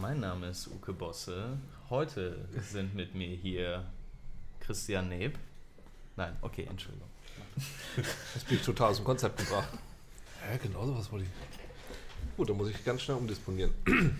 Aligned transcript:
Mein 0.00 0.20
Name 0.20 0.48
ist 0.48 0.68
Uke 0.68 0.94
Bosse. 0.94 1.58
Heute 1.90 2.48
sind 2.62 2.94
mit 2.94 3.14
mir 3.14 3.28
hier 3.36 3.84
Christian 4.66 5.08
Neb. 5.08 5.38
Nein, 6.16 6.36
okay, 6.42 6.66
Entschuldigung. 6.68 7.08
Das 8.34 8.44
bin 8.44 8.58
ich 8.58 8.64
total 8.64 8.90
aus 8.90 8.96
dem 8.96 9.04
Konzept 9.04 9.38
gebracht. 9.38 9.68
Ja, 10.50 10.56
genau 10.58 10.84
so 10.86 10.96
was 10.96 11.10
wollte 11.10 11.24
ich. 11.24 12.36
Gut, 12.36 12.50
dann 12.50 12.56
muss 12.56 12.68
ich 12.68 12.84
ganz 12.84 13.02
schnell 13.02 13.16
umdisponieren. 13.16 13.72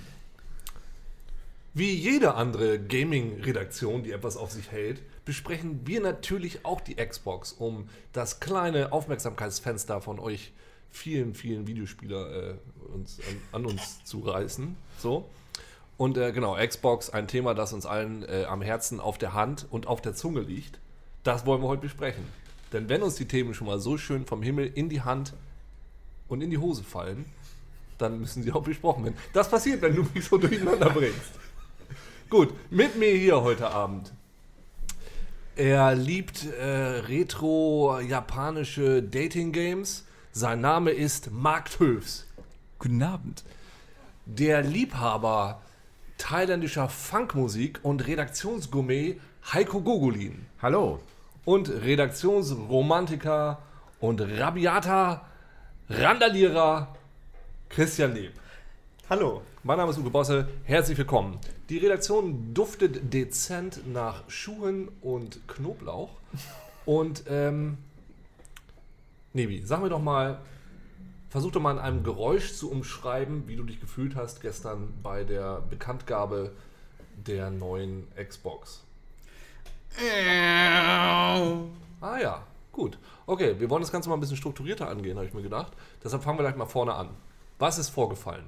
Wie 1.75 1.93
jede 1.93 2.35
andere 2.35 2.79
Gaming-Redaktion, 2.79 4.03
die 4.03 4.13
etwas 4.13 4.39
auf 4.39 4.51
sich 4.51 4.71
hält, 4.71 5.03
besprechen 5.27 5.87
wir 5.87 6.01
natürlich 6.01 6.65
auch 6.65 6.81
die 6.81 6.95
Xbox, 6.95 7.53
um 7.53 7.91
das 8.15 8.41
kleine 8.41 8.93
Aufmerksamkeitsfenster 8.93 10.01
von 10.01 10.19
euch 10.19 10.55
vielen, 10.91 11.35
vielen 11.35 11.67
Videospieler 11.67 12.53
äh, 12.53 12.55
uns, 12.95 13.19
an, 13.21 13.61
an 13.61 13.67
uns 13.67 14.03
zu 14.05 14.21
reißen. 14.21 14.75
So. 14.99 15.29
Und 15.97 16.19
äh, 16.19 16.33
genau, 16.33 16.57
Xbox, 16.57 17.11
ein 17.11 17.27
Thema, 17.27 17.55
das 17.55 17.73
uns 17.73 17.87
allen 17.87 18.23
äh, 18.29 18.45
am 18.45 18.61
Herzen, 18.61 19.01
auf 19.01 19.19
der 19.19 19.33
Hand 19.33 19.67
und 19.71 19.87
auf 19.87 20.03
der 20.03 20.15
Zunge 20.15 20.41
liegt. 20.41 20.79
Das 21.23 21.47
wollen 21.47 21.63
wir 21.63 21.69
heute 21.69 21.83
besprechen. 21.83 22.25
Denn 22.73 22.89
wenn 22.89 23.03
uns 23.03 23.15
die 23.15 23.27
Themen 23.27 23.55
schon 23.55 23.67
mal 23.67 23.79
so 23.79 23.97
schön 23.97 24.27
vom 24.27 24.43
Himmel 24.43 24.71
in 24.75 24.89
die 24.89 25.03
Hand 25.03 25.33
und 26.29 26.43
in 26.43 26.51
die 26.51 26.59
Hose 26.59 26.85
fallen, 26.85 27.25
dann 27.99 28.21
müssen 28.21 28.43
sie 28.43 28.53
auch 28.53 28.63
besprochen 28.63 29.05
werden. 29.05 29.17
Das 29.33 29.49
passiert, 29.49 29.81
wenn 29.83 29.97
du 29.97 30.07
mich 30.13 30.25
so 30.25 30.37
durcheinander 30.37 30.91
bringst. 30.91 31.33
Gut, 32.29 32.53
mit 32.71 32.97
mir 32.97 33.15
hier 33.15 33.43
heute 33.43 33.71
Abend. 33.71 34.13
Er 35.55 35.95
liebt 35.95 36.45
äh, 36.45 36.65
retro-japanische 36.65 39.03
Dating-Games. 39.03 40.05
Sein 40.33 40.61
Name 40.61 40.91
ist 40.91 41.31
Mark 41.31 41.71
Töfs. 41.71 42.27
Guten 42.79 43.03
Abend. 43.03 43.43
Der 44.27 44.61
Liebhaber 44.61 45.63
thailändischer 46.19 46.89
Funkmusik 46.89 47.81
und 47.83 48.07
Redaktionsgourmet 48.07 49.21
Heiko 49.53 49.81
Gogolin. 49.81 50.47
Hallo. 50.61 51.01
Und 51.45 51.69
Redaktionsromantiker 51.69 53.59
und 54.01 54.21
rabiater 54.21 55.27
Randalierer 55.89 56.97
Christian 57.69 58.15
Leb. 58.15 58.33
Hallo. 59.09 59.43
Mein 59.63 59.79
Name 59.79 59.91
ist 59.91 59.99
Uwe 59.99 60.11
Bosse, 60.11 60.49
herzlich 60.65 60.99
willkommen. 60.99 61.39
Die 61.69 61.79
Redaktion 61.79 62.55
duftet 62.55 63.13
dezent 63.13 63.87
nach 63.93 64.29
Schuhen 64.29 64.89
und 65.01 65.47
Knoblauch. 65.49 66.11
Und, 66.85 67.25
ähm, 67.29 67.79
Nebi, 69.33 69.63
sag 69.65 69.83
mir 69.83 69.89
doch 69.89 70.01
mal, 70.01 70.41
versuch 71.37 71.53
doch 71.53 71.61
mal 71.61 71.73
in 71.73 71.79
einem 71.79 72.03
Geräusch 72.03 72.55
zu 72.55 72.71
umschreiben, 72.71 73.47
wie 73.47 73.57
du 73.57 73.63
dich 73.63 73.79
gefühlt 73.79 74.17
hast 74.17 74.41
gestern 74.41 74.95
bei 75.03 75.23
der 75.23 75.61
Bekanntgabe 75.69 76.53
der 77.27 77.51
neuen 77.51 78.09
Xbox. 78.17 78.83
Ah 82.01 82.19
ja, 82.19 82.43
gut. 82.73 82.97
Okay, 83.27 83.57
wir 83.59 83.69
wollen 83.69 83.83
das 83.83 83.93
Ganze 83.93 84.09
mal 84.09 84.17
ein 84.17 84.21
bisschen 84.21 84.39
strukturierter 84.39 84.89
angehen, 84.89 85.19
habe 85.19 85.27
ich 85.27 85.35
mir 85.35 85.43
gedacht. 85.43 85.75
Deshalb 86.03 86.23
fangen 86.23 86.39
wir 86.39 86.43
gleich 86.43 86.57
mal 86.57 86.65
vorne 86.65 86.95
an. 86.95 87.11
Was 87.59 87.77
ist 87.77 87.91
vorgefallen? 87.91 88.47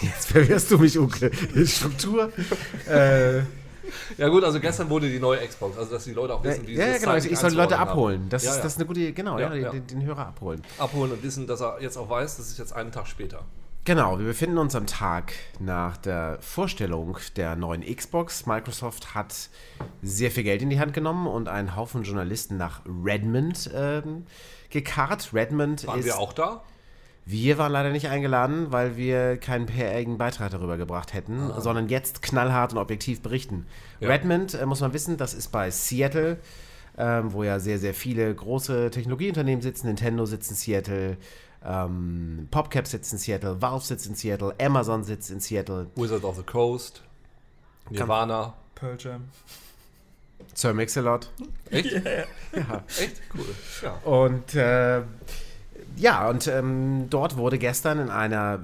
Jetzt 0.00 0.28
verwirrst 0.28 0.70
du 0.70 0.78
mich, 0.78 0.98
Uke. 0.98 1.30
Struktur. 1.66 2.32
äh, 2.88 3.42
Ja 4.18 4.28
gut, 4.28 4.44
also 4.44 4.60
gestern 4.60 4.88
wurde 4.90 5.08
die 5.08 5.18
neue 5.18 5.46
Xbox, 5.46 5.76
also 5.76 5.92
dass 5.92 6.04
die 6.04 6.12
Leute 6.12 6.34
auch 6.34 6.44
ja, 6.44 6.50
wissen, 6.50 6.66
wie 6.66 6.74
ja, 6.74 6.84
sie 6.84 6.90
es 6.92 7.00
genau. 7.00 7.14
Ich, 7.16 7.38
soll 7.38 7.50
die 7.50 7.56
Leute 7.56 7.78
abholen. 7.78 8.28
Das, 8.28 8.44
ja, 8.44 8.50
ist, 8.50 8.56
ja. 8.58 8.62
das 8.62 8.72
ist 8.72 8.78
eine 8.78 8.86
gute 8.86 9.00
Idee. 9.00 9.12
Genau, 9.12 9.38
Ja, 9.38 9.54
ja, 9.54 9.62
ja. 9.62 9.70
Den, 9.70 9.86
den 9.86 10.04
Hörer 10.04 10.26
abholen. 10.26 10.62
abholen 10.78 11.12
und 11.12 11.22
wissen, 11.22 11.46
dass 11.46 11.60
er 11.60 11.80
jetzt 11.80 11.96
auch 11.96 12.08
weiß, 12.08 12.36
das 12.36 12.48
ist 12.48 12.58
jetzt 12.58 12.72
einen 12.72 12.92
Tag 12.92 13.06
später. 13.06 13.44
Genau, 13.86 14.18
wir 14.18 14.24
befinden 14.24 14.56
uns 14.56 14.74
am 14.74 14.86
Tag 14.86 15.34
nach 15.58 15.98
der 15.98 16.38
Vorstellung 16.40 17.18
der 17.36 17.54
neuen 17.54 17.82
Xbox. 17.82 18.46
Microsoft 18.46 19.14
hat 19.14 19.50
sehr 20.00 20.30
viel 20.30 20.42
Geld 20.42 20.62
in 20.62 20.70
die 20.70 20.80
Hand 20.80 20.94
genommen 20.94 21.26
und 21.26 21.48
einen 21.48 21.76
Haufen 21.76 22.02
Journalisten 22.02 22.56
nach 22.56 22.80
Redmond 22.86 23.70
ähm, 23.74 24.24
gekarrt. 24.70 25.34
Redmond 25.34 25.86
Waren 25.86 25.98
ist. 25.98 26.06
wir 26.06 26.18
auch 26.18 26.32
da? 26.32 26.62
Wir 27.26 27.56
waren 27.56 27.72
leider 27.72 27.90
nicht 27.90 28.08
eingeladen, 28.08 28.70
weil 28.70 28.96
wir 28.96 29.38
keinen 29.38 29.64
PR-igen 29.66 30.18
Beitrag 30.18 30.50
darüber 30.50 30.76
gebracht 30.76 31.14
hätten, 31.14 31.52
sondern 31.58 31.88
jetzt 31.88 32.20
knallhart 32.20 32.72
und 32.72 32.78
objektiv 32.78 33.22
berichten. 33.22 33.66
Ja. 34.00 34.08
Redmond, 34.08 34.54
äh, 34.54 34.66
muss 34.66 34.80
man 34.80 34.92
wissen, 34.92 35.16
das 35.16 35.32
ist 35.32 35.48
bei 35.48 35.70
Seattle, 35.70 36.38
ähm, 36.98 37.32
wo 37.32 37.42
ja 37.42 37.58
sehr, 37.60 37.78
sehr 37.78 37.94
viele 37.94 38.34
große 38.34 38.90
Technologieunternehmen 38.90 39.62
sitzen. 39.62 39.86
Nintendo 39.86 40.26
sitzt 40.26 40.50
in 40.50 40.56
Seattle, 40.56 41.16
ähm, 41.64 42.46
PopCap 42.50 42.86
sitzt 42.86 43.12
in 43.14 43.18
Seattle, 43.18 43.62
Valve 43.62 43.84
sitzt 43.84 44.06
in 44.06 44.14
Seattle, 44.14 44.54
Amazon 44.60 45.02
sitzt 45.02 45.30
in 45.30 45.40
Seattle, 45.40 45.86
Wizard 45.96 46.24
of 46.24 46.36
the 46.36 46.42
Coast, 46.42 47.02
Nirvana. 47.88 48.52
Pearl 48.74 48.96
Jam. 48.98 49.24
Sir 50.52 50.74
Mix-a-Lot. 50.74 51.30
Echt? 51.70 51.92
Ja. 52.54 52.84
Echt? 52.86 53.20
Cool. 53.34 53.46
Ja. 53.82 53.94
Und 54.04 54.54
äh, 54.54 55.02
ja, 55.96 56.28
und 56.28 56.46
ähm, 56.46 57.06
dort 57.10 57.36
wurde 57.36 57.58
gestern 57.58 57.98
in 57.98 58.10
einer 58.10 58.60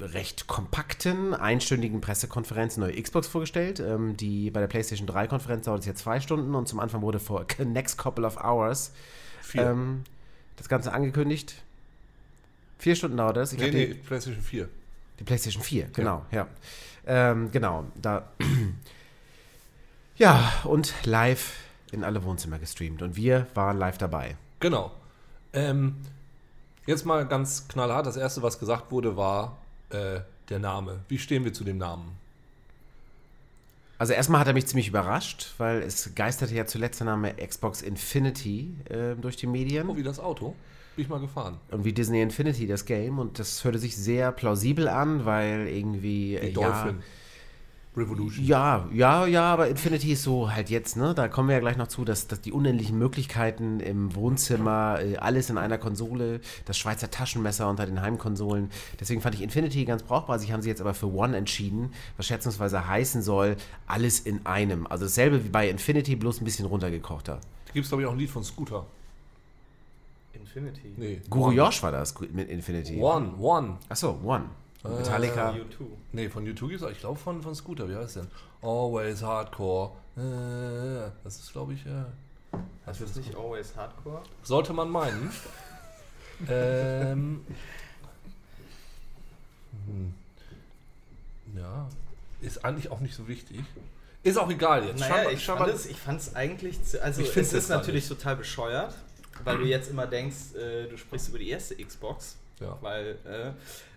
äh, 0.00 0.04
recht 0.04 0.46
kompakten, 0.46 1.34
einstündigen 1.34 2.00
Pressekonferenz 2.00 2.76
eine 2.76 2.86
neue 2.86 3.02
Xbox 3.02 3.28
vorgestellt. 3.28 3.80
Ähm, 3.80 4.16
die 4.16 4.50
bei 4.50 4.60
der 4.60 4.66
PlayStation 4.66 5.06
3 5.06 5.26
Konferenz 5.26 5.66
dauert 5.66 5.80
es 5.80 5.86
jetzt 5.86 6.00
zwei 6.00 6.20
Stunden 6.20 6.54
und 6.54 6.68
zum 6.68 6.80
Anfang 6.80 7.02
wurde 7.02 7.18
vor 7.18 7.44
the 7.58 7.64
next 7.66 7.98
couple 7.98 8.26
of 8.26 8.36
hours 8.42 8.92
ähm, 9.54 10.04
das 10.56 10.68
Ganze 10.68 10.92
angekündigt. 10.92 11.62
Vier 12.78 12.96
Stunden 12.96 13.16
dauert 13.16 13.36
das. 13.36 13.52
Ich 13.52 13.58
nee, 13.58 13.70
nee, 13.70 13.86
die, 13.88 13.94
PlayStation 13.94 14.42
4. 14.42 14.68
die 15.18 15.24
PlayStation 15.24 15.62
4, 15.62 15.88
genau, 15.92 16.24
ja. 16.30 16.46
Ähm, 17.06 17.50
genau, 17.50 17.84
da. 18.00 18.30
ja, 20.16 20.52
und 20.64 20.94
live 21.04 21.56
in 21.92 22.04
alle 22.04 22.24
Wohnzimmer 22.24 22.58
gestreamt. 22.58 23.02
Und 23.02 23.16
wir 23.16 23.46
waren 23.54 23.78
live 23.78 23.98
dabei. 23.98 24.36
Genau. 24.60 24.92
Ähm, 25.52 25.96
jetzt 26.86 27.04
mal 27.04 27.26
ganz 27.26 27.68
knallhart. 27.68 28.06
Das 28.06 28.16
erste, 28.16 28.42
was 28.42 28.58
gesagt 28.58 28.90
wurde, 28.90 29.16
war 29.16 29.58
äh, 29.90 30.20
der 30.48 30.58
Name. 30.58 31.00
Wie 31.08 31.18
stehen 31.18 31.44
wir 31.44 31.52
zu 31.52 31.64
dem 31.64 31.78
Namen? 31.78 32.16
Also 33.98 34.14
erstmal 34.14 34.40
hat 34.40 34.46
er 34.46 34.54
mich 34.54 34.66
ziemlich 34.66 34.88
überrascht, 34.88 35.52
weil 35.58 35.82
es 35.82 36.14
geisterte 36.14 36.54
ja 36.54 36.64
zuletzt 36.64 37.00
der 37.00 37.06
Name 37.06 37.34
Xbox 37.34 37.82
Infinity 37.82 38.74
äh, 38.88 39.14
durch 39.14 39.36
die 39.36 39.46
Medien. 39.46 39.90
Oh, 39.90 39.96
wie 39.96 40.02
das 40.02 40.18
Auto. 40.18 40.54
Bin 40.96 41.04
ich 41.04 41.08
mal 41.10 41.20
gefahren. 41.20 41.58
Und 41.70 41.84
wie 41.84 41.92
Disney 41.92 42.22
Infinity, 42.22 42.66
das 42.66 42.86
Game. 42.86 43.18
Und 43.18 43.38
das 43.38 43.62
hörte 43.62 43.78
sich 43.78 43.96
sehr 43.96 44.32
plausibel 44.32 44.88
an, 44.88 45.26
weil 45.26 45.68
irgendwie. 45.68 46.38
Die 46.40 46.48
äh, 46.48 46.52
Dolphin 46.52 47.02
Revolution. 47.96 48.44
Ja, 48.44 48.88
ja, 48.92 49.26
ja, 49.26 49.52
aber 49.52 49.66
Infinity 49.66 50.12
ist 50.12 50.22
so 50.22 50.52
halt 50.52 50.70
jetzt, 50.70 50.96
ne? 50.96 51.12
Da 51.12 51.26
kommen 51.26 51.48
wir 51.48 51.54
ja 51.54 51.60
gleich 51.60 51.76
noch 51.76 51.88
zu, 51.88 52.04
dass, 52.04 52.28
dass 52.28 52.40
die 52.40 52.52
unendlichen 52.52 52.96
Möglichkeiten 52.96 53.80
im 53.80 54.14
Wohnzimmer, 54.14 55.00
äh, 55.00 55.16
alles 55.16 55.50
in 55.50 55.58
einer 55.58 55.76
Konsole, 55.76 56.40
das 56.66 56.78
Schweizer 56.78 57.10
Taschenmesser 57.10 57.68
unter 57.68 57.86
den 57.86 58.00
Heimkonsolen. 58.00 58.70
Deswegen 59.00 59.20
fand 59.20 59.34
ich 59.34 59.42
Infinity 59.42 59.84
ganz 59.84 60.04
brauchbar. 60.04 60.38
Sie 60.38 60.52
haben 60.52 60.62
sich 60.62 60.68
jetzt 60.68 60.80
aber 60.80 60.94
für 60.94 61.12
One 61.12 61.36
entschieden, 61.36 61.92
was 62.16 62.26
schätzungsweise 62.26 62.86
heißen 62.86 63.22
soll, 63.22 63.56
alles 63.88 64.20
in 64.20 64.46
einem. 64.46 64.86
Also 64.86 65.06
dasselbe 65.06 65.44
wie 65.44 65.48
bei 65.48 65.68
Infinity, 65.68 66.14
bloß 66.14 66.40
ein 66.40 66.44
bisschen 66.44 66.66
runtergekochter. 66.66 67.40
Da 67.66 67.72
gibt 67.72 67.84
es, 67.84 67.90
glaube 67.90 68.02
ich, 68.02 68.08
auch 68.08 68.12
ein 68.12 68.18
Lied 68.18 68.30
von 68.30 68.44
Scooter. 68.44 68.86
Infinity. 70.32 70.94
Nee. 70.96 71.20
Guru. 71.28 71.50
Josh 71.50 71.82
war 71.82 71.90
das 71.90 72.18
mit 72.20 72.48
Infinity. 72.48 73.00
One, 73.00 73.32
One. 73.38 73.78
Achso, 73.88 74.18
One. 74.22 74.44
Metallica. 74.82 75.50
U2. 75.50 75.84
Nee, 76.12 76.28
von 76.28 76.46
YouTube 76.46 76.70
gibt 76.70 76.82
es, 76.82 76.90
ich 76.90 77.00
glaube, 77.00 77.18
von, 77.18 77.42
von 77.42 77.54
Scooter. 77.54 77.88
Wie 77.88 77.96
heißt 77.96 78.16
denn? 78.16 78.28
Always 78.62 79.22
Hardcore. 79.22 79.92
Äh, 80.16 81.10
das 81.22 81.38
ist, 81.38 81.52
glaube 81.52 81.74
ich, 81.74 81.84
äh, 81.86 82.04
du 83.00 83.04
das 83.04 83.16
nicht 83.16 83.36
Always 83.36 83.76
Hardcore? 83.76 84.22
sollte 84.42 84.72
man 84.72 84.90
meinen. 84.90 85.30
ähm, 86.48 87.44
hm. 89.86 90.14
ja, 91.56 91.88
ist 92.40 92.64
eigentlich 92.64 92.90
auch 92.90 93.00
nicht 93.00 93.14
so 93.14 93.28
wichtig. 93.28 93.60
Ist 94.22 94.38
auch 94.38 94.50
egal 94.50 94.84
jetzt. 94.84 95.00
Naja, 95.00 95.30
ich 95.30 95.44
fand, 95.44 95.72
es, 95.72 95.86
ich 95.86 95.96
fand 95.96 96.20
es 96.20 96.34
eigentlich, 96.34 96.82
zu, 96.84 97.02
also 97.02 97.22
Ich 97.22 97.34
es 97.36 97.52
ist 97.52 97.68
natürlich 97.68 98.06
total 98.06 98.36
bescheuert, 98.36 98.94
weil 99.44 99.58
du 99.58 99.64
jetzt 99.64 99.90
immer 99.90 100.06
denkst, 100.06 100.54
äh, 100.54 100.88
du 100.88 100.96
sprichst 100.98 101.28
über 101.28 101.38
die 101.38 101.48
erste 101.48 101.76
Xbox, 101.76 102.36
Ja. 102.60 102.76
weil 102.82 103.18
äh, 103.24 103.52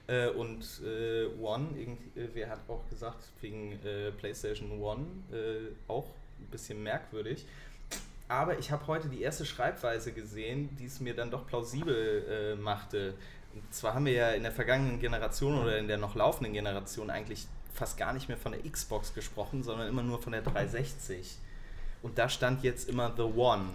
äh, 0.08 0.28
und 0.30 0.64
äh, 0.84 1.28
One, 1.42 1.68
irgend, 1.78 2.00
äh, 2.18 2.30
wer 2.34 2.50
hat 2.50 2.60
auch 2.68 2.88
gesagt, 2.90 3.24
wegen 3.42 3.80
äh, 3.86 4.12
PlayStation 4.12 4.82
One 4.82 5.06
äh, 5.32 5.74
auch 5.88 6.08
ein 6.40 6.48
bisschen 6.52 6.84
merkwürdig. 6.84 7.46
Aber 8.28 8.58
ich 8.58 8.72
habe 8.72 8.88
heute 8.88 9.10
die 9.10 9.22
erste 9.22 9.46
Schreibweise 9.46 10.12
gesehen, 10.12 10.76
die 10.80 10.86
es 10.86 11.00
mir 11.00 11.14
dann 11.14 11.30
doch 11.30 11.46
plausibel 11.46 12.26
äh, 12.28 12.56
machte. 12.56 13.14
Und 13.54 13.74
zwar 13.74 13.94
haben 13.94 14.06
wir 14.06 14.14
ja 14.14 14.32
in 14.32 14.44
der 14.44 14.52
vergangenen 14.52 15.00
Generation 15.00 15.60
oder 15.60 15.78
in 15.78 15.88
der 15.88 15.98
noch 15.98 16.16
laufenden 16.16 16.54
Generation 16.54 17.10
eigentlich 17.10 17.46
fast 17.74 17.98
gar 17.98 18.14
nicht 18.14 18.28
mehr 18.28 18.38
von 18.38 18.52
der 18.52 18.62
Xbox 18.70 19.14
gesprochen, 19.14 19.64
sondern 19.64 19.88
immer 19.88 20.04
nur 20.04 20.22
von 20.22 20.32
der 20.32 20.42
360. 20.42 21.38
Und 22.02 22.18
da 22.18 22.30
stand 22.30 22.64
jetzt 22.64 22.90
immer 22.90 23.14
The 23.16 23.24
One. 23.24 23.66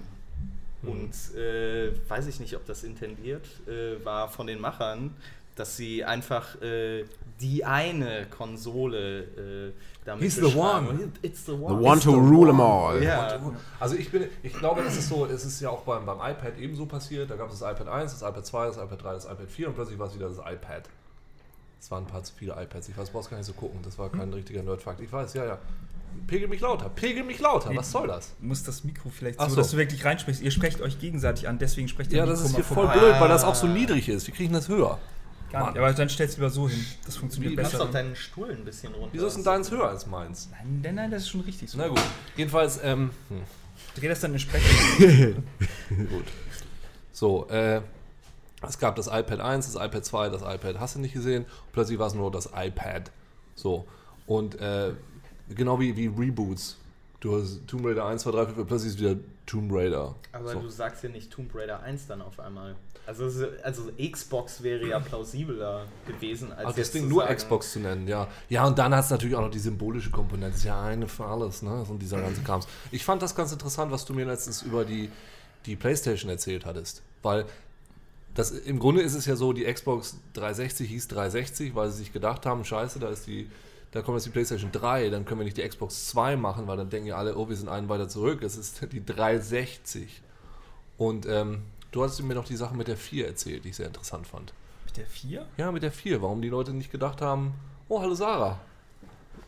Und 0.83 1.13
äh, 1.37 1.91
weiß 2.09 2.29
ich 2.29 2.39
nicht, 2.39 2.55
ob 2.55 2.65
das 2.67 2.85
intendiert 2.85 3.47
äh, 3.67 4.05
war 4.05 4.29
von 4.29 4.47
den 4.47 4.61
Machern, 4.61 5.17
dass 5.59 5.77
sie 5.77 6.05
einfach 6.05 6.61
äh, 6.63 7.05
die 7.41 7.65
eine 7.65 8.27
Konsole 8.27 9.21
äh, 9.69 9.73
damit 10.05 10.25
He's 10.25 10.37
the 10.37 10.57
one. 10.57 11.13
It's 11.23 11.45
the 11.45 11.53
The 11.53 11.59
one. 11.59 11.83
one 11.83 12.01
to 12.01 12.13
rule 12.13 12.47
them 12.47 12.61
all. 12.61 13.03
Ja. 13.03 13.39
Also 13.79 13.97
ich 13.97 14.11
bin, 14.11 14.25
ich 14.43 14.55
glaube, 14.55 14.83
das 14.83 14.97
ist 14.97 15.09
so, 15.09 15.27
es 15.27 15.45
ist 15.45 15.61
ja 15.61 15.71
auch 15.71 15.83
beim, 15.83 16.07
beim 16.07 16.19
iPad 16.19 16.59
ebenso 16.59 16.87
passiert. 16.87 17.31
Da 17.31 17.37
gab 17.37 17.51
es 17.51 17.59
das 17.59 17.71
iPad 17.71 17.89
1, 17.89 18.19
das 18.19 18.23
iPad 18.29 18.47
2, 18.47 18.67
das 18.67 18.77
iPad 18.77 19.03
3, 19.03 19.13
das 19.13 19.25
iPad 19.27 19.51
4 19.51 19.69
und 19.69 19.75
plötzlich 19.75 19.99
war 19.99 20.07
es 20.07 20.15
wieder 20.15 20.29
das 20.29 20.39
iPad. 20.39 20.89
Es 21.81 21.91
waren 21.91 22.05
ein 22.05 22.07
paar 22.07 22.25
zu 22.25 22.33
viele 22.35 22.53
iPads. 22.53 22.89
Ich 22.89 22.99
weiß, 22.99 23.07
du 23.07 23.13
brauchst 23.13 23.31
gar 23.31 23.37
nicht 23.37 23.47
so 23.47 23.53
gucken. 23.53 23.81
Das 23.85 23.99
war 23.99 24.11
kein 24.11 24.33
richtiger 24.33 24.63
Nerdfakt. 24.63 25.01
Ich 25.01 25.13
weiß, 25.13 25.35
ja, 25.35 25.45
ja. 25.45 25.59
Pegel 26.27 26.49
mich 26.49 26.61
lauter, 26.61 26.89
pegel 26.89 27.23
mich 27.23 27.39
lauter. 27.39 27.71
Was 27.77 27.93
soll 27.93 28.09
das? 28.09 28.35
Muss 28.41 28.65
das 28.65 28.83
Mikro 28.83 29.11
vielleicht 29.11 29.41
so, 29.41 29.49
so. 29.49 29.57
dass 29.57 29.71
du 29.71 29.77
wirklich 29.77 30.05
reinsprichst. 30.05 30.43
Ihr 30.43 30.51
sprecht 30.51 30.81
euch 30.81 30.99
gegenseitig 30.99 31.47
an, 31.47 31.59
deswegen 31.59 31.87
sprecht 31.87 32.11
ihr 32.13 32.19
Ja, 32.19 32.27
das 32.27 32.41
ist 32.41 32.55
hier 32.55 32.65
voll 32.65 32.89
blöd, 32.89 33.21
weil 33.21 33.29
das 33.29 33.45
auch 33.45 33.55
so 33.55 33.67
niedrig 33.67 34.09
ist. 34.09 34.27
Wir 34.27 34.35
kriegen 34.35 34.53
das 34.53 34.69
höher. 34.69 34.99
Gar 35.51 35.69
nicht. 35.71 35.79
Aber 35.79 35.93
dann 35.93 36.09
stellst 36.09 36.37
du 36.37 36.41
lieber 36.41 36.51
so 36.51 36.69
hin. 36.69 36.85
Das 37.07 37.17
funktioniert 37.17 37.53
Wie- 37.53 37.57
Du 37.57 37.63
kannst 37.63 37.73
besser. 37.73 37.85
doch 37.87 37.93
deinen 37.93 38.15
Stuhl 38.17 38.51
ein 38.51 38.65
bisschen 38.65 38.93
runter. 38.95 39.11
Wieso 39.13 39.27
ist 39.29 39.37
denn 39.37 39.45
deins 39.45 39.71
höher 39.71 39.89
als 39.89 40.07
meins? 40.07 40.49
Nein, 40.51 40.81
nein, 40.83 40.95
nein, 40.95 41.11
das 41.11 41.23
ist 41.23 41.31
schon 41.31 41.41
richtig 41.43 41.71
so. 41.71 41.79
Na 41.79 41.89
gut. 41.89 42.01
Jedenfalls, 42.37 42.79
ähm, 42.83 43.11
hm, 43.29 43.43
Dreh 43.97 44.09
das 44.09 44.21
dann 44.21 44.33
in 44.33 44.39
Sprecher. 44.39 44.65
gut. 45.89 46.25
So, 47.13 47.49
äh, 47.49 47.81
es 48.67 48.79
gab 48.79 48.97
das 48.97 49.07
iPad 49.07 49.41
1, 49.41 49.73
das 49.73 49.83
iPad 49.83 50.05
2, 50.05 50.29
das 50.31 50.43
iPad 50.43 50.79
hast 50.81 50.97
du 50.97 51.01
nicht 51.01 51.15
gesehen. 51.15 51.47
Plötzlich 51.73 51.99
war 51.99 52.09
es 52.09 52.15
nur 52.15 52.31
das 52.31 52.51
iPad. 52.55 53.11
So. 53.55 53.87
Und 54.27 54.61
äh, 54.61 54.93
genau 55.49 55.81
wie, 55.81 55.97
wie 55.97 56.07
Reboots. 56.09 56.77
Du 57.21 57.37
hast 57.37 57.67
Tomb 57.67 57.85
Raider 57.85 58.07
1, 58.07 58.23
2, 58.23 58.31
3, 58.31 58.47
4, 58.47 58.65
plötzlich 58.65 58.93
ist 58.93 59.01
wieder 59.01 59.17
Tomb 59.45 59.73
Raider. 59.73 60.15
Aber 60.33 60.53
so. 60.53 60.61
du 60.61 60.69
sagst 60.69 61.03
ja 61.03 61.09
nicht 61.09 61.33
Tomb 61.33 61.53
Raider 61.53 61.81
1 61.81 62.07
dann 62.07 62.23
auf 62.23 62.39
einmal. 62.39 62.77
Also, 63.07 63.25
also 63.63 63.91
Xbox 63.99 64.63
wäre 64.63 64.87
ja 64.87 65.01
plausibler 65.01 65.87
gewesen 66.07 66.53
als 66.53 66.67
Ach, 66.67 66.75
das 66.75 66.91
Ding 66.93 67.09
nur 67.09 67.23
sagen, 67.23 67.37
Xbox 67.37 67.73
zu 67.73 67.81
nennen, 67.81 68.07
ja. 68.07 68.29
Ja, 68.51 68.67
und 68.67 68.79
dann 68.79 68.95
hat 68.95 69.05
es 69.05 69.11
natürlich 69.11 69.35
auch 69.35 69.41
noch 69.41 69.51
die 69.51 69.59
symbolische 69.59 70.11
Komponente. 70.11 70.51
Das 70.51 70.59
ist 70.59 70.65
ja 70.65 70.81
eine 70.81 71.09
für 71.09 71.25
alles, 71.25 71.63
ne? 71.63 71.85
Und 71.89 72.01
dieser 72.01 72.21
ganze 72.21 72.43
Krams. 72.43 72.69
Ich 72.93 73.05
fand 73.05 73.23
das 73.23 73.35
ganz 73.35 73.51
interessant, 73.51 73.91
was 73.91 74.05
du 74.05 74.13
mir 74.13 74.27
letztens 74.27 74.63
über 74.63 74.85
die, 74.85 75.11
die 75.67 75.75
Playstation 75.75 76.31
erzählt 76.31 76.67
hattest. 76.67 77.03
Weil 77.23 77.47
das, 78.35 78.51
im 78.53 78.79
Grunde 78.79 79.01
ist 79.03 79.15
es 79.15 79.27
ja 79.27 79.35
so, 79.35 79.53
die 79.53 79.65
Xbox 79.65 80.19
360 80.35 80.89
hieß 80.89 81.09
360, 81.09 81.75
weil 81.75 81.91
sie 81.91 81.99
sich 81.99 82.13
gedacht 82.13 82.47
haben, 82.47 82.65
scheiße, 82.65 83.01
da 83.01 83.09
ist 83.09 83.27
die, 83.27 83.49
da 83.91 84.03
kommt 84.03 84.17
jetzt 84.17 84.27
die 84.27 84.31
Playstation 84.31 84.71
3, 84.71 85.11
dann 85.11 85.25
können 85.25 85.41
wir 85.41 85.45
nicht 85.45 85.57
die 85.57 85.67
Xbox 85.67 86.09
2 86.09 86.37
machen, 86.37 86.67
weil 86.67 86.77
dann 86.77 86.91
denken 86.91 87.09
ja 87.09 87.17
alle, 87.17 87.37
oh, 87.37 87.49
wir 87.49 87.57
sind 87.57 87.69
einen 87.69 87.89
weiter 87.89 88.09
zurück. 88.09 88.43
Es 88.43 88.57
ist 88.57 88.93
die 88.93 89.05
360. 89.05 90.23
Und 90.99 91.27
ähm, 91.27 91.63
du 91.91 92.03
hast 92.03 92.21
mir 92.23 92.35
noch 92.35 92.45
die 92.45 92.57
Sache 92.57 92.75
mit 92.75 92.89
der 92.89 92.97
4 92.97 93.27
erzählt, 93.27 93.65
die 93.65 93.71
ich 93.71 93.77
sehr 93.77 93.87
interessant 93.87 94.27
fand. 94.27 94.53
Mit 94.85 94.97
der 94.99 95.07
4? 95.07 95.47
Ja, 95.57 95.73
mit 95.73 95.83
der 95.83 95.93
4. 95.93 96.21
Warum 96.21 96.43
die 96.43 96.49
Leute 96.49 96.73
nicht 96.73 96.93
gedacht 96.93 97.23
haben, 97.23 97.55
oh, 97.89 98.01
hallo 98.01 98.15
Sarah. 98.15 98.61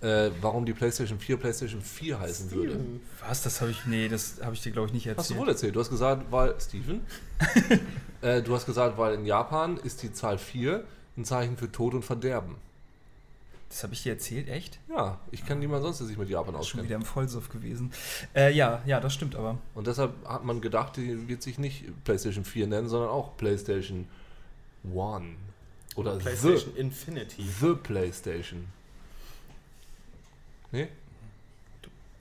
Äh, 0.00 0.30
warum 0.40 0.64
die 0.64 0.72
PlayStation 0.72 1.18
4 1.18 1.36
PlayStation 1.36 1.82
4 1.82 2.20
heißen 2.20 2.50
würde. 2.52 2.80
Was? 3.26 3.42
Das 3.42 3.60
habe 3.60 3.70
ich. 3.70 3.84
Nee, 3.84 4.08
das 4.08 4.40
habe 4.42 4.54
ich 4.54 4.62
dir, 4.62 4.72
glaube 4.72 4.86
ich, 4.88 4.94
nicht 4.94 5.06
Hast 5.06 5.18
erzählt. 5.18 5.36
du 5.36 5.42
wohl 5.42 5.48
erzählt. 5.50 5.76
Du 5.76 5.80
hast 5.80 5.90
gesagt, 5.90 6.32
weil. 6.32 6.54
Steven? 6.58 7.02
äh, 8.22 8.40
du 8.40 8.54
hast 8.54 8.64
gesagt, 8.64 8.96
weil 8.96 9.14
in 9.14 9.26
Japan 9.26 9.76
ist 9.76 10.02
die 10.02 10.10
Zahl 10.10 10.38
4 10.38 10.84
ein 11.18 11.26
Zeichen 11.26 11.58
für 11.58 11.70
Tod 11.70 11.92
und 11.92 12.02
Verderben. 12.02 12.56
Das 13.70 13.82
habe 13.84 13.94
ich 13.94 14.02
dir 14.02 14.12
erzählt, 14.12 14.48
echt? 14.48 14.78
Ja, 14.90 15.18
ich 15.30 15.46
kenne 15.46 15.60
niemanden 15.60 15.84
sonst, 15.84 15.98
der 16.00 16.06
sich 16.08 16.18
mit 16.18 16.28
Japan 16.28 16.52
Das 16.54 16.62
ist 16.62 16.68
schon 16.68 16.80
auskennt. 16.80 16.88
wieder 16.88 16.96
im 16.96 17.04
Vollsuff 17.04 17.48
gewesen. 17.50 17.92
Äh, 18.34 18.52
ja, 18.52 18.82
ja, 18.84 18.98
das 19.00 19.14
stimmt 19.14 19.36
aber. 19.36 19.58
Und 19.74 19.86
deshalb 19.86 20.12
hat 20.26 20.44
man 20.44 20.60
gedacht, 20.60 20.96
die 20.96 21.28
wird 21.28 21.40
sich 21.42 21.56
nicht 21.58 21.84
PlayStation 22.04 22.44
4 22.44 22.66
nennen, 22.66 22.88
sondern 22.88 23.10
auch 23.10 23.36
PlayStation 23.36 24.08
1. 24.84 25.24
Oder 25.94 26.16
PlayStation 26.16 26.74
Infinity. 26.76 27.42
The, 27.42 27.66
the 27.68 27.74
PlayStation. 27.74 28.66
Nee? 30.72 30.88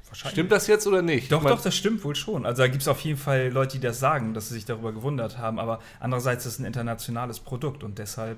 Wahrscheinlich. 0.07 0.31
Stimmt 0.34 0.51
das 0.51 0.68
jetzt 0.68 0.88
oder 0.88 1.01
nicht? 1.01 1.31
Doch, 1.31 1.38
Ich 1.40 1.44
mein- 1.44 1.54
doch, 1.56 1.62
das 1.62 1.75
stimmt 1.75 2.04
wohl 2.04 2.16
schon. 2.16 2.46
Also 2.46 2.63
da 2.63 2.68
gibt 2.68 2.81
es 2.81 2.88
auf 2.88 3.00
jeden 3.01 3.18
Fall 3.19 3.50
Leute, 3.50 3.78
die 3.78 3.81
das 3.86 4.00
sagen, 4.00 4.34
dass 4.34 4.50
sie 4.50 4.56
sich 4.56 4.66
darüber 4.66 4.92
gewundert 4.92 5.38
haben. 5.38 5.60
Aber 5.60 5.80
andererseits 6.00 6.46
ist 6.46 6.54
es 6.54 6.60
ein 6.60 6.66
internationales 6.66 7.40
Produkt 7.40 7.84
und 7.84 8.00
deshalb 8.00 8.38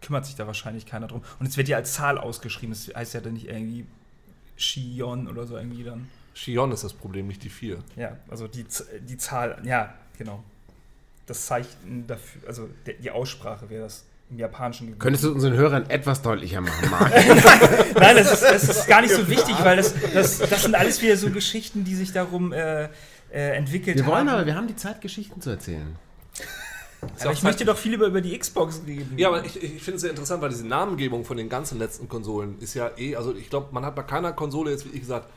kümmert 0.00 0.26
sich 0.26 0.34
da 0.36 0.46
wahrscheinlich 0.46 0.86
keiner 0.86 1.06
drum. 1.06 1.22
Und 1.38 1.46
es 1.46 1.56
wird 1.56 1.68
ja 1.68 1.76
als 1.76 1.92
Zahl 1.94 2.18
ausgeschrieben. 2.18 2.74
Das 2.74 2.94
heißt 2.94 3.14
ja 3.14 3.20
dann 3.20 3.34
nicht 3.34 3.48
irgendwie 3.48 3.86
Shion 4.56 5.28
oder 5.28 5.46
so 5.46 5.56
irgendwie 5.56 5.84
dann. 5.84 6.08
Shion 6.34 6.72
ist 6.72 6.84
das 6.84 6.92
Problem, 6.92 7.26
nicht 7.26 7.42
die 7.42 7.48
4. 7.48 7.78
Ja, 7.96 8.16
also 8.30 8.46
die, 8.46 8.66
Z- 8.68 8.86
die 9.08 9.16
Zahl, 9.16 9.58
ja, 9.64 9.92
genau. 10.16 10.42
Das 11.26 11.46
Zeichen 11.46 12.06
dafür, 12.06 12.42
also 12.48 12.68
der, 12.86 12.94
die 12.94 13.10
Aussprache 13.10 13.68
wäre 13.70 13.82
das 13.84 14.04
im 14.30 14.38
Japanischen 14.38 14.86
gewesen. 14.86 14.98
Könntest 15.00 15.24
du 15.24 15.32
unseren 15.32 15.54
Hörern 15.54 15.90
etwas 15.90 16.22
deutlicher 16.22 16.60
machen, 16.60 16.88
Marc? 16.90 17.10
Nein, 17.94 18.16
das 18.16 18.32
ist, 18.32 18.42
das 18.42 18.62
ist 18.64 18.86
gar 18.86 19.00
nicht 19.02 19.12
so 19.14 19.28
wichtig, 19.28 19.54
weil 19.62 19.76
das, 19.76 19.92
das, 20.14 20.38
das 20.38 20.62
sind 20.62 20.74
alles 20.74 21.02
wieder 21.02 21.16
so 21.16 21.30
Geschichten, 21.30 21.84
die 21.84 21.94
sich 21.94 22.12
darum 22.12 22.52
äh, 22.52 22.84
äh, 22.84 22.88
entwickelt 23.56 23.96
wir 23.98 24.06
wollen 24.06 24.28
haben. 24.28 24.36
aber, 24.38 24.46
wir 24.46 24.54
haben 24.54 24.68
die 24.68 24.76
Zeit, 24.76 25.00
Geschichten 25.00 25.40
zu 25.40 25.50
erzählen. 25.50 25.96
Aber 27.20 27.32
ich 27.32 27.42
möchte 27.42 27.64
doch 27.64 27.76
viel 27.76 27.94
über, 27.94 28.06
über 28.06 28.20
die 28.20 28.36
Xbox 28.38 28.82
reden. 28.86 29.18
Ja, 29.18 29.28
aber 29.28 29.44
ich, 29.44 29.62
ich 29.62 29.82
finde 29.82 29.96
es 29.96 30.00
sehr 30.02 30.10
interessant, 30.10 30.42
weil 30.42 30.50
diese 30.50 30.66
Namengebung 30.66 31.24
von 31.24 31.36
den 31.36 31.48
ganzen 31.48 31.78
letzten 31.78 32.08
Konsolen 32.08 32.58
ist 32.60 32.74
ja 32.74 32.90
eh, 32.96 33.16
also 33.16 33.34
ich 33.34 33.48
glaube, 33.50 33.68
man 33.72 33.84
hat 33.84 33.94
bei 33.96 34.02
keiner 34.02 34.32
Konsole 34.32 34.70
jetzt 34.70 34.84
wie 34.86 34.90
ich 34.94 35.00
gesagt, 35.00 35.28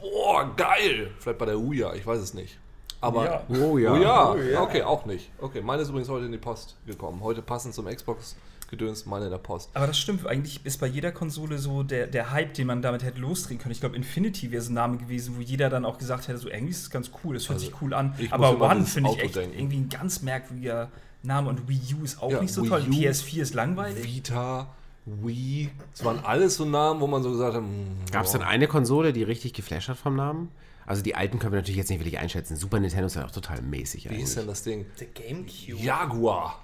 boah, 0.00 0.50
geil. 0.56 1.10
Vielleicht 1.18 1.38
bei 1.38 1.46
der 1.46 1.56
ja, 1.72 1.94
ich 1.94 2.06
weiß 2.06 2.20
es 2.20 2.34
nicht. 2.34 2.58
Aber 3.00 3.24
Ja. 3.24 3.42
Oh 3.48 3.78
ja. 3.78 3.92
Oh 3.92 3.96
ja. 3.96 4.32
Oh 4.32 4.36
ja. 4.36 4.62
okay, 4.62 4.82
auch 4.82 5.06
nicht. 5.06 5.30
Okay, 5.40 5.60
meine 5.60 5.82
ist 5.82 5.88
übrigens 5.88 6.08
heute 6.08 6.26
in 6.26 6.32
die 6.32 6.38
Post 6.38 6.76
gekommen. 6.86 7.20
Heute 7.22 7.42
passend 7.42 7.74
zum 7.74 7.86
Xbox 7.86 8.36
gedöns, 8.70 9.04
meine 9.06 9.26
in 9.26 9.30
der 9.30 9.38
Post. 9.38 9.70
Aber 9.74 9.86
das 9.86 9.98
stimmt, 9.98 10.26
eigentlich 10.26 10.64
ist 10.64 10.80
bei 10.80 10.86
jeder 10.86 11.12
Konsole 11.12 11.58
so 11.58 11.82
der, 11.82 12.06
der 12.06 12.30
Hype, 12.30 12.54
den 12.54 12.68
man 12.68 12.80
damit 12.80 13.02
hätte 13.02 13.20
losdrehen 13.20 13.60
können. 13.60 13.72
Ich 13.72 13.80
glaube, 13.80 13.96
Infinity 13.96 14.50
wäre 14.50 14.62
so 14.62 14.70
ein 14.70 14.74
Name 14.74 14.96
gewesen, 14.96 15.34
wo 15.36 15.42
jeder 15.42 15.68
dann 15.68 15.84
auch 15.84 15.98
gesagt 15.98 16.26
hätte, 16.28 16.38
so 16.38 16.48
irgendwie 16.48 16.70
ist 16.70 16.82
es 16.82 16.90
ganz 16.90 17.10
cool, 17.22 17.34
das 17.34 17.48
hört 17.48 17.56
Also, 17.56 17.66
sich 17.66 17.74
cool 17.82 17.92
an. 17.92 18.14
Aber 18.30 18.58
One 18.60 18.86
finde 18.86 19.10
ich 19.10 19.18
echt 19.22 19.36
denken. 19.36 19.58
irgendwie 19.58 19.76
ein 19.76 19.88
ganz 19.90 20.22
merkwürdiger 20.22 20.88
Name 21.22 21.48
und 21.48 21.68
Wii 21.68 21.94
U 22.00 22.04
ist 22.04 22.20
auch 22.22 22.30
Ja, 22.30 22.40
nicht 22.40 22.52
so 22.52 22.62
Wii 22.62 22.68
toll. 22.68 22.82
U, 22.88 22.92
PS4 22.92 23.40
ist 23.42 23.54
langweilig. 23.54 24.04
Vita, 24.04 24.66
Wii, 25.06 25.70
das 25.92 26.04
waren 26.04 26.20
alles 26.24 26.56
so 26.56 26.64
Namen, 26.64 27.00
wo 27.00 27.06
man 27.06 27.22
so 27.22 27.30
gesagt 27.30 27.54
hat, 27.54 27.62
hm, 27.62 27.86
Gab 28.10 28.24
es 28.24 28.32
denn 28.32 28.42
eine 28.42 28.66
Konsole, 28.68 29.12
die 29.12 29.22
richtig 29.22 29.52
geflasht 29.52 29.88
hat 29.88 29.96
vom 29.98 30.16
Namen? 30.16 30.48
Also 30.84 31.02
die 31.02 31.14
alten 31.14 31.38
können 31.38 31.52
wir 31.52 31.58
natürlich 31.60 31.76
jetzt 31.76 31.90
nicht 31.90 32.00
wirklich 32.00 32.18
einschätzen. 32.18 32.56
Super 32.56 32.80
Nintendo 32.80 33.06
ist 33.06 33.14
ja 33.14 33.24
auch 33.24 33.30
total 33.30 33.62
mäßig 33.62 34.04
wie 34.04 34.08
eigentlich. 34.08 34.20
hieß 34.22 34.34
denn 34.34 34.46
das 34.48 34.62
Ding? 34.64 34.86
Der 34.98 35.06
Gamecube. 35.06 35.80
Jaguar. 35.80 36.58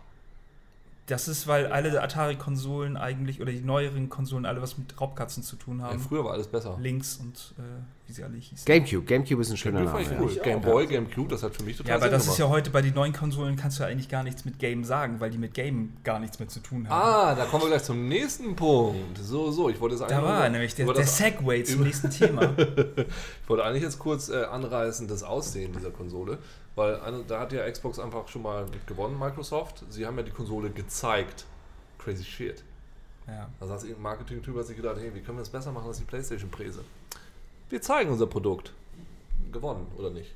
Das 1.07 1.27
ist, 1.29 1.47
weil 1.47 1.69
alle 1.69 2.03
Atari-Konsolen 2.03 2.97
eigentlich, 2.97 3.41
oder 3.41 3.50
die 3.53 3.61
neueren 3.61 4.09
Konsolen, 4.11 4.45
alle 4.45 4.61
was 4.61 4.77
mit 4.77 5.00
Raubkatzen 5.00 5.43
zu 5.43 5.57
tun 5.57 5.79
Ja, 5.79 5.87
haben. 5.87 6.00
früher 6.00 6.25
war 6.25 6.33
alles 6.33 6.49
besser. 6.49 6.77
Links 6.81 7.17
und 7.17 7.55
äh, 7.59 7.62
wie 8.09 8.12
sie 8.15 8.25
alle 8.25 8.37
hießen. 8.38 8.65
Gamecube. 8.65 9.05
Gamecube 9.05 9.43
ist 9.43 9.50
ein 9.50 9.57
schöner 9.59 9.85
Gamecube 9.85 10.03
Name. 10.03 10.15
Ja. 10.17 10.21
cool. 10.23 10.43
Game 10.43 10.61
Boy, 10.62 10.87
Gamecube, 10.87 11.29
das 11.29 11.43
hat 11.43 11.55
für 11.55 11.62
mich 11.62 11.77
total 11.77 11.91
Ja, 11.91 11.95
aber 11.97 12.05
Sinn 12.07 12.12
das 12.12 12.27
ist 12.27 12.38
ja 12.38 12.47
gemacht. 12.47 12.57
heute 12.57 12.71
bei 12.71 12.81
den 12.83 12.95
neuen 12.95 13.12
Konsolen 13.12 13.55
kannst 13.57 13.79
du 13.79 13.85
eigentlich 13.85 14.09
gar 14.09 14.23
nichts 14.23 14.45
mit 14.47 14.59
Game 14.59 14.83
sagen, 14.83 15.21
weil 15.21 15.29
die 15.31 15.37
mit 15.38 15.53
Game 15.55 15.93
gar 16.05 16.19
nichts 16.19 16.38
mehr 16.38 16.49
zu 16.49 16.61
tun 16.61 16.88
haben. 16.88 17.03
Ah, 17.03 17.35
da 17.35 17.45
kommen 17.45 17.65
wir 17.65 17.69
gleich 17.69 17.85
zum 17.85 18.09
nächsten 18.09 18.57
Punkt. 18.57 19.19
So, 19.19 19.50
so, 19.53 19.69
ich 19.69 19.79
wollte 19.79 19.95
es 19.97 20.00
da 20.00 20.07
eigentlich 20.07 20.23
war 20.25 20.41
nur- 20.41 20.49
nämlich 20.49 20.75
der, 20.75 20.87
über 20.87 20.95
der 20.95 21.07
Segway 21.07 21.62
zum 21.65 21.77
über- 21.77 21.85
nächsten 21.85 22.11
Thema. 22.11 22.55
Ich 23.43 23.49
wollte 23.49 23.65
eigentlich 23.65 23.83
jetzt 23.83 23.99
kurz 23.99 24.29
äh, 24.31 24.45
anreißen 24.45 25.07
das 25.09 25.23
Aussehen 25.23 25.73
dieser 25.73 25.91
Konsole, 25.91 26.38
weil 26.77 27.00
eine, 27.00 27.23
da 27.27 27.41
hat 27.41 27.53
ja 27.53 27.69
Xbox 27.71 27.99
einfach 27.99 28.27
schon 28.29 28.43
mal 28.43 28.65
mit 28.67 28.87
gewonnen, 28.87 29.19
Microsoft. 29.19 29.85
Sie 29.91 30.05
haben 30.07 30.17
ja 30.17 30.23
die 30.23 30.31
Konsole 30.31 30.71
gezeigt. 30.71 31.45
Crazy 31.99 32.25
shit. 32.25 32.62
ja. 33.27 33.49
Da 33.61 33.67
saß 33.67 33.83
irgendein 33.85 34.03
Marketing-Typ, 34.03 34.57
hat 34.57 34.67
sich 34.67 34.77
gedacht, 34.77 34.97
hey, 35.00 35.11
wie 35.15 35.21
können 35.21 35.38
wir 35.38 35.43
das 35.43 35.49
besser 35.50 35.73
machen 35.73 35.88
als 35.88 35.99
die 35.99 36.05
Playstation-Präse? 36.05 36.81
Wir 37.70 37.82
zeigen 37.82 38.10
unser 38.10 38.26
Produkt. 38.26 38.72
Gewonnen, 39.52 39.87
oder 39.96 40.10
nicht? 40.10 40.34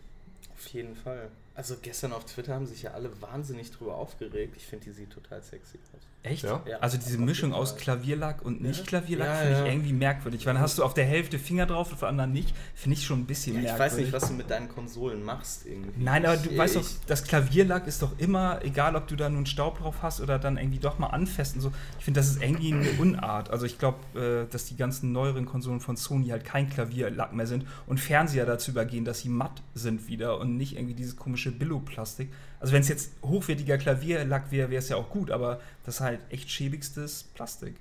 Auf 0.55 0.67
jeden 0.69 0.95
Fall. 0.95 1.31
Also 1.55 1.77
gestern 1.81 2.13
auf 2.13 2.25
Twitter 2.25 2.55
haben 2.55 2.67
sich 2.67 2.83
ja 2.83 2.93
alle 2.93 3.21
wahnsinnig 3.21 3.71
drüber 3.71 3.97
aufgeregt. 3.97 4.55
Ich 4.57 4.67
finde, 4.67 4.87
die 4.87 4.93
sieht 4.93 5.11
total 5.11 5.43
sexy 5.43 5.79
aus. 5.79 6.12
Echt? 6.25 6.45
Ja. 6.45 6.63
Also 6.81 6.99
diese 6.99 7.19
Mischung 7.19 7.53
aus 7.53 7.77
Klavierlack 7.77 8.43
und 8.43 8.63
nicht 8.63 8.87
Klavierlack 8.87 9.27
Ja, 9.27 9.35
finde 9.35 9.53
ja. 9.59 9.65
ich 9.67 9.73
irgendwie 9.73 9.93
merkwürdig. 9.93 10.47
Weil 10.47 10.55
dann 10.55 10.63
hast 10.63 10.79
du 10.79 10.85
auf 10.85 10.95
der 10.95 11.05
Hälfte 11.05 11.37
Finger 11.37 11.67
drauf, 11.67 11.93
auf 11.93 11.99
der 11.99 12.09
anderen 12.11 12.33
nicht. 12.33 12.55
Finde 12.77 12.97
ich 12.97 13.05
schon 13.05 13.19
ein 13.21 13.27
bisschen 13.27 13.57
Ich 13.57 13.63
merkwürdig. 13.65 13.93
weiß 13.93 13.99
nicht, 13.99 14.13
was 14.13 14.29
du 14.29 14.35
mit 14.35 14.49
deinen 14.49 14.69
Konsolen 14.69 15.25
machst 15.25 15.67
irgendwie. 15.67 16.01
Nein, 16.01 16.25
aber 16.25 16.37
du 16.37 16.51
Ich- 16.51 16.57
weißt 16.57 16.77
doch, 16.77 16.83
ich- 16.83 16.97
das 17.09 17.25
Klavierlack 17.25 17.89
ist 17.89 18.03
doch 18.03 18.13
immer, 18.19 18.61
egal 18.65 18.95
ob 18.95 19.09
du 19.09 19.17
da 19.17 19.29
nun 19.29 19.47
Staub 19.47 19.79
drauf 19.81 19.97
hast 20.03 20.21
oder 20.21 20.39
dann 20.39 20.59
irgendwie 20.59 20.79
doch 20.79 21.01
mal 21.01 21.09
anfest 21.09 21.57
und 21.57 21.61
so. 21.63 21.73
Ich 21.99 22.05
finde, 22.05 22.21
das 22.21 22.29
ist 22.29 22.41
irgendwie 22.41 22.73
eine 22.73 22.89
Unart. 23.01 23.51
Also 23.51 23.67
ich 23.67 23.79
glaube, 23.79 24.47
äh, 24.47 24.53
dass 24.53 24.67
die 24.67 24.77
ganzen 24.77 25.11
neueren 25.11 25.45
Konsolen 25.45 25.81
von 25.81 25.97
Sony 25.97 26.29
halt 26.29 26.45
kein 26.45 26.71
Klavierlack 26.71 27.33
mehr 27.35 27.49
sind 27.49 27.67
und 27.89 27.99
Fernseher 27.99 28.47
dazu 28.47 28.71
übergehen, 28.71 29.05
dass 29.05 29.19
sie 29.21 29.29
matt 29.29 29.61
sind 29.75 30.07
wieder 30.07 30.39
und 30.39 30.57
nicht 30.57 30.77
irgendwie 30.77 30.95
dieses 30.95 31.17
komische 31.17 31.51
Billo-Plastik. 31.51 32.31
Also 32.63 32.75
wenn 32.75 32.83
es 32.83 32.89
jetzt 32.89 33.11
hochwertiger 33.25 33.77
Klavierlack 33.77 34.53
wäre, 34.53 34.71
wäre 34.71 34.79
es 34.79 34.89
ja 34.89 34.95
auch 34.95 35.11
gut, 35.11 35.33
aber 35.33 35.61
das 35.85 35.97
ist 35.97 36.01
halt 36.01 36.21
echt 36.31 36.49
schäbigstes 36.49 37.25
Plastik. 37.35 37.75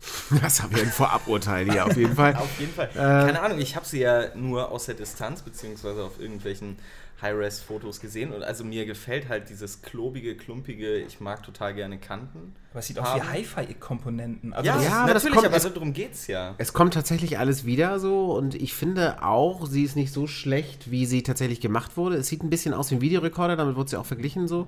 Das 0.40 0.62
haben 0.62 0.74
wir 0.74 0.82
ein 0.82 0.92
Vorab-Urteil 0.92 1.68
hier 1.68 1.84
auf 1.84 1.96
jeden 1.96 2.14
Fall. 2.14 2.36
Auf 2.36 2.60
jeden 2.60 2.72
Fall. 2.72 2.90
Äh, 2.92 2.94
Keine 2.94 3.40
Ahnung, 3.40 3.58
ich 3.58 3.74
habe 3.74 3.84
sie 3.84 4.00
ja 4.00 4.32
nur 4.36 4.70
aus 4.70 4.86
der 4.86 4.94
Distanz 4.94 5.42
beziehungsweise 5.42 6.04
auf 6.04 6.20
irgendwelchen 6.20 6.78
High-Res-Fotos 7.22 8.00
gesehen 8.00 8.32
und 8.32 8.42
also 8.42 8.64
mir 8.64 8.86
gefällt 8.86 9.28
halt 9.28 9.48
dieses 9.48 9.82
klobige, 9.82 10.36
klumpige, 10.36 10.96
ich 10.98 11.20
mag 11.20 11.42
total 11.42 11.74
gerne 11.74 11.98
Kanten. 11.98 12.54
Aber 12.72 12.80
es 12.80 12.86
sieht 12.88 12.98
aus 12.98 13.14
wie 13.14 13.20
Hi-Fi-Komponenten. 13.22 14.52
Also 14.52 14.66
ja, 14.66 14.74
das- 14.74 14.84
ja, 14.84 14.90
aber 15.04 15.14
das 15.14 15.22
natürlich, 15.24 15.34
kommt- 15.42 15.46
aber 15.46 15.56
es- 15.56 15.72
darum 15.74 15.92
geht's 15.92 16.26
ja. 16.26 16.54
Es 16.58 16.72
kommt 16.72 16.94
tatsächlich 16.94 17.38
alles 17.38 17.64
wieder 17.64 17.98
so 18.00 18.34
und 18.36 18.54
ich 18.54 18.74
finde 18.74 19.22
auch, 19.22 19.66
sie 19.66 19.84
ist 19.84 19.96
nicht 19.96 20.12
so 20.12 20.26
schlecht, 20.26 20.90
wie 20.90 21.06
sie 21.06 21.22
tatsächlich 21.22 21.60
gemacht 21.60 21.96
wurde. 21.96 22.16
Es 22.16 22.28
sieht 22.28 22.42
ein 22.42 22.50
bisschen 22.50 22.74
aus 22.74 22.90
wie 22.90 22.96
ein 22.96 23.00
Videorekorder, 23.00 23.56
damit 23.56 23.76
wurde 23.76 23.90
sie 23.90 23.96
auch 23.96 24.06
verglichen 24.06 24.48
so. 24.48 24.66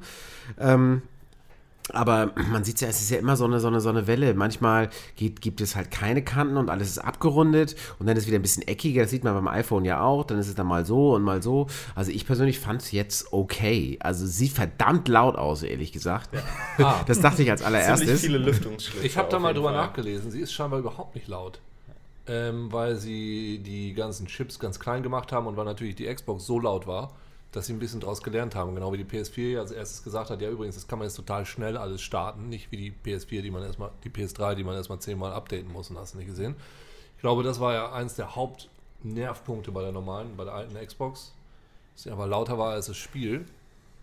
Ähm, 0.58 1.02
aber 1.92 2.32
man 2.50 2.64
sieht 2.64 2.80
ja, 2.80 2.88
es 2.88 3.00
ist 3.00 3.10
ja 3.10 3.18
immer 3.18 3.36
so 3.36 3.44
eine, 3.44 3.60
so 3.60 3.68
eine, 3.68 3.80
so 3.80 3.88
eine 3.88 4.06
Welle. 4.06 4.34
Manchmal 4.34 4.90
geht, 5.16 5.40
gibt 5.40 5.60
es 5.60 5.76
halt 5.76 5.90
keine 5.90 6.22
Kanten 6.22 6.56
und 6.56 6.68
alles 6.70 6.88
ist 6.88 6.98
abgerundet 6.98 7.76
und 7.98 8.06
dann 8.06 8.16
ist 8.16 8.24
es 8.24 8.26
wieder 8.28 8.38
ein 8.38 8.42
bisschen 8.42 8.66
eckiger. 8.66 9.02
Das 9.02 9.10
sieht 9.10 9.24
man 9.24 9.34
beim 9.34 9.48
iPhone 9.48 9.84
ja 9.84 10.00
auch. 10.02 10.24
Dann 10.24 10.38
ist 10.38 10.48
es 10.48 10.54
dann 10.54 10.66
mal 10.66 10.84
so 10.84 11.14
und 11.14 11.22
mal 11.22 11.42
so. 11.42 11.66
Also 11.94 12.10
ich 12.10 12.26
persönlich 12.26 12.58
fand 12.58 12.82
es 12.82 12.92
jetzt 12.92 13.32
okay. 13.32 13.98
Also 14.00 14.26
sieht 14.26 14.52
verdammt 14.52 15.08
laut 15.08 15.36
aus, 15.36 15.62
ehrlich 15.62 15.92
gesagt. 15.92 16.30
Ah, 16.78 17.02
Das 17.06 17.20
dachte 17.20 17.42
ich 17.42 17.50
als 17.50 17.62
Ziemlich 17.62 17.80
allererstes. 17.82 18.20
viele 18.20 18.38
Lüftungsschlitze. 18.38 19.06
ich 19.06 19.16
habe 19.16 19.30
da 19.30 19.38
mal 19.38 19.54
drüber 19.54 19.68
Fall. 19.70 19.76
nachgelesen. 19.78 20.30
Sie 20.30 20.40
ist 20.40 20.52
scheinbar 20.52 20.80
überhaupt 20.80 21.14
nicht 21.14 21.26
laut. 21.28 21.58
Ähm, 22.28 22.72
weil 22.72 22.96
sie 22.96 23.60
die 23.64 23.94
ganzen 23.94 24.26
Chips 24.26 24.58
ganz 24.58 24.78
klein 24.80 25.02
gemacht 25.02 25.30
haben 25.32 25.46
und 25.46 25.56
weil 25.56 25.64
natürlich 25.64 25.94
die 25.94 26.12
Xbox 26.12 26.44
so 26.44 26.58
laut 26.58 26.86
war, 26.86 27.12
dass 27.56 27.68
sie 27.68 27.72
ein 27.72 27.78
bisschen 27.78 28.00
daraus 28.00 28.22
gelernt 28.22 28.54
haben. 28.54 28.74
Genau 28.74 28.92
wie 28.92 29.02
die 29.02 29.04
PS4 29.04 29.58
als 29.58 29.70
erstes 29.70 30.04
gesagt 30.04 30.28
hat, 30.28 30.42
ja 30.42 30.50
übrigens, 30.50 30.74
das 30.74 30.86
kann 30.86 30.98
man 30.98 31.08
jetzt 31.08 31.16
total 31.16 31.46
schnell 31.46 31.78
alles 31.78 32.02
starten, 32.02 32.50
nicht 32.50 32.70
wie 32.70 32.76
die 32.76 32.92
PS4, 32.92 33.40
die 33.40 33.50
man 33.50 33.62
erstmal, 33.62 33.90
die 34.04 34.10
PS3, 34.10 34.54
die 34.56 34.62
man 34.62 34.74
erstmal 34.74 34.98
zehnmal 34.98 35.32
updaten 35.32 35.72
muss 35.72 35.88
und 35.88 35.96
hast 35.96 36.14
nicht 36.16 36.26
gesehen. 36.26 36.54
Ich 37.16 37.22
glaube, 37.22 37.42
das 37.42 37.58
war 37.58 37.72
ja 37.72 37.92
eins 37.92 38.14
der 38.14 38.36
Hauptnervpunkte 38.36 39.72
bei 39.72 39.80
der 39.80 39.92
normalen, 39.92 40.36
bei 40.36 40.44
der 40.44 40.52
alten 40.52 40.76
Xbox, 40.76 41.32
dass 41.94 42.02
sie 42.02 42.10
aber 42.10 42.26
lauter 42.26 42.58
war 42.58 42.72
als 42.72 42.88
das 42.88 42.98
Spiel. 42.98 43.46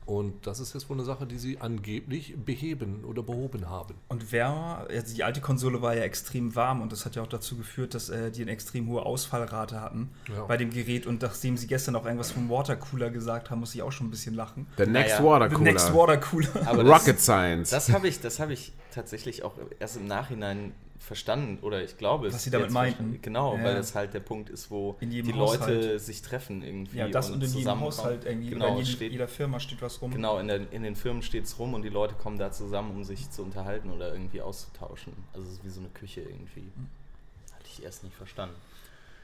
Und 0.06 0.46
das 0.48 0.60
ist 0.60 0.74
jetzt 0.74 0.90
wohl 0.90 0.98
eine 0.98 1.06
Sache, 1.06 1.26
die 1.26 1.38
sie 1.38 1.60
angeblich 1.62 2.36
beheben 2.44 3.04
oder 3.06 3.24
behoben 3.24 3.70
haben. 3.70 3.96
Und 4.10 4.32
wärmer, 4.32 4.86
also 4.90 5.16
die 5.16 5.24
alte 5.24 5.40
Konsole 5.42 5.82
war 5.82 5.96
ja 5.96 6.04
extrem 6.04 6.56
warm 6.56 6.82
und 6.82 6.92
das 6.92 7.06
hat 7.06 7.16
ja 7.16 7.22
auch 7.24 7.28
dazu 7.28 7.56
geführt, 7.58 7.94
dass 7.94 8.10
äh, 8.10 8.32
die 8.32 8.42
eine 8.42 8.52
extrem 8.52 8.88
hohe 8.88 9.06
Ausfallrate 9.06 9.80
hatten 9.82 10.10
Ja. 10.34 10.44
bei 10.46 10.58
dem 10.58 10.72
Gerät. 10.72 11.08
Und 11.08 11.22
nachdem 11.22 11.58
sie 11.58 11.68
gestern 11.68 11.96
auch 11.96 12.06
irgendwas 12.06 12.32
vom 12.32 12.50
Watercooler 12.50 13.10
gesagt 13.10 13.50
haben, 13.50 13.60
muss 13.60 13.74
ich 13.76 13.82
auch 13.82 13.92
schon 13.92 14.08
ein 14.08 14.12
bisschen 14.12 14.34
lachen. 14.36 14.68
The 14.78 14.86
Next 14.86 15.20
Naja, 15.20 15.24
Water 15.24 15.50
The 15.50 15.56
Cooler. 15.56 15.72
Next 15.72 15.94
Watercooler. 15.94 16.48
Rocket 16.94 17.20
Science. 17.20 17.70
Das 17.70 17.92
habe 17.92 18.08
ich, 18.08 18.20
das 18.20 18.40
habe 18.40 18.54
ich 18.54 18.74
tatsächlich 18.94 19.44
auch 19.44 19.54
erst 19.80 19.98
im 19.98 20.08
Nachhinein 20.08 20.74
verstanden 21.04 21.60
oder 21.62 21.84
ich 21.84 21.98
glaube 21.98 22.28
es. 22.28 22.34
Was 22.34 22.44
sie 22.44 22.50
damit 22.50 22.72
meinten. 22.72 23.20
Genau, 23.22 23.58
Ja. 23.58 23.64
weil 23.64 23.76
das 23.76 23.94
halt 23.94 24.14
der 24.14 24.22
Punkt 24.22 24.50
ist, 24.50 24.72
wo 24.72 24.96
In 25.02 25.10
die 25.10 25.18
jedem 25.18 25.36
Leute 25.38 25.60
Haushalt. 25.64 26.02
sich 26.02 26.22
treffen 26.22 26.64
irgendwie. 26.64 26.98
Ja, 26.98 27.08
das 27.10 27.30
und, 27.30 27.44
in 27.44 27.54
jedem. 27.54 27.80
Haushalt 27.82 28.26
irgendwie. 28.26 28.52
Genau, 28.52 28.78
in 28.80 28.86
steht, 28.86 29.12
jeder 29.12 29.28
Firma 29.28 29.60
steht 29.60 29.82
was 29.82 30.02
rum. 30.02 30.12
genau 30.12 30.40
in, 30.40 30.48
der, 30.48 30.72
in 30.72 30.84
den 30.84 30.96
Firmen 30.96 31.22
steht 31.22 31.44
es 31.44 31.60
rum 31.60 31.74
und 31.74 31.82
die 31.84 31.90
Leute 31.90 32.16
kommen 32.16 32.38
da 32.38 32.52
zusammen, 32.52 32.92
um 32.96 33.04
sich 33.04 33.30
zu 33.30 33.44
unterhalten 33.44 33.92
oder 33.92 34.14
irgendwie 34.14 34.42
auszutauschen. 34.42 35.14
Also 35.34 35.46
es 35.48 35.54
ist 35.56 35.66
wie 35.66 35.70
so 35.70 35.82
eine 35.82 35.90
Küche 35.90 36.22
irgendwie. 36.22 36.62
Hm. 36.62 36.88
Hatte 37.54 37.66
ich 37.68 37.84
erst 37.84 38.04
nicht 38.06 38.16
verstanden. 38.16 38.56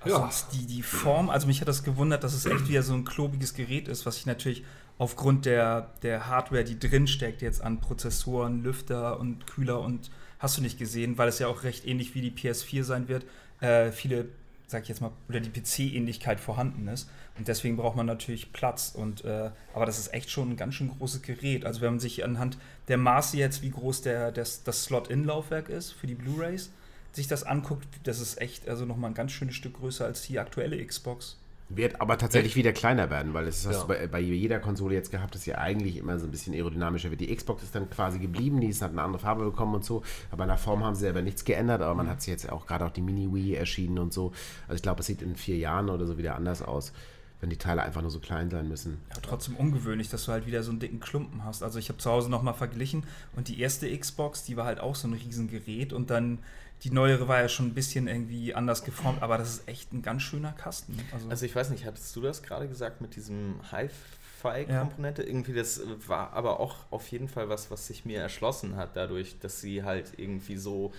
Also 0.02 0.18
Ja. 0.18 0.30
die, 0.54 0.66
die 0.66 0.82
Form, 0.84 1.30
also 1.30 1.48
mich 1.48 1.62
hat 1.62 1.68
das 1.68 1.84
gewundert, 1.84 2.24
dass 2.24 2.34
es 2.34 2.46
echt 2.46 2.68
wieder 2.70 2.84
so 2.84 2.94
ein 2.94 3.06
klobiges 3.06 3.54
Gerät 3.54 3.88
ist, 3.88 4.06
was 4.06 4.18
ich 4.18 4.26
natürlich 4.26 4.64
aufgrund 4.98 5.46
der, 5.46 5.94
der 6.04 6.28
Hardware, 6.28 6.64
die 6.66 6.78
drin 6.78 7.08
steckt, 7.08 7.42
jetzt 7.42 7.62
an 7.62 7.80
Prozessoren, 7.80 8.64
Lüfter 8.64 9.20
und 9.20 9.48
Kühler 9.48 9.80
und 9.82 10.10
hast 10.40 10.58
du 10.58 10.62
nicht 10.62 10.80
gesehen, 10.80 11.18
weil 11.18 11.28
es 11.28 11.40
ja 11.40 11.48
auch 11.48 11.64
recht 11.64 11.86
ähnlich 11.86 12.16
wie 12.16 12.22
die 12.22 12.32
PS4 12.32 12.84
sein 12.84 13.08
wird, 13.08 13.26
äh, 13.62 13.92
viele, 13.92 14.30
sag 14.68 14.84
ich 14.84 14.90
jetzt 14.90 15.02
mal, 15.02 15.12
oder 15.28 15.40
die 15.40 15.50
PC-Ähnlichkeit 15.50 16.40
vorhanden 16.40 16.88
ist. 16.88 17.10
Und 17.38 17.48
deswegen 17.48 17.78
braucht 17.78 17.96
man 17.96 18.06
natürlich 18.06 18.52
Platz. 18.52 18.94
Und, 18.96 19.24
äh, 19.26 19.52
aber 19.74 19.86
das 19.86 20.00
ist 20.00 20.14
echt 20.14 20.30
schon 20.30 20.52
ein 20.52 20.58
ganz 20.58 20.76
schön 20.76 20.90
großes 20.90 21.22
Gerät. 21.22 21.66
Also 21.66 21.82
wenn 21.82 21.92
man 21.92 22.00
sich 22.00 22.24
anhand 22.24 22.58
der 22.88 22.98
Maße 22.98 23.38
jetzt, 23.38 23.62
wie 23.62 23.72
groß 23.72 24.02
der, 24.02 24.32
das, 24.32 24.64
das 24.64 24.86
Slot-In-Laufwerk 24.86 25.70
ist 25.70 25.92
für 25.92 26.08
die 26.08 26.16
Blu-Rays, 26.16 26.72
sich 27.12 27.28
das 27.28 27.44
anguckt, 27.44 27.88
das 28.04 28.20
ist 28.20 28.40
echt 28.40 28.68
also 28.68 28.86
nochmal 28.86 29.12
ein 29.12 29.16
ganz 29.16 29.32
schönes 29.32 29.56
Stück 29.56 29.80
größer 29.80 30.06
als 30.06 30.24
die 30.24 30.40
aktuelle 30.40 30.84
Xbox. 30.86 31.38
Wird 31.72 32.02
aber 32.02 32.18
tatsächlich 32.18 32.56
wieder 32.56 32.74
kleiner 32.74 33.12
werden, 33.12 33.36
weil 33.36 33.48
es 33.48 33.60
ist 33.60 33.68
hast 33.68 33.76
Ja. 33.76 33.82
du 33.84 33.88
bei, 33.90 34.08
bei 34.08 34.20
jeder 34.20 34.60
Konsole 34.60 34.96
jetzt 34.96 35.12
gehabt, 35.12 35.36
dass 35.36 35.44
sie 35.44 35.54
eigentlich 35.54 35.98
immer 35.98 36.18
so 36.18 36.26
ein 36.26 36.32
bisschen 36.32 36.56
aerodynamischer 36.56 37.12
wird. 37.12 37.22
Die 37.22 37.36
Xbox 37.36 37.62
ist 37.62 37.76
dann 37.76 37.88
quasi 37.92 38.18
geblieben, 38.18 38.60
die 38.60 38.68
ist, 38.68 38.82
hat 38.82 38.92
eine 38.92 39.04
andere 39.04 39.22
Farbe 39.22 39.46
bekommen 39.46 39.76
und 39.76 39.86
so, 39.86 40.02
aber 40.32 40.46
in 40.46 40.50
der 40.50 40.58
Form 40.58 40.84
haben 40.84 40.96
sie 40.96 41.02
selber 41.02 41.22
nichts 41.22 41.46
geändert, 41.46 41.82
aber 41.84 41.94
man 41.94 42.10
hat 42.10 42.24
sie 42.24 42.32
jetzt 42.32 42.52
auch 42.52 42.66
gerade 42.66 42.86
auch 42.86 42.92
die 42.92 43.02
Mini-Wii 43.04 43.54
erschienen 43.54 44.00
und 44.00 44.12
so. 44.14 44.32
Also 44.68 44.78
ich 44.78 44.82
glaube, 44.82 45.02
es 45.02 45.06
sieht 45.06 45.22
in 45.22 45.36
vier 45.36 45.58
Jahren 45.58 45.90
oder 45.90 46.08
so 46.08 46.18
wieder 46.18 46.36
anders 46.36 46.64
aus, 46.64 46.92
wenn 47.40 47.52
die 47.52 47.58
Teile 47.58 47.84
einfach 47.84 48.02
nur 48.02 48.10
so 48.10 48.20
klein 48.20 48.50
sein 48.50 48.68
müssen. 48.68 48.98
Ja, 49.14 49.18
trotzdem 49.22 49.56
ungewöhnlich, 49.56 50.10
dass 50.10 50.26
du 50.26 50.32
halt 50.32 50.48
wieder 50.48 50.64
so 50.64 50.72
einen 50.72 50.80
dicken 50.80 51.00
Klumpen 51.00 51.46
hast. 51.46 51.62
Also 51.62 51.78
ich 51.78 51.90
habe 51.90 52.00
zu 52.00 52.10
Hause 52.10 52.32
nochmal 52.32 52.56
verglichen 52.56 53.04
und 53.36 53.48
die 53.48 53.60
erste 53.62 53.96
Xbox, 53.96 54.44
die 54.44 54.58
war 54.58 54.66
halt 54.66 54.80
auch 54.80 54.96
so 54.96 55.08
ein 55.08 55.14
Riesengerät 55.14 55.94
und 55.94 56.10
dann 56.10 56.40
die 56.84 56.92
neuere 56.92 57.28
war 57.28 57.42
ja 57.42 57.50
schon 57.50 57.68
ein 57.68 57.74
bisschen 57.74 58.08
irgendwie 58.08 58.56
anders 58.56 58.84
geformt, 58.84 59.22
aber 59.22 59.38
das 59.38 59.50
ist 59.50 59.68
echt 59.68 59.94
ein 59.94 60.02
ganz 60.02 60.22
schöner 60.22 60.54
Kasten. 60.54 60.98
Also, 61.12 61.30
Also 61.30 61.46
ich 61.46 61.56
weiß 61.56 61.70
nicht, 61.72 61.86
hattest 61.86 62.16
du 62.16 62.22
das 62.22 62.42
gerade 62.42 62.68
gesagt 62.68 63.02
mit 63.02 63.16
diesem 63.16 63.56
Hi-Fi-Komponente? 63.72 65.24
Irgendwie 65.24 65.54
das 65.54 65.82
war 66.08 66.34
aber 66.34 66.60
auch 66.60 66.76
auf 66.90 67.08
jeden 67.10 67.28
Fall 67.28 67.50
was, 67.50 67.70
was 67.70 67.88
sich 67.88 68.06
mir 68.06 68.22
erschlossen 68.22 68.78
hat, 68.78 68.96
dadurch, 68.96 69.40
dass 69.40 69.60
sie 69.62 69.84
halt 69.84 70.14
irgendwie 70.18 70.58
so 70.58 70.94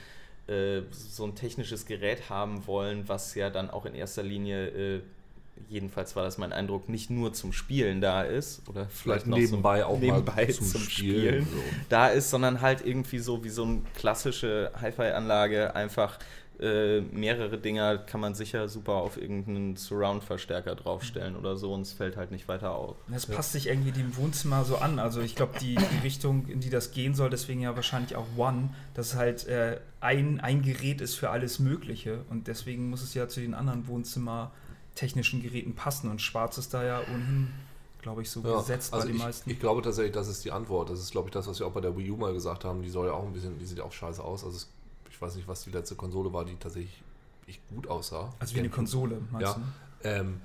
äh, 0.50 0.82
so 0.90 1.24
ein 1.24 1.34
technisches 1.34 1.86
Gerät 1.86 2.28
haben 2.28 2.66
wollen, 2.66 3.08
was 3.08 3.34
ja 3.34 3.50
dann 3.50 3.70
auch 3.70 3.86
in 3.86 3.94
erster 3.94 4.22
Linie, 4.22 4.68
äh, 4.96 5.00
jedenfalls 5.68 6.16
war 6.16 6.24
das 6.24 6.38
mein 6.38 6.52
Eindruck, 6.52 6.88
nicht 6.88 7.10
nur 7.10 7.32
zum 7.32 7.52
Spielen 7.52 8.00
da 8.00 8.22
ist 8.22 8.68
oder 8.68 8.86
Vielleicht 8.88 9.22
vielleicht, 9.22 9.26
noch 9.26 9.38
nebenbei 9.38 9.80
so, 9.80 9.86
auch 9.86 9.98
nebenbei 9.98 10.46
mal 10.46 10.50
zum, 10.50 10.66
zum, 10.66 10.80
Spielen. 10.82 11.46
Spielen, 11.46 11.64
da 11.88 12.08
ist, 12.08 12.30
sondern 12.30 12.60
halt 12.60 12.84
irgendwie 12.84 13.18
so 13.18 13.44
wie 13.44 13.48
so 13.48 13.64
eine 13.64 13.82
klassische 13.94 14.72
Hi-Fi-Anlage 14.80 15.74
einfach 15.74 16.18
äh, 16.60 17.00
mehrere 17.00 17.56
Dinger 17.56 17.96
kann 17.96 18.20
man 18.20 18.34
sicher 18.34 18.68
super 18.68 18.92
auf 18.92 19.16
irgendeinen 19.16 19.76
Surround-Verstärker 19.76 20.74
draufstellen 20.74 21.36
oder 21.36 21.56
so 21.56 21.72
und 21.72 21.82
es 21.82 21.92
fällt 21.94 22.18
halt 22.18 22.30
nicht 22.30 22.48
weiter 22.48 22.72
auf. 22.72 22.96
das 23.08 23.24
passt 23.24 23.52
sich 23.52 23.68
irgendwie 23.68 23.92
dem 23.92 24.14
Wohnzimmer 24.16 24.64
so 24.64 24.76
an. 24.76 24.98
Also 24.98 25.22
ich 25.22 25.34
glaube, 25.34 25.58
die, 25.58 25.76
die 25.76 25.98
Richtung, 26.02 26.46
in 26.48 26.60
die 26.60 26.68
das 26.68 26.92
gehen 26.92 27.14
soll, 27.14 27.30
deswegen 27.30 27.62
ja 27.62 27.74
wahrscheinlich 27.76 28.14
auch 28.14 28.26
One, 28.36 28.74
dass 28.92 29.14
halt 29.14 29.46
äh, 29.46 29.80
ein, 30.00 30.40
ein 30.40 30.60
Gerät 30.60 31.00
ist 31.00 31.14
für 31.14 31.30
alles 31.30 31.60
Mögliche 31.60 32.24
und 32.28 32.46
deswegen 32.46 32.90
muss 32.90 33.02
es 33.02 33.14
ja 33.14 33.26
zu 33.26 33.40
den 33.40 33.54
anderen 33.54 33.88
Wohnzimmer-technischen 35.00 35.42
Geräten 35.42 35.74
passen 35.74 36.10
und 36.10 36.20
Schwarz 36.20 36.58
ist 36.58 36.74
da 36.74 36.84
ja 36.84 37.00
ohnehin, 37.00 37.48
glaube 38.02 38.22
ich, 38.22 38.30
so 38.30 38.40
Ja, 38.40 38.58
gesetzt 38.58 38.92
also 38.92 39.04
bei 39.06 39.12
den 39.12 39.16
ich, 39.16 39.22
meisten. 39.22 39.50
ich 39.50 39.60
glaube 39.60 39.82
tatsächlich, 39.82 40.12
das 40.12 40.28
ist 40.28 40.44
die 40.44 40.52
Antwort. 40.52 40.90
Das 40.90 41.00
ist, 41.00 41.10
glaube 41.10 41.28
ich, 41.28 41.32
das, 41.32 41.46
was 41.46 41.58
wir 41.58 41.66
auch 41.66 41.72
bei 41.72 41.80
der 41.80 41.96
Wii 41.96 42.10
U 42.10 42.16
mal 42.16 42.32
gesagt 42.32 42.64
haben. 42.64 42.82
Die 42.82 42.90
soll 42.90 43.06
ja 43.08 43.12
auch 43.12 43.24
ein 43.24 43.32
bisschen, 43.32 43.58
die 43.58 43.66
sieht 43.66 43.78
ja 43.78 43.84
auch 43.84 43.92
scheiße 43.92 44.22
aus. 44.22 44.44
Also 44.44 44.56
es, 44.56 44.68
ich 45.10 45.20
weiß 45.20 45.36
nicht, 45.36 45.48
was 45.48 45.64
die 45.64 45.70
letzte 45.70 45.94
Konsole 45.96 46.32
war, 46.32 46.44
die 46.44 46.56
tatsächlich 46.56 47.02
gut 47.74 47.88
aussah. 47.88 48.32
also 48.38 48.54
wie 48.54 48.60
eine 48.60 48.68
Konsole, 48.70 49.20
meinst 49.30 49.56
Ja. 49.56 49.62
du? 50.02 50.08
Ähm, 50.08 50.40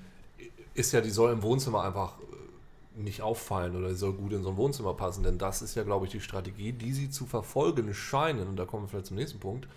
ist 0.74 0.92
ja, 0.92 1.02
die 1.02 1.12
soll 1.12 1.32
im 1.32 1.42
Wohnzimmer 1.44 1.84
einfach 1.84 2.18
äh, 2.20 3.00
nicht 3.00 3.22
auffallen 3.22 3.76
oder 3.76 3.90
die 3.90 3.96
soll 3.96 4.14
gut 4.14 4.34
in 4.34 4.44
so 4.44 4.50
ein 4.50 4.58
Wohnzimmer 4.58 4.94
passen, 4.94 5.24
denn 5.24 5.38
das 5.38 5.62
ist 5.62 5.76
ja, 5.76 5.84
glaube 5.84 6.06
ich, 6.06 6.12
die 6.12 6.20
Strategie, 6.20 6.74
die 6.74 6.92
sie 6.94 7.10
zu 7.10 7.26
verfolgen 7.26 7.94
scheinen. 7.94 8.48
Und 8.48 8.56
da 8.58 8.66
kommen 8.66 8.84
wir 8.84 8.90
vielleicht 8.90 9.06
zum 9.08 9.18
nächsten 9.18 9.40
Punkt. 9.40 9.68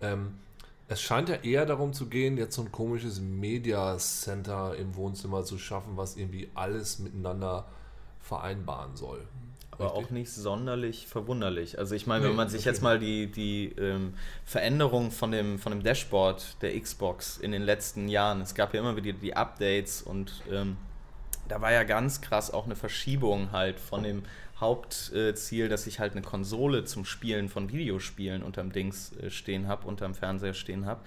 Ähm, 0.00 0.34
es 0.88 1.00
scheint 1.02 1.28
ja 1.28 1.36
eher 1.36 1.66
darum 1.66 1.92
zu 1.92 2.06
gehen, 2.06 2.38
jetzt 2.38 2.54
so 2.54 2.62
ein 2.62 2.72
komisches 2.72 3.20
Media 3.20 3.96
Center 3.98 4.74
im 4.76 4.96
Wohnzimmer 4.96 5.44
zu 5.44 5.58
schaffen, 5.58 5.96
was 5.96 6.16
irgendwie 6.16 6.50
alles 6.54 6.98
miteinander 6.98 7.66
vereinbaren 8.20 8.96
soll. 8.96 9.26
Aber 9.70 9.92
Richtig? 9.92 10.06
auch 10.06 10.10
nicht 10.10 10.32
sonderlich 10.32 11.06
verwunderlich. 11.06 11.78
Also 11.78 11.94
ich 11.94 12.06
meine, 12.06 12.24
Nee, 12.24 12.30
wenn 12.30 12.36
man 12.36 12.48
sich 12.48 12.62
okay. 12.62 12.70
jetzt 12.70 12.82
mal 12.82 12.98
die, 12.98 13.30
die 13.30 13.66
ähm, 13.78 14.14
Veränderung 14.44 15.10
von 15.10 15.30
dem, 15.30 15.58
von 15.58 15.72
dem 15.72 15.82
Dashboard 15.82 16.62
der 16.62 16.78
Xbox 16.80 17.36
in 17.36 17.52
den 17.52 17.62
letzten 17.62 18.08
Jahren, 18.08 18.40
es 18.40 18.54
gab 18.54 18.72
ja 18.72 18.80
immer 18.80 18.96
wieder 18.96 19.12
die 19.12 19.36
Updates 19.36 20.02
und 20.02 20.42
ähm, 20.50 20.78
da 21.48 21.60
war 21.60 21.72
ja 21.72 21.84
ganz 21.84 22.20
krass 22.20 22.50
auch 22.50 22.64
eine 22.64 22.76
Verschiebung 22.76 23.52
halt 23.52 23.78
von 23.78 24.02
dem 24.02 24.22
Hauptziel, 24.60 25.68
dass 25.68 25.86
ich 25.86 26.00
halt 26.00 26.12
eine 26.12 26.22
Konsole 26.22 26.84
zum 26.84 27.04
Spielen 27.04 27.48
von 27.48 27.70
Videospielen 27.70 28.42
unterm 28.42 28.72
Dings 28.72 29.12
äh, 29.16 29.30
stehen 29.30 29.68
habe, 29.68 29.86
unterm 29.86 30.14
Fernseher 30.14 30.54
stehen 30.54 30.86
habe, 30.86 31.00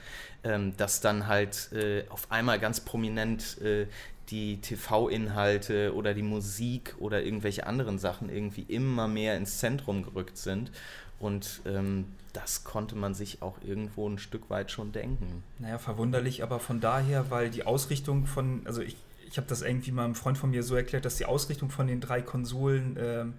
ähm, 0.43 0.75
dass 0.77 1.01
dann 1.01 1.27
halt 1.27 1.72
äh, 1.74 2.05
auf 2.10 2.31
einmal 2.31 2.60
ganz 2.60 2.79
prominent 2.79 3.62
äh, 3.62 3.88
die 4.29 4.62
TV-Inhalte 4.62 5.93
oder 5.93 6.13
die 6.13 6.22
Musik 6.22 6.96
oder 7.00 7.22
irgendwelche 7.24 7.67
anderen 7.67 8.00
Sachen 8.00 8.29
irgendwie 8.29 8.62
immer 8.62 9.08
mehr 9.08 9.36
ins 9.36 9.60
Zentrum 9.60 10.03
gerückt 10.03 10.38
sind. 10.38 10.72
Und 11.20 11.62
ähm, 11.65 12.05
das 12.34 12.63
konnte 12.63 12.96
man 12.96 13.13
sich 13.13 13.41
auch 13.41 13.58
irgendwo 13.63 14.08
ein 14.08 14.17
Stück 14.17 14.50
weit 14.50 14.72
schon 14.72 14.91
denken. 14.91 15.43
Naja, 15.60 15.77
verwunderlich, 15.77 16.43
aber 16.43 16.60
von 16.60 16.79
daher, 16.79 17.29
weil 17.29 17.50
die 17.50 17.65
Ausrichtung 17.65 18.25
von, 18.25 18.62
also 18.65 18.81
ich, 18.81 18.96
ich 19.31 19.38
habe 19.38 19.47
das 19.47 19.61
irgendwie 19.61 19.91
mal 19.91 20.03
einem 20.03 20.15
Freund 20.15 20.38
von 20.38 20.50
mir 20.50 20.61
so 20.61 20.75
erklärt, 20.75 21.05
dass 21.05 21.15
die 21.15 21.25
Ausrichtung 21.25 21.69
von 21.69 21.88
den 21.88 22.01
drei 22.01 22.21
Konsolen 22.21 22.97
ähm, 23.00 23.33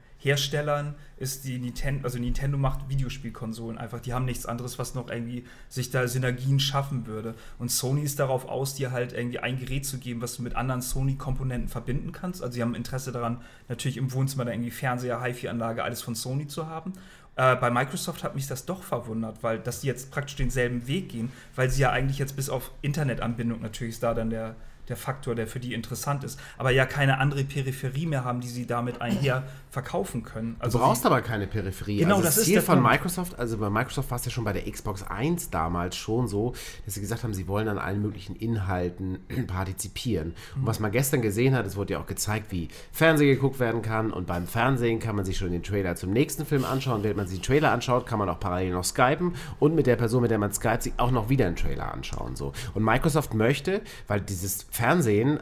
ist 1.18 1.44
die 1.44 1.58
Nintendo, 1.58 2.04
also 2.04 2.18
Nintendo 2.18 2.56
macht 2.56 2.88
Videospielkonsolen 2.88 3.76
einfach, 3.76 4.00
die 4.00 4.14
haben 4.14 4.24
nichts 4.24 4.46
anderes, 4.46 4.78
was 4.78 4.94
noch 4.94 5.10
irgendwie 5.10 5.44
sich 5.68 5.90
da 5.90 6.06
Synergien 6.08 6.60
schaffen 6.60 7.06
würde. 7.06 7.34
Und 7.58 7.70
Sony 7.70 8.02
ist 8.02 8.20
darauf 8.20 8.48
aus, 8.48 8.74
dir 8.74 8.92
halt 8.92 9.12
irgendwie 9.12 9.40
ein 9.40 9.58
Gerät 9.58 9.84
zu 9.84 9.98
geben, 9.98 10.22
was 10.22 10.36
du 10.36 10.42
mit 10.42 10.54
anderen 10.54 10.80
Sony-Komponenten 10.80 11.68
verbinden 11.68 12.12
kannst. 12.12 12.40
Also 12.40 12.54
sie 12.54 12.62
haben 12.62 12.74
Interesse 12.74 13.12
daran, 13.12 13.42
natürlich 13.68 13.96
im 13.96 14.12
Wohnzimmer 14.12 14.44
da 14.44 14.52
irgendwie 14.52 14.70
Fernseher, 14.70 15.22
HiFi-Anlage, 15.22 15.82
alles 15.82 16.02
von 16.02 16.14
Sony 16.14 16.46
zu 16.46 16.68
haben. 16.68 16.92
Äh, 17.36 17.56
bei 17.56 17.70
Microsoft 17.70 18.24
hat 18.24 18.34
mich 18.34 18.46
das 18.46 18.64
doch 18.64 18.82
verwundert, 18.82 19.42
weil 19.42 19.58
dass 19.58 19.80
die 19.80 19.88
jetzt 19.88 20.10
praktisch 20.10 20.36
denselben 20.36 20.86
Weg 20.86 21.08
gehen, 21.10 21.32
weil 21.56 21.68
sie 21.68 21.82
ja 21.82 21.90
eigentlich 21.90 22.18
jetzt 22.18 22.36
bis 22.36 22.48
auf 22.48 22.70
Internetanbindung 22.82 23.60
natürlich 23.60 23.94
ist 23.94 24.02
da 24.02 24.14
dann 24.14 24.30
der, 24.30 24.56
der 24.92 24.98
Faktor, 24.98 25.34
der 25.34 25.46
für 25.46 25.58
die 25.58 25.72
interessant 25.72 26.22
ist, 26.22 26.38
aber 26.58 26.70
ja 26.70 26.84
keine 26.84 27.18
andere 27.18 27.44
Peripherie 27.44 28.04
mehr 28.04 28.24
haben, 28.24 28.42
die 28.42 28.48
sie 28.48 28.66
damit 28.66 29.00
einher 29.00 29.44
verkaufen 29.70 30.22
können. 30.22 30.56
Also 30.58 30.78
du 30.78 30.84
brauchst 30.84 31.06
aber 31.06 31.22
keine 31.22 31.46
Peripherie. 31.46 32.00
Genau, 32.00 32.16
also 32.16 32.26
das 32.26 32.34
das 32.34 32.42
ist 32.42 32.44
Ziel 32.44 32.54
der 32.56 32.62
von 32.62 32.80
Punkt. 32.80 32.92
Microsoft, 32.92 33.38
also 33.38 33.56
bei 33.56 33.70
Microsoft 33.70 34.10
war 34.10 34.18
es 34.18 34.24
ja 34.26 34.30
schon 34.30 34.44
bei 34.44 34.52
der 34.52 34.70
Xbox 34.70 35.02
1 35.02 35.48
damals 35.48 35.96
schon 35.96 36.28
so, 36.28 36.52
dass 36.84 36.94
sie 36.94 37.00
gesagt 37.00 37.24
haben, 37.24 37.32
sie 37.32 37.48
wollen 37.48 37.68
an 37.68 37.78
allen 37.78 38.02
möglichen 38.02 38.36
Inhalten 38.36 39.20
partizipieren. 39.46 40.34
Und 40.56 40.66
was 40.66 40.78
man 40.78 40.92
gestern 40.92 41.22
gesehen 41.22 41.54
hat, 41.54 41.64
es 41.64 41.76
wurde 41.76 41.94
ja 41.94 42.00
auch 42.00 42.06
gezeigt, 42.06 42.52
wie 42.52 42.68
Fernsehen 42.92 43.30
geguckt 43.30 43.60
werden 43.60 43.80
kann 43.80 44.12
und 44.12 44.26
beim 44.26 44.46
Fernsehen 44.46 45.00
kann 45.00 45.16
man 45.16 45.24
sich 45.24 45.38
schon 45.38 45.52
den 45.52 45.62
Trailer 45.62 45.96
zum 45.96 46.12
nächsten 46.12 46.44
Film 46.44 46.66
anschauen. 46.66 47.02
Während 47.02 47.16
man 47.16 47.26
sich 47.26 47.38
den 47.40 47.44
Trailer 47.44 47.72
anschaut, 47.72 48.06
kann 48.06 48.18
man 48.18 48.28
auch 48.28 48.40
parallel 48.40 48.72
noch 48.72 48.84
skypen 48.84 49.34
und 49.58 49.74
mit 49.74 49.86
der 49.86 49.96
Person, 49.96 50.20
mit 50.20 50.30
der 50.30 50.38
man 50.38 50.52
skypt, 50.52 50.82
sich 50.82 50.92
auch 50.98 51.10
noch 51.10 51.30
wieder 51.30 51.46
einen 51.46 51.56
Trailer 51.56 51.90
anschauen. 51.94 52.36
So. 52.36 52.52
Und 52.74 52.84
Microsoft 52.84 53.32
möchte, 53.32 53.80
weil 54.06 54.20
dieses 54.20 54.66
Fernsehen 54.70 54.81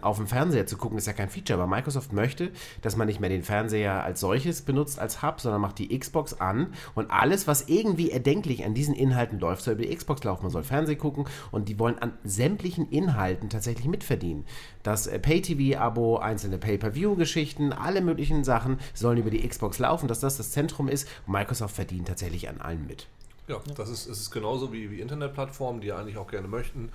auf 0.03 0.17
dem 0.17 0.27
Fernseher 0.27 0.67
zu 0.67 0.77
gucken, 0.77 0.99
ist 0.99 1.07
ja 1.07 1.13
kein 1.13 1.31
Feature, 1.31 1.61
aber 1.61 1.71
Microsoft 1.71 2.13
möchte, 2.13 2.51
dass 2.83 2.97
man 2.97 3.07
nicht 3.07 3.21
mehr 3.21 3.31
den 3.31 3.43
Fernseher 3.43 4.05
als 4.05 4.21
solches 4.21 4.63
benutzt 4.63 4.99
als 4.99 5.23
Hub, 5.23 5.41
sondern 5.41 5.61
macht 5.61 5.79
die 5.79 5.99
Xbox 5.99 6.35
an 6.35 6.75
und 6.95 7.11
alles, 7.11 7.47
was 7.47 7.69
irgendwie 7.69 8.11
erdenklich 8.11 8.65
an 8.65 8.75
diesen 8.75 8.95
Inhalten 8.95 9.39
läuft, 9.39 9.63
soll 9.63 9.75
über 9.75 9.85
die 9.85 9.95
Xbox 9.95 10.23
laufen. 10.25 10.43
Man 10.43 10.53
soll 10.53 10.63
Fernsehen 10.63 10.99
gucken 10.99 11.25
und 11.51 11.69
die 11.69 11.79
wollen 11.79 11.99
an 11.99 12.13
sämtlichen 12.25 12.89
Inhalten 12.91 13.49
tatsächlich 13.49 13.87
mitverdienen. 13.87 14.45
Das 14.83 15.07
äh, 15.07 15.19
Pay-TV-Abo, 15.19 16.19
einzelne 16.19 16.59
Pay-Per-View-Geschichten, 16.59 17.73
alle 17.73 18.01
möglichen 18.01 18.45
Sachen 18.45 18.79
sollen 18.95 19.19
über 19.19 19.31
die 19.31 19.47
Xbox 19.47 19.79
laufen, 19.79 20.09
dass 20.09 20.21
das 20.21 20.37
das 20.37 20.51
Zentrum 20.53 20.89
ist. 20.89 21.09
Microsoft 21.27 21.75
verdient 21.75 22.09
tatsächlich 22.09 22.49
an 22.49 22.61
allem 22.61 22.87
mit. 22.87 23.07
Ja, 23.49 23.61
das 23.77 23.89
ist, 23.89 24.07
ist 24.07 24.31
genauso 24.31 24.73
wie, 24.73 24.91
wie 24.91 25.01
Internetplattformen, 25.01 25.81
die 25.81 25.93
eigentlich 25.93 26.17
auch 26.17 26.29
gerne 26.29 26.47
möchten, 26.47 26.91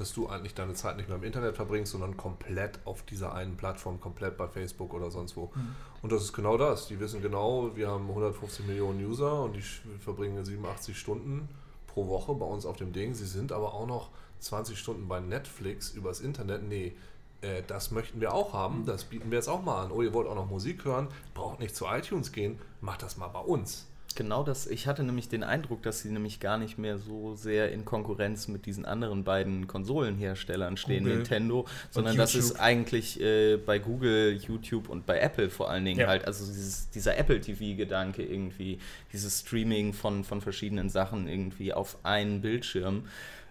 dass 0.00 0.14
du 0.14 0.28
eigentlich 0.28 0.54
deine 0.54 0.72
Zeit 0.72 0.96
nicht 0.96 1.10
mehr 1.10 1.18
im 1.18 1.24
Internet 1.24 1.56
verbringst, 1.56 1.92
sondern 1.92 2.16
komplett 2.16 2.78
auf 2.86 3.02
dieser 3.02 3.34
einen 3.34 3.58
Plattform, 3.58 4.00
komplett 4.00 4.38
bei 4.38 4.48
Facebook 4.48 4.94
oder 4.94 5.10
sonst 5.10 5.36
wo. 5.36 5.52
Und 6.00 6.10
das 6.10 6.22
ist 6.22 6.32
genau 6.32 6.56
das. 6.56 6.88
Die 6.88 6.98
wissen 6.98 7.20
genau, 7.20 7.76
wir 7.76 7.88
haben 7.88 8.08
150 8.08 8.66
Millionen 8.66 9.04
User 9.04 9.42
und 9.42 9.54
die 9.54 9.62
verbringen 10.00 10.42
87 10.42 10.98
Stunden 10.98 11.48
pro 11.86 12.08
Woche 12.08 12.34
bei 12.34 12.46
uns 12.46 12.64
auf 12.64 12.76
dem 12.76 12.94
Ding. 12.94 13.12
Sie 13.12 13.26
sind 13.26 13.52
aber 13.52 13.74
auch 13.74 13.86
noch 13.86 14.08
20 14.38 14.78
Stunden 14.78 15.06
bei 15.06 15.20
Netflix 15.20 15.90
übers 15.90 16.20
Internet. 16.20 16.62
Nee, 16.62 16.94
äh, 17.42 17.62
das 17.66 17.90
möchten 17.90 18.22
wir 18.22 18.32
auch 18.32 18.54
haben. 18.54 18.86
Das 18.86 19.04
bieten 19.04 19.30
wir 19.30 19.36
jetzt 19.36 19.48
auch 19.48 19.62
mal 19.62 19.84
an. 19.84 19.92
Oh, 19.92 20.00
ihr 20.00 20.14
wollt 20.14 20.28
auch 20.28 20.34
noch 20.34 20.48
Musik 20.48 20.86
hören? 20.86 21.08
Braucht 21.34 21.60
nicht 21.60 21.76
zu 21.76 21.84
iTunes 21.84 22.32
gehen. 22.32 22.58
Macht 22.80 23.02
das 23.02 23.18
mal 23.18 23.28
bei 23.28 23.40
uns. 23.40 23.86
Genau 24.16 24.42
das, 24.42 24.66
ich 24.66 24.86
hatte 24.86 25.04
nämlich 25.04 25.28
den 25.28 25.44
Eindruck, 25.44 25.82
dass 25.82 26.00
sie 26.00 26.10
nämlich 26.10 26.40
gar 26.40 26.58
nicht 26.58 26.78
mehr 26.78 26.98
so 26.98 27.36
sehr 27.36 27.70
in 27.72 27.84
Konkurrenz 27.84 28.48
mit 28.48 28.66
diesen 28.66 28.84
anderen 28.84 29.24
beiden 29.24 29.66
Konsolenherstellern 29.68 30.76
stehen, 30.76 31.04
Google 31.04 31.16
Nintendo, 31.18 31.66
sondern 31.90 32.16
dass 32.16 32.34
es 32.34 32.48
YouTube. 32.48 32.60
eigentlich 32.60 33.20
äh, 33.20 33.56
bei 33.56 33.78
Google, 33.78 34.34
YouTube 34.34 34.88
und 34.88 35.06
bei 35.06 35.20
Apple 35.20 35.48
vor 35.48 35.70
allen 35.70 35.84
Dingen 35.84 36.00
Ja. 36.00 36.08
halt, 36.08 36.26
also 36.26 36.44
dieses, 36.44 36.90
dieser 36.90 37.16
Apple 37.16 37.40
TV-Gedanke 37.40 38.22
irgendwie, 38.22 38.78
dieses 39.12 39.40
Streaming 39.40 39.92
von, 39.92 40.24
von 40.24 40.40
verschiedenen 40.40 40.90
Sachen 40.90 41.28
irgendwie 41.28 41.72
auf 41.72 41.96
einen 42.02 42.40
Bildschirm, 42.40 43.04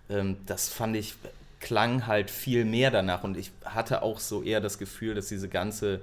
ähm, 0.10 0.38
das 0.46 0.70
fand 0.70 0.96
ich, 0.98 1.16
klang 1.62 2.08
halt 2.08 2.32
viel 2.32 2.66
mehr 2.66 2.92
danach 2.92 3.24
und 3.24 3.38
ich 3.38 3.52
hatte 3.66 4.02
auch 4.02 4.20
so 4.20 4.44
eher 4.44 4.62
das 4.62 4.78
Gefühl, 4.78 5.16
dass 5.16 5.28
diese 5.28 5.50
ganze 5.50 6.02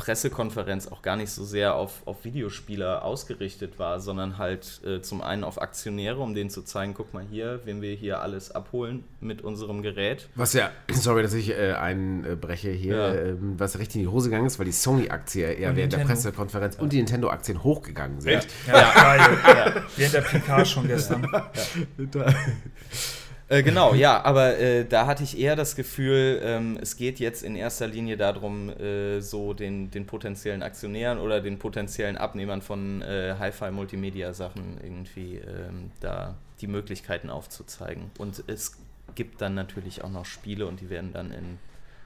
Pressekonferenz 0.00 0.88
auch 0.88 1.02
gar 1.02 1.16
nicht 1.16 1.30
so 1.30 1.44
sehr 1.44 1.74
auf, 1.74 2.00
auf 2.06 2.24
Videospieler 2.24 3.04
ausgerichtet 3.04 3.78
war, 3.78 4.00
sondern 4.00 4.38
halt 4.38 4.80
äh, 4.82 5.02
zum 5.02 5.20
einen 5.20 5.44
auf 5.44 5.60
Aktionäre, 5.60 6.20
um 6.20 6.32
denen 6.34 6.48
zu 6.48 6.62
zeigen, 6.62 6.94
guck 6.94 7.12
mal 7.12 7.22
hier, 7.30 7.60
wenn 7.66 7.82
wir 7.82 7.94
hier 7.94 8.22
alles 8.22 8.50
abholen 8.50 9.04
mit 9.20 9.42
unserem 9.42 9.82
Gerät. 9.82 10.30
Was 10.36 10.54
ja, 10.54 10.70
sorry, 10.90 11.22
dass 11.22 11.34
ich 11.34 11.50
äh, 11.50 11.72
einbreche 11.74 12.70
hier, 12.70 12.96
Ja. 12.96 13.14
ähm, 13.14 13.54
was 13.58 13.78
richtig 13.78 13.96
in 13.96 14.02
die 14.02 14.08
Hose 14.08 14.30
gegangen 14.30 14.46
ist, 14.46 14.58
weil 14.58 14.64
die 14.66 14.72
Sony-Aktie 14.72 15.44
eher 15.52 15.70
Und 15.70 15.76
während 15.76 15.92
der 15.92 15.98
Nintendo. 15.98 16.06
Pressekonferenz 16.14 16.76
und 16.76 16.92
die 16.94 16.96
Nintendo-Aktien 16.96 17.62
hochgegangen 17.62 18.22
sind. 18.22 18.46
Ja, 18.66 18.92
geil. 18.94 19.82
Während 19.96 20.14
der 20.14 20.20
PK 20.22 20.64
schon 20.64 20.88
gestern. 20.88 21.26
Äh, 23.50 23.64
genau, 23.64 23.94
ja, 23.94 24.24
aber 24.24 24.58
äh, 24.58 24.84
da 24.84 25.06
hatte 25.06 25.24
ich 25.24 25.36
eher 25.36 25.56
das 25.56 25.74
Gefühl, 25.74 26.40
ähm, 26.40 26.78
es 26.80 26.96
geht 26.96 27.18
jetzt 27.18 27.42
in 27.42 27.56
erster 27.56 27.88
Linie 27.88 28.16
darum, 28.16 28.70
äh, 28.70 29.20
so 29.20 29.54
den, 29.54 29.90
den 29.90 30.06
potenziellen 30.06 30.62
Aktionären 30.62 31.18
oder 31.18 31.40
den 31.40 31.58
potenziellen 31.58 32.16
Abnehmern 32.16 32.62
von 32.62 33.02
äh, 33.02 33.34
Hi-Fi-Multimedia-Sachen 33.40 34.78
irgendwie 34.80 35.38
ähm, 35.38 35.90
da 35.98 36.36
die 36.60 36.68
Möglichkeiten 36.68 37.28
aufzuzeigen. 37.28 38.12
Und 38.18 38.44
es 38.46 38.76
gibt 39.16 39.40
dann 39.40 39.56
natürlich 39.56 40.04
auch 40.04 40.10
noch 40.10 40.26
Spiele 40.26 40.68
und 40.68 40.80
die 40.80 40.88
werden 40.88 41.12
dann 41.12 41.32
in 41.32 41.58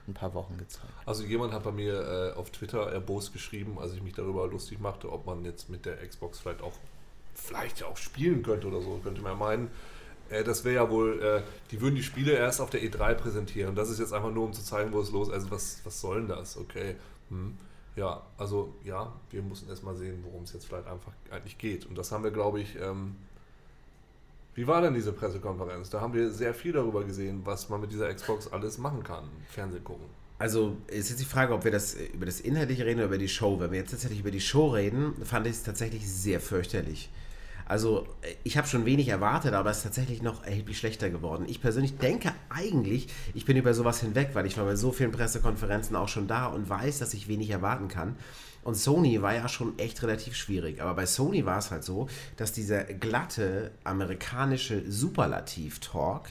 ein 0.08 0.14
paar 0.14 0.32
Wochen 0.32 0.56
gezeigt. 0.56 0.94
Also 1.04 1.24
jemand 1.24 1.52
hat 1.52 1.64
bei 1.64 1.72
mir 1.72 2.32
äh, 2.34 2.38
auf 2.38 2.52
Twitter 2.52 2.90
erbost 2.90 3.34
geschrieben, 3.34 3.78
als 3.78 3.92
ich 3.92 4.02
mich 4.02 4.14
darüber 4.14 4.46
lustig 4.46 4.80
machte, 4.80 5.12
ob 5.12 5.26
man 5.26 5.44
jetzt 5.44 5.68
mit 5.68 5.84
der 5.84 5.96
Xbox 5.96 6.40
vielleicht 6.40 6.62
auch 6.62 6.72
vielleicht 7.34 7.82
auch 7.82 7.98
spielen 7.98 8.42
könnte 8.42 8.66
oder 8.68 8.80
so, 8.80 8.98
könnte 9.02 9.20
man 9.20 9.36
meinen. 9.36 9.70
Äh, 10.30 10.44
das 10.44 10.64
wäre 10.64 10.74
ja 10.76 10.90
wohl, 10.90 11.22
äh, 11.22 11.42
die 11.70 11.80
würden 11.80 11.94
die 11.94 12.02
Spiele 12.02 12.32
erst 12.32 12.60
auf 12.60 12.70
der 12.70 12.82
E3 12.82 13.14
präsentieren. 13.14 13.74
Das 13.74 13.90
ist 13.90 13.98
jetzt 13.98 14.12
einfach 14.12 14.32
nur, 14.32 14.44
um 14.44 14.52
zu 14.52 14.62
zeigen, 14.62 14.92
wo 14.92 15.00
es 15.00 15.10
los 15.10 15.28
ist. 15.28 15.34
Also 15.34 15.50
was, 15.50 15.80
was 15.84 16.00
soll 16.00 16.20
denn 16.20 16.28
das? 16.28 16.56
Okay. 16.56 16.96
Hm. 17.30 17.56
Ja, 17.96 18.22
also 18.38 18.74
ja, 18.84 19.12
wir 19.30 19.42
mussten 19.42 19.68
erst 19.68 19.84
mal 19.84 19.94
sehen, 19.94 20.24
worum 20.24 20.42
es 20.42 20.52
jetzt 20.52 20.66
vielleicht 20.66 20.88
einfach 20.88 21.12
eigentlich 21.30 21.58
geht. 21.58 21.86
Und 21.86 21.96
das 21.96 22.10
haben 22.10 22.24
wir, 22.24 22.32
glaube 22.32 22.60
ich, 22.60 22.76
ähm, 22.80 23.14
wie 24.54 24.66
war 24.66 24.82
denn 24.82 24.94
diese 24.94 25.12
Pressekonferenz? 25.12 25.90
Da 25.90 26.00
haben 26.00 26.12
wir 26.12 26.30
sehr 26.30 26.54
viel 26.54 26.72
darüber 26.72 27.04
gesehen, 27.04 27.42
was 27.44 27.68
man 27.68 27.80
mit 27.80 27.92
dieser 27.92 28.12
Xbox 28.12 28.48
alles 28.52 28.78
machen 28.78 29.02
kann. 29.02 29.24
Fernsehen 29.48 29.84
gucken. 29.84 30.06
Also 30.38 30.76
ist 30.88 31.10
jetzt 31.10 31.20
die 31.20 31.24
Frage, 31.24 31.54
ob 31.54 31.64
wir 31.64 31.70
das 31.70 31.94
über 31.94 32.26
das 32.26 32.40
Inhaltliche 32.40 32.84
reden 32.84 32.98
oder 32.98 33.06
über 33.06 33.18
die 33.18 33.28
Show. 33.28 33.58
Wenn 33.60 33.70
wir 33.70 33.78
jetzt 33.78 33.90
tatsächlich 33.90 34.20
über 34.20 34.30
die 34.30 34.40
Show 34.40 34.68
reden, 34.68 35.14
fand 35.24 35.46
ich 35.46 35.52
es 35.52 35.62
tatsächlich 35.62 36.08
sehr 36.08 36.40
fürchterlich. 36.40 37.10
Also 37.66 38.06
äh, 38.22 38.34
ich 38.44 38.56
habe 38.56 38.66
schon 38.66 38.84
wenig 38.84 39.08
erwartet, 39.08 39.54
aber 39.54 39.70
es 39.70 39.78
ist 39.78 39.82
tatsächlich 39.84 40.22
noch 40.22 40.44
erheblich 40.44 40.78
schlechter 40.78 41.10
geworden. 41.10 41.46
Ich 41.48 41.60
persönlich 41.60 41.96
denke 41.98 42.32
eigentlich, 42.48 43.08
ich 43.34 43.44
bin 43.44 43.56
über 43.56 43.74
sowas 43.74 44.00
hinweg, 44.00 44.30
weil 44.34 44.46
ich 44.46 44.56
war 44.56 44.64
bei 44.64 44.76
so 44.76 44.92
vielen 44.92 45.12
Pressekonferenzen 45.12 45.96
auch 45.96 46.08
schon 46.08 46.26
da 46.26 46.46
und 46.46 46.68
weiß, 46.68 46.98
dass 46.98 47.14
ich 47.14 47.28
wenig 47.28 47.50
erwarten 47.50 47.88
kann. 47.88 48.16
Und 48.62 48.76
Sony 48.76 49.20
war 49.20 49.34
ja 49.34 49.46
schon 49.46 49.78
echt 49.78 50.02
relativ 50.02 50.34
schwierig. 50.34 50.80
Aber 50.80 50.94
bei 50.94 51.06
Sony 51.06 51.44
war 51.44 51.58
es 51.58 51.70
halt 51.70 51.84
so, 51.84 52.08
dass 52.36 52.52
dieser 52.52 52.84
glatte 52.84 53.72
amerikanische 53.84 54.90
Superlativ-Talk 54.90 56.30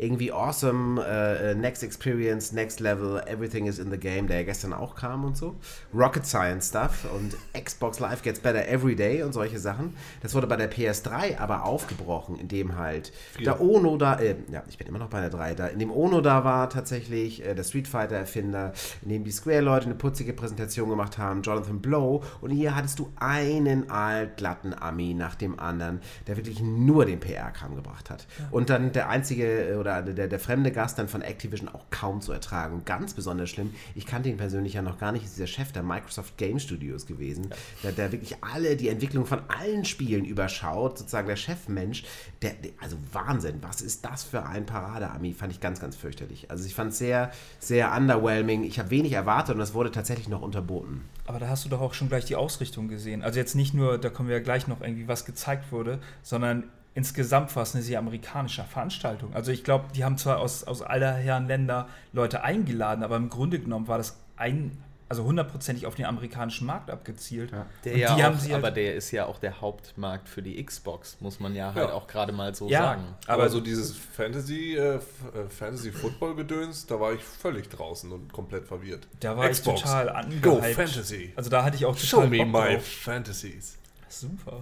irgendwie 0.00 0.32
awesome, 0.32 1.00
äh, 1.04 1.54
next 1.54 1.82
experience, 1.82 2.52
next 2.52 2.80
level, 2.80 3.20
everything 3.26 3.66
is 3.66 3.78
in 3.78 3.90
the 3.90 3.98
game, 3.98 4.26
der 4.26 4.38
ja 4.38 4.42
gestern 4.44 4.72
auch 4.72 4.94
kam 4.94 5.24
und 5.24 5.36
so. 5.36 5.56
Rocket 5.94 6.26
Science 6.26 6.68
Stuff 6.68 7.06
und 7.14 7.36
Xbox 7.52 8.00
Live 8.00 8.22
gets 8.22 8.40
better 8.40 8.66
every 8.66 8.96
day 8.96 9.22
und 9.22 9.32
solche 9.32 9.58
Sachen. 9.58 9.94
Das 10.22 10.34
wurde 10.34 10.46
bei 10.46 10.56
der 10.56 10.72
PS3 10.72 11.38
aber 11.38 11.64
aufgebrochen, 11.64 12.36
indem 12.36 12.76
halt 12.76 13.12
der 13.44 13.60
Ono 13.60 13.96
da, 13.98 14.18
äh, 14.18 14.36
ja, 14.50 14.62
ich 14.68 14.78
bin 14.78 14.86
immer 14.86 14.98
noch 14.98 15.10
bei 15.10 15.20
der 15.20 15.30
3, 15.30 15.54
da, 15.54 15.66
in 15.66 15.78
dem 15.78 15.90
Ono 15.90 16.20
da 16.22 16.44
war 16.44 16.70
tatsächlich 16.70 17.44
äh, 17.44 17.54
der 17.54 17.64
Street 17.64 17.86
Fighter 17.86 18.16
Erfinder, 18.16 18.72
in 19.02 19.10
dem 19.10 19.24
die 19.24 19.30
Square-Leute 19.30 19.86
eine 19.86 19.94
putzige 19.94 20.32
Präsentation 20.32 20.88
gemacht 20.88 21.18
haben, 21.18 21.42
Jonathan 21.42 21.80
Blow 21.80 22.22
und 22.40 22.50
hier 22.50 22.74
hattest 22.74 22.98
du 22.98 23.12
einen 23.16 23.90
altglatten 23.90 24.72
Ami 24.72 25.12
nach 25.12 25.34
dem 25.34 25.58
anderen, 25.58 26.00
der 26.26 26.36
wirklich 26.36 26.60
nur 26.62 27.04
den 27.04 27.20
PR-Kram 27.20 27.76
gebracht 27.76 28.08
hat. 28.08 28.26
Und 28.50 28.70
dann 28.70 28.92
der 28.92 29.10
einzige 29.10 29.72
äh, 29.72 29.74
oder 29.74 29.89
oder 29.98 30.12
der, 30.12 30.28
der 30.28 30.40
fremde 30.40 30.70
Gast 30.70 30.98
dann 30.98 31.08
von 31.08 31.22
Activision 31.22 31.68
auch 31.68 31.84
kaum 31.90 32.20
zu 32.20 32.32
ertragen. 32.32 32.76
Und 32.76 32.86
ganz 32.86 33.14
besonders 33.14 33.50
schlimm, 33.50 33.74
ich 33.94 34.06
kannte 34.06 34.28
ihn 34.28 34.36
persönlich 34.36 34.74
ja 34.74 34.82
noch 34.82 34.98
gar 34.98 35.12
nicht, 35.12 35.24
ist 35.24 35.38
der 35.38 35.46
Chef 35.46 35.72
der 35.72 35.82
Microsoft 35.82 36.36
Game 36.38 36.58
Studios 36.58 37.06
gewesen, 37.06 37.50
der, 37.82 37.92
der 37.92 38.12
wirklich 38.12 38.36
alle, 38.42 38.76
die 38.76 38.88
Entwicklung 38.88 39.26
von 39.26 39.40
allen 39.48 39.84
Spielen 39.84 40.24
überschaut, 40.24 40.98
sozusagen 40.98 41.28
der 41.28 41.36
Chefmensch, 41.36 42.04
der, 42.42 42.52
der 42.54 42.72
also 42.80 42.96
Wahnsinn, 43.12 43.58
was 43.62 43.82
ist 43.82 44.04
das 44.04 44.22
für 44.22 44.46
ein 44.46 44.66
Parade-Ami, 44.66 45.32
fand 45.32 45.52
ich 45.52 45.60
ganz, 45.60 45.80
ganz 45.80 45.96
fürchterlich. 45.96 46.50
Also 46.50 46.64
ich 46.64 46.74
fand 46.74 46.92
es 46.92 46.98
sehr, 46.98 47.30
sehr 47.58 47.92
underwhelming, 47.94 48.64
ich 48.64 48.78
habe 48.78 48.90
wenig 48.90 49.12
erwartet 49.12 49.54
und 49.54 49.60
das 49.60 49.74
wurde 49.74 49.90
tatsächlich 49.90 50.28
noch 50.28 50.42
unterboten. 50.42 51.02
Aber 51.26 51.38
da 51.38 51.48
hast 51.48 51.64
du 51.64 51.68
doch 51.68 51.80
auch 51.80 51.94
schon 51.94 52.08
gleich 52.08 52.24
die 52.24 52.36
Ausrichtung 52.36 52.88
gesehen. 52.88 53.22
Also 53.22 53.38
jetzt 53.38 53.54
nicht 53.54 53.74
nur, 53.74 53.98
da 53.98 54.10
kommen 54.10 54.28
wir 54.28 54.36
ja 54.36 54.42
gleich 54.42 54.66
noch 54.66 54.80
irgendwie, 54.80 55.08
was 55.08 55.24
gezeigt 55.24 55.70
wurde, 55.72 56.00
sondern 56.22 56.64
insgesamt 56.94 57.54
war 57.56 57.62
es 57.62 57.74
eine 57.74 57.82
sehr 57.82 57.98
amerikanische 57.98 58.64
Veranstaltung. 58.64 59.32
Also 59.34 59.52
ich 59.52 59.64
glaube, 59.64 59.86
die 59.94 60.04
haben 60.04 60.18
zwar 60.18 60.38
aus, 60.38 60.64
aus 60.64 60.82
aller 60.82 61.12
Herren 61.14 61.46
Länder 61.46 61.88
Leute 62.12 62.42
eingeladen, 62.42 63.02
aber 63.04 63.16
im 63.16 63.28
Grunde 63.28 63.58
genommen 63.60 63.86
war 63.88 63.98
das 63.98 64.18
ein, 64.36 64.76
also 65.08 65.24
hundertprozentig 65.24 65.86
auf 65.86 65.94
den 65.96 66.04
amerikanischen 66.06 66.66
Markt 66.66 66.90
abgezielt. 66.90 67.52
Der 67.84 67.92
Und 67.94 67.98
ja 67.98 68.14
die 68.14 68.22
auch, 68.22 68.26
haben 68.26 68.38
sie 68.38 68.52
halt- 68.52 68.62
aber 68.64 68.70
der 68.70 68.94
ist 68.94 69.10
ja 69.12 69.26
auch 69.26 69.38
der 69.38 69.60
Hauptmarkt 69.60 70.28
für 70.28 70.40
die 70.42 70.62
Xbox, 70.64 71.16
muss 71.20 71.40
man 71.40 71.54
ja 71.54 71.74
halt 71.74 71.88
Ja. 71.88 71.94
auch 71.94 72.06
gerade 72.06 72.32
mal 72.32 72.54
so 72.54 72.68
Ja. 72.68 72.80
sagen. 72.82 73.04
Aber 73.26 73.48
so 73.48 73.60
dieses 73.60 73.96
Fantasy, 73.96 74.76
äh, 74.76 74.94
äh, 74.96 75.00
Fantasy 75.48 75.90
Football 75.92 76.36
Gedöns, 76.36 76.86
da 76.86 76.98
war 77.00 77.12
ich 77.12 77.22
völlig 77.22 77.68
draußen 77.70 78.10
und 78.12 78.32
komplett 78.32 78.66
verwirrt. 78.66 79.06
Da 79.20 79.36
war 79.36 79.48
Xbox. 79.48 79.80
ich 79.80 79.86
total 79.86 80.06
Go 80.42 80.56
angehypt. 80.58 80.74
Fantasy. 80.76 81.32
Also 81.36 81.50
da 81.50 81.64
hatte 81.64 81.76
ich 81.76 81.86
auch 81.86 81.94
total 81.94 82.06
Show 82.06 82.26
me 82.26 82.38
Bock 82.38 82.46
my 82.66 82.74
drauf. 82.74 82.84
fantasies. 82.86 83.76
Super. 84.08 84.60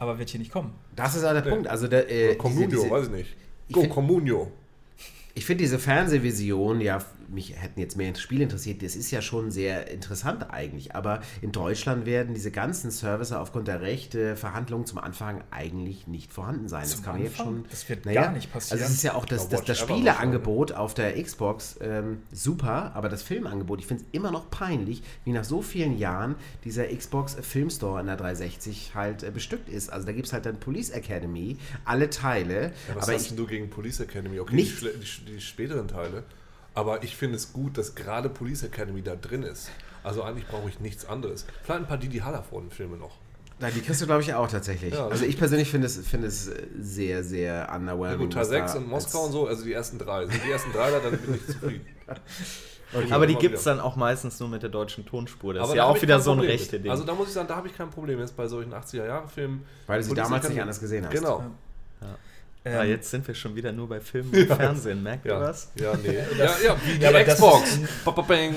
Aber 0.00 0.18
wird 0.18 0.30
hier 0.30 0.40
nicht 0.40 0.50
kommen. 0.50 0.72
Das 0.96 1.14
ist 1.14 1.22
ja 1.22 1.32
der 1.32 1.42
Punkt. 1.42 1.68
Also 1.68 1.86
der, 1.86 2.10
äh, 2.10 2.34
Communio, 2.34 2.66
diese, 2.68 2.82
diese, 2.82 2.90
weiß 2.90 3.04
ich 3.06 3.12
nicht. 3.12 3.36
Ich 3.68 3.74
Go 3.74 3.82
find- 3.82 3.92
Communio. 3.92 4.50
Ich 5.34 5.44
finde 5.46 5.62
diese 5.62 5.78
Fernsehvision, 5.78 6.80
ja, 6.80 6.98
mich 7.30 7.54
hätten 7.56 7.80
jetzt 7.80 7.96
mehr 7.96 8.14
Spiele 8.14 8.42
interessiert, 8.42 8.82
das 8.82 8.96
ist 8.96 9.10
ja 9.10 9.22
schon 9.22 9.50
sehr 9.50 9.90
interessant 9.90 10.50
eigentlich. 10.50 10.94
Aber 10.94 11.20
in 11.42 11.52
Deutschland 11.52 12.06
werden 12.06 12.34
diese 12.34 12.50
ganzen 12.50 12.90
Services 12.90 13.32
aufgrund 13.36 13.68
der 13.68 13.80
Rechte, 13.80 14.36
Verhandlungen 14.36 14.86
zum 14.86 14.98
Anfang 14.98 15.42
eigentlich 15.50 16.06
nicht 16.06 16.32
vorhanden 16.32 16.68
sein. 16.68 16.82
das 16.82 16.96
Zum 16.96 17.04
kann 17.04 17.14
man 17.14 17.22
jetzt 17.22 17.38
Anfang? 17.40 17.54
schon. 17.56 17.64
Das 17.70 17.88
wird 17.88 18.02
gar 18.04 18.32
nicht 18.32 18.52
passieren. 18.52 18.80
Also 18.80 18.90
es 18.92 18.98
ist 18.98 19.02
ja 19.02 19.14
auch 19.14 19.24
das, 19.24 19.48
das, 19.48 19.64
das 19.64 19.78
Spieleangebot 19.78 20.72
auf 20.72 20.94
der 20.94 21.20
Xbox 21.22 21.76
ähm, 21.80 22.18
super, 22.32 22.92
aber 22.94 23.08
das 23.08 23.22
Filmangebot, 23.22 23.80
ich 23.80 23.86
finde 23.86 24.02
es 24.04 24.08
immer 24.12 24.30
noch 24.30 24.50
peinlich, 24.50 25.02
wie 25.24 25.32
nach 25.32 25.44
so 25.44 25.62
vielen 25.62 25.96
Jahren 25.98 26.34
dieser 26.64 26.86
Xbox 26.86 27.36
Filmstore 27.40 28.00
in 28.00 28.06
der 28.06 28.16
360 28.16 28.94
halt 28.94 29.22
äh, 29.22 29.30
bestückt 29.30 29.68
ist. 29.68 29.90
Also 29.92 30.06
da 30.06 30.12
gibt 30.12 30.26
es 30.26 30.32
halt 30.32 30.46
dann 30.46 30.58
Police 30.58 30.90
Academy, 30.90 31.56
alle 31.84 32.10
Teile. 32.10 32.72
Ja, 32.88 32.94
was 32.94 33.04
aber 33.04 33.14
hast 33.14 33.22
ich, 33.22 33.28
denn 33.28 33.36
du 33.36 33.46
gegen 33.46 33.70
Police 33.70 34.00
Academy? 34.00 34.40
Okay, 34.40 34.56
die, 34.56 34.64
schle- 34.66 34.92
die, 34.98 35.32
die 35.32 35.40
späteren 35.40 35.88
Teile. 35.88 36.24
Aber 36.74 37.02
ich 37.02 37.16
finde 37.16 37.36
es 37.36 37.52
gut, 37.52 37.76
dass 37.78 37.94
gerade 37.94 38.28
Police 38.28 38.62
Academy 38.62 39.02
da 39.02 39.16
drin 39.16 39.42
ist. 39.42 39.70
Also 40.02 40.22
eigentlich 40.22 40.46
brauche 40.46 40.68
ich 40.68 40.80
nichts 40.80 41.04
anderes. 41.04 41.44
Vielleicht 41.62 41.80
ein 41.82 41.86
paar 41.86 41.98
Didi 41.98 42.18
Hallervorden-Filme 42.18 42.96
noch. 42.96 43.16
Nein, 43.58 43.72
die 43.74 43.82
kriegst 43.82 44.00
du, 44.00 44.06
glaube 44.06 44.22
ich, 44.22 44.32
auch 44.32 44.48
tatsächlich. 44.48 44.94
Ja. 44.94 45.08
also 45.08 45.24
ich 45.26 45.36
persönlich 45.36 45.70
finde 45.70 45.86
es, 45.86 45.98
finde 46.06 46.28
es 46.28 46.50
sehr, 46.80 47.22
sehr 47.22 47.54
Ja, 47.54 47.76
underwhelming. 47.76 48.18
gut, 48.20 48.32
Teil 48.32 48.42
was 48.42 48.48
6 48.48 48.72
da 48.72 48.78
in 48.78 48.88
Moskau 48.88 49.24
und 49.26 49.32
so, 49.32 49.46
also 49.46 49.64
die 49.64 49.72
ersten 49.74 49.98
drei. 49.98 50.26
Sind 50.26 50.42
die 50.46 50.50
ersten 50.50 50.72
drei 50.72 50.90
da, 50.90 51.00
dann 51.00 51.18
bin 51.18 51.34
ich 51.34 51.46
zufrieden. 51.46 51.84
Aber 53.10 53.26
die 53.26 53.36
gibt 53.36 53.56
es 53.56 53.64
dann 53.64 53.78
auch 53.78 53.96
meistens 53.96 54.40
nur 54.40 54.48
mit 54.48 54.62
der 54.62 54.70
deutschen 54.70 55.06
Tonspur. 55.06 55.54
Das 55.54 55.62
Aber 55.62 55.72
ist 55.72 55.76
da 55.76 55.84
ja 55.84 55.84
auch 55.84 56.00
wieder 56.00 56.20
so 56.20 56.32
ein 56.32 56.40
rechte 56.40 56.76
mit. 56.76 56.84
Ding. 56.86 56.90
Also 56.90 57.04
da 57.04 57.14
muss 57.14 57.28
ich 57.28 57.34
sagen, 57.34 57.46
da 57.46 57.56
habe 57.56 57.68
ich 57.68 57.76
kein 57.76 57.90
Problem 57.90 58.18
jetzt 58.18 58.36
bei 58.36 58.48
solchen 58.48 58.72
80er-Jahre-Filmen. 58.72 59.62
Weil 59.86 60.00
du 60.00 60.08
sie 60.08 60.14
damals 60.14 60.48
nicht 60.48 60.60
anders 60.60 60.80
gesehen 60.80 61.04
hast. 61.04 61.12
Genau. 61.12 61.44
ja, 62.00 62.06
Ähm, 62.64 62.88
jetzt 62.88 63.10
sind 63.10 63.26
wir 63.26 63.34
schon 63.34 63.54
wieder 63.56 63.72
nur 63.72 63.88
bei 63.88 64.00
Film 64.00 64.30
und 64.32 64.46
Fernsehen, 64.46 65.02
merkt 65.02 65.24
ihr 65.24 65.32
Ja, 65.32 65.40
was? 65.40 65.70
ja, 65.76 65.94
nee. 65.96 66.14
ja, 66.38 66.44
ja, 66.64 66.76
wie 66.84 66.98
die 66.98 67.02
Ja, 67.04 67.12
das 67.12 67.34
Xbox. 67.34 67.76
ist- 67.76 68.04
Ba, 68.04 68.10
ba, 68.10 68.22
bang. 68.22 68.54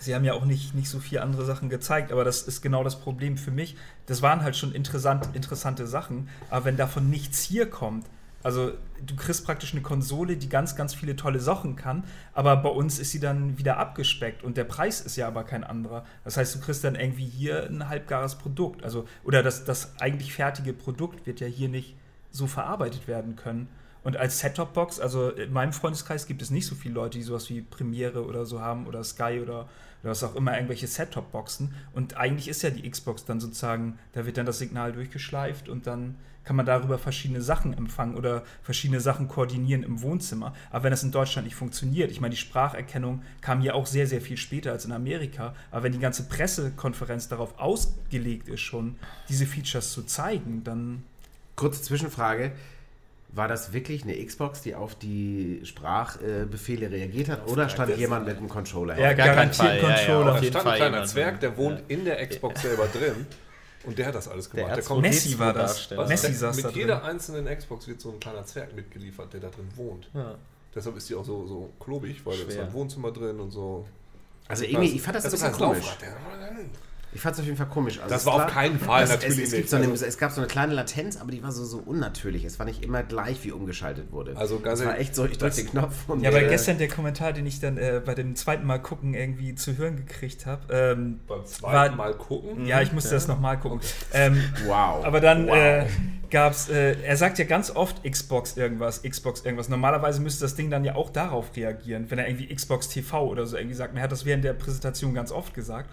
Sie 0.00 0.14
haben 0.14 0.24
ja 0.24 0.32
auch 0.34 0.44
nicht, 0.44 0.74
nicht 0.74 0.88
so 0.88 0.98
viel 0.98 1.18
andere 1.20 1.44
Sachen 1.44 1.68
gezeigt, 1.70 2.10
aber 2.12 2.24
das 2.24 2.42
ist 2.42 2.62
genau 2.62 2.82
das 2.84 2.98
Problem 3.00 3.36
für 3.38 3.50
mich. 3.52 3.76
Das 4.06 4.22
waren 4.22 4.42
halt 4.42 4.56
schon 4.56 4.72
interessant, 4.72 5.28
interessante 5.34 5.86
Sachen, 5.86 6.28
aber 6.50 6.64
wenn 6.66 6.76
davon 6.76 7.08
nichts 7.10 7.42
hier 7.42 7.70
kommt, 7.70 8.06
also 8.42 8.72
du 9.06 9.16
kriegst 9.16 9.46
praktisch 9.46 9.72
eine 9.72 9.80
Konsole, 9.82 10.36
die 10.36 10.48
ganz, 10.50 10.76
ganz 10.76 10.92
viele 10.94 11.16
tolle 11.16 11.40
Sachen 11.40 11.76
kann, 11.76 12.04
aber 12.34 12.56
bei 12.56 12.68
uns 12.68 12.98
ist 12.98 13.12
sie 13.12 13.20
dann 13.20 13.56
wieder 13.56 13.78
abgespeckt 13.78 14.42
und 14.42 14.56
der 14.58 14.64
Preis 14.64 15.00
ist 15.00 15.16
ja 15.16 15.26
aber 15.28 15.44
kein 15.44 15.64
anderer. 15.64 16.04
Das 16.24 16.36
heißt, 16.36 16.54
du 16.54 16.60
kriegst 16.60 16.84
dann 16.84 16.96
irgendwie 16.96 17.24
hier 17.26 17.64
ein 17.70 17.88
halbgares 17.88 18.34
Produkt, 18.34 18.82
also 18.84 19.06
oder 19.22 19.42
das, 19.42 19.64
das 19.64 19.92
eigentlich 20.00 20.34
fertige 20.34 20.72
Produkt 20.74 21.26
wird 21.26 21.40
ja 21.40 21.46
hier 21.46 21.68
nicht 21.70 21.94
so 22.34 22.46
verarbeitet 22.46 23.06
werden 23.06 23.36
können. 23.36 23.68
Und 24.02 24.18
als 24.18 24.40
Set-Top-Box, 24.40 25.00
also 25.00 25.30
in 25.30 25.52
meinem 25.52 25.72
Freundeskreis 25.72 26.26
gibt 26.26 26.42
es 26.42 26.50
nicht 26.50 26.66
so 26.66 26.74
viele 26.74 26.94
Leute, 26.94 27.16
die 27.16 27.24
sowas 27.24 27.48
wie 27.48 27.62
Premiere 27.62 28.26
oder 28.26 28.44
so 28.44 28.60
haben 28.60 28.86
oder 28.86 29.02
Sky 29.02 29.40
oder, 29.42 29.60
oder 30.02 30.10
was 30.10 30.22
auch 30.22 30.34
immer, 30.34 30.54
irgendwelche 30.54 30.86
Set-Top-Boxen. 30.86 31.74
Und 31.94 32.16
eigentlich 32.18 32.48
ist 32.48 32.62
ja 32.62 32.68
die 32.70 32.88
Xbox 32.88 33.24
dann 33.24 33.40
sozusagen, 33.40 33.98
da 34.12 34.26
wird 34.26 34.36
dann 34.36 34.44
das 34.44 34.58
Signal 34.58 34.92
durchgeschleift 34.92 35.70
und 35.70 35.86
dann 35.86 36.16
kann 36.44 36.56
man 36.56 36.66
darüber 36.66 36.98
verschiedene 36.98 37.40
Sachen 37.40 37.72
empfangen 37.72 38.16
oder 38.16 38.42
verschiedene 38.62 39.00
Sachen 39.00 39.28
koordinieren 39.28 39.82
im 39.82 40.02
Wohnzimmer. 40.02 40.52
Aber 40.70 40.84
wenn 40.84 40.90
das 40.90 41.02
in 41.02 41.10
Deutschland 41.10 41.46
nicht 41.46 41.56
funktioniert, 41.56 42.10
ich 42.10 42.20
meine, 42.20 42.34
die 42.34 42.40
Spracherkennung 42.40 43.22
kam 43.40 43.62
hier 43.62 43.74
auch 43.74 43.86
sehr, 43.86 44.06
sehr 44.06 44.20
viel 44.20 44.36
später 44.36 44.72
als 44.72 44.84
in 44.84 44.92
Amerika, 44.92 45.54
aber 45.70 45.84
wenn 45.84 45.92
die 45.92 45.98
ganze 45.98 46.24
Pressekonferenz 46.24 47.28
darauf 47.28 47.58
ausgelegt 47.58 48.48
ist, 48.48 48.60
schon 48.60 48.96
diese 49.30 49.46
Features 49.46 49.92
zu 49.92 50.02
zeigen, 50.02 50.62
dann 50.64 51.04
Kurze 51.56 51.82
Zwischenfrage. 51.82 52.52
War 53.32 53.48
das 53.48 53.72
wirklich 53.72 54.04
eine 54.04 54.24
Xbox, 54.24 54.62
die 54.62 54.76
auf 54.76 54.94
die 54.94 55.60
Sprachbefehle 55.64 56.90
reagiert 56.90 57.28
hat? 57.28 57.48
Oder 57.48 57.68
stand 57.68 57.96
jemand 57.96 58.26
mit 58.26 58.36
einem 58.36 58.48
Controller? 58.48 58.96
Ja, 58.98 59.12
gar 59.12 59.26
garantiert 59.26 59.56
Fall, 59.56 59.78
ja, 59.78 59.88
ja, 59.88 59.94
Controller. 59.96 60.30
auf 60.32 60.36
Da 60.36 60.42
jeden 60.42 60.52
stand 60.52 60.66
ein 60.66 60.68
Fall 60.68 60.76
kleiner 60.90 61.04
Zwerg, 61.06 61.40
der 61.40 61.56
wohnt 61.56 61.78
Ja. 61.80 61.84
in 61.88 62.04
der 62.04 62.26
Xbox 62.28 62.62
selber 62.62 62.86
drin. 62.86 63.26
Und 63.84 63.98
der 63.98 64.06
hat 64.06 64.14
das 64.14 64.28
alles 64.28 64.48
gemacht. 64.48 64.76
Der, 64.76 64.82
kommt 64.84 65.02
Messi 65.02 65.38
war 65.38 65.52
das. 65.52 65.72
Darsteller. 65.72 66.06
Messi 66.06 66.26
der, 66.28 66.36
saß 66.36 66.56
mit 66.56 66.64
da 66.64 66.68
drin. 66.70 66.78
jeder 66.80 67.04
einzelnen 67.04 67.58
Xbox 67.58 67.88
wird 67.88 68.00
so 68.00 68.12
ein 68.12 68.20
kleiner 68.20 68.44
Zwerg 68.46 68.74
mitgeliefert, 68.74 69.32
der 69.32 69.40
da 69.40 69.48
drin 69.48 69.68
wohnt. 69.74 70.08
Ja. 70.14 70.36
Deshalb 70.74 70.96
ist 70.96 71.10
die 71.10 71.14
auch 71.16 71.24
so, 71.24 71.46
so 71.46 71.70
klobig, 71.80 72.24
weil 72.24 72.38
da 72.38 72.44
ist 72.44 72.58
ein 72.58 72.72
Wohnzimmer 72.72 73.10
drin 73.10 73.40
und 73.40 73.50
so. 73.50 73.86
Also 74.48 74.64
irgendwie, 74.64 74.94
ich 74.94 75.02
fand 75.02 75.16
das 75.16 75.24
ein 75.24 75.32
ist 75.34 75.40
bisschen 75.42 75.52
komisch. 75.52 75.78
Laufrad, 75.86 76.02
der- 76.02 76.16
Ich 77.14 77.20
fand 77.20 77.34
es 77.34 77.40
auf 77.40 77.46
jeden 77.46 77.56
Fall 77.56 77.68
komisch. 77.68 77.98
Also 78.00 78.10
Das 78.12 78.22
es 78.22 78.26
war 78.26 78.34
auf 78.34 78.40
war- 78.40 78.46
keinen 78.50 78.78
Fall 78.78 79.04
es, 79.04 79.10
natürlich 79.10 79.38
es, 79.38 79.44
es, 79.44 79.52
nicht. 79.52 79.70
so 79.70 79.76
eine, 79.76 79.86
Also- 79.88 80.04
es 80.04 80.18
gab 80.18 80.32
so 80.32 80.40
eine 80.40 80.48
kleine 80.48 80.74
Latenz, 80.74 81.16
aber 81.16 81.30
die 81.30 81.42
war 81.42 81.52
so, 81.52 81.64
so 81.64 81.78
unnatürlich. 81.78 82.44
Es 82.44 82.58
war 82.58 82.66
nicht 82.66 82.84
immer 82.84 83.02
gleich, 83.04 83.44
wie 83.44 83.52
umgeschaltet 83.52 84.10
wurde. 84.12 84.36
Also 84.36 84.58
ganz 84.58 84.80
es 84.80 84.86
war 84.86 84.98
echt 84.98 85.14
so, 85.14 85.24
ich 85.24 85.32
drücke 85.38 85.44
das- 85.46 85.56
den 85.56 85.70
Knopf 85.70 86.08
und 86.08 86.20
Ja, 86.22 86.30
aber 86.30 86.42
äh, 86.42 86.48
gestern 86.48 86.78
der 86.78 86.88
Kommentar, 86.88 87.32
den 87.32 87.46
ich 87.46 87.60
dann 87.60 87.78
äh, 87.78 88.02
bei 88.04 88.14
dem 88.14 88.34
zweiten 88.36 88.66
Mal 88.66 88.78
gucken 88.78 89.14
irgendwie 89.14 89.54
zu 89.54 89.76
hören 89.76 89.96
gekriegt 89.96 90.44
habe. 90.46 90.62
Ähm, 90.72 91.20
Beim 91.28 91.44
zweiten 91.46 91.72
War- 91.72 91.90
Mal 91.96 92.14
gucken. 92.14 92.66
ja, 92.66 92.80
ich 92.82 92.92
musste 92.92 93.10
das 93.14 93.28
nochmal 93.28 93.58
gucken. 93.60 93.80
Ähm, 94.12 94.42
Wow. 94.66 95.04
aber 95.04 95.20
dann 95.20 95.46
Wow. 95.46 95.54
äh, 95.56 95.86
gab's, 96.30 96.68
äh, 96.68 96.96
er 97.04 97.16
sagt 97.16 97.38
ja 97.38 97.44
ganz 97.44 97.70
oft 97.70 98.02
Xbox 98.02 98.56
irgendwas, 98.56 99.02
Xbox 99.02 99.44
irgendwas. 99.44 99.68
Normalerweise 99.68 100.20
müsste 100.20 100.44
das 100.46 100.56
Ding 100.56 100.68
dann 100.68 100.84
ja 100.84 100.96
auch 100.96 101.10
darauf 101.10 101.54
reagieren, 101.54 102.06
wenn 102.10 102.18
er 102.18 102.26
irgendwie 102.28 102.52
Xbox 102.52 102.88
TV 102.88 103.24
oder 103.28 103.46
so 103.46 103.56
irgendwie 103.56 103.76
sagt. 103.76 103.94
Er 103.96 104.02
hat 104.02 104.10
das 104.10 104.24
während 104.24 104.42
der 104.42 104.54
Präsentation 104.54 105.14
ganz 105.14 105.30
oft 105.30 105.54
gesagt. 105.54 105.88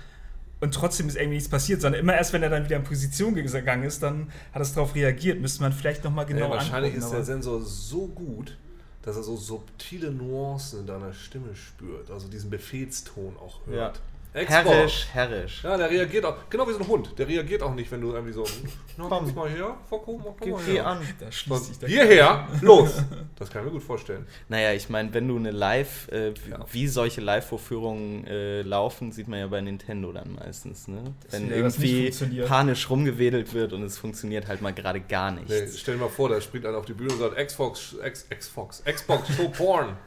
Und 0.62 0.76
trotzdem 0.76 1.08
ist 1.08 1.16
irgendwie 1.16 1.36
nichts 1.36 1.50
passiert, 1.50 1.82
sondern 1.82 2.00
immer 2.00 2.14
erst, 2.14 2.34
wenn 2.34 2.44
er 2.44 2.50
dann 2.50 2.64
wieder 2.64 2.78
in 2.78 2.84
Position 2.84 3.34
gegangen 3.34 3.84
ist, 3.84 4.04
dann 4.04 4.32
hat 4.54 4.62
es 4.62 4.74
darauf 4.74 4.94
reagiert. 4.94 5.42
Müsste 5.42 5.64
man 5.64 5.74
vielleicht 5.74 6.04
nochmal 6.04 6.28
genau 6.28 6.46
ja, 6.46 6.50
wahrscheinlich 6.52 6.94
angucken. 6.94 7.06
ist 7.06 7.12
der 7.12 7.24
Sensor 7.24 7.62
so 7.62 8.08
gut, 8.08 8.58
dass 9.02 9.16
er 9.16 9.24
so 9.24 9.36
subtile 9.36 10.12
Nuancen 10.12 10.82
in 10.82 10.86
deiner 10.86 11.14
Stimme 11.14 11.56
spürt. 11.56 12.12
Also 12.12 12.28
diesen 12.28 12.52
Befehlston 12.52 13.36
auch 13.38 13.66
hört. 13.66 14.00
Herrisch, 14.34 15.08
herrisch. 15.12 15.62
Ja, 15.62 15.76
der 15.76 15.90
reagiert 15.90 16.24
auch, 16.24 16.36
genau 16.50 16.66
wie 16.66 16.72
so 16.72 16.80
ein 16.80 16.88
Hund. 16.88 17.20
Der 17.20 17.28
reagiert 17.28 17.62
auch 17.64 17.76
nicht, 17.76 17.92
wenn 17.92 18.00
du 18.00 18.14
irgendwie 18.14 18.32
so, 18.32 18.46
komm 18.98 19.36
mal 19.36 19.50
her, 19.50 19.76
Foko, 19.90 20.18
komm 20.24 20.36
Geh, 20.40 20.52
mal 20.52 20.64
her. 20.64 20.88
an. 20.88 21.00
Da 21.20 21.30
schließt 21.30 21.82
sich 21.82 21.90
Hierher, 21.90 22.48
los! 22.62 23.04
Das 23.38 23.50
kann 23.50 23.62
ich 23.64 23.66
mir 23.66 23.72
gut 23.74 23.84
vorstellen. 23.84 24.26
Naja, 24.48 24.72
ich 24.72 24.90
meine, 24.90 25.14
wenn 25.14 25.28
du 25.28 25.36
eine 25.36 25.52
Live, 25.52 26.08
äh, 26.14 26.34
wie- 26.46 26.52
Ja. 26.52 26.66
wie 26.72 26.88
solche 26.88 27.20
Live-Vorführungen 27.20 28.26
äh, 28.26 28.62
laufen, 28.62 29.12
sieht 29.12 29.28
man 29.28 29.40
ja 29.40 29.48
bei 29.48 29.60
Nintendo 29.60 30.14
dann 30.14 30.36
meistens, 30.36 30.88
ne? 30.88 31.14
Wenn 31.30 31.48
nicht 31.48 31.52
irgendwie 31.58 32.12
panisch 32.48 32.90
rumgewedelt 32.90 33.54
wird 33.54 33.74
und 33.74 33.84
es 33.84 33.98
funktioniert 33.98 34.48
halt 34.48 34.62
mal 34.62 34.74
gerade 34.74 35.02
gar 35.02 35.32
Nee, 35.32 35.42
nichts. 35.42 35.78
stell 35.78 35.96
dir 35.96 36.02
mal 36.02 36.10
vor, 36.10 36.30
da 36.30 36.40
springt 36.40 36.66
einer 36.66 36.78
auf 36.78 36.86
die 36.86 36.94
Bühne 36.94 37.12
und 37.12 37.20
sagt, 37.20 37.36
Xbox, 37.36 37.96
X, 38.02 38.28
Xbox, 38.30 38.82
Xbox, 38.86 39.28
show 39.36 39.50
porn. 39.50 39.98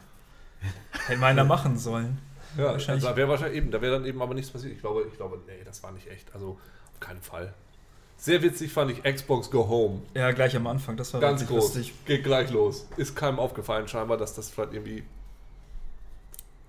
Hätte 1.08 1.20
man 1.20 1.36
da 1.36 1.44
machen 1.44 1.76
sollen. 1.76 2.16
Ja, 2.56 2.64
Wahrscheinlich- 2.72 3.04
da 3.04 3.16
wäre 3.16 3.28
wahrscheinlich 3.28 3.56
eben, 3.58 3.70
da 3.70 3.80
wäre 3.80 3.94
dann 3.94 4.04
eben 4.06 4.20
aber 4.22 4.34
nichts 4.34 4.50
passiert. 4.50 4.72
Ich 4.74 4.80
glaube, 4.80 5.06
ich 5.10 5.16
glaube, 5.16 5.40
nee, 5.46 5.62
das 5.64 5.82
war 5.82 5.92
nicht 5.92 6.08
echt. 6.10 6.32
Also 6.34 6.58
auf 6.92 7.00
keinen 7.00 7.22
Fall. 7.22 7.52
Sehr 8.16 8.42
witzig 8.42 8.72
fand 8.72 8.90
ich 8.92 9.02
Xbox 9.02 9.50
Go 9.50 9.68
Home. 9.68 10.02
Ja, 10.14 10.30
gleich 10.30 10.54
am 10.56 10.66
Anfang. 10.66 10.96
Das 10.96 11.12
war 11.12 11.20
Ganz 11.20 11.44
groß. 11.46 11.74
lustig. 11.74 11.92
Geht 12.06 12.22
gleich 12.24 12.50
los. 12.50 12.86
Ist 12.96 13.16
keinem 13.16 13.38
aufgefallen 13.38 13.88
scheinbar, 13.88 14.16
dass 14.16 14.34
das 14.34 14.50
vielleicht 14.50 14.72
irgendwie 14.72 15.02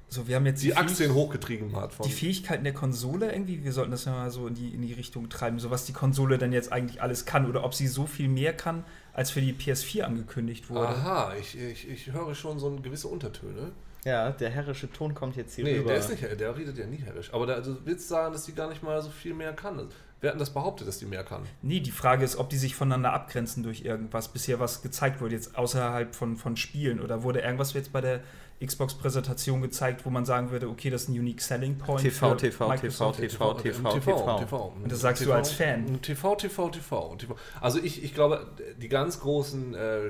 So, 0.08 0.28
wir 0.28 0.36
haben 0.38 0.46
jetzt 0.46 0.62
die 0.64 0.68
Fähig- 0.70 0.78
Aktien 0.78 1.14
hochgetrieben 1.14 1.76
hat. 1.76 1.94
Von 1.94 2.06
Die 2.08 2.12
Fähigkeiten 2.14 2.64
der 2.64 2.74
Konsole 2.74 3.32
irgendwie, 3.34 3.64
wir 3.64 3.74
sollten 3.74 3.92
das 3.92 4.06
ja 4.06 4.12
mal 4.14 4.32
so 4.32 4.48
in 4.48 4.54
die, 4.54 4.70
in 4.74 4.82
die 4.82 4.94
Richtung 4.94 5.30
treiben, 5.30 5.60
so 5.60 5.72
was 5.72 5.86
die 5.86 5.94
Konsole 5.94 6.38
denn 6.38 6.54
jetzt 6.54 6.72
eigentlich 6.72 7.02
alles 7.02 7.26
kann 7.26 7.50
oder 7.50 7.64
ob 7.64 7.74
sie 7.74 7.88
so 7.88 8.06
viel 8.06 8.28
mehr 8.30 8.54
kann 8.54 8.86
als 9.14 9.32
für 9.32 9.42
die 9.42 9.52
PS4 9.54 10.04
angekündigt 10.04 10.70
wurde. 10.70 10.88
Aha, 10.90 11.34
ich, 11.40 11.58
ich, 11.60 11.90
ich 11.90 12.12
höre 12.14 12.34
schon 12.36 12.60
so 12.60 12.72
gewisse 12.82 13.08
Untertöne. 13.08 13.72
Ja, 14.06 14.30
der 14.32 14.52
herrische 14.52 14.90
Ton 14.92 15.16
kommt 15.16 15.36
jetzt 15.36 15.56
hier 15.56 15.64
Nee, 15.64 15.80
rüber. 15.80 15.90
der 15.90 15.98
ist 15.98 16.10
nicht, 16.12 16.40
der 16.40 16.56
redet 16.56 16.78
ja 16.78 16.86
nie 16.86 16.98
herrisch. 16.98 17.34
Aber 17.34 17.48
da, 17.48 17.60
du 17.60 17.76
willst 17.86 18.08
sagen, 18.08 18.34
dass 18.34 18.46
die 18.46 18.54
gar 18.54 18.70
nicht 18.70 18.84
mal 18.84 19.02
so 19.02 19.10
viel 19.10 19.34
mehr 19.34 19.52
kann. 19.54 19.90
Wer 20.22 20.30
hat 20.30 20.36
denn 20.36 20.40
das 20.40 20.52
behauptet, 20.52 20.88
dass 20.88 21.00
die 21.00 21.06
mehr 21.06 21.24
kann? 21.24 21.44
Nee, 21.62 21.80
die 21.80 21.92
Frage 21.92 22.24
ist, 22.24 22.38
ob 22.38 22.50
die 22.50 22.58
sich 22.58 22.76
voneinander 22.76 23.14
abgrenzen 23.14 23.64
durch 23.64 23.82
irgendwas. 23.84 24.28
Bisher 24.28 24.60
was 24.60 24.82
gezeigt 24.84 25.22
wurde, 25.22 25.34
jetzt 25.34 25.58
außerhalb 25.58 26.16
von, 26.16 26.38
von 26.38 26.56
Spielen. 26.56 27.02
Oder 27.02 27.24
wurde 27.24 27.42
irgendwas 27.42 27.74
jetzt 27.74 27.92
bei 27.92 28.00
der 28.02 28.22
Xbox-Präsentation 28.64 29.62
gezeigt, 29.62 30.06
wo 30.06 30.10
man 30.10 30.24
sagen 30.24 30.52
würde, 30.52 30.70
okay, 30.70 30.90
das 30.90 31.04
ist 31.04 31.10
ein 31.10 31.20
Unique 31.20 31.42
Selling 31.42 31.78
Point. 31.78 32.02
TV, 32.02 32.30
für 32.30 32.38
TV, 32.38 32.70
Microsoft. 32.70 33.20
TV, 33.20 33.54
TV, 33.56 34.00
TV. 34.00 34.74
Und 34.84 34.92
das 34.92 35.02
sagst 35.02 35.26
du 35.26 35.34
als 35.34 35.52
Fan. 35.52 36.02
TV, 36.02 36.36
TV, 36.36 36.70
TV, 36.70 37.16
TV. 37.16 37.36
Also 37.60 37.80
ich, 37.80 38.04
ich 38.04 38.14
glaube, 38.14 38.48
die 38.82 38.88
ganz 38.88 39.20
großen 39.20 39.74
äh, 39.74 40.10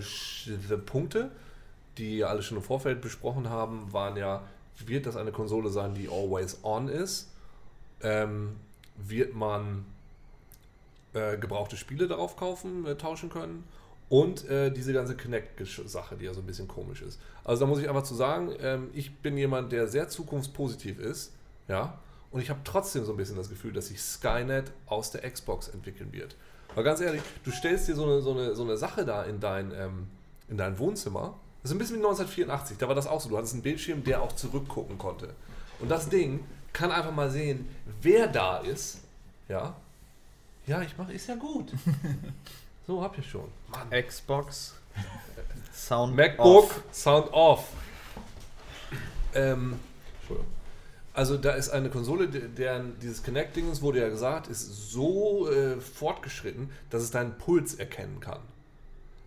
Punkte, 0.86 1.32
die 1.98 2.24
alle 2.24 2.42
schon 2.44 2.58
im 2.58 2.64
Vorfeld 2.64 3.02
besprochen 3.02 3.50
haben, 3.50 3.92
waren 3.94 4.18
ja, 4.18 4.44
wird 4.86 5.06
das 5.06 5.16
eine 5.16 5.32
Konsole 5.32 5.70
sein, 5.70 5.94
die 5.94 6.10
always 6.10 6.60
on 6.64 6.88
ist? 6.88 7.32
Ähm, 8.02 8.56
wird 8.98 9.34
man 9.34 9.86
äh, 11.14 11.38
gebrauchte 11.38 11.78
Spiele 11.78 12.08
darauf 12.08 12.36
kaufen, 12.36 12.86
äh, 12.86 12.96
tauschen 12.96 13.30
können? 13.30 13.64
Und 14.08 14.48
äh, 14.50 14.70
diese 14.72 14.94
ganze 14.94 15.16
Kinect-Sache, 15.16 16.16
die 16.16 16.26
ja 16.26 16.34
so 16.34 16.42
ein 16.42 16.46
bisschen 16.46 16.68
komisch 16.68 17.02
ist. 17.02 17.20
Also 17.44 17.66
da 17.66 17.70
muss 17.70 17.80
ich 17.80 17.90
einfach 17.90 18.04
zu 18.04 18.14
sagen, 18.14 18.54
ähm, 18.60 18.90
ich 18.94 19.16
bin 19.18 19.36
jemand, 19.36 19.72
der 19.72 19.88
sehr 19.88 20.10
zukunftspositiv 20.10 21.00
ist, 21.00 21.34
ja, 21.68 21.98
und 22.32 22.42
ich 22.42 22.50
habe 22.50 22.60
trotzdem 22.64 23.06
so 23.06 23.14
ein 23.14 23.18
bisschen 23.18 23.38
das 23.38 23.50
Gefühl, 23.50 23.72
dass 23.72 23.88
sich 23.88 24.02
Skynet 24.02 24.72
aus 24.86 25.12
der 25.12 25.30
Xbox 25.30 25.70
entwickeln 25.70 26.12
wird. 26.12 26.36
Weil 26.76 26.84
ganz 26.84 27.00
ehrlich, 27.00 27.22
du 27.46 27.52
stellst 27.52 27.88
dir 27.88 27.96
so 27.96 28.04
eine, 28.04 28.22
so 28.22 28.32
eine, 28.32 28.54
so 28.54 28.64
eine 28.64 28.78
Sache 28.78 29.06
da 29.06 29.24
in 29.24 29.40
dein, 29.40 29.72
ähm, 29.72 30.08
in 30.50 30.58
dein 30.58 30.78
Wohnzimmer. 30.78 31.40
Das 31.66 31.72
ist 31.72 31.78
ein 31.78 31.80
bisschen 31.80 31.96
wie 31.96 32.06
1984, 32.06 32.78
da 32.78 32.88
war 32.88 32.94
das 32.94 33.08
auch 33.08 33.20
so. 33.20 33.28
Du 33.28 33.38
hattest 33.40 33.54
einen 33.54 33.64
Bildschirm, 33.64 34.04
der 34.04 34.22
auch 34.22 34.34
zurückgucken 34.36 35.00
konnte. 35.00 35.34
Und 35.80 35.90
das 35.90 36.10
Ding 36.10 36.44
kann 36.74 36.92
einfach 36.92 37.12
mal 37.12 37.32
sehen, 37.32 37.68
wer 38.04 38.28
da 38.28 38.60
ist. 38.60 39.00
Ja. 39.50 39.76
Ja, 40.68 40.84
ich 40.84 40.96
mache, 40.96 41.12
ist 41.12 41.26
ja 41.26 41.34
gut. 41.34 41.72
so 42.86 43.02
hab 43.02 43.18
ich 43.18 43.28
schon. 43.28 43.48
Mann. 43.70 43.90
Xbox. 44.06 44.76
Sound 45.74 46.16
MacBook, 46.16 46.66
off. 46.66 46.84
Sound 46.94 47.34
off. 47.34 47.68
Ähm. 49.34 49.80
Also 51.14 51.36
da 51.36 51.54
ist 51.54 51.70
eine 51.70 51.90
Konsole, 51.90 52.28
de- 52.28 52.48
deren 52.48 53.00
dieses 53.00 53.24
Kinect-Dingens 53.24 53.82
wurde 53.82 54.02
ja 54.02 54.10
gesagt, 54.10 54.50
ist 54.50 54.92
so 54.92 55.50
äh, 55.50 55.82
fortgeschritten, 55.82 56.70
dass 56.92 57.02
es 57.02 57.10
deinen 57.10 57.40
Puls 57.40 57.74
erkennen 57.74 58.20
kann. 58.20 58.42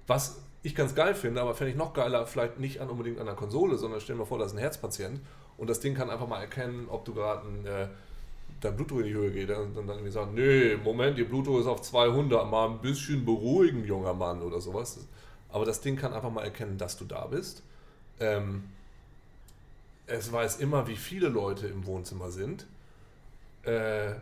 Was 0.06 0.36
ich 0.62 0.74
ganz 0.74 0.94
geil 0.94 1.14
finde, 1.14 1.40
aber 1.40 1.54
fände 1.54 1.72
ich 1.72 1.76
noch 1.76 1.94
geiler, 1.94 2.26
vielleicht 2.26 2.58
nicht 2.58 2.80
an 2.80 2.90
unbedingt 2.90 3.18
an 3.18 3.26
der 3.26 3.34
Konsole, 3.34 3.76
sondern 3.76 4.00
stell 4.00 4.16
dir 4.16 4.20
mal 4.20 4.26
vor, 4.26 4.38
da 4.38 4.44
ist 4.44 4.52
ein 4.52 4.58
Herzpatient 4.58 5.20
und 5.56 5.70
das 5.70 5.80
Ding 5.80 5.94
kann 5.94 6.10
einfach 6.10 6.28
mal 6.28 6.40
erkennen, 6.40 6.86
ob 6.88 7.04
du 7.04 7.14
gerade 7.14 7.46
ein, 7.46 7.66
äh, 7.66 7.88
dein 8.60 8.76
Blutdruck 8.76 9.00
in 9.00 9.06
die 9.06 9.14
Höhe 9.14 9.30
geht 9.30 9.50
und 9.50 9.76
dann 9.76 9.88
irgendwie 9.88 10.10
sagen, 10.10 10.34
nee, 10.34 10.76
Moment, 10.76 11.18
ihr 11.18 11.28
Blutdruck 11.28 11.60
ist 11.60 11.66
auf 11.66 11.82
200, 11.82 12.50
mal 12.50 12.70
ein 12.70 12.78
bisschen 12.80 13.24
beruhigen, 13.24 13.84
junger 13.84 14.14
Mann 14.14 14.42
oder 14.42 14.60
sowas. 14.60 14.98
Aber 15.50 15.64
das 15.64 15.80
Ding 15.80 15.96
kann 15.96 16.12
einfach 16.12 16.30
mal 16.30 16.42
erkennen, 16.42 16.76
dass 16.76 16.96
du 16.96 17.04
da 17.04 17.26
bist. 17.26 17.62
Ähm, 18.20 18.64
es 20.06 20.32
weiß 20.32 20.56
immer, 20.56 20.88
wie 20.88 20.96
viele 20.96 21.28
Leute 21.28 21.68
im 21.68 21.86
Wohnzimmer 21.86 22.30
sind. 22.30 22.66
Äh, 23.62 24.14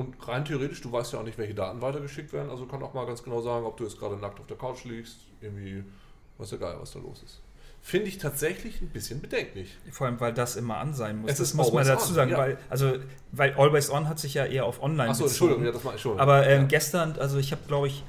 und 0.00 0.16
rein 0.26 0.44
theoretisch, 0.44 0.80
du 0.80 0.90
weißt 0.90 1.12
ja 1.12 1.20
auch 1.20 1.24
nicht, 1.24 1.36
welche 1.36 1.54
Daten 1.54 1.82
weitergeschickt 1.82 2.32
werden. 2.32 2.50
Also 2.50 2.64
kann 2.66 2.82
auch 2.82 2.94
mal 2.94 3.06
ganz 3.06 3.22
genau 3.22 3.40
sagen, 3.40 3.66
ob 3.66 3.76
du 3.76 3.84
jetzt 3.84 3.98
gerade 3.98 4.16
nackt 4.16 4.40
auf 4.40 4.46
der 4.46 4.56
Couch 4.56 4.84
liegst. 4.84 5.18
Irgendwie, 5.40 5.84
weiß 6.38 6.52
ja 6.52 6.56
geil, 6.56 6.76
was 6.80 6.92
da 6.92 6.98
los 7.00 7.22
ist. 7.22 7.40
Finde 7.82 8.08
ich 8.08 8.18
tatsächlich 8.18 8.80
ein 8.80 8.88
bisschen 8.88 9.20
bedenklich. 9.20 9.76
Vor 9.90 10.06
allem, 10.06 10.18
weil 10.20 10.32
das 10.32 10.56
immer 10.56 10.78
an 10.78 10.94
sein 10.94 11.20
muss. 11.20 11.32
Es 11.32 11.38
das 11.38 11.54
muss 11.54 11.72
man 11.72 11.86
dazu 11.86 12.08
on, 12.08 12.14
sagen, 12.14 12.30
ja. 12.30 12.38
weil, 12.38 12.58
also, 12.68 12.94
weil 13.32 13.54
Always 13.54 13.90
On 13.90 14.08
hat 14.08 14.18
sich 14.18 14.34
ja 14.34 14.46
eher 14.46 14.64
auf 14.64 14.82
Online 14.82 15.10
Achso. 15.10 15.24
Entschuldigung, 15.24 15.64
ja, 15.64 15.72
das 15.72 15.84
war 15.84 15.92
Entschuldigung. 15.92 16.20
Aber 16.20 16.46
ähm, 16.46 16.62
ja. 16.62 16.68
gestern, 16.68 17.16
also 17.18 17.38
ich 17.38 17.52
habe, 17.52 17.62
glaube 17.66 17.86
ich, 17.86 18.04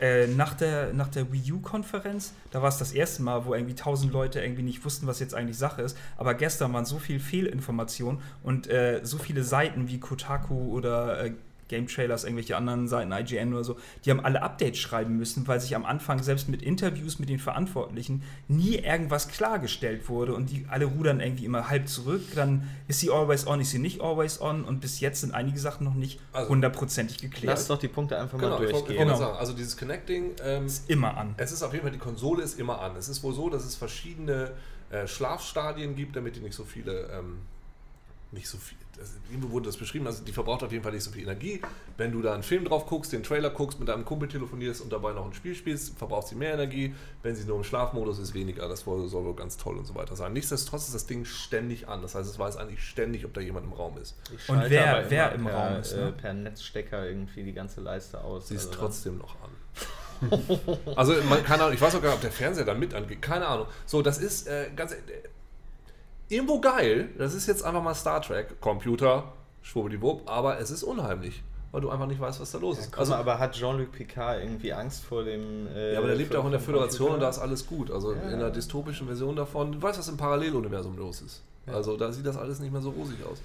äh, 0.00 0.26
nach, 0.26 0.54
der, 0.54 0.92
nach 0.92 1.08
der 1.08 1.32
Wii 1.32 1.52
U-Konferenz, 1.52 2.32
da 2.50 2.62
war 2.62 2.68
es 2.68 2.78
das 2.78 2.92
erste 2.92 3.22
Mal, 3.22 3.44
wo 3.44 3.54
irgendwie 3.54 3.74
tausend 3.74 4.12
Leute 4.12 4.40
irgendwie 4.40 4.62
nicht 4.62 4.84
wussten, 4.84 5.06
was 5.06 5.20
jetzt 5.20 5.34
eigentlich 5.34 5.58
Sache 5.58 5.82
ist. 5.82 5.96
Aber 6.16 6.34
gestern 6.34 6.72
waren 6.72 6.84
so 6.86 6.98
viel 6.98 7.20
Fehlinformation 7.20 8.20
und 8.42 8.68
äh, 8.68 9.00
so 9.02 9.18
viele 9.18 9.44
Seiten 9.44 9.88
wie 9.88 10.00
Kotaku 10.00 10.72
oder 10.72 11.24
äh, 11.24 11.32
Game 11.70 11.86
Trailers, 11.86 12.24
irgendwelche 12.24 12.56
anderen 12.56 12.88
Seiten, 12.88 13.12
IGN 13.12 13.54
oder 13.54 13.64
so, 13.64 13.78
die 14.04 14.10
haben 14.10 14.20
alle 14.20 14.42
Updates 14.42 14.78
schreiben 14.78 15.16
müssen, 15.16 15.46
weil 15.48 15.60
sich 15.60 15.74
am 15.74 15.86
Anfang 15.86 16.22
selbst 16.22 16.48
mit 16.48 16.62
Interviews 16.62 17.18
mit 17.18 17.28
den 17.28 17.38
Verantwortlichen 17.38 18.22
nie 18.48 18.76
irgendwas 18.76 19.28
klargestellt 19.28 20.08
wurde 20.08 20.34
und 20.34 20.50
die 20.50 20.66
alle 20.68 20.84
rudern 20.84 21.20
irgendwie 21.20 21.44
immer 21.44 21.70
halb 21.70 21.88
zurück. 21.88 22.22
Dann 22.34 22.68
ist 22.88 23.00
sie 23.00 23.10
always 23.10 23.46
on, 23.46 23.60
ist 23.60 23.70
sie 23.70 23.78
nicht 23.78 24.00
always 24.00 24.40
on 24.40 24.64
und 24.64 24.80
bis 24.80 25.00
jetzt 25.00 25.20
sind 25.20 25.32
einige 25.32 25.58
Sachen 25.58 25.84
noch 25.84 25.94
nicht 25.94 26.20
Also, 26.32 26.50
hundertprozentig 26.50 27.18
geklärt. 27.18 27.56
Lass 27.56 27.68
doch 27.68 27.78
die 27.78 27.88
Punkte 27.88 28.18
einfach 28.18 28.38
genau, 28.38 28.58
mal 28.58 28.66
durchgehen. 28.66 28.98
Genau. 28.98 29.16
sagen, 29.16 29.38
also 29.38 29.52
dieses 29.52 29.76
Connecting, 29.76 30.32
ähm, 30.44 30.66
ist 30.66 30.90
immer 30.90 31.16
an. 31.16 31.34
Es 31.36 31.52
ist 31.52 31.62
auf 31.62 31.72
jeden 31.72 31.84
Fall, 31.84 31.92
die 31.92 31.98
Konsole 31.98 32.42
ist 32.42 32.58
immer 32.58 32.80
an. 32.80 32.96
Es 32.96 33.08
ist 33.08 33.22
wohl 33.22 33.32
so, 33.32 33.48
dass 33.48 33.64
es 33.64 33.76
verschiedene 33.76 34.50
äh, 34.90 35.06
Schlafstadien 35.06 35.94
gibt, 35.94 36.16
damit 36.16 36.34
die 36.34 36.40
nicht 36.40 36.56
so 36.56 36.64
viele, 36.64 37.08
ähm, 37.12 37.38
nicht 38.32 38.48
so 38.48 38.58
viel, 38.58 38.76
das, 39.00 39.14
irgendwo 39.30 39.50
wurde 39.50 39.66
das 39.66 39.76
beschrieben, 39.78 40.06
also 40.06 40.22
die 40.22 40.32
verbraucht 40.32 40.62
auf 40.62 40.70
jeden 40.70 40.84
Fall 40.84 40.92
nicht 40.92 41.02
so 41.02 41.10
viel 41.10 41.22
Energie. 41.22 41.60
Wenn 41.96 42.12
du 42.12 42.20
da 42.22 42.34
einen 42.34 42.42
Film 42.42 42.64
drauf 42.66 42.86
guckst, 42.86 43.12
den 43.12 43.22
Trailer 43.22 43.50
guckst, 43.50 43.80
mit 43.80 43.88
deinem 43.88 44.04
Kumpel 44.04 44.28
telefonierst 44.28 44.82
und 44.82 44.92
dabei 44.92 45.12
noch 45.12 45.24
ein 45.24 45.32
Spiel 45.32 45.54
spielst, 45.54 45.98
verbraucht 45.98 46.28
sie 46.28 46.34
mehr 46.34 46.52
Energie. 46.54 46.94
Wenn 47.22 47.34
sie 47.34 47.44
nur 47.44 47.56
im 47.56 47.64
Schlafmodus 47.64 48.18
ist, 48.18 48.34
weniger. 48.34 48.68
Das 48.68 48.80
soll 48.80 49.10
wohl 49.10 49.34
ganz 49.34 49.56
toll 49.56 49.76
und 49.78 49.86
so 49.86 49.94
weiter 49.94 50.14
sein. 50.16 50.32
Nichtsdestotrotz 50.34 50.86
ist 50.86 50.94
das 50.94 51.06
Ding 51.06 51.24
ständig 51.24 51.88
an. 51.88 52.02
Das 52.02 52.14
heißt, 52.14 52.28
es 52.28 52.38
weiß 52.38 52.58
eigentlich 52.58 52.82
ständig, 52.84 53.24
ob 53.24 53.32
da 53.34 53.40
jemand 53.40 53.66
im 53.66 53.72
Raum 53.72 53.96
ist. 53.98 54.16
Ich 54.34 54.48
Und 54.48 54.68
wer- 54.68 55.06
wer 55.08 55.32
im 55.32 55.44
per, 55.46 55.54
Raum 55.54 55.80
ist, 55.80 55.96
ne? 55.96 56.08
Äh, 56.08 56.12
per 56.12 56.32
Netzstecker 56.34 57.06
irgendwie 57.08 57.42
die 57.42 57.52
ganze 57.54 57.80
Leiste 57.80 58.22
aus. 58.22 58.48
Sie 58.48 58.54
ist 58.54 58.66
Also 58.68 58.78
trotzdem 58.78 59.18
noch 59.18 59.34
an. 59.42 59.50
also, 60.96 61.14
man, 61.28 61.42
keine 61.44 61.62
Ahnung, 61.62 61.74
ich 61.74 61.80
weiß 61.80 61.94
auch 61.94 62.02
gar 62.02 62.08
nicht, 62.10 62.16
ob 62.16 62.20
der 62.20 62.32
Fernseher 62.32 62.66
da 62.66 62.74
mit 62.74 62.92
angeht. 62.92 63.22
Keine 63.22 63.46
Ahnung. 63.46 63.66
So, 63.86 64.02
das 64.02 64.18
ist 64.18 64.46
äh, 64.46 64.66
ganz. 64.76 64.94
Irgendwo 66.30 66.60
geil. 66.60 67.10
Das 67.18 67.34
ist 67.34 67.46
jetzt 67.46 67.62
einfach 67.62 67.82
mal 67.82 67.94
Star 67.94 68.22
Trek. 68.22 68.60
Computer, 68.60 69.32
schwubbdiwupp, 69.62 70.28
aber 70.30 70.58
es 70.60 70.70
ist 70.70 70.82
unheimlich, 70.82 71.42
weil 71.72 71.80
du 71.82 71.90
einfach 71.90 72.06
nicht 72.06 72.20
weißt, 72.20 72.40
was 72.40 72.50
da 72.52 72.58
los 72.58 72.76
Ja, 72.78 72.82
ist. 72.84 72.92
guck 72.92 73.00
Also, 73.00 73.14
aber 73.14 73.38
hat 73.38 73.52
Jean-Luc 73.54 73.92
Picard 73.92 74.40
irgendwie 74.42 74.72
Angst 74.72 75.04
vor 75.04 75.24
dem. 75.24 75.66
Äh, 75.68 75.92
ja, 75.92 75.98
aber 75.98 76.06
der 76.08 76.16
lebt 76.16 76.32
ja 76.32 76.40
auch 76.40 76.44
in 76.46 76.52
der 76.52 76.60
Föderation 76.60 77.12
und 77.12 77.20
da 77.20 77.28
ist 77.28 77.38
alles 77.38 77.66
gut. 77.66 77.90
Also 77.90 78.14
Ja. 78.14 78.30
in 78.30 78.38
der 78.38 78.50
dystopischen 78.50 79.06
Version 79.06 79.36
davon, 79.36 79.72
du 79.72 79.82
weißt, 79.82 79.98
was 79.98 80.08
im 80.08 80.16
Paralleluniversum 80.16 80.96
los 80.96 81.20
ist. 81.20 81.42
Ja. 81.66 81.74
Also 81.74 81.96
da 81.96 82.10
sieht 82.12 82.24
das 82.24 82.36
alles 82.36 82.60
nicht 82.60 82.72
mehr 82.72 82.80
so 82.80 82.90
rosig 82.90 83.16
aus. 83.30 83.38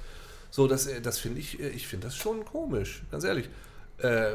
So, 0.52 0.67
das, 0.67 0.88
äh, 0.88 1.02
das 1.02 1.17
finde 1.19 1.39
ich, 1.41 1.60
äh, 1.60 1.69
ich 1.69 1.88
finde 1.88 2.08
das 2.08 2.15
schon 2.15 2.45
komisch, 2.45 3.04
ganz 3.12 3.24
ehrlich. 3.24 3.50
Äh, 3.98 4.34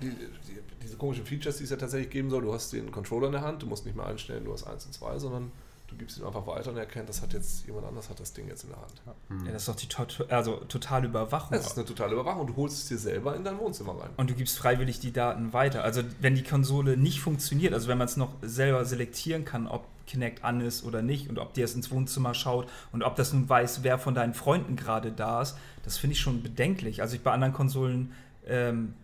die, 0.00 0.08
die, 0.08 0.58
diese 0.82 0.96
komischen 0.96 1.24
Features, 1.24 1.58
die 1.58 1.64
es 1.64 1.70
ja 1.70 1.76
tatsächlich 1.76 2.10
geben 2.10 2.30
soll, 2.30 2.42
du 2.42 2.52
hast 2.52 2.72
den 2.72 2.90
Controller 2.90 3.26
in 3.26 3.32
der 3.32 3.42
Hand, 3.42 3.62
du 3.62 3.66
musst 3.66 3.84
nicht 3.86 3.94
mehr 3.96 4.06
einstellen, 4.06 4.44
du 4.44 4.52
hast 4.52 4.64
1 4.66 4.86
und 4.86 4.92
2, 4.94 5.18
sondern 5.18 5.52
du 5.92 5.98
gibst 5.98 6.18
ihn 6.18 6.24
einfach 6.24 6.46
weiter 6.46 6.70
und 6.70 6.76
er 6.76 6.82
erkennt, 6.82 7.08
das 7.08 7.22
hat 7.22 7.32
jetzt 7.32 7.66
jemand 7.66 7.86
anders 7.86 8.08
hat 8.08 8.18
das 8.18 8.32
Ding 8.32 8.48
jetzt 8.48 8.64
in 8.64 8.70
der 8.70 8.80
Hand. 8.80 9.46
Ja, 9.46 9.52
das 9.52 9.62
ist 9.62 9.68
doch 9.68 9.76
die 9.76 9.86
tot 9.86 10.26
also, 10.28 10.56
totale 10.68 11.06
Überwachung. 11.06 11.56
Das 11.56 11.66
ist 11.66 11.76
eine 11.76 11.86
totale 11.86 12.14
Überwachung. 12.14 12.46
Du 12.46 12.56
holst 12.56 12.78
es 12.78 12.88
dir 12.88 12.98
selber 12.98 13.36
in 13.36 13.44
dein 13.44 13.58
Wohnzimmer 13.58 13.92
rein. 14.00 14.10
Und 14.16 14.30
du 14.30 14.34
gibst 14.34 14.58
freiwillig 14.58 15.00
die 15.00 15.12
Daten 15.12 15.52
weiter. 15.52 15.84
Also 15.84 16.02
wenn 16.20 16.34
die 16.34 16.42
Konsole 16.42 16.96
nicht 16.96 17.20
funktioniert, 17.20 17.74
also 17.74 17.88
wenn 17.88 17.98
man 17.98 18.06
es 18.06 18.16
noch 18.16 18.34
selber 18.42 18.84
selektieren 18.84 19.44
kann, 19.44 19.66
ob 19.66 19.86
Kinect 20.06 20.44
an 20.44 20.60
ist 20.60 20.84
oder 20.84 21.02
nicht 21.02 21.28
und 21.28 21.38
ob 21.38 21.54
dir 21.54 21.64
es 21.64 21.74
ins 21.74 21.90
Wohnzimmer 21.90 22.34
schaut 22.34 22.68
und 22.92 23.02
ob 23.02 23.16
das 23.16 23.32
nun 23.32 23.48
weiß, 23.48 23.82
wer 23.82 23.98
von 23.98 24.14
deinen 24.14 24.34
Freunden 24.34 24.76
gerade 24.76 25.12
da 25.12 25.42
ist, 25.42 25.56
das 25.84 25.98
finde 25.98 26.14
ich 26.14 26.20
schon 26.20 26.42
bedenklich. 26.42 27.02
Also 27.02 27.16
ich, 27.16 27.22
bei 27.22 27.32
anderen 27.32 27.52
Konsolen 27.52 28.12
ähm, 28.46 28.94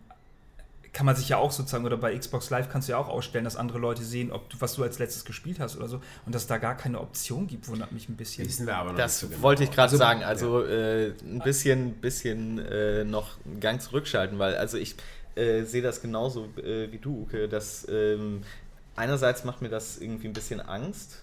kann 0.93 1.07
man 1.07 1.15
sich 1.17 1.29
ja 1.29 1.37
auch 1.39 1.53
sozusagen, 1.53 1.85
oder 1.87 1.97
bei 1.97 2.17
Xbox 2.17 2.51
Live 2.51 2.69
kannst 2.69 2.89
du 2.89 2.93
ja 2.93 2.99
auch 2.99 3.09
ausstellen, 3.09 3.45
dass 3.45 3.57
andere 3.57 3.79
Leute 3.79 4.03
sehen, 4.03 4.33
ob 4.33 4.49
du, 4.51 4.61
was 4.61 4.75
du 4.75 4.83
als 4.83 4.99
letztes 4.99 5.25
gespielt 5.25 5.61
hast 5.61 5.77
oder 5.77 5.89
so. 5.89 6.01
Und 6.27 6.35
dass 6.35 6.43
es 6.43 6.49
da 6.49 6.59
gar 6.59 6.77
keine 6.77 7.01
Option 7.01 7.47
gibt, 7.47 7.69
wundert 7.69 7.93
mich 7.93 8.09
ein 8.09 8.17
bisschen. 8.17 8.47
Wissen 8.47 8.67
wir 8.67 8.77
aber 8.77 8.91
noch 8.91 8.99
Das 8.99 9.13
nicht 9.13 9.21
so 9.21 9.29
genau. 9.29 9.43
wollte 9.43 9.65
ich 9.65 9.71
gerade 9.71 9.83
Also, 9.83 9.97
sagen. 9.97 10.25
Also 10.25 10.65
äh, 10.65 11.13
ein 11.23 11.41
bisschen, 11.45 11.93
bisschen 11.95 12.59
äh, 12.59 13.05
noch 13.05 13.37
einen 13.45 13.61
Gang 13.61 13.81
zurückschalten, 13.81 14.39
weil 14.39 14.57
also 14.57 14.77
ich 14.79 14.97
äh, 15.35 15.63
sehe 15.65 15.83
das 15.83 16.01
genauso 16.03 16.47
äh, 16.57 16.91
wie 16.91 16.99
du, 16.99 17.23
Uke. 17.23 17.49
Dass 17.49 17.87
ähm, 17.89 18.43
einerseits 18.97 19.45
macht 19.45 19.63
mir 19.63 19.69
das 19.69 19.99
irgendwie 19.99 20.29
ein 20.29 20.33
bisschen 20.33 20.61
Angst. 20.61 21.23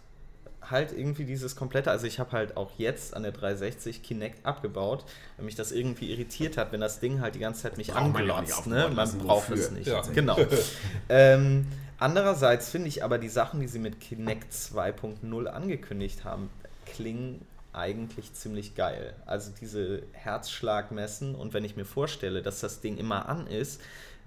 Halt 0.70 0.92
irgendwie 0.92 1.26
dieses 1.26 1.56
komplette, 1.56 1.92
also 1.92 2.08
ich 2.08 2.20
habe 2.20 2.32
halt 2.32 2.58
auch 2.58 2.72
jetzt 2.78 3.16
an 3.16 3.24
der 3.24 3.32
360 3.32 4.04
Kinect 4.04 4.46
abgebaut, 4.46 5.06
weil 5.38 5.46
mich 5.46 5.56
das 5.56 5.72
irgendwie 5.72 6.12
irritiert 6.12 6.58
hat, 6.58 6.72
wenn 6.72 6.82
das 6.82 7.00
Ding 7.00 7.22
halt 7.22 7.36
die 7.36 7.40
ganze 7.40 7.64
Zeit 7.64 7.78
mich 7.78 7.94
anglotzt. 7.94 8.68
Ne? 8.68 8.90
Man 8.94 9.18
braucht 9.20 9.50
es 9.52 9.72
nicht. 9.72 9.88
Ja. 9.88 10.02
Genau. 10.14 10.38
ähm, 11.10 11.68
andererseits 11.98 12.70
finde 12.70 12.88
ich 12.88 13.04
aber 13.04 13.18
die 13.18 13.30
Sachen, 13.30 13.60
die 13.60 13.68
sie 13.68 13.80
mit 13.80 14.00
Kinect 14.00 14.54
2.0 14.54 15.46
angekündigt 15.48 16.24
haben, 16.24 16.50
klingen 16.86 17.46
eigentlich 17.74 18.34
ziemlich 18.34 18.76
geil. 18.76 19.14
Also 19.26 19.52
diese 19.60 20.04
Herzschlagmessen 20.14 21.36
und 21.36 21.54
wenn 21.54 21.66
ich 21.66 21.76
mir 21.76 21.86
vorstelle, 21.86 22.42
dass 22.42 22.62
das 22.62 22.80
Ding 22.82 22.98
immer 22.98 23.28
an 23.28 23.48
ist, 23.48 23.82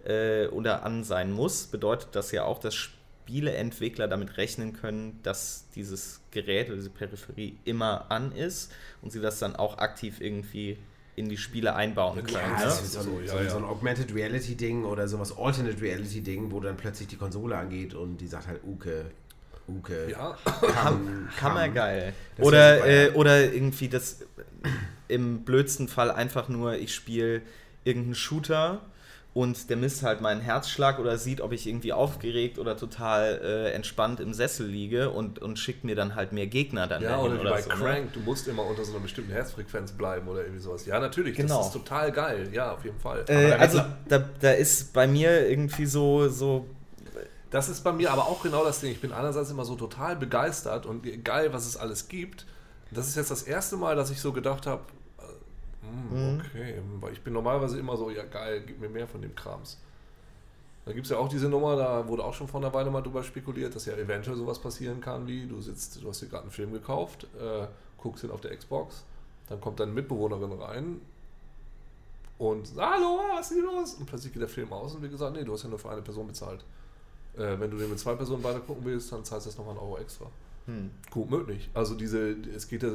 äh, 0.04 0.46
oder 0.48 0.84
an 0.84 1.04
sein 1.04 1.32
muss, 1.32 1.66
bedeutet 1.66 2.08
das 2.12 2.32
ja 2.32 2.44
auch, 2.44 2.58
dass 2.58 2.74
Spieleentwickler 3.28 4.08
damit 4.08 4.38
rechnen 4.38 4.72
können, 4.72 5.20
dass 5.22 5.66
dieses 5.74 6.20
Gerät 6.30 6.68
oder 6.68 6.76
diese 6.76 6.88
Peripherie 6.88 7.58
immer 7.66 8.10
an 8.10 8.32
ist 8.32 8.72
und 9.02 9.12
sie 9.12 9.20
das 9.20 9.38
dann 9.38 9.54
auch 9.54 9.76
aktiv 9.76 10.20
irgendwie 10.22 10.78
in 11.14 11.28
die 11.28 11.36
Spiele 11.36 11.74
einbauen 11.74 12.22
können. 12.22 12.32
Ja, 12.32 12.58
ne? 12.58 12.64
das 12.64 12.80
ist 12.82 12.92
so, 12.94 13.00
ein- 13.00 13.26
so, 13.26 13.36
ja. 13.36 13.50
so 13.50 13.58
ein 13.58 13.64
Augmented 13.64 14.14
Reality 14.14 14.54
Ding 14.54 14.84
oder 14.84 15.08
sowas 15.08 15.36
Alternate 15.36 15.78
Reality 15.82 16.22
Ding, 16.22 16.50
wo 16.50 16.60
dann 16.60 16.78
plötzlich 16.78 17.08
die 17.08 17.16
Konsole 17.16 17.54
angeht 17.56 17.92
und 17.92 18.16
die 18.18 18.26
sagt 18.28 18.46
halt 18.46 18.60
Uke, 18.64 19.04
Uke. 19.68 20.10
Ja, 20.10 20.38
Ham, 20.82 21.28
Hammergeil. 21.42 22.14
Das 22.38 22.46
Oder, 22.46 22.86
äh, 22.86 23.10
oder 23.10 23.52
irgendwie 23.52 23.88
das 23.88 24.20
im 25.08 25.42
blödsten 25.44 25.88
Fall 25.88 26.10
einfach 26.10 26.48
nur, 26.48 26.76
ich 26.78 26.94
spiele 26.94 27.42
irgendeinen 27.84 28.14
Shooter 28.14 28.80
und 29.38 29.70
der 29.70 29.76
misst 29.76 30.02
halt 30.02 30.20
meinen 30.20 30.40
Herzschlag 30.40 30.98
oder 30.98 31.16
sieht, 31.16 31.40
ob 31.40 31.52
ich 31.52 31.68
irgendwie 31.68 31.92
aufgeregt 31.92 32.58
oder 32.58 32.76
total 32.76 33.40
äh, 33.40 33.70
entspannt 33.70 34.18
im 34.18 34.34
Sessel 34.34 34.66
liege 34.66 35.10
und, 35.10 35.38
und 35.38 35.60
schickt 35.60 35.84
mir 35.84 35.94
dann 35.94 36.16
halt 36.16 36.32
mehr 36.32 36.48
Gegner 36.48 36.88
dann 36.88 37.02
Ja, 37.04 37.20
oder 37.20 37.40
wie 37.40 37.44
bei 37.44 37.62
so, 37.62 37.70
ne? 37.70 37.76
Crank, 37.76 38.12
du 38.14 38.18
musst 38.18 38.48
immer 38.48 38.66
unter 38.66 38.84
so 38.84 38.94
einer 38.94 39.00
bestimmten 39.00 39.30
Herzfrequenz 39.30 39.92
bleiben 39.92 40.26
oder 40.26 40.40
irgendwie 40.40 40.60
sowas. 40.60 40.86
Ja, 40.86 40.98
natürlich, 40.98 41.36
Genau. 41.36 41.58
das 41.58 41.68
ist 41.68 41.72
total 41.72 42.10
geil. 42.10 42.48
Ja, 42.52 42.72
auf 42.72 42.84
jeden 42.84 42.98
Fall. 42.98 43.24
Äh, 43.28 43.52
also 43.52 43.80
da, 44.08 44.24
da 44.40 44.50
ist 44.50 44.92
bei 44.92 45.06
mir 45.06 45.48
irgendwie 45.48 45.86
so, 45.86 46.28
so 46.28 46.66
Das 47.52 47.68
ist 47.68 47.84
bei 47.84 47.92
mir 47.92 48.10
aber 48.10 48.26
auch 48.26 48.42
genau 48.42 48.64
das 48.64 48.80
Ding. 48.80 48.90
Ich 48.90 49.00
bin 49.00 49.12
einerseits 49.12 49.50
immer 49.52 49.64
so 49.64 49.76
total 49.76 50.16
begeistert 50.16 50.84
und 50.84 51.04
geil, 51.24 51.52
was 51.52 51.64
es 51.64 51.76
alles 51.76 52.08
gibt. 52.08 52.44
Das 52.90 53.06
ist 53.06 53.14
jetzt 53.14 53.30
das 53.30 53.44
erste 53.44 53.76
Mal, 53.76 53.94
dass 53.94 54.10
ich 54.10 54.20
so 54.20 54.32
gedacht 54.32 54.66
habe, 54.66 54.82
hm, 56.10 56.40
okay, 56.40 56.80
weil 57.00 57.12
ich 57.12 57.22
bin 57.22 57.32
normalerweise 57.32 57.78
immer 57.78 57.96
so, 57.96 58.10
ja 58.10 58.24
geil, 58.24 58.62
gib 58.66 58.80
mir 58.80 58.88
mehr 58.88 59.06
von 59.06 59.22
dem 59.22 59.34
Krams. 59.34 59.78
Da 60.84 60.92
gibt 60.92 61.06
es 61.06 61.10
ja 61.10 61.18
auch 61.18 61.28
diese 61.28 61.48
Nummer, 61.48 61.76
da 61.76 62.08
wurde 62.08 62.24
auch 62.24 62.32
schon 62.32 62.48
vor 62.48 62.60
einer 62.60 62.72
Weile 62.72 62.90
mal 62.90 63.02
drüber 63.02 63.22
spekuliert, 63.22 63.74
dass 63.74 63.84
ja 63.84 63.94
eventuell 63.94 64.36
sowas 64.36 64.58
passieren 64.58 65.00
kann, 65.00 65.26
wie 65.26 65.46
du 65.46 65.60
sitzt, 65.60 66.02
du 66.02 66.08
hast 66.08 66.22
dir 66.22 66.28
gerade 66.28 66.44
einen 66.44 66.50
Film 66.50 66.72
gekauft, 66.72 67.26
äh, 67.38 67.66
guckst 67.98 68.24
ihn 68.24 68.30
auf 68.30 68.40
der 68.40 68.56
Xbox, 68.56 69.04
dann 69.48 69.60
kommt 69.60 69.80
deine 69.80 69.92
Mitbewohnerin 69.92 70.52
rein 70.52 71.00
und 72.38 72.72
hallo, 72.76 73.20
was 73.36 73.50
ist 73.50 73.56
hier 73.56 73.64
los? 73.64 73.94
Und 73.94 74.06
plötzlich 74.06 74.32
geht 74.32 74.40
der 74.40 74.48
Film 74.48 74.72
aus 74.72 74.94
und 74.94 75.02
wie 75.02 75.08
gesagt, 75.08 75.36
nee, 75.36 75.44
du 75.44 75.52
hast 75.52 75.64
ja 75.64 75.68
nur 75.68 75.78
für 75.78 75.90
eine 75.90 76.02
Person 76.02 76.26
bezahlt. 76.26 76.64
Äh, 77.36 77.58
wenn 77.58 77.70
du 77.70 77.76
den 77.76 77.90
mit 77.90 77.98
zwei 77.98 78.14
Personen 78.14 78.42
weiter 78.44 78.60
gucken 78.60 78.84
willst, 78.84 79.12
dann 79.12 79.24
zahlst 79.24 79.46
du 79.46 79.50
das 79.50 79.58
nochmal 79.58 79.74
einen 79.74 79.82
Euro 79.82 79.98
extra. 79.98 80.26
hm. 80.66 80.90
Gut 81.10 81.30
möglich. 81.30 81.68
Also 81.74 81.94
diese, 81.94 82.30
es 82.54 82.68
geht 82.68 82.84
ja, 82.84 82.90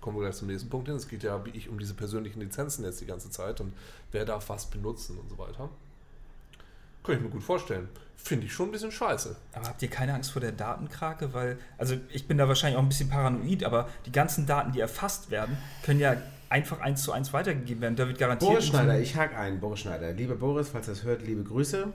kommen 0.00 0.16
wir 0.16 0.22
gleich 0.22 0.36
zum 0.36 0.48
nächsten 0.48 0.70
Punkt 0.70 0.88
hin, 0.88 0.96
es 0.96 1.08
geht 1.08 1.22
ja 1.22 1.44
wie 1.44 1.50
ich 1.50 1.68
um 1.68 1.78
diese 1.78 1.94
persönlichen 1.94 2.40
Lizenzen 2.40 2.84
jetzt 2.84 3.00
die 3.00 3.06
ganze 3.06 3.30
Zeit 3.30 3.60
und 3.60 3.72
wer 4.12 4.24
darf 4.24 4.48
was 4.48 4.66
benutzen 4.66 5.18
und 5.18 5.28
so 5.28 5.38
weiter. 5.38 5.68
Könnte 7.02 7.20
ich 7.20 7.26
mir 7.26 7.32
gut 7.32 7.42
vorstellen. 7.42 7.88
Finde 8.16 8.46
ich 8.46 8.52
schon 8.52 8.68
ein 8.68 8.72
bisschen 8.72 8.92
scheiße. 8.92 9.34
Aber 9.54 9.68
habt 9.68 9.82
ihr 9.82 9.88
keine 9.88 10.12
Angst 10.12 10.32
vor 10.32 10.40
der 10.40 10.52
Datenkrake? 10.52 11.32
Weil, 11.32 11.58
also 11.78 11.96
ich 12.12 12.28
bin 12.28 12.36
da 12.36 12.48
wahrscheinlich 12.48 12.76
auch 12.76 12.82
ein 12.82 12.88
bisschen 12.88 13.08
paranoid, 13.08 13.64
aber 13.64 13.88
die 14.04 14.12
ganzen 14.12 14.46
Daten, 14.46 14.72
die 14.72 14.80
erfasst 14.80 15.30
werden, 15.30 15.56
können 15.82 16.00
ja 16.00 16.16
einfach 16.50 16.80
eins 16.80 17.02
zu 17.02 17.12
eins 17.12 17.32
weitergegeben 17.32 17.80
werden. 17.80 17.96
Da 17.96 18.06
wird 18.06 18.18
garantiert. 18.18 18.50
Boris 18.50 18.66
Schneider, 18.66 19.00
ich 19.00 19.16
hake 19.16 19.36
ein, 19.36 19.60
Boris 19.60 19.80
Schneider. 19.80 20.12
Liebe 20.12 20.34
Boris, 20.34 20.68
falls 20.68 20.88
ihr 20.88 20.94
das 20.94 21.04
hört, 21.04 21.22
liebe 21.22 21.42
Grüße. 21.44 21.88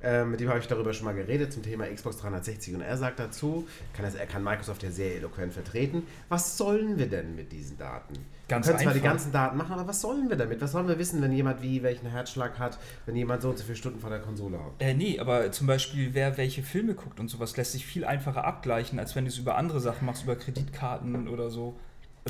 Äh, 0.00 0.24
mit 0.24 0.38
dem 0.38 0.48
habe 0.48 0.60
ich 0.60 0.66
darüber 0.68 0.92
schon 0.92 1.06
mal 1.06 1.14
geredet 1.14 1.52
zum 1.52 1.62
Thema 1.62 1.86
Xbox 1.86 2.18
360 2.18 2.74
und 2.74 2.82
er 2.82 2.96
sagt 2.96 3.18
dazu, 3.18 3.66
kann 3.92 4.04
das, 4.04 4.14
er 4.14 4.26
kann 4.26 4.44
Microsoft 4.44 4.82
ja 4.84 4.90
sehr 4.90 5.16
eloquent 5.16 5.52
vertreten. 5.52 6.04
Was 6.28 6.56
sollen 6.56 6.98
wir 6.98 7.08
denn 7.08 7.34
mit 7.34 7.50
diesen 7.50 7.78
Daten? 7.78 8.14
Ganz 8.48 8.66
wir 8.66 8.74
können 8.74 8.84
zwar 8.84 8.92
die 8.94 9.00
einfach. 9.00 9.10
ganzen 9.10 9.32
Daten 9.32 9.56
machen, 9.56 9.72
aber 9.72 9.88
was 9.88 10.00
sollen 10.00 10.28
wir 10.28 10.36
damit? 10.36 10.60
Was 10.60 10.72
sollen 10.72 10.88
wir 10.88 10.98
wissen, 10.98 11.20
wenn 11.20 11.32
jemand 11.32 11.62
wie 11.62 11.82
welchen 11.82 12.06
Herzschlag 12.06 12.58
hat, 12.58 12.78
wenn 13.06 13.16
jemand 13.16 13.42
so 13.42 13.50
und 13.50 13.58
so 13.58 13.64
viele 13.64 13.76
Stunden 13.76 13.98
vor 13.98 14.10
der 14.10 14.20
Konsole 14.20 14.58
hat? 14.58 14.72
Äh, 14.78 14.94
nee, 14.94 15.18
aber 15.18 15.50
zum 15.50 15.66
Beispiel, 15.66 16.14
wer 16.14 16.36
welche 16.36 16.62
Filme 16.62 16.94
guckt 16.94 17.18
und 17.18 17.28
sowas, 17.28 17.56
lässt 17.56 17.72
sich 17.72 17.84
viel 17.84 18.04
einfacher 18.04 18.44
abgleichen, 18.44 18.98
als 18.98 19.16
wenn 19.16 19.24
du 19.24 19.30
es 19.30 19.38
über 19.38 19.56
andere 19.56 19.80
Sachen 19.80 20.06
machst, 20.06 20.22
über 20.22 20.36
Kreditkarten 20.36 21.28
oder 21.28 21.50
so. 21.50 21.76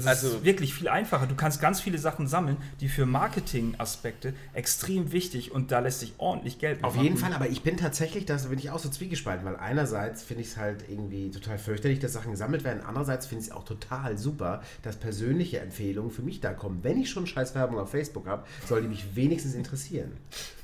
Also, 0.06 0.08
es 0.08 0.24
Also- 0.24 0.36
ist 0.38 0.44
wirklich 0.44 0.74
viel 0.74 0.88
einfacher. 0.88 1.26
Du 1.26 1.34
kannst 1.34 1.60
ganz 1.60 1.80
viele 1.80 1.98
Sachen 1.98 2.26
sammeln, 2.28 2.56
die 2.80 2.88
für 2.88 3.06
Marketing-Aspekte 3.06 4.34
extrem 4.54 5.12
wichtig 5.12 5.52
und 5.52 5.72
da 5.72 5.78
lässt 5.80 6.00
sich 6.00 6.14
ordentlich 6.18 6.58
Geld 6.58 6.84
Auf 6.84 6.92
mitmachen. 6.94 7.02
jeden 7.04 7.16
Fall, 7.16 7.32
aber 7.32 7.48
ich 7.48 7.62
bin 7.62 7.76
tatsächlich, 7.76 8.26
da 8.26 8.36
bin 8.36 8.58
ich 8.58 8.70
auch 8.70 8.78
so 8.78 8.88
zwiegespalten, 8.88 9.44
weil 9.44 9.56
einerseits 9.56 10.22
finde 10.22 10.42
ich 10.42 10.48
es 10.50 10.56
halt 10.56 10.84
irgendwie 10.88 11.30
total 11.30 11.58
fürchterlich, 11.58 11.98
dass 11.98 12.12
Sachen 12.12 12.30
gesammelt 12.32 12.64
werden, 12.64 12.82
andererseits 12.86 13.26
finde 13.26 13.42
ich 13.44 13.50
es 13.50 13.54
auch 13.56 13.64
total 13.64 14.18
super, 14.18 14.62
dass 14.82 14.96
persönliche 14.96 15.60
Empfehlungen 15.60 16.10
für 16.10 16.22
mich 16.22 16.40
da 16.40 16.52
kommen. 16.52 16.80
Wenn 16.82 17.00
ich 17.00 17.10
schon 17.10 17.26
scheiß 17.26 17.54
Werbung 17.54 17.78
auf 17.78 17.90
Facebook 17.90 18.26
habe, 18.26 18.44
soll 18.66 18.82
die 18.82 18.88
mich 18.88 19.16
wenigstens 19.16 19.54
interessieren. 19.54 20.12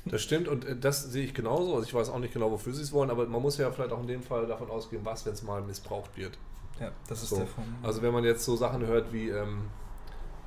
Das 0.05 0.21
stimmt 0.21 0.47
und 0.47 0.65
äh, 0.65 0.75
das 0.77 1.03
sehe 1.03 1.25
ich 1.25 1.33
genauso. 1.33 1.73
Also 1.75 1.87
ich 1.87 1.93
weiß 1.93 2.09
auch 2.09 2.19
nicht 2.19 2.33
genau, 2.33 2.51
wofür 2.51 2.73
sie 2.73 2.81
es 2.81 2.91
wollen, 2.93 3.09
aber 3.09 3.25
man 3.27 3.41
muss 3.41 3.57
ja 3.57 3.71
vielleicht 3.71 3.91
auch 3.91 4.01
in 4.01 4.07
dem 4.07 4.21
Fall 4.21 4.45
davon 4.47 4.69
ausgehen, 4.69 5.03
was, 5.03 5.25
wenn 5.25 5.33
es 5.33 5.41
mal 5.43 5.61
missbraucht 5.61 6.15
wird. 6.15 6.37
Ja, 6.79 6.91
das 7.07 7.23
ist 7.23 7.29
So. 7.29 7.37
der 7.37 7.43
Punkt. 7.45 7.69
Also 7.83 8.01
wenn 8.01 8.13
man 8.13 8.23
jetzt 8.23 8.43
so 8.45 8.55
Sachen 8.55 8.85
hört 8.85 9.13
wie 9.13 9.29
ähm, 9.29 9.69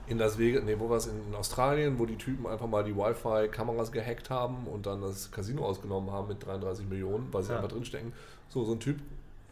in 0.06 0.18
Las 0.18 0.38
Vegas, 0.38 0.62
nee, 0.64 0.76
wo 0.78 0.88
war 0.90 0.96
es 0.98 1.06
in, 1.06 1.14
in 1.28 1.34
Australien, 1.34 1.98
wo 1.98 2.06
die 2.06 2.16
Typen 2.16 2.46
einfach 2.46 2.66
mal 2.66 2.84
die 2.84 2.96
Wi-Fi-Kameras 2.96 3.92
gehackt 3.92 4.30
haben 4.30 4.66
und 4.66 4.86
dann 4.86 5.00
das 5.00 5.30
Casino 5.30 5.64
ausgenommen 5.64 6.10
haben 6.12 6.28
mit 6.28 6.44
33 6.44 6.86
Millionen, 6.88 7.32
weil 7.32 7.42
sie 7.42 7.50
Ja. 7.52 7.56
einfach 7.56 7.70
drinstecken. 7.72 8.12
So, 8.48 8.64
so 8.64 8.72
ein 8.72 8.80
Typ, 8.80 8.98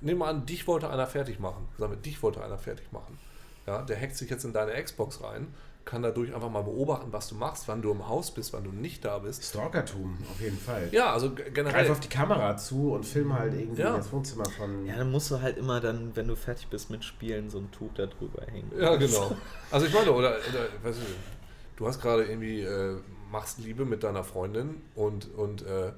nehmen 0.00 0.20
wir 0.20 0.26
an, 0.28 0.46
dich 0.46 0.66
wollte 0.66 0.88
einer 0.90 1.06
fertig 1.06 1.38
machen. 1.40 1.66
Sagen 1.78 1.92
wir, 1.92 1.98
dich 1.98 2.22
wollte 2.22 2.42
einer 2.42 2.58
fertig 2.58 2.90
machen. 2.92 3.18
Ja, 3.66 3.82
der 3.82 4.00
hackt 4.00 4.16
sich 4.16 4.30
jetzt 4.30 4.44
in 4.44 4.52
deine 4.52 4.72
Xbox 4.82 5.22
rein, 5.22 5.48
kann 5.86 6.02
dadurch 6.02 6.34
einfach 6.34 6.50
mal 6.50 6.62
beobachten, 6.62 7.12
was 7.12 7.28
du 7.28 7.36
machst, 7.36 7.68
wann 7.68 7.80
du 7.80 7.90
im 7.92 8.06
Haus 8.08 8.30
bist, 8.32 8.52
wann 8.52 8.64
du 8.64 8.70
nicht 8.72 9.04
da 9.04 9.18
bist. 9.20 9.42
Stalkertum, 9.44 10.18
auf 10.30 10.40
jeden 10.40 10.58
Fall. 10.58 10.88
Ja, 10.92 11.12
also 11.12 11.30
g- 11.30 11.42
Greif 11.44 11.54
generell. 11.54 11.90
auf 11.90 12.00
die 12.00 12.08
Kamera 12.08 12.56
zu 12.58 12.92
und 12.92 13.06
film 13.06 13.32
halt 13.32 13.54
irgendwie 13.54 13.80
Ja. 13.82 13.96
das 13.96 14.12
Wohnzimmer 14.12 14.44
von. 14.50 14.84
Ja, 14.84 14.96
dann 14.96 15.10
musst 15.10 15.30
du 15.30 15.40
halt 15.40 15.56
immer 15.56 15.80
dann, 15.80 16.14
wenn 16.16 16.26
du 16.28 16.36
fertig 16.36 16.66
bist 16.68 16.90
mit 16.90 17.04
Spielen, 17.04 17.48
so 17.50 17.58
ein 17.58 17.70
Tuch 17.70 17.90
da 17.94 18.04
drüber 18.06 18.42
hängen. 18.50 18.70
Ja, 18.78 18.96
genau. 18.96 19.30
Also 19.70 19.86
ich 19.86 19.94
meine, 19.94 20.10
oder, 20.12 20.30
oder 20.50 20.66
weißt 20.82 20.98
du, 20.98 21.04
du 21.76 21.86
hast 21.86 22.02
gerade 22.02 22.24
irgendwie, 22.24 22.60
äh, 22.62 22.96
machst 23.30 23.58
Liebe 23.60 23.84
mit 23.84 24.02
deiner 24.02 24.24
Freundin 24.24 24.82
und, 24.96 25.32
und, 25.34 25.62
äh, 25.62 25.92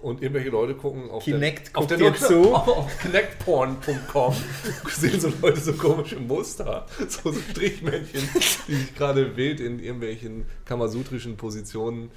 und 0.00 0.22
irgendwelche 0.22 0.50
Leute 0.50 0.74
gucken 0.74 1.10
auf 1.10 1.24
Kinect 1.24 1.68
der, 1.68 1.76
auf 1.78 1.86
der 1.86 2.14
zu. 2.14 2.54
Auf, 2.54 2.98
kinectporn.com 3.00 4.34
sehen 4.88 5.20
so 5.20 5.32
Leute 5.42 5.60
so 5.60 5.72
komische 5.72 6.16
Muster, 6.16 6.86
so, 7.08 7.32
so 7.32 7.40
Strichmännchen, 7.50 8.28
die 8.68 8.74
sich 8.74 8.94
gerade 8.94 9.36
wild 9.36 9.60
in 9.60 9.80
irgendwelchen 9.80 10.46
kamasutrischen 10.64 11.36
Positionen 11.36 12.10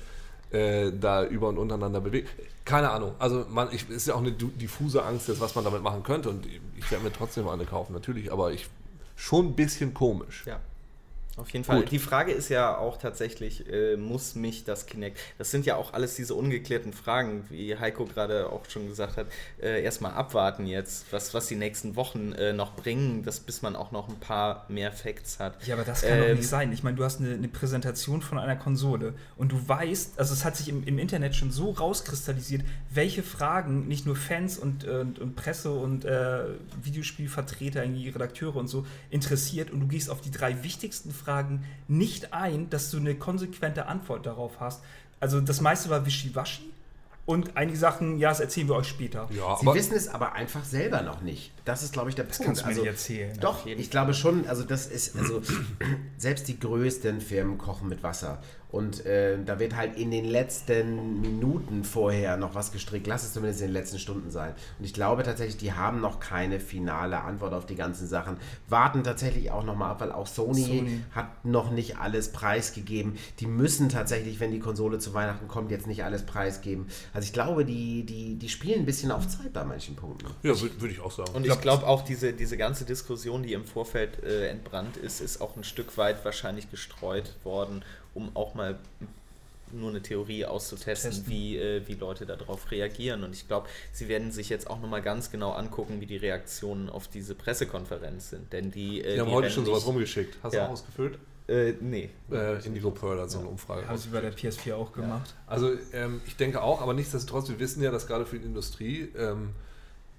äh, 0.52 0.92
da 0.92 1.26
über 1.26 1.50
und 1.50 1.58
untereinander 1.58 2.02
bewegen. 2.02 2.28
Keine 2.66 2.92
Ahnung. 2.92 3.14
Also 3.18 3.46
man, 3.50 3.70
ich, 3.72 3.90
ist 3.90 4.08
ja 4.08 4.16
auch 4.16 4.20
eine 4.20 4.32
diffuse 4.32 5.04
Angst, 5.04 5.28
jetzt, 5.28 5.40
was 5.40 5.56
man 5.56 5.64
damit 5.64 5.82
machen 5.82 6.04
könnte. 6.04 6.30
Und 6.30 6.46
ich 6.78 6.92
werde 6.92 7.04
mir 7.04 7.12
trotzdem 7.12 7.48
eine 7.48 7.66
kaufen, 7.66 7.94
natürlich, 7.94 8.32
aber 8.32 8.52
ich 8.52 8.68
schon 9.16 9.48
ein 9.48 9.56
bisschen 9.56 9.94
komisch. 9.94 10.44
Ja. 10.46 10.60
Auf 11.42 11.50
jeden 11.50 11.66
Fall. 11.66 11.80
Gut. 11.80 11.90
Die 11.90 11.98
Frage 11.98 12.32
ist 12.32 12.50
ja 12.50 12.78
auch 12.78 12.98
tatsächlich, 12.98 13.68
äh, 13.68 13.98
muss 13.98 14.36
mich 14.36 14.64
das 14.64 14.86
Kinect? 14.86 15.18
Das 15.40 15.50
sind 15.50 15.66
ja 15.66 15.76
auch 15.76 15.94
alles 15.94 16.14
diese 16.16 16.36
ungeklärten 16.36 16.94
Fragen, 16.94 17.46
wie 17.50 17.76
Heiko 17.76 18.06
gerade 18.06 18.48
auch 18.52 18.64
schon 18.70 18.88
gesagt 18.88 19.18
hat. 19.18 19.26
Äh, 19.60 19.82
erstmal 19.82 20.14
abwarten 20.14 20.68
jetzt, 20.68 21.12
was, 21.12 21.34
was 21.34 21.48
die 21.48 21.56
nächsten 21.56 21.96
Wochen 21.96 22.34
äh, 22.34 22.54
noch 22.54 22.76
bringen, 22.76 23.24
dass, 23.24 23.40
bis 23.40 23.64
man 23.64 23.76
auch 23.76 23.92
noch 23.92 24.08
ein 24.08 24.20
paar 24.20 24.68
mehr 24.70 24.92
Facts 24.92 25.40
hat. 25.40 25.66
Ja, 25.66 25.74
aber 25.74 25.84
das 25.84 26.04
kann 26.04 26.20
doch 26.20 26.28
Ähm, 26.28 26.38
nicht 26.38 26.48
sein. 26.48 26.72
Ich 26.74 26.84
meine, 26.84 26.96
du 26.96 27.04
hast 27.04 27.20
eine, 27.20 27.34
eine 27.34 27.48
Präsentation 27.48 28.22
von 28.22 28.38
einer 28.38 28.56
Konsole 28.56 29.16
und 29.36 29.52
du 29.52 29.68
weißt, 29.68 30.20
also 30.20 30.36
es 30.36 30.46
hat 30.46 30.56
sich 30.56 30.70
im, 30.70 30.84
im 30.84 31.00
Internet 31.00 31.36
schon 31.36 31.50
so 31.50 31.72
rauskristallisiert, 31.72 32.62
welche 32.92 33.24
Fragen 33.24 33.88
nicht 33.88 34.06
nur 34.06 34.16
Fans 34.16 34.60
und, 34.60 34.84
und, 34.84 35.18
und 35.18 35.36
Presse 35.36 35.72
und 35.72 36.06
äh, 36.06 36.44
Videospielvertreter, 36.84 37.84
irgendwie 37.84 38.10
Redakteure 38.10 38.58
und 38.58 38.68
so 38.68 38.86
interessiert 39.10 39.72
und 39.72 39.80
du 39.80 39.88
gehst 39.88 40.12
auf 40.12 40.22
die 40.22 40.30
drei 40.30 40.64
wichtigsten 40.64 41.10
Fragen 41.12 41.31
nicht 41.88 42.34
ein, 42.34 42.70
dass 42.70 42.92
du 42.92 42.98
eine 42.98 43.16
konsequente 43.16 43.88
Antwort 43.88 44.26
darauf 44.26 44.60
hast. 44.60 44.84
Also 45.20 45.40
das 45.42 45.62
meiste 45.62 45.90
war 45.90 46.06
Wischiwaschi 46.06 46.72
und 47.26 47.56
einige 47.56 47.78
Sachen, 47.78 48.18
ja, 48.18 48.30
das 48.30 48.40
erzählen 48.40 48.68
wir 48.68 48.76
euch 48.76 48.88
später. 48.88 49.28
Ja, 49.32 49.56
Sie 49.58 49.68
wissen 49.68 49.96
es 49.96 50.08
aber 50.10 50.34
einfach 50.34 50.64
selber 50.64 51.02
noch 51.02 51.22
nicht. 51.22 51.52
Das 51.66 51.84
ist, 51.84 51.94
glaube 51.94 52.10
ich, 52.10 52.16
der 52.16 52.26
Das 52.26 52.38
Punkt. 52.38 52.48
kannst 52.48 52.62
du 52.62 52.66
mir 52.66 52.70
Also, 52.72 52.82
nicht 52.82 52.90
erzählen. 52.92 53.38
Doch, 53.40 53.66
ich 53.66 53.90
glaube 53.92 54.14
schon, 54.14 54.48
also 54.48 54.64
das 54.64 54.88
ist, 54.88 55.16
also 55.16 55.42
selbst 56.18 56.48
die 56.48 56.60
größten 56.60 57.22
Firmen 57.22 57.58
kochen 57.58 57.90
mit 57.90 58.04
Wasser. 58.04 58.42
Und 58.70 59.06
äh, 59.06 59.38
da 59.44 59.60
wird 59.60 59.76
halt 59.76 59.98
in 59.98 60.12
den 60.12 60.24
letzten 60.24 61.20
Minuten 61.20 61.84
vorher 61.84 62.38
noch 62.38 62.56
was 62.56 62.72
gestrickt. 62.72 63.06
Lass 63.06 63.24
es 63.26 63.34
zumindest 63.34 63.60
in 63.60 63.68
den 63.68 63.74
letzten 63.74 64.00
Stunden 64.00 64.32
sein. 64.32 64.54
Und 64.80 64.86
ich 64.86 64.94
glaube 64.94 65.24
tatsächlich, 65.24 65.58
die 65.58 65.74
haben 65.74 66.00
noch 66.00 66.22
keine 66.22 66.62
finale 66.62 67.20
Antwort 67.20 67.54
auf 67.54 67.66
die 67.66 67.76
ganzen 67.76 68.08
Sachen. 68.08 68.38
Warten 68.70 69.04
tatsächlich 69.04 69.52
auch 69.52 69.66
nochmal 69.66 69.92
ab, 69.92 70.00
weil 70.00 70.14
auch 70.14 70.26
Sony, 70.26 70.64
Sony. 70.64 71.02
hat 71.14 71.44
noch 71.44 71.70
nicht 71.70 71.98
alles 71.98 72.32
preisgegeben. 72.32 73.18
Die 73.42 73.46
müssen 73.46 73.90
tatsächlich, 73.90 74.40
wenn 74.40 74.52
die 74.52 74.60
Konsole 74.60 75.00
zu 75.00 75.14
Weihnachten 75.14 75.50
kommt, 75.50 75.70
jetzt 75.70 75.86
nicht 75.86 76.06
alles 76.06 76.26
preisgeben. 76.26 76.86
Also 77.14 77.26
ich 77.26 77.34
glaube, 77.34 77.66
die, 77.66 78.06
die, 78.06 78.36
die 78.36 78.48
spielen 78.48 78.80
ein 78.80 78.86
bisschen 78.86 79.12
auf 79.12 79.28
Zeit 79.28 79.52
bei 79.52 79.66
manchen 79.66 79.98
Punkten. 79.98 80.28
Ja, 80.44 80.58
würde 80.62 80.80
würd 80.80 80.94
ich 80.94 81.02
auch 81.02 81.12
sagen. 81.12 81.32
Und 81.34 81.46
ich 81.54 81.62
glaube 81.62 81.88
auch, 81.88 82.04
diese, 82.04 82.34
diese 82.34 82.58
ganze 82.58 82.86
Diskussion, 82.86 83.44
die 83.44 83.54
im 83.54 83.66
Vorfeld 83.66 84.24
äh, 84.24 84.48
entbrannt 84.50 84.98
ist, 84.98 85.22
ist 85.22 85.42
auch 85.42 85.56
ein 85.56 85.64
Stück 85.64 85.98
weit 85.98 86.24
wahrscheinlich 86.26 86.70
gestreut 86.72 87.34
worden, 87.44 87.84
um 88.14 88.36
auch 88.36 88.54
mal 88.56 88.78
nur 89.74 89.90
eine 89.90 90.02
Theorie 90.02 90.44
auszutesten, 90.46 91.12
Testen. 91.12 91.30
wie, 91.32 91.58
äh, 91.58 91.82
wie 91.88 91.94
Leute 91.94 92.26
darauf 92.26 92.72
reagieren. 92.72 93.24
Und 93.24 93.34
ich 93.34 93.48
glaube, 93.48 93.70
sie 93.94 94.10
werden 94.10 94.32
sich 94.32 94.50
jetzt 94.50 94.70
auch 94.70 94.82
nochmal 94.82 95.02
ganz 95.02 95.32
genau 95.32 95.52
angucken, 95.54 96.02
wie 96.02 96.06
die 96.06 96.18
Reaktionen 96.18 96.90
auf 96.90 97.08
diese 97.08 97.36
Pressekonferenz 97.36 98.32
sind. 98.32 98.52
Denn 98.52 98.70
die. 98.72 99.02
Äh, 99.02 99.14
Die 99.14 99.20
haben 99.22 99.28
die 99.30 99.34
heute 99.34 99.50
schon 99.50 99.66
sowas 99.66 99.86
rumgeschickt. 99.86 100.36
Hast 100.44 100.54
Ja. 100.54 100.62
du 100.64 100.68
auch 100.68 100.74
ausgefüllt? 100.74 101.18
Äh, 101.48 101.74
nee. 101.80 102.10
Äh, 102.32 102.66
Indigo 102.66 102.92
Pearl 102.92 103.20
hat 103.22 103.32
so 103.32 103.40
eine 103.40 103.48
Umfrage. 103.48 103.88
Haben 103.88 103.98
sie 103.98 104.10
bei 104.10 104.22
der 104.22 104.34
PS4 104.34 104.76
auch 104.76 104.92
gemacht. 104.94 105.34
Also 105.48 105.72
ähm, 105.94 106.22
ich 106.26 106.36
denke 106.36 106.62
auch, 106.62 106.82
aber 106.82 106.94
nichtsdestotrotz, 106.94 107.50
wir 107.50 107.60
wissen 107.60 107.82
ja, 107.82 107.92
dass 107.92 108.08
gerade 108.08 108.26
für 108.26 108.40
die 108.40 108.46
Industrie 108.46 109.10
ähm, 109.18 109.50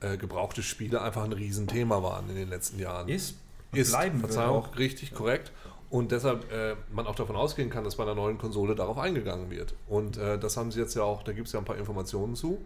äh, 0.02 0.16
gebrauchte 0.16 0.62
Spiele 0.62 1.00
einfach 1.00 1.24
ein 1.24 1.32
Riesenthema 1.32 2.02
waren 2.02 2.28
in 2.28 2.36
den 2.36 2.48
letzten 2.48 2.78
Jahren. 2.78 3.08
Ist, 3.08 3.36
Ist, 3.72 3.90
bleiben 3.90 4.20
Verzeihung, 4.20 4.64
auch. 4.64 4.78
richtig, 4.78 5.14
korrekt. 5.14 5.52
Und 5.90 6.10
deshalb 6.10 6.50
äh, 6.50 6.74
man 6.90 7.06
auch 7.06 7.14
davon 7.14 7.36
ausgehen 7.36 7.68
kann, 7.68 7.84
dass 7.84 7.96
bei 7.96 8.02
einer 8.04 8.14
neuen 8.14 8.38
Konsole 8.38 8.74
darauf 8.74 8.98
eingegangen 8.98 9.50
wird. 9.50 9.74
Und 9.88 10.16
äh, 10.16 10.38
das 10.38 10.56
haben 10.56 10.70
sie 10.72 10.80
jetzt 10.80 10.94
ja 10.94 11.02
auch, 11.02 11.22
da 11.22 11.32
gibt 11.32 11.48
es 11.48 11.52
ja 11.52 11.58
ein 11.58 11.66
paar 11.66 11.76
Informationen 11.76 12.34
zu, 12.34 12.64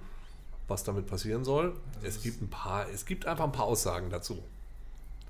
was 0.68 0.84
damit 0.84 1.06
passieren 1.06 1.44
soll. 1.44 1.74
Es 2.02 2.22
gibt 2.22 2.40
ein 2.40 2.48
paar, 2.50 2.88
es 2.88 3.04
gibt 3.04 3.26
einfach 3.26 3.44
ein 3.44 3.52
paar 3.52 3.64
Aussagen 3.66 4.10
dazu. 4.10 4.42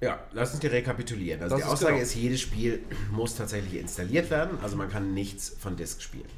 Ja, 0.02 0.20
lass 0.32 0.50
uns 0.50 0.60
die 0.60 0.66
rekapitulieren. 0.66 1.42
Also 1.42 1.56
Das 1.56 1.64
die 1.64 1.68
ist 1.68 1.72
Aussage 1.72 1.92
genau. 1.94 2.02
ist, 2.04 2.14
jedes 2.14 2.40
Spiel 2.42 2.82
muss 3.12 3.34
tatsächlich 3.34 3.80
installiert 3.80 4.28
werden. 4.30 4.58
Also 4.62 4.76
man 4.76 4.90
kann 4.90 5.14
nichts 5.14 5.56
von 5.58 5.74
Disk 5.76 6.02
spielen. 6.02 6.28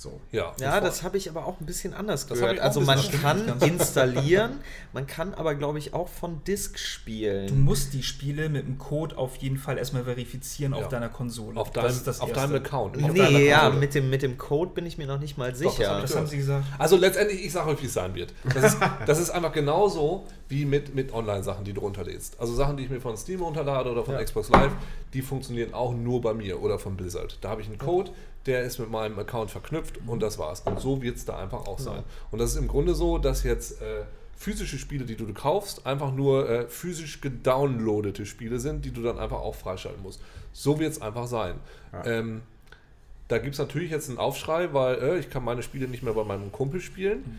So. 0.00 0.18
Ja, 0.32 0.54
Ja, 0.58 0.80
das 0.80 1.02
habe 1.02 1.18
ich 1.18 1.28
aber 1.28 1.44
auch 1.44 1.60
ein 1.60 1.66
bisschen 1.66 1.92
anders 1.92 2.26
Das 2.26 2.38
gehört. 2.38 2.52
hab 2.52 2.54
ich 2.56 2.60
auch 2.62 2.64
Also 2.68 2.80
man 2.80 2.96
bisschen 2.98 3.20
kann 3.20 3.60
installieren, 3.60 4.52
man 4.94 5.06
kann 5.06 5.34
aber, 5.34 5.54
glaube 5.54 5.78
ich, 5.78 5.92
auch 5.92 6.08
von 6.08 6.42
Disk 6.44 6.72
Du 6.72 6.78
spielen. 6.78 7.60
musst 7.64 7.92
die 7.92 8.02
Spiele 8.02 8.48
mit 8.48 8.66
dem 8.66 8.78
Code 8.78 9.18
auf 9.18 9.36
jeden 9.36 9.58
Fall 9.58 9.76
erstmal 9.76 10.04
verifizieren 10.04 10.72
Ja. 10.72 10.78
auf 10.78 10.88
deiner 10.88 11.10
Konsole. 11.10 11.60
auf, 11.60 11.70
Das 11.72 12.02
das 12.02 12.20
auf 12.22 12.32
deinem 12.32 12.54
Account. 12.54 12.96
Nee, 12.96 13.08
deiner 13.08 13.38
ja, 13.40 13.58
Konsole. 13.60 13.78
mit 13.80 13.94
dem, 13.94 14.08
mit 14.08 14.22
dem 14.22 14.38
Code 14.38 14.70
bin 14.72 14.86
ich 14.86 14.96
mir 14.96 15.06
noch 15.06 15.20
nicht 15.20 15.36
mal 15.36 15.50
das 15.52 15.62
hab 15.62 15.70
sicher. 15.72 15.96
ich 15.96 16.02
Das 16.02 16.16
haben 16.16 16.26
sie 16.26 16.38
gesagt. 16.38 16.64
Also 16.78 16.96
letztendlich, 16.96 17.44
ich 17.44 17.52
sage 17.52 17.68
euch, 17.68 17.82
wie 17.82 17.86
es 17.86 17.92
sein 17.92 18.14
wird. 18.14 18.32
Das 18.54 18.64
ist, 18.72 18.78
das 19.06 19.18
ist 19.20 19.28
einfach 19.28 19.52
genauso 19.52 20.24
wie 20.48 20.64
mit, 20.64 20.94
mit 20.94 21.12
Online-Sachen, 21.12 21.64
die 21.66 21.74
du 21.74 21.82
runterlädst. 21.82 22.40
Also 22.40 22.54
Sachen, 22.54 22.78
die 22.78 22.84
ich 22.84 22.90
mir 22.90 23.02
von 23.02 23.18
Steam 23.18 23.42
runterlade 23.42 23.90
oder 23.90 24.02
von 24.02 24.14
Ja. 24.14 24.24
Xbox 24.24 24.48
Live, 24.48 24.72
die 25.12 25.20
funktionieren 25.20 25.74
auch 25.74 25.92
nur 25.92 26.22
bei 26.22 26.32
mir 26.32 26.62
oder 26.62 26.78
von 26.78 26.96
Blizzard. 26.96 27.36
Da 27.42 27.50
habe 27.50 27.60
ich 27.60 27.66
einen 27.68 27.76
Code, 27.78 28.10
der 28.46 28.62
ist 28.62 28.78
mit 28.78 28.90
meinem 28.90 29.18
Account 29.18 29.50
verknüpft 29.50 30.00
und 30.06 30.20
das 30.20 30.38
war's. 30.38 30.60
Und 30.60 30.80
so 30.80 31.02
wird 31.02 31.16
es 31.16 31.24
da 31.24 31.38
einfach 31.38 31.66
auch 31.66 31.78
sein. 31.78 32.02
Und 32.30 32.38
das 32.38 32.52
ist 32.52 32.56
im 32.56 32.68
Grunde 32.68 32.94
so, 32.94 33.18
dass 33.18 33.42
jetzt 33.42 33.80
äh, 33.82 34.04
physische 34.36 34.78
Spiele, 34.78 35.04
die 35.04 35.16
du 35.16 35.30
kaufst, 35.34 35.86
einfach 35.86 36.12
nur 36.12 36.48
äh, 36.48 36.66
physisch 36.68 37.20
gedownloadete 37.20 38.24
Spiele 38.24 38.58
sind, 38.58 38.84
die 38.84 38.90
du 38.90 39.02
dann 39.02 39.18
einfach 39.18 39.40
auch 39.40 39.54
freischalten 39.54 40.02
musst. 40.02 40.22
So 40.52 40.80
wird 40.80 40.92
es 40.92 41.02
einfach 41.02 41.26
sein. 41.26 41.56
Ähm, 42.06 42.42
da 43.28 43.38
gibt 43.38 43.54
es 43.54 43.58
natürlich 43.58 43.90
jetzt 43.90 44.08
einen 44.08 44.18
Aufschrei, 44.18 44.72
weil 44.72 44.94
äh, 44.96 45.18
ich 45.18 45.30
kann 45.30 45.44
meine 45.44 45.62
Spiele 45.62 45.86
nicht 45.86 46.02
mehr 46.02 46.14
bei 46.14 46.24
meinem 46.24 46.50
Kumpel 46.50 46.80
spielen. 46.80 47.38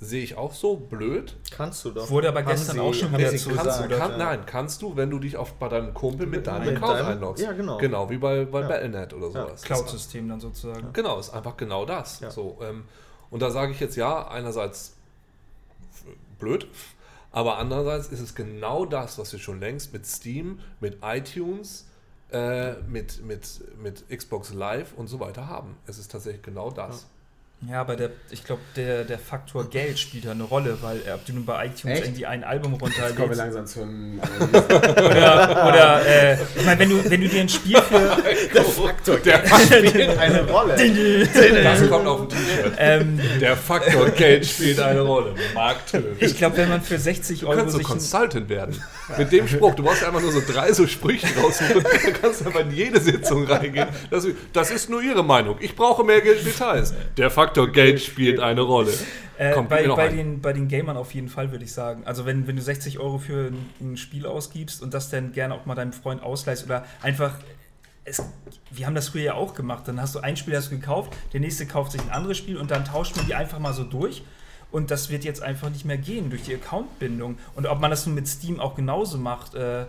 Sehe 0.00 0.22
ich 0.22 0.36
auch 0.36 0.52
so, 0.52 0.76
blöd. 0.76 1.36
Kannst 1.50 1.84
du 1.84 1.90
doch. 1.92 2.10
Wurde 2.10 2.28
aber 2.28 2.42
gestern 2.42 2.74
sie- 2.76 2.80
auch 2.80 2.92
schon 2.92 3.16
wieder 3.16 3.34
zu 3.36 3.48
gesagt, 3.50 3.72
sagen. 3.72 3.92
Kann, 3.96 4.10
ja. 4.12 4.16
Nein, 4.18 4.40
kannst 4.44 4.82
du, 4.82 4.96
wenn 4.96 5.08
du 5.08 5.18
dich 5.18 5.36
auf, 5.36 5.52
bei 5.54 5.68
deinem 5.68 5.94
Kumpel 5.94 6.26
mit 6.26 6.46
deinem 6.46 6.66
Mit 6.66 6.76
Account 6.76 6.98
deinem- 6.98 7.06
einloggst. 7.08 7.42
ja, 7.42 7.52
genau. 7.52 7.78
Genau, 7.78 8.10
wie 8.10 8.18
bei, 8.18 8.44
bei 8.44 8.60
Ja. 8.62 8.68
Battle.net 8.68 9.14
oder 9.14 9.26
Ja. 9.28 9.46
sowas. 9.46 9.62
Cloud-System 9.62 10.28
dann 10.28 10.40
sozusagen. 10.40 10.92
Genau, 10.92 11.18
ist 11.18 11.30
einfach 11.30 11.56
genau 11.56 11.86
das. 11.86 12.20
Ja. 12.20 12.30
So, 12.30 12.58
ähm, 12.60 12.84
und 13.30 13.40
da 13.40 13.50
sage 13.50 13.72
ich 13.72 13.80
jetzt 13.80 13.96
ja, 13.96 14.26
einerseits 14.28 14.94
blöd, 16.38 16.66
aber 17.32 17.58
andererseits 17.58 18.08
ist 18.08 18.20
es 18.20 18.34
genau 18.34 18.84
das, 18.84 19.18
was 19.18 19.32
wir 19.32 19.38
schon 19.38 19.60
längst 19.60 19.92
mit 19.92 20.06
Steam, 20.06 20.58
mit 20.80 20.98
iTunes, 21.02 21.86
äh, 22.32 22.74
mit, 22.88 23.24
mit, 23.24 23.46
mit 23.82 24.04
Xbox 24.08 24.52
Live 24.52 24.92
und 24.96 25.06
so 25.06 25.20
weiter 25.20 25.46
haben. 25.48 25.76
Es 25.86 25.98
ist 25.98 26.10
tatsächlich 26.10 26.42
genau 26.42 26.70
das. 26.70 27.06
Ja, 27.70 27.80
aber 27.80 27.96
der, 27.96 28.10
ich 28.30 28.44
glaube, 28.44 28.60
der, 28.76 29.04
der 29.04 29.18
Faktor 29.18 29.68
Geld 29.70 29.98
spielt 29.98 30.26
da 30.26 30.32
eine 30.32 30.42
Rolle, 30.44 30.78
weil 30.82 31.00
ob 31.14 31.24
du 31.24 31.32
nun 31.32 31.44
bei 31.44 31.66
iTunes 31.66 31.98
Echt? 31.98 32.04
irgendwie 32.06 32.26
ein 32.26 32.44
Album 32.44 32.72
Jetzt 32.72 32.80
kommen 32.80 33.00
wir 33.00 33.06
runterlädst 33.08 33.38
langsam 33.38 33.66
zum 33.66 34.20
oder, 34.52 35.66
oder 35.68 36.06
äh, 36.06 36.36
ich 36.56 36.64
meine, 36.64 36.80
wenn 36.80 36.90
du, 36.90 37.10
wenn 37.10 37.20
du 37.20 37.28
dir 37.28 37.40
ein 37.40 37.48
Spiel 37.48 37.76
für 37.80 38.62
Faktor, 38.64 39.16
der 39.18 39.46
spielt 39.46 40.18
eine 40.18 40.42
Rolle. 40.50 40.74
Das 41.62 41.88
kommt 41.88 42.06
auf 42.06 42.20
ein 42.22 42.28
T-Shirt. 42.28 42.72
ähm, 42.78 43.20
Der 43.40 43.56
Faktor 43.56 44.10
Geld 44.10 44.46
spielt 44.46 44.80
eine 44.80 45.00
Rolle. 45.00 45.34
Mark 45.54 45.86
Tüll. 45.86 46.16
ich 46.18 46.36
glaube, 46.36 46.56
wenn 46.56 46.68
man 46.68 46.82
für 46.82 46.98
60 46.98 47.40
Du 47.40 47.48
Euro 47.48 47.58
kannst 47.58 47.76
so 47.76 47.82
Consultant 47.82 48.48
werden. 48.48 48.80
Mit 49.18 49.32
dem 49.32 49.46
Spruch, 49.46 49.74
du 49.74 49.82
brauchst 49.82 50.02
einfach 50.02 50.20
nur 50.20 50.32
so 50.32 50.40
drei 50.46 50.72
so 50.72 50.86
Sprüche 50.86 51.26
raussuchen 51.40 51.76
und 51.76 51.84
dann 52.04 52.12
kannst 52.20 52.40
du 52.40 52.46
einfach 52.46 52.60
in 52.60 52.72
jede 52.72 53.00
Sitzung 53.00 53.46
reingehen. 53.46 53.88
Das, 54.10 54.26
das 54.52 54.70
ist 54.70 54.88
nur 54.90 55.02
ihre 55.02 55.22
Meinung. 55.22 55.56
Ich 55.60 55.76
brauche 55.76 56.04
mehr 56.04 56.20
Geld 56.20 56.44
Details. 56.44 56.94
Der 57.16 57.30
Faktor 57.30 57.53
Geld 57.72 58.00
spielt 58.00 58.40
eine 58.40 58.60
Rolle. 58.62 58.92
Äh, 59.36 59.52
Komm, 59.52 59.68
bei, 59.68 59.86
bei, 59.88 60.08
den, 60.08 60.40
bei 60.40 60.52
den 60.52 60.68
Gamern 60.68 60.96
auf 60.96 61.14
jeden 61.14 61.28
Fall, 61.28 61.50
würde 61.50 61.64
ich 61.64 61.72
sagen. 61.72 62.02
Also 62.04 62.24
wenn, 62.24 62.46
wenn 62.46 62.56
du 62.56 62.62
60 62.62 63.00
Euro 63.00 63.18
für 63.18 63.48
ein, 63.48 63.66
ein 63.80 63.96
Spiel 63.96 64.26
ausgibst 64.26 64.82
und 64.82 64.94
das 64.94 65.10
dann 65.10 65.32
gerne 65.32 65.54
auch 65.54 65.66
mal 65.66 65.74
deinem 65.74 65.92
Freund 65.92 66.22
ausleihst 66.22 66.64
oder 66.64 66.84
einfach. 67.02 67.34
Es, 68.06 68.22
wir 68.70 68.86
haben 68.86 68.94
das 68.94 69.08
früher 69.08 69.22
ja 69.22 69.34
auch 69.34 69.54
gemacht. 69.54 69.88
Dann 69.88 70.00
hast 70.00 70.14
du 70.14 70.20
ein 70.20 70.36
Spiel 70.36 70.54
hast 70.54 70.70
du 70.70 70.78
gekauft, 70.78 71.16
der 71.32 71.40
nächste 71.40 71.66
kauft 71.66 71.92
sich 71.92 72.02
ein 72.02 72.10
anderes 72.10 72.36
Spiel 72.36 72.58
und 72.58 72.70
dann 72.70 72.84
tauscht 72.84 73.16
man 73.16 73.26
die 73.26 73.34
einfach 73.34 73.58
mal 73.58 73.72
so 73.72 73.82
durch. 73.82 74.22
Und 74.70 74.90
das 74.90 75.08
wird 75.08 75.24
jetzt 75.24 75.42
einfach 75.42 75.70
nicht 75.70 75.84
mehr 75.84 75.96
gehen 75.96 76.30
durch 76.30 76.42
die 76.42 76.54
Accountbindung. 76.54 77.38
Und 77.54 77.66
ob 77.66 77.80
man 77.80 77.90
das 77.90 78.06
nun 78.06 78.14
mit 78.14 78.28
Steam 78.28 78.60
auch 78.60 78.74
genauso 78.74 79.18
macht, 79.18 79.54
äh, 79.54 79.86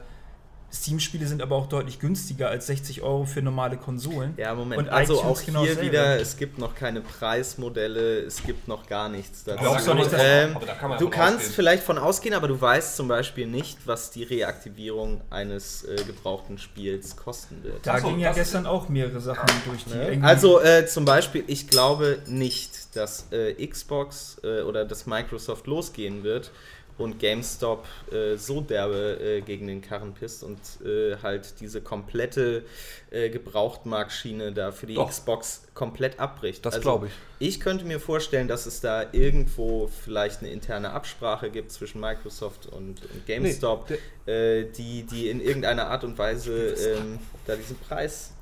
Steam-Spiele 0.75 1.25
sind 1.25 1.41
aber 1.41 1.55
auch 1.55 1.67
deutlich 1.67 1.99
günstiger 1.99 2.49
als 2.49 2.67
60 2.67 3.01
Euro 3.01 3.25
für 3.25 3.41
normale 3.41 3.77
Konsolen. 3.77 4.33
Ja, 4.37 4.53
Moment. 4.53 4.81
Und 4.81 4.89
also 4.89 5.15
iTunes 5.15 5.39
auch 5.39 5.45
genau 5.45 5.59
hier 5.61 5.69
dasselbe. 5.69 5.91
wieder, 5.91 6.19
es 6.19 6.37
gibt 6.37 6.57
noch 6.57 6.75
keine 6.75 7.01
Preismodelle, 7.01 8.19
es 8.19 8.43
gibt 8.43 8.67
noch 8.67 8.87
gar 8.87 9.09
nichts 9.09 9.43
dazu. 9.43 9.59
Glaubst 9.61 9.87
du 9.87 9.93
nicht, 9.93 10.11
ähm, 10.17 10.55
aber 10.55 10.65
da 10.65 10.73
kann 10.73 10.89
man 10.89 10.99
du 10.99 11.09
kannst 11.09 11.37
ausgehen. 11.37 11.53
vielleicht 11.53 11.83
von 11.83 11.97
ausgehen, 11.97 12.35
aber 12.35 12.47
du 12.47 12.59
weißt 12.59 12.95
zum 12.95 13.07
Beispiel 13.07 13.47
nicht, 13.47 13.79
was 13.85 14.11
die 14.11 14.23
Reaktivierung 14.23 15.21
eines 15.29 15.83
äh, 15.85 15.95
gebrauchten 15.95 16.57
Spiels 16.57 17.15
kosten 17.15 17.63
wird. 17.63 17.87
Da 17.87 17.99
so, 17.99 18.07
gingen 18.07 18.19
ja 18.19 18.33
gestern 18.33 18.65
auch 18.65 18.89
mehrere 18.89 19.21
Sachen 19.21 19.47
durch 19.65 19.85
die. 19.85 20.17
Ne? 20.17 20.25
Also 20.25 20.61
äh, 20.61 20.85
zum 20.85 21.05
Beispiel, 21.05 21.43
ich 21.47 21.67
glaube 21.69 22.19
nicht, 22.27 22.95
dass 22.95 23.31
äh, 23.31 23.65
Xbox 23.65 24.37
äh, 24.43 24.61
oder 24.61 24.85
dass 24.85 25.05
Microsoft 25.05 25.67
losgehen 25.67 26.23
wird 26.23 26.51
und 26.97 27.19
GameStop 27.19 27.85
äh, 28.11 28.37
so 28.37 28.61
derbe 28.61 29.19
äh, 29.19 29.41
gegen 29.41 29.67
den 29.67 29.81
Karren 29.81 30.13
pisst 30.13 30.43
und 30.43 30.59
äh, 30.85 31.17
halt 31.21 31.59
diese 31.59 31.81
komplette 31.81 32.63
äh, 33.11 33.29
Gebrauchtmarkschiene 33.29 34.53
da 34.53 34.71
für 34.71 34.85
die 34.85 34.95
Doch. 34.95 35.09
Xbox 35.09 35.63
komplett 35.73 36.19
abbricht. 36.19 36.65
Das 36.65 36.79
glaube 36.79 37.07
ich. 37.07 37.13
Ich 37.39 37.59
könnte 37.59 37.83
mir 37.83 37.99
vorstellen, 37.99 38.47
dass 38.47 38.65
es 38.65 38.79
da 38.79 39.05
irgendwo 39.11 39.87
vielleicht 39.87 40.39
eine 40.39 40.51
interne 40.51 40.91
Absprache 40.91 41.49
gibt 41.49 41.71
zwischen 41.71 41.99
Microsoft 41.99 42.67
und, 42.67 43.01
und 43.03 43.25
GameStop, 43.25 43.89
Nee, 44.25 44.31
äh, 44.31 44.71
die, 44.71 45.03
die 45.03 45.29
in 45.29 45.41
irgendeiner 45.41 45.87
Art 45.87 46.05
und 46.05 46.17
Weise 46.17 46.69
ähm, 46.73 47.19
da 47.45 47.55
diesen 47.55 47.77
Preis. 47.77 48.34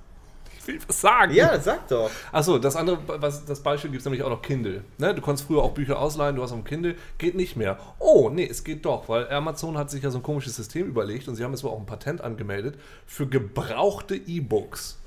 Ich 0.64 0.68
will 0.68 0.80
was 0.88 1.02
sagen. 1.02 1.34
Ja, 1.34 1.60
sag 1.60 1.88
doch. 1.90 2.10
Achso, 2.32 2.58
das 2.58 2.76
andere, 2.76 3.00
was, 3.06 3.46
das 3.46 3.60
Beispiel 3.62 3.92
gibt 3.92 4.00
es 4.00 4.06
nämlich 4.06 4.24
auch 4.24 4.30
noch 4.30 4.42
Kindle. 4.42 4.84
Ne? 4.98 5.14
Du 5.14 5.22
konntest 5.22 5.48
früher 5.48 5.62
auch 5.62 5.74
Bücher 5.74 6.00
ausleihen, 6.00 6.38
du 6.38 6.42
hast 6.44 6.52
dem 6.52 6.64
Kindle, 6.64 6.96
geht 7.18 7.36
nicht 7.36 7.58
mehr. 7.58 7.78
Oh, 8.00 8.30
nee, 8.30 8.48
es 8.50 8.64
geht 8.64 8.86
doch, 8.86 9.10
weil 9.10 9.30
Amazon 9.30 9.78
hat 9.78 9.92
sich 9.92 10.04
ja 10.04 10.10
so 10.10 10.20
ein 10.20 10.24
komisches 10.24 10.56
System 10.56 10.88
überlegt 10.88 11.28
und 11.28 11.36
sie 11.36 11.44
haben 11.44 11.52
jetzt 11.52 11.64
wohl 11.64 11.72
auch 11.72 11.80
ein 11.80 11.86
Patent 11.86 12.22
angemeldet 12.22 12.78
für 13.06 13.28
gebrauchte 13.28 14.16
E-Books. 14.16 15.03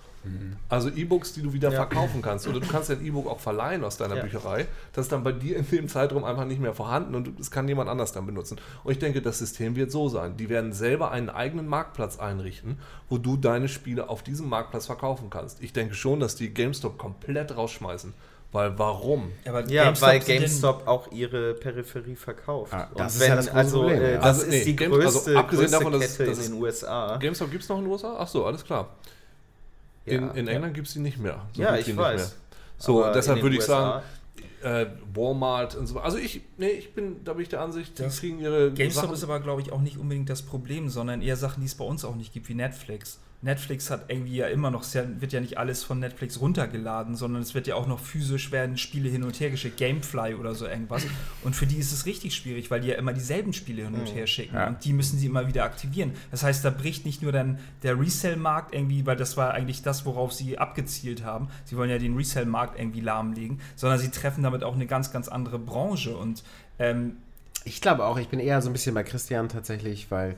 Also 0.68 0.88
E-Books, 0.88 1.32
die 1.32 1.42
du 1.42 1.52
wieder 1.52 1.70
Ja. 1.70 1.76
verkaufen 1.76 2.22
kannst. 2.22 2.46
Oder 2.48 2.60
du 2.60 2.66
kannst 2.66 2.90
ein 2.90 3.04
E-Book 3.04 3.26
auch 3.28 3.38
verleihen 3.40 3.84
aus 3.84 3.96
deiner 3.96 4.16
Ja. 4.16 4.22
Bücherei. 4.22 4.66
Das 4.92 5.06
ist 5.06 5.12
dann 5.12 5.22
bei 5.22 5.32
dir 5.32 5.56
in 5.56 5.66
dem 5.70 5.88
Zeitraum 5.88 6.24
einfach 6.24 6.44
nicht 6.44 6.60
mehr 6.60 6.74
vorhanden 6.74 7.14
und 7.14 7.38
es 7.38 7.50
kann 7.50 7.68
jemand 7.68 7.88
anders 7.88 8.12
dann 8.12 8.26
benutzen. 8.26 8.58
Und 8.84 8.92
ich 8.92 8.98
denke, 8.98 9.22
das 9.22 9.38
System 9.38 9.76
wird 9.76 9.90
so 9.92 10.08
sein. 10.08 10.36
Die 10.36 10.48
werden 10.48 10.72
selber 10.72 11.10
einen 11.12 11.30
eigenen 11.30 11.68
Marktplatz 11.68 12.18
einrichten, 12.18 12.78
wo 13.08 13.18
du 13.18 13.36
deine 13.36 13.68
Spiele 13.68 14.08
auf 14.08 14.22
diesem 14.22 14.48
Marktplatz 14.48 14.86
verkaufen 14.86 15.30
kannst. 15.30 15.62
Ich 15.62 15.72
denke 15.72 15.94
schon, 15.94 16.18
dass 16.20 16.34
die 16.36 16.52
GameStop 16.52 16.98
komplett 16.98 17.56
rausschmeißen. 17.56 18.12
Weil 18.52 18.78
warum? 18.78 19.32
Aber 19.44 19.66
Ja, 19.68 19.84
GameStop 19.84 20.08
weil 20.08 20.20
GameStop 20.20 20.86
auch 20.86 21.10
ihre 21.12 21.54
Peripherie 21.54 22.14
verkauft. 22.14 22.72
Ah, 22.72 22.88
Und 22.90 23.00
das 23.00 23.14
ist 23.16 23.20
wenn, 23.20 23.28
ja 23.30 23.36
das 23.36 23.46
große 23.46 23.58
also, 23.58 23.78
Problem, 23.80 24.00
äh, 24.02 24.14
das 24.14 24.24
Also, 24.24 24.42
ist 24.42 24.48
nee, 24.50 24.64
die 24.64 24.76
Game- 24.76 24.92
also 24.92 25.02
größte, 25.04 25.36
abgesehen 25.36 25.60
größte 25.66 25.78
davon, 25.84 25.92
dass- 26.00 26.16
Kette 26.16 26.30
dass- 26.30 26.46
in 26.46 26.52
den 26.52 26.62
USA. 26.62 27.16
GameStop 27.18 27.50
gibt 27.50 27.62
es 27.64 27.68
noch 27.68 27.78
in 27.78 27.84
den 27.84 27.92
USA? 27.92 28.16
Ach 28.18 28.28
so, 28.28 28.46
alles 28.46 28.64
klar. 28.64 28.88
In, 30.06 30.30
in 30.32 30.48
England 30.48 30.74
gibt 30.74 30.86
es 30.86 30.92
die 30.94 31.00
nicht 31.00 31.18
mehr. 31.18 31.46
So 31.52 31.62
ja, 31.62 31.68
gut 31.70 31.76
wie 31.76 31.80
ich 31.82 31.86
nicht 31.88 31.96
weiß. 31.96 32.20
Mehr. 32.20 32.30
So, 32.78 33.04
Aber 33.04 33.12
deshalb 33.12 33.42
würde 33.42 33.54
ich 33.56 33.60
USA 33.62 34.02
sagen, 34.62 34.76
äh, 34.76 34.86
Walmart 35.14 35.74
und 35.74 35.86
so. 35.86 35.98
Also 36.00 36.18
ich, 36.18 36.42
nee, 36.58 36.68
ich 36.70 36.92
bin, 36.94 37.22
da 37.24 37.32
bin 37.34 37.42
ich 37.42 37.48
der 37.48 37.60
Ansicht, 37.60 37.98
die 37.98 38.02
Das 38.02 38.20
kriegen 38.20 38.38
ihre 38.38 38.72
GameStop 38.72 39.04
Sachen- 39.04 39.14
ist 39.14 39.24
aber, 39.24 39.40
glaube 39.40 39.62
ich, 39.62 39.72
auch 39.72 39.80
nicht 39.80 39.98
unbedingt 39.98 40.28
das 40.30 40.42
Problem, 40.42 40.88
sondern 40.88 41.22
eher 41.22 41.36
Sachen, 41.36 41.60
die 41.60 41.66
es 41.66 41.74
bei 41.74 41.84
uns 41.84 42.04
auch 42.04 42.14
nicht 42.16 42.32
gibt, 42.32 42.48
wie 42.48 42.54
Netflix. 42.54 43.18
Netflix 43.42 43.90
hat 43.90 44.06
irgendwie 44.08 44.36
ja 44.36 44.46
immer 44.48 44.70
noch, 44.70 44.82
sehr, 44.82 45.20
wird 45.20 45.32
ja 45.32 45.40
nicht 45.40 45.58
alles 45.58 45.84
von 45.84 45.98
Netflix 46.00 46.40
runtergeladen, 46.40 47.14
sondern 47.16 47.42
es 47.42 47.54
wird 47.54 47.66
ja 47.66 47.74
auch 47.76 47.86
noch 47.86 48.00
physisch 48.00 48.50
werden 48.50 48.76
Spiele 48.78 49.08
hin 49.08 49.22
und 49.22 49.38
her 49.38 49.50
geschickt, 49.50 49.76
Gamefly 49.76 50.34
oder 50.34 50.54
so 50.54 50.66
irgendwas. 50.66 51.06
Und 51.44 51.54
für 51.54 51.66
die 51.66 51.76
ist 51.76 51.92
es 51.92 52.06
richtig 52.06 52.34
schwierig, 52.34 52.70
weil 52.70 52.80
die 52.80 52.88
ja 52.88 52.96
immer 52.96 53.12
dieselben 53.12 53.52
Spiele 53.52 53.84
hin 53.84 53.94
und 53.94 54.06
her 54.14 54.26
schicken 54.26 54.54
Ja. 54.56 54.68
und 54.68 54.84
die 54.84 54.92
müssen 54.92 55.18
sie 55.18 55.26
immer 55.26 55.46
wieder 55.46 55.64
aktivieren. 55.64 56.12
Das 56.30 56.42
heißt, 56.42 56.64
da 56.64 56.70
bricht 56.70 57.04
nicht 57.06 57.22
nur 57.22 57.30
dann 57.32 57.58
der 57.82 57.98
Resell-Markt 58.00 58.74
irgendwie, 58.74 59.06
weil 59.06 59.16
das 59.16 59.36
war 59.36 59.52
eigentlich 59.54 59.82
das, 59.82 60.06
worauf 60.06 60.32
sie 60.32 60.58
abgezielt 60.58 61.24
haben. 61.24 61.48
Sie 61.64 61.76
wollen 61.76 61.90
ja 61.90 61.98
den 61.98 62.16
Resell-Markt 62.16 62.78
irgendwie 62.78 63.00
lahmlegen, 63.00 63.60
sondern 63.76 63.98
sie 63.98 64.10
treffen 64.10 64.42
damit 64.42 64.64
auch 64.64 64.74
eine 64.74 64.86
ganz, 64.86 65.12
ganz 65.12 65.28
andere 65.28 65.58
Branche 65.58 66.16
und 66.16 66.42
ähm, 66.78 67.16
Ich 67.64 67.80
glaube 67.80 68.04
auch, 68.04 68.18
ich 68.18 68.28
bin 68.28 68.38
eher 68.40 68.62
so 68.62 68.70
ein 68.70 68.72
bisschen 68.72 68.94
bei 68.94 69.02
Christian 69.02 69.48
tatsächlich, 69.48 70.10
weil 70.10 70.36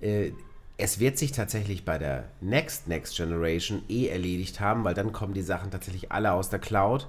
äh, 0.00 0.32
es 0.80 0.98
wird 0.98 1.18
sich 1.18 1.32
tatsächlich 1.32 1.84
bei 1.84 1.98
der 1.98 2.24
Next 2.40 2.88
Next 2.88 3.16
Generation 3.16 3.82
eh 3.88 4.08
erledigt 4.08 4.60
haben, 4.60 4.84
weil 4.84 4.94
dann 4.94 5.12
kommen 5.12 5.34
die 5.34 5.42
Sachen 5.42 5.70
tatsächlich 5.70 6.10
alle 6.10 6.32
aus 6.32 6.48
der 6.48 6.58
Cloud. 6.58 7.06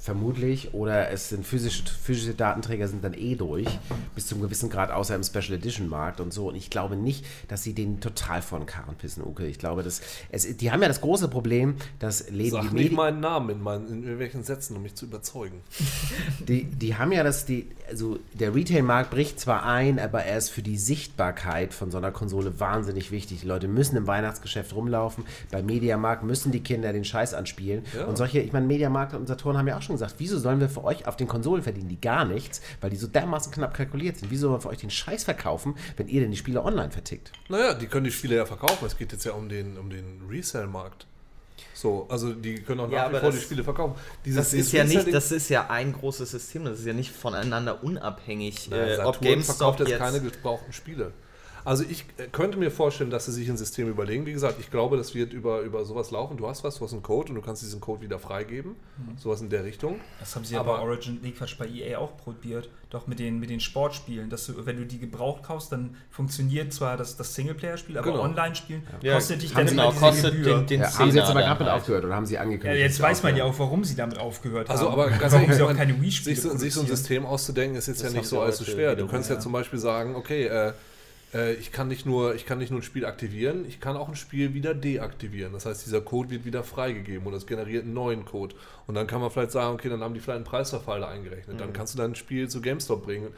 Vermutlich. 0.00 0.72
Oder 0.72 1.10
es 1.10 1.28
sind 1.28 1.46
physische, 1.46 1.82
physische 1.84 2.32
Datenträger 2.32 2.88
sind 2.88 3.04
dann 3.04 3.12
eh 3.12 3.34
durch. 3.34 3.68
Bis 4.14 4.26
zum 4.26 4.40
gewissen 4.40 4.70
Grad, 4.70 4.90
außer 4.90 5.14
im 5.14 5.22
Special 5.22 5.52
Edition 5.58 5.90
Markt 5.90 6.20
und 6.20 6.32
so. 6.32 6.48
Und 6.48 6.54
ich 6.54 6.70
glaube 6.70 6.96
nicht, 6.96 7.26
dass 7.48 7.62
sie 7.62 7.74
den 7.74 8.00
total 8.00 8.40
von 8.40 8.64
Karren 8.64 8.94
pissen, 8.94 9.22
Uke. 9.22 9.46
Ich 9.46 9.58
glaube, 9.58 9.82
dass 9.82 10.00
es, 10.30 10.56
die 10.56 10.72
haben 10.72 10.80
ja 10.80 10.88
das 10.88 11.02
große 11.02 11.28
Problem, 11.28 11.74
dass 11.98 12.30
Läden 12.30 12.62
Sag 12.62 12.70
die 12.70 12.76
nicht 12.76 12.92
meinen 12.92 13.20
Namen 13.20 13.50
in, 13.50 13.62
meinen, 13.62 13.88
in 13.88 14.02
irgendwelchen 14.02 14.42
Sätzen, 14.42 14.74
um 14.74 14.82
mich 14.82 14.94
zu 14.94 15.04
überzeugen. 15.04 15.60
Die, 16.48 16.64
die 16.64 16.96
haben 16.96 17.12
ja 17.12 17.22
das, 17.22 17.44
die, 17.44 17.68
also 17.88 18.18
der 18.32 18.54
Retail-Markt 18.54 19.10
bricht 19.10 19.38
zwar 19.38 19.64
ein, 19.64 19.98
aber 19.98 20.24
er 20.24 20.38
ist 20.38 20.48
für 20.48 20.62
die 20.62 20.78
Sichtbarkeit 20.78 21.74
von 21.74 21.90
so 21.90 21.98
einer 21.98 22.10
Konsole 22.10 22.58
wahnsinnig 22.58 23.10
wichtig. 23.10 23.40
Die 23.40 23.46
Leute 23.46 23.68
müssen 23.68 23.96
im 23.96 24.06
Weihnachtsgeschäft 24.06 24.74
rumlaufen. 24.74 25.24
Bei 25.50 25.62
Mediamarkt 25.62 26.24
müssen 26.24 26.50
die 26.50 26.60
Kinder 26.60 26.92
den 26.92 27.04
Scheiß 27.04 27.34
anspielen. 27.34 27.84
Ja. 27.94 28.06
Und 28.06 28.16
solche, 28.16 28.40
ich 28.40 28.52
meine, 28.52 28.66
Mediamarkt 28.66 29.14
und 29.14 29.28
Saturn 29.28 29.58
haben 29.58 29.68
ja 29.68 29.76
auch 29.76 29.82
schon 29.82 29.89
gesagt, 29.94 30.14
wieso 30.18 30.38
sollen 30.38 30.60
wir 30.60 30.68
für 30.68 30.84
euch 30.84 31.06
auf 31.06 31.16
den 31.16 31.28
Konsolen 31.28 31.62
verdienen, 31.62 31.88
die 31.88 32.00
gar 32.00 32.24
nichts, 32.24 32.60
weil 32.80 32.90
die 32.90 32.96
so 32.96 33.06
dermaßen 33.06 33.52
knapp 33.52 33.74
kalkuliert 33.74 34.16
sind. 34.18 34.30
Wieso 34.30 34.42
sollen 34.48 34.54
wir 34.54 34.60
für 34.60 34.68
euch 34.68 34.78
den 34.78 34.90
Scheiß 34.90 35.24
verkaufen, 35.24 35.74
wenn 35.96 36.08
ihr 36.08 36.20
denn 36.20 36.30
die 36.30 36.36
Spiele 36.36 36.62
online 36.64 36.90
vertickt? 36.90 37.32
Naja, 37.48 37.74
die 37.74 37.86
können 37.86 38.04
die 38.04 38.12
Spiele 38.12 38.36
ja 38.36 38.46
verkaufen. 38.46 38.84
Es 38.86 38.96
geht 38.96 39.12
jetzt 39.12 39.24
ja 39.24 39.32
um 39.32 39.48
den, 39.48 39.76
um 39.78 39.90
den 39.90 40.22
Resell-Markt. 40.28 41.06
So, 41.74 42.06
also 42.10 42.32
die 42.32 42.56
können 42.62 42.80
auch 42.80 42.90
Ja, 42.90 43.04
nach 43.04 43.12
wie 43.14 43.20
vor 43.20 43.30
das- 43.30 43.38
die 43.38 43.44
Spiele 43.44 43.64
verkaufen. 43.64 43.94
Dieses 44.24 44.36
Das 44.50 44.52
ist 44.54 44.72
ja 44.72 44.84
nicht, 44.84 45.12
das 45.12 45.32
ist 45.32 45.48
ja 45.48 45.68
ein 45.70 45.92
großes 45.92 46.30
System, 46.30 46.64
das 46.64 46.78
ist 46.80 46.86
ja 46.86 46.92
nicht 46.92 47.10
voneinander 47.10 47.82
unabhängig, 47.82 48.68
Na, 48.70 48.76
äh, 48.76 48.98
ob 48.98 49.20
GameStop 49.20 49.56
verkauft 49.76 49.80
jetzt 49.88 49.98
keine 49.98 50.20
gebrauchten 50.20 50.72
Spiele. 50.72 51.12
Also 51.64 51.84
ich 51.88 52.04
äh, 52.18 52.26
könnte 52.32 52.58
mir 52.58 52.70
vorstellen, 52.70 53.10
dass 53.10 53.26
sie 53.26 53.32
sich 53.32 53.48
ein 53.50 53.56
System 53.56 53.88
überlegen. 53.88 54.24
Wie 54.26 54.32
gesagt, 54.32 54.56
ich 54.60 54.70
glaube, 54.70 54.96
das 54.96 55.14
wird 55.14 55.32
über, 55.32 55.60
über 55.60 55.84
sowas 55.84 56.10
laufen. 56.10 56.36
Du 56.36 56.48
hast 56.48 56.64
was, 56.64 56.78
du 56.78 56.84
hast 56.84 56.92
einen 56.92 57.02
Code 57.02 57.30
und 57.30 57.34
du 57.34 57.42
kannst 57.42 57.62
diesen 57.62 57.80
Code 57.80 58.00
wieder 58.02 58.18
freigeben. 58.18 58.76
Sowas 59.18 59.40
in 59.40 59.50
der 59.50 59.64
Richtung. 59.64 60.00
Das 60.18 60.34
haben 60.36 60.44
sie 60.44 60.54
ja 60.54 60.60
Aber- 60.60 60.76
bei 60.78 60.82
Origin, 60.82 61.18
nee, 61.22 61.32
Quatsch, 61.32 61.56
bei 61.58 61.66
EA 61.66 61.98
auch 61.98 62.16
probiert. 62.16 62.68
Doch 62.90 63.06
mit 63.06 63.18
den, 63.20 63.38
mit 63.38 63.50
den 63.50 63.60
Sportspielen. 63.60 64.30
Dass 64.30 64.46
du, 64.46 64.66
wenn 64.66 64.76
du 64.76 64.84
die 64.84 64.98
gebraucht 64.98 65.42
kaufst, 65.44 65.70
dann 65.70 65.96
funktioniert 66.10 66.72
zwar 66.72 66.96
das, 66.96 67.16
das 67.16 67.34
Singleplayer-Spiel, 67.34 67.96
aber 67.98 68.10
Genau. 68.10 68.22
Online-Spielen 68.24 68.82
Ja, 69.02 69.14
kostet 69.14 69.42
dich 69.42 69.50
haben 69.54 69.58
dann 69.66 69.68
sie 69.68 69.74
immer 69.74 69.92
genau, 69.92 70.10
diese 70.10 70.30
Gebühr. 70.32 70.56
den, 70.58 70.66
den 70.66 70.80
Ja, 70.80 70.98
haben 70.98 71.10
sie 71.12 71.18
jetzt 71.18 71.28
aber 71.30 71.40
gerade 71.40 71.60
mit 71.62 71.68
halt. 71.70 71.80
aufgehört 71.80 72.04
oder 72.04 72.14
haben 72.16 72.26
sie 72.26 72.34
ja, 72.34 72.40
angekündigt? 72.40 72.80
jetzt 72.80 72.90
dass 72.92 72.96
sie 72.96 73.02
weiß 73.04 73.22
man 73.22 73.36
ja 73.36 73.44
auch, 73.44 73.56
warum 73.58 73.84
sie 73.84 73.94
damit 73.94 74.18
aufgehört 74.18 74.68
Also, 74.70 74.86
haben. 74.90 74.92
aber 75.00 75.10
ganz 75.10 75.32
warum 75.32 75.42
ehrlich, 75.44 75.56
sie 75.56 75.62
auch 75.62 75.70
ich 75.70 75.76
keine 75.76 76.00
Wii-Spiele 76.00 76.34
sich 76.34 76.42
so, 76.42 76.56
sich 76.56 76.74
so 76.74 76.80
ein. 76.80 76.86
System 76.88 77.26
auszudenken, 77.26 77.76
ist 77.78 77.86
jetzt 77.86 78.02
Das 78.02 78.12
ja 78.12 78.18
nicht 78.18 78.28
so 78.28 78.40
allzu 78.40 78.64
schwer. 78.64 78.96
Du 78.96 79.06
kannst 79.06 79.28
ja. 79.28 79.36
ja. 79.36 79.40
zum 79.40 79.52
Beispiel 79.52 79.78
sagen, 79.78 80.16
okay, 80.16 80.46
äh, 81.34 81.54
ich, 81.54 81.72
kann 81.72 81.88
nicht 81.88 82.06
nur, 82.06 82.34
ich 82.34 82.46
kann 82.46 82.58
nicht 82.58 82.70
nur 82.70 82.80
ein 82.80 82.82
Spiel 82.82 83.04
aktivieren, 83.04 83.64
ich 83.68 83.80
kann 83.80 83.96
auch 83.96 84.08
ein 84.08 84.16
Spiel 84.16 84.54
wieder 84.54 84.74
deaktivieren. 84.74 85.52
Das 85.52 85.66
heißt, 85.66 85.84
dieser 85.86 86.00
Code 86.00 86.30
wird 86.30 86.44
wieder 86.44 86.64
freigegeben 86.64 87.26
und 87.26 87.34
es 87.34 87.46
generiert 87.46 87.84
einen 87.84 87.94
neuen 87.94 88.24
Code. 88.24 88.54
Und 88.86 88.94
dann 88.94 89.06
kann 89.06 89.20
man 89.20 89.30
vielleicht 89.30 89.52
sagen, 89.52 89.74
okay, 89.74 89.88
dann 89.88 90.00
haben 90.00 90.14
die 90.14 90.20
vielleicht 90.20 90.36
einen 90.36 90.44
Preisverfall 90.44 91.00
da 91.00 91.08
eingerechnet. 91.08 91.56
Mhm. 91.56 91.60
Dann 91.60 91.72
kannst 91.72 91.94
du 91.94 91.98
dann 91.98 92.12
ein 92.12 92.16
Spiel 92.16 92.48
zu 92.48 92.60
GameStop 92.60 93.04
bringen. 93.04 93.28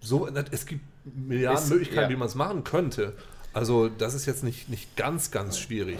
So, 0.00 0.28
es 0.50 0.66
gibt 0.66 0.80
Milliarden 1.04 1.62
Ist- 1.62 1.70
Möglichkeiten, 1.70 2.02
ja. 2.02 2.08
wie 2.10 2.16
man 2.16 2.28
es 2.28 2.34
machen 2.34 2.64
könnte. 2.64 3.14
Also 3.52 3.88
das 3.88 4.14
ist 4.14 4.26
jetzt 4.26 4.44
nicht, 4.44 4.68
nicht 4.68 4.96
ganz, 4.96 5.30
ganz 5.30 5.58
schwierig. 5.58 5.98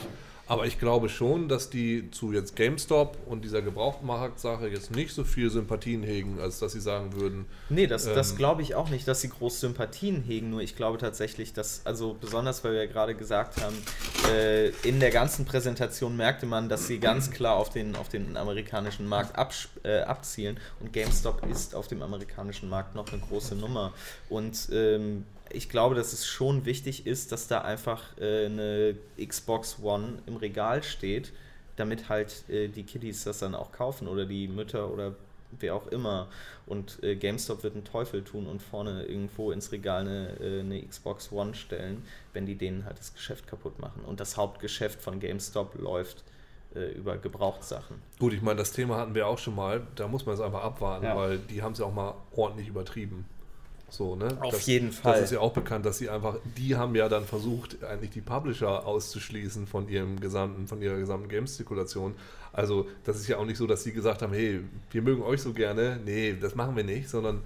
Aber 0.53 0.67
ich 0.67 0.79
glaube 0.79 1.09
schon, 1.09 1.49
dass 1.49 1.71
die 1.71 2.11
zu 2.11 2.31
jetzt 2.33 2.57
GameStop 2.57 3.17
und 3.25 3.43
dieser 3.43 3.63
Gebrauchtmarkt-Sache 3.63 4.69
jetzt 4.69 4.95
nicht 4.95 5.15
so 5.15 5.25
viel 5.25 5.49
Sympathien 5.49 6.03
hegen, 6.03 6.41
als 6.41 6.59
dass 6.59 6.73
sie 6.73 6.81
sagen 6.81 7.15
würden, 7.15 7.47
Nee, 7.71 7.87
das, 7.87 8.05
das 8.05 8.33
Ähm, 8.33 8.37
glaube 8.37 8.61
ich 8.61 8.75
auch 8.75 8.91
nicht, 8.91 9.09
dass 9.09 9.23
sie 9.23 9.31
groß 9.31 9.61
Sympathien 9.61 10.23
hegen. 10.23 10.51
Nur 10.51 10.61
ich 10.61 10.77
glaube 10.77 10.99
tatsächlich, 10.99 11.55
dass, 11.55 11.81
also 11.87 12.15
besonders, 12.21 12.63
weil 12.65 12.73
wir 12.75 12.85
ja 12.85 12.91
gerade 12.91 13.15
gesagt 13.15 13.63
haben, 13.63 13.75
äh, 14.31 14.69
in 14.87 15.01
der 15.01 15.11
ganzen 15.11 15.47
Präsentation 15.47 16.17
merkte 16.19 16.45
man, 16.45 16.69
dass 16.69 16.87
sie 16.87 16.99
ganz 16.99 17.31
klar 17.31 17.57
auf 17.57 17.71
den, 17.71 17.97
auf 17.97 18.11
den 18.11 18.37
amerikanischen 18.37 19.09
Markt 19.09 19.39
abs- 19.39 19.71
äh, 19.85 20.01
abzielen. 20.01 20.61
Und 20.81 20.93
GameStop 20.93 21.47
ist 21.51 21.75
auf 21.75 21.89
dem 21.89 22.03
amerikanischen 22.03 22.69
Markt 22.69 22.95
noch 22.95 23.11
eine 23.11 23.23
große 23.23 23.55
Nummer. 23.55 23.95
Und 24.29 24.69
ähm, 24.71 25.25
ich 25.53 25.69
glaube, 25.69 25.95
dass 25.95 26.13
es 26.13 26.27
schon 26.27 26.65
wichtig 26.65 27.07
ist, 27.07 27.33
dass 27.33 27.47
da 27.49 27.61
einfach 27.63 28.17
äh, 28.19 28.47
eine 28.47 28.97
Xbox 29.25 29.79
One 29.83 30.19
im 30.27 30.37
Regal 30.37 30.83
steht, 30.83 31.33
damit 31.77 32.09
halt 32.09 32.49
äh, 32.49 32.69
die 32.69 32.83
Kiddies 32.85 33.25
das 33.25 33.39
dann 33.39 33.55
auch 33.55 33.73
kaufen 33.73 34.09
oder 34.09 34.25
die 34.27 34.49
Mütter 34.49 34.91
oder 34.93 35.15
wer 35.59 35.75
auch 35.75 35.87
immer. 35.89 36.29
Und 36.67 37.03
äh, 37.03 37.17
GameStop 37.17 37.63
wird 37.63 37.75
einen 37.75 37.85
Teufel 37.85 38.23
tun 38.25 38.47
und 38.47 38.63
vorne 38.63 39.05
irgendwo 39.05 39.51
ins 39.53 39.73
Regal 39.73 40.01
eine, 40.03 40.29
äh, 40.41 40.61
eine 40.61 40.83
Xbox 40.83 41.31
One 41.33 41.55
stellen, 41.55 42.03
wenn 42.33 42.47
die 42.47 42.55
denen 42.57 42.85
halt 42.85 42.99
das 42.99 43.13
Geschäft 43.13 43.47
kaputt 43.47 43.79
machen. 43.79 44.03
Und 44.07 44.21
das 44.21 44.37
Hauptgeschäft 44.37 45.03
von 45.03 45.21
GameStop 45.21 45.75
läuft 45.79 46.25
äh, 46.75 46.93
über 46.93 47.19
Gebrauchtsachen. 47.19 47.97
gut, 48.19 48.33
ich 48.33 48.41
meine, 48.41 48.57
das 48.57 48.73
Thema 48.73 48.97
hatten 48.97 49.15
wir 49.15 49.27
auch 49.27 49.39
schon 49.39 49.55
mal, 49.55 49.83
da 49.95 50.09
muss 50.09 50.25
man 50.25 50.35
es 50.37 50.41
einfach 50.41 50.63
abwarten, 50.63 51.05
Ja. 51.05 51.17
weil 51.17 51.39
die 51.39 51.63
haben 51.63 51.73
es 51.73 51.81
ja 51.81 51.85
auch 51.85 51.93
mal 51.93 52.15
ordentlich 52.35 52.69
übertrieben. 52.69 53.27
So, 53.93 54.17
ne? 54.17 54.39
Auf 54.41 54.55
das, 54.55 54.67
jeden 54.67 54.91
Fall. 54.91 55.17
Das 55.17 55.25
ist 55.25 55.33
ja 55.33 55.41
auch 55.41 55.53
bekannt, 55.53 55.85
dass 55.85 55.99
sie 55.99 56.09
einfach, 56.09 56.37
die 56.57 56.77
haben 56.77 56.95
ja 56.95 57.11
dann 57.11 57.27
versucht, 57.27 57.85
eigentlich 57.85 58.09
die 58.09 58.23
Publisher 58.23 58.87
auszuschließen 58.87 59.67
von 59.67 59.87
ihrem 59.87 60.19
gesamten, 60.19 60.67
von 60.67 60.81
ihrer 60.81 60.97
gesamten 60.97 61.29
Games-Zirkulation. 61.29 62.15
Also, 62.55 62.89
das 63.05 63.17
ist 63.17 63.29
ja 63.29 63.37
auch 63.37 63.45
nicht 63.45 63.59
so, 63.59 63.67
dass 63.67 63.85
sie 63.85 63.93
gesagt 63.93 64.23
haben, 64.23 64.33
hey, 64.33 64.61
wir 64.91 65.03
mögen 65.03 65.23
euch 65.23 65.43
so 65.43 65.53
gerne. 65.53 66.01
Nee, 66.07 66.35
das 66.41 66.55
machen 66.55 66.75
wir 66.75 66.85
nicht, 66.85 67.11
sondern 67.11 67.43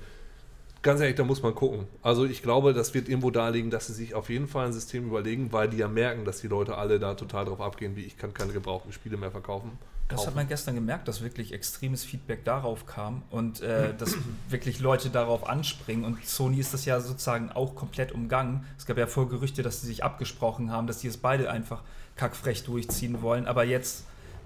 ganz 0.83 1.01
ehrlich, 1.01 1.17
da 1.17 1.25
muss 1.25 1.43
man 1.43 1.53
gucken. 1.53 1.89
Also 2.01 2.25
ich 2.25 2.43
glaube, 2.43 2.73
das 2.73 2.95
wird 2.95 3.09
irgendwo 3.09 3.33
darlegen, 3.33 3.71
dass 3.71 3.89
sie 3.89 3.95
sich 3.95 4.15
auf 4.15 4.31
jeden 4.31 4.47
Fall 4.47 4.67
ein 4.67 4.73
System 4.73 5.05
überlegen, 5.09 5.51
weil 5.51 5.69
die 5.69 5.79
ja 5.79 5.89
merken, 5.89 6.25
dass 6.25 6.41
die 6.41 6.47
Leute 6.47 6.79
alle 6.79 7.01
da 7.01 7.15
total 7.15 7.47
drauf 7.47 7.61
abgehen, 7.61 7.97
wie 7.97 8.05
ich 8.05 8.17
kann 8.17 8.33
keine 8.33 8.53
gebrauchten 8.53 8.93
Spiele 8.93 9.17
mehr 9.17 9.33
verkaufen. 9.33 9.73
Das 10.09 10.27
hat 10.27 10.37
man 10.37 10.47
gestern 10.47 10.77
gemerkt, 10.77 11.09
dass 11.09 11.21
wirklich 11.21 11.53
extremes 11.53 12.05
Feedback 12.05 12.45
darauf 12.45 12.87
kam 12.87 13.23
und 13.31 13.61
äh, 13.61 13.93
dass 13.95 14.15
wirklich 14.49 14.79
Leute 14.79 15.11
darauf 15.11 15.49
anspringen. 15.49 16.05
Und 16.05 16.25
Sony 16.25 16.59
ist 16.59 16.73
das 16.73 16.85
ja 16.85 17.01
sozusagen 17.01 17.51
auch 17.51 17.75
komplett 17.75 18.13
umgangen. 18.13 18.65
Es 18.79 18.87
gab 18.87 18.99
ja 18.99 19.07
vor 19.09 19.29
Gerüchte, 19.29 19.63
dass 19.63 19.81
sie 19.81 19.89
sich 19.89 20.05
abgesprochen 20.05 20.71
haben, 20.71 20.87
dass 20.87 20.99
die 20.99 21.09
es 21.09 21.17
beide 21.17 21.51
einfach 21.51 21.83
kackfrech 22.15 22.65
durchziehen 22.65 23.21
wollen. 23.21 23.47
Aber 23.47 23.65
jetzt 23.65 24.05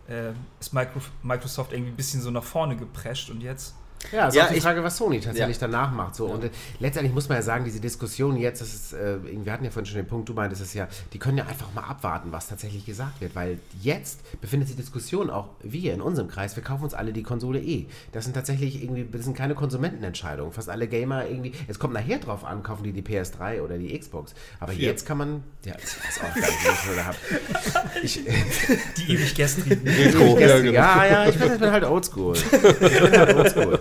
äh, 0.09 0.33
ist 0.59 0.73
Micro 0.73 1.01
Microsoft 1.23 1.73
irgendwie 1.73 1.93
ein 1.93 1.97
bisschen 1.97 2.23
so 2.23 2.31
nach 2.31 2.45
vorne 2.45 2.77
geprescht 2.77 3.29
und 3.31 3.43
jetzt. 3.43 3.75
Ja, 4.13 4.29
ist 4.29 4.35
Ja, 4.35 4.47
auch 4.47 4.53
die 4.53 4.61
Frage, 4.61 4.83
was 4.83 4.97
Sony 4.97 5.21
tatsächlich 5.21 5.57
Ja. 5.61 5.67
danach 5.69 5.93
macht. 5.93 6.15
So. 6.15 6.27
Und 6.27 6.45
äh, 6.45 6.51
letztendlich 6.79 7.15
muss 7.15 7.29
man 7.29 7.37
ja 7.39 7.43
sagen, 7.43 7.65
diese 7.65 7.81
Diskussion 7.81 8.37
jetzt, 8.37 8.61
das 8.61 8.75
ist, 8.75 8.93
äh, 8.95 9.19
wir 9.23 9.53
hatten 9.53 9.65
ja 9.65 9.71
vorhin 9.71 9.87
schon 9.87 9.97
den 9.97 10.07
Punkt, 10.07 10.29
du 10.29 10.35
meintest 10.35 10.63
es 10.63 10.75
ja, 10.75 10.89
die 11.13 11.19
können 11.19 11.39
ja 11.39 11.47
einfach 11.47 11.73
mal 11.75 11.83
abwarten, 11.85 12.33
was 12.33 12.49
tatsächlich 12.49 12.87
gesagt 12.87 13.21
wird, 13.21 13.35
weil 13.35 13.59
jetzt 13.83 14.21
befindet 14.41 14.69
sich 14.69 14.77
die 14.77 14.83
Diskussion 14.83 15.31
auch 15.31 15.49
wir 15.63 15.93
in 15.95 16.01
unserem 16.01 16.29
Kreis, 16.29 16.57
wir 16.57 16.63
kaufen 16.63 16.85
uns 16.85 16.95
alle 16.95 17.13
die 17.13 17.23
Konsole 17.23 17.61
eh. 17.61 17.87
Das 18.13 18.25
sind 18.25 18.35
tatsächlich 18.35 18.83
irgendwie, 18.83 19.07
das 19.11 19.25
sind 19.25 19.37
keine 19.37 19.55
Konsumentenentscheidungen. 19.55 20.53
Fast 20.53 20.69
alle 20.71 20.89
Gamer 20.89 21.27
irgendwie, 21.27 21.53
es 21.69 21.79
kommt 21.79 21.95
nachher 21.95 22.19
drauf 22.19 22.45
an, 22.45 22.63
kaufen 22.63 22.83
die 22.85 22.93
die 22.93 23.03
PS3 23.03 23.61
oder 23.63 23.77
die 23.79 23.97
Xbox. 23.99 24.35
Aber 24.61 24.73
Vier. 24.73 24.89
jetzt 24.89 25.07
kann 25.07 25.19
man, 25.19 25.43
ja, 25.65 25.75
ich 25.79 25.85
weiß 25.85 26.19
auch 26.21 26.35
gar 26.35 26.47
nicht, 26.49 26.65
wie 26.65 26.91
ich 26.91 26.97
das 26.97 27.05
habe. 27.05 27.17
Ich, 28.03 28.21
Die 28.97 29.13
ewig 29.13 29.35
gestrigen. 29.37 29.87
Ja, 29.87 31.05
ja, 31.05 31.05
ja, 31.05 31.25
ja, 31.25 31.29
ich 31.29 31.37
bin 31.39 31.71
halt 31.71 31.85
oldschool. 31.85 32.37
Ich 32.37 32.51
bin 32.51 33.19
halt 33.19 33.35
oldschool. 33.35 33.79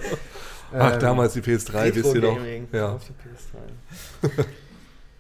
Ach, 0.72 0.94
Ähm, 0.94 1.00
damals 1.00 1.34
die 1.34 1.42
PS3, 1.42 1.96
wisst 1.96 2.16
ihr 2.16 2.22
noch? 2.22 2.32
Retro-Gaming 2.36 2.68
Ja. 2.72 2.94
auf 2.94 3.02
der 3.06 3.16
PS3. 3.16 4.46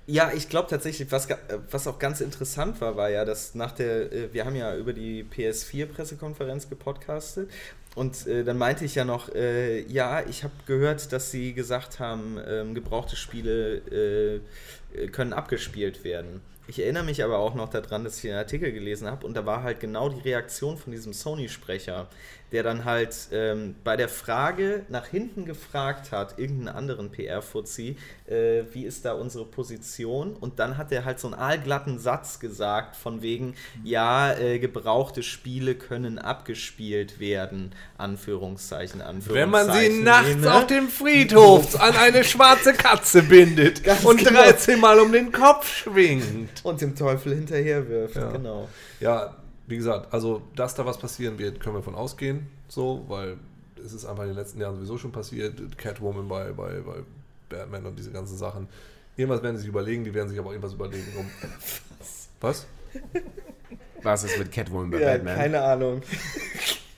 Ja, 0.07 0.31
ich 0.35 0.49
glaube 0.49 0.67
tatsächlich, 0.67 1.11
was, 1.11 1.27
was 1.69 1.85
auch 1.85 1.99
ganz 1.99 2.19
interessant 2.19 2.81
war, 2.81 2.97
war 2.97 3.09
ja, 3.11 3.25
dass 3.25 3.53
nach 3.53 3.71
der, 3.73 4.11
äh, 4.11 4.33
wir 4.33 4.43
haben 4.45 4.55
ja 4.55 4.75
über 4.75 4.91
die 4.91 5.23
PS4-Pressekonferenz 5.23 6.67
gepodcastet 6.67 7.51
und 7.93 8.25
äh, 8.25 8.43
dann 8.43 8.57
meinte 8.57 8.85
ich 8.85 8.95
ja 8.95 9.05
noch, 9.05 9.29
äh, 9.35 9.81
ja, 9.81 10.23
ich 10.27 10.43
habe 10.43 10.53
gehört, 10.65 11.13
dass 11.13 11.29
sie 11.29 11.53
gesagt 11.53 11.99
haben, 11.99 12.39
ähm, 12.47 12.73
gebrauchte 12.73 13.15
Spiele 13.15 14.41
äh, 14.95 15.07
können 15.09 15.33
abgespielt 15.33 16.03
werden. 16.03 16.41
Ich 16.67 16.79
erinnere 16.79 17.03
mich 17.03 17.23
aber 17.23 17.37
auch 17.37 17.53
noch 17.53 17.69
daran, 17.69 18.03
dass 18.03 18.23
ich 18.23 18.29
einen 18.29 18.39
Artikel 18.39 18.71
gelesen 18.71 19.07
habe 19.09 19.25
und 19.27 19.35
da 19.35 19.45
war 19.45 19.61
halt 19.61 19.79
genau 19.79 20.09
die 20.09 20.21
Reaktion 20.21 20.77
von 20.77 20.91
diesem 20.91 21.13
Sony-Sprecher, 21.13 22.07
der 22.51 22.63
dann 22.63 22.85
halt 22.85 23.15
ähm, 23.31 23.75
bei 23.83 23.95
der 23.95 24.09
Frage 24.09 24.85
nach 24.89 25.05
hinten 25.07 25.45
gefragt 25.45 26.11
hat, 26.11 26.39
irgendeinen 26.39 26.75
anderen 26.75 27.11
PR-Fuzzi, 27.11 27.95
äh, 28.27 28.63
wie 28.71 28.85
ist 28.85 29.05
da 29.05 29.13
unsere 29.13 29.45
Position? 29.45 30.33
Und 30.33 30.59
dann 30.59 30.77
hat 30.77 30.91
er 30.91 31.05
halt 31.05 31.19
so 31.19 31.27
einen 31.27 31.35
aalglatten 31.35 31.99
Satz 31.99 32.39
gesagt, 32.39 32.95
von 32.95 33.21
wegen, 33.21 33.55
ja, 33.83 34.33
äh, 34.33 34.59
gebrauchte 34.59 35.23
Spiele 35.23 35.75
können 35.75 36.17
abgespielt 36.19 37.19
werden, 37.19 37.73
Anführungszeichen, 37.97 39.01
Anführungszeichen. 39.01 39.35
Wenn 39.35 39.49
man 39.49 39.71
sie 39.71 40.01
nachts 40.01 40.35
ne? 40.35 40.53
auf 40.53 40.67
dem 40.67 40.87
Friedhof 40.89 41.79
an 41.79 41.95
eine 41.95 42.23
schwarze 42.23 42.73
Katze 42.73 43.23
bindet 43.23 43.81
und 44.03 44.17
genau. 44.19 44.41
13 44.41 44.79
Mal 44.79 44.99
um 44.99 45.11
den 45.11 45.31
Kopf 45.31 45.67
schwingt. 45.67 46.63
Und 46.63 46.81
dem 46.81 46.95
Teufel 46.95 47.35
hinterher 47.35 47.87
wirft, 47.87 48.15
Ja. 48.15 48.31
genau. 48.31 48.67
Ja, 48.99 49.35
wie 49.69 49.77
gesagt, 49.77 50.13
also 50.13 50.41
dass 50.55 50.75
da 50.75 50.85
was 50.85 50.97
passieren 50.97 51.37
wird, 51.39 51.59
können 51.59 51.75
wir 51.75 51.83
von 51.83 51.95
ausgehen, 51.95 52.47
so, 52.67 53.05
weil 53.07 53.37
es 53.83 53.93
ist 53.93 54.05
einfach 54.05 54.23
in 54.23 54.29
den 54.29 54.37
letzten 54.37 54.59
Jahren 54.59 54.75
sowieso 54.75 54.97
schon 54.97 55.11
passiert. 55.11 55.77
Catwoman 55.77 56.27
bei, 56.27 56.51
bei, 56.51 56.81
bei 56.81 56.95
Batman 57.49 57.85
und 57.85 57.97
diese 57.97 58.11
ganzen 58.11 58.37
Sachen. 58.37 58.67
Irgendwas 59.15 59.41
werden 59.43 59.55
sie 59.57 59.61
sich 59.61 59.69
überlegen, 59.69 60.03
die 60.03 60.13
werden 60.13 60.29
sich 60.29 60.39
aber 60.39 60.51
irgendwas 60.51 60.73
überlegen. 60.73 61.07
Um 61.17 61.25
was? 62.41 62.67
Was 64.01 64.23
ist 64.23 64.37
mit 64.37 64.51
Catwoman 64.51 64.89
bei 64.91 64.99
Ja, 64.99 65.13
Batman? 65.13 65.35
keine 65.35 65.61
Ahnung. 65.61 66.01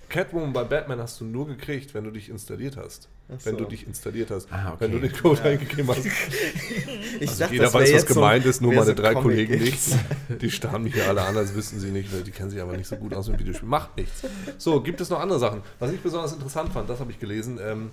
Catwoman 0.09 0.53
bei 0.53 0.63
Batman 0.63 0.99
hast 0.99 1.19
du 1.21 1.25
nur 1.25 1.47
gekriegt, 1.47 1.93
wenn 1.93 2.03
du 2.03 2.11
dich 2.11 2.29
installiert 2.29 2.77
hast. 2.77 3.07
Ach 3.33 3.45
Wenn 3.45 3.53
so. 3.57 3.63
du 3.63 3.69
dich 3.69 3.87
installiert 3.87 4.29
hast. 4.29 4.47
Ah, 4.51 4.69
okay. 4.73 4.75
Wenn 4.79 4.91
du 4.91 4.99
den 4.99 5.13
Code 5.13 5.41
eingegeben 5.43 5.87
hast. 5.89 6.05
Ich 7.19 7.29
Also 7.29 7.39
dachte, 7.43 7.53
jeder 7.53 7.65
weiß, 7.73 7.81
was 7.83 7.89
jetzt 7.91 8.07
so- 8.07 8.13
gemeint 8.15 8.45
ist, 8.45 8.61
nur 8.61 8.73
meine 8.73 8.85
so 8.85 8.93
drei 8.93 9.13
Comic 9.13 9.47
Kollegen 9.49 9.65
jetzt. 9.65 9.95
nicht. 10.29 10.41
Die 10.41 10.49
starren 10.51 10.83
mich 10.83 10.93
hier 10.95 11.07
alle 11.07 11.21
an, 11.21 11.37
als 11.37 11.53
wüssten 11.53 11.79
sie 11.79 11.91
nicht, 11.91 12.11
weil 12.13 12.23
die 12.23 12.31
kennen 12.31 12.49
sich 12.49 12.59
aber 12.61 12.75
nicht 12.75 12.87
so 12.87 12.95
gut 12.95 13.13
aus 13.13 13.29
mit 13.29 13.39
Videospielen. 13.39 13.69
Macht 13.69 13.95
nichts. 13.95 14.23
So, 14.57 14.81
gibt 14.81 14.99
es 15.01 15.09
noch 15.09 15.19
andere 15.19 15.39
Sachen? 15.39 15.61
Was 15.79 15.91
ich 15.91 15.99
besonders 16.01 16.33
interessant 16.33 16.73
fand, 16.73 16.89
das 16.89 16.99
habe 16.99 17.11
ich 17.11 17.19
gelesen. 17.19 17.59
Ähm, 17.63 17.91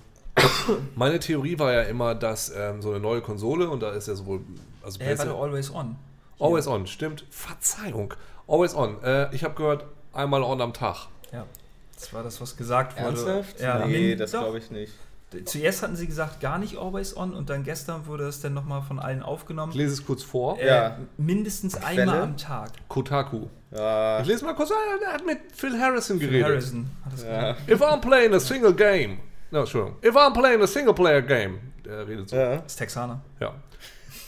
meine 0.95 1.18
Theorie 1.20 1.59
war 1.59 1.72
ja 1.72 1.82
immer, 1.82 2.14
dass 2.14 2.53
ähm, 2.57 2.80
so 2.82 2.91
eine 2.91 3.01
neue 3.01 3.20
Konsole, 3.20 3.68
und 3.68 3.80
da 3.82 3.93
ist 3.93 4.09
ja 4.09 4.14
sowohl. 4.14 4.41
Also 4.82 5.01
Äh, 5.01 5.18
warte, 5.18 5.32
Always 5.32 5.70
On. 5.74 5.97
Always 6.41 6.66
on, 6.68 6.86
stimmt. 6.86 7.24
Verzeihung. 7.30 8.14
Always 8.47 8.74
on. 8.74 9.03
Äh, 9.03 9.34
ich 9.34 9.43
habe 9.45 9.55
gehört, 9.55 9.84
einmal 10.12 10.43
on 10.43 10.61
am 10.61 10.72
Tag. 10.72 11.09
Ja. 11.32 11.45
Das 11.97 12.12
war 12.14 12.22
das, 12.22 12.41
was 12.41 12.57
gesagt 12.57 12.97
wurde. 12.97 13.09
Ernsthaft? 13.09 13.61
Ja, 13.61 13.84
nee, 13.86 14.14
das 14.14 14.30
glaube 14.30 14.59
ich 14.59 14.70
nicht. 14.70 14.93
Zuerst 15.45 15.83
hatten 15.83 15.95
sie 15.97 16.07
gesagt, 16.07 16.41
gar 16.41 16.59
nicht 16.59 16.79
Always 16.79 17.14
On 17.16 17.35
und 17.35 17.51
dann 17.51 17.62
gestern 17.62 18.07
wurde 18.07 18.26
es 18.29 18.41
dann 18.41 18.55
nochmal 18.55 18.81
von 18.83 18.99
allen 18.99 19.22
aufgenommen. 19.22 19.72
Ich 19.72 19.79
lese 19.79 19.93
es 19.93 20.07
kurz 20.07 20.22
vor. 20.22 20.59
Äh, 20.59 20.66
Ja. 20.66 20.97
Mindestens 21.18 21.74
Quelle? 21.79 22.03
einmal 22.03 22.22
am 22.22 22.37
Tag. 22.39 22.70
Kotaku. 22.89 23.47
Ja, 23.70 24.20
Ich 24.20 24.26
lese 24.26 24.45
mal 24.47 24.55
kurz, 24.55 24.70
ah, 24.70 24.74
der 25.03 25.12
hat 25.12 25.26
mit 25.26 25.39
Phil 25.55 25.79
Harrison 25.79 26.18
Phil 26.18 26.29
geredet. 26.29 26.49
Harrison 26.49 26.91
hat 27.05 27.12
es 27.12 27.24
ja. 27.24 27.51
If 27.68 27.83
I'm 27.83 28.01
playing 28.01 28.33
a 28.33 28.41
single 28.41 28.72
game. 28.72 29.18
No, 29.51 29.61
Entschuldigung. 29.61 29.97
If 30.03 30.14
I'm 30.16 30.33
playing 30.33 30.62
a 30.62 30.66
single 30.66 30.95
player 30.95 31.20
game. 31.20 31.59
Der 31.85 32.09
redet 32.09 32.31
so. 32.31 32.37
Ja. 32.37 32.43
ja. 32.53 32.57
Das 32.57 32.72
ist 32.72 32.76
Texaner. 32.76 33.20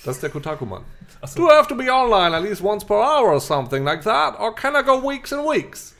Das 0.05 0.16
ist 0.16 0.22
der 0.22 0.30
Kotaku-Mann. 0.30 0.82
Achso. 1.22 1.38
Do 1.38 1.48
I 1.48 1.53
have 1.53 1.68
to 1.68 1.74
be 1.74 1.90
online 1.92 2.34
at 2.34 2.42
least 2.42 2.62
once 2.62 2.84
per 2.84 2.94
hour 2.96 3.32
or 3.32 3.40
something 3.40 3.84
like 3.84 4.03
that? 4.05 4.38
Or 4.38 4.55
can 4.55 4.74
I 4.74 4.82
go 4.82 5.07
weeks 5.07 5.32
and 5.32 5.46
weeks? 5.46 5.94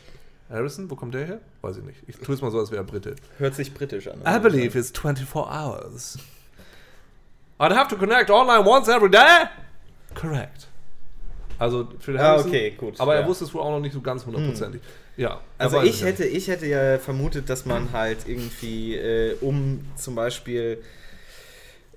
Harrison, 0.49 0.91
wo 0.91 0.97
kommt 0.97 1.15
der 1.15 1.27
her? 1.27 1.41
Weiß 1.63 1.77
ich 1.77 1.85
nicht. 1.85 1.99
Ich 2.07 2.17
tue 2.17 2.35
es 2.35 2.41
mal 2.41 2.51
so, 2.51 2.59
als 2.59 2.71
wäre 2.71 2.83
er 2.83 2.85
Brite. 2.87 3.17
Hört 3.39 3.55
sich 3.55 3.75
britisch 3.75 4.09
an. 4.09 4.21
I 4.27 4.39
believe 4.39 4.79
it's 4.79 4.91
24 4.91 5.35
hours. 5.37 6.19
I'd 7.59 7.75
have 7.75 7.89
to 7.89 7.97
connect 7.97 8.31
online 8.31 8.65
once 8.65 8.89
every 8.89 9.11
day? 9.11 9.45
Correct. 10.15 10.69
Also 11.59 11.87
Phil 11.99 12.17
Ah, 12.19 12.23
Harrison. 12.23 12.49
okay, 12.49 12.71
gut. 12.71 12.99
Aber 12.99 13.15
er 13.15 13.21
ja. 13.21 13.27
wusste 13.27 13.45
es 13.45 13.53
wohl 13.53 13.61
auch 13.61 13.71
noch 13.73 13.81
nicht 13.81 13.93
so 13.93 14.01
ganz 14.01 14.25
hundertprozentig. 14.25 14.81
Ja. 15.19 15.41
er 15.59 15.65
Also 15.67 15.83
ich 15.83 16.01
ja 16.01 16.07
hätte, 16.07 16.25
ich 16.25 16.49
hätte 16.49 16.67
ja 16.67 16.99
vermutet, 16.99 17.51
dass 17.51 17.67
man 17.67 17.93
halt 17.93 18.27
irgendwie, 18.27 18.95
äh, 18.97 19.37
um 19.43 19.85
zum 19.97 20.15
Beispiel 20.15 20.83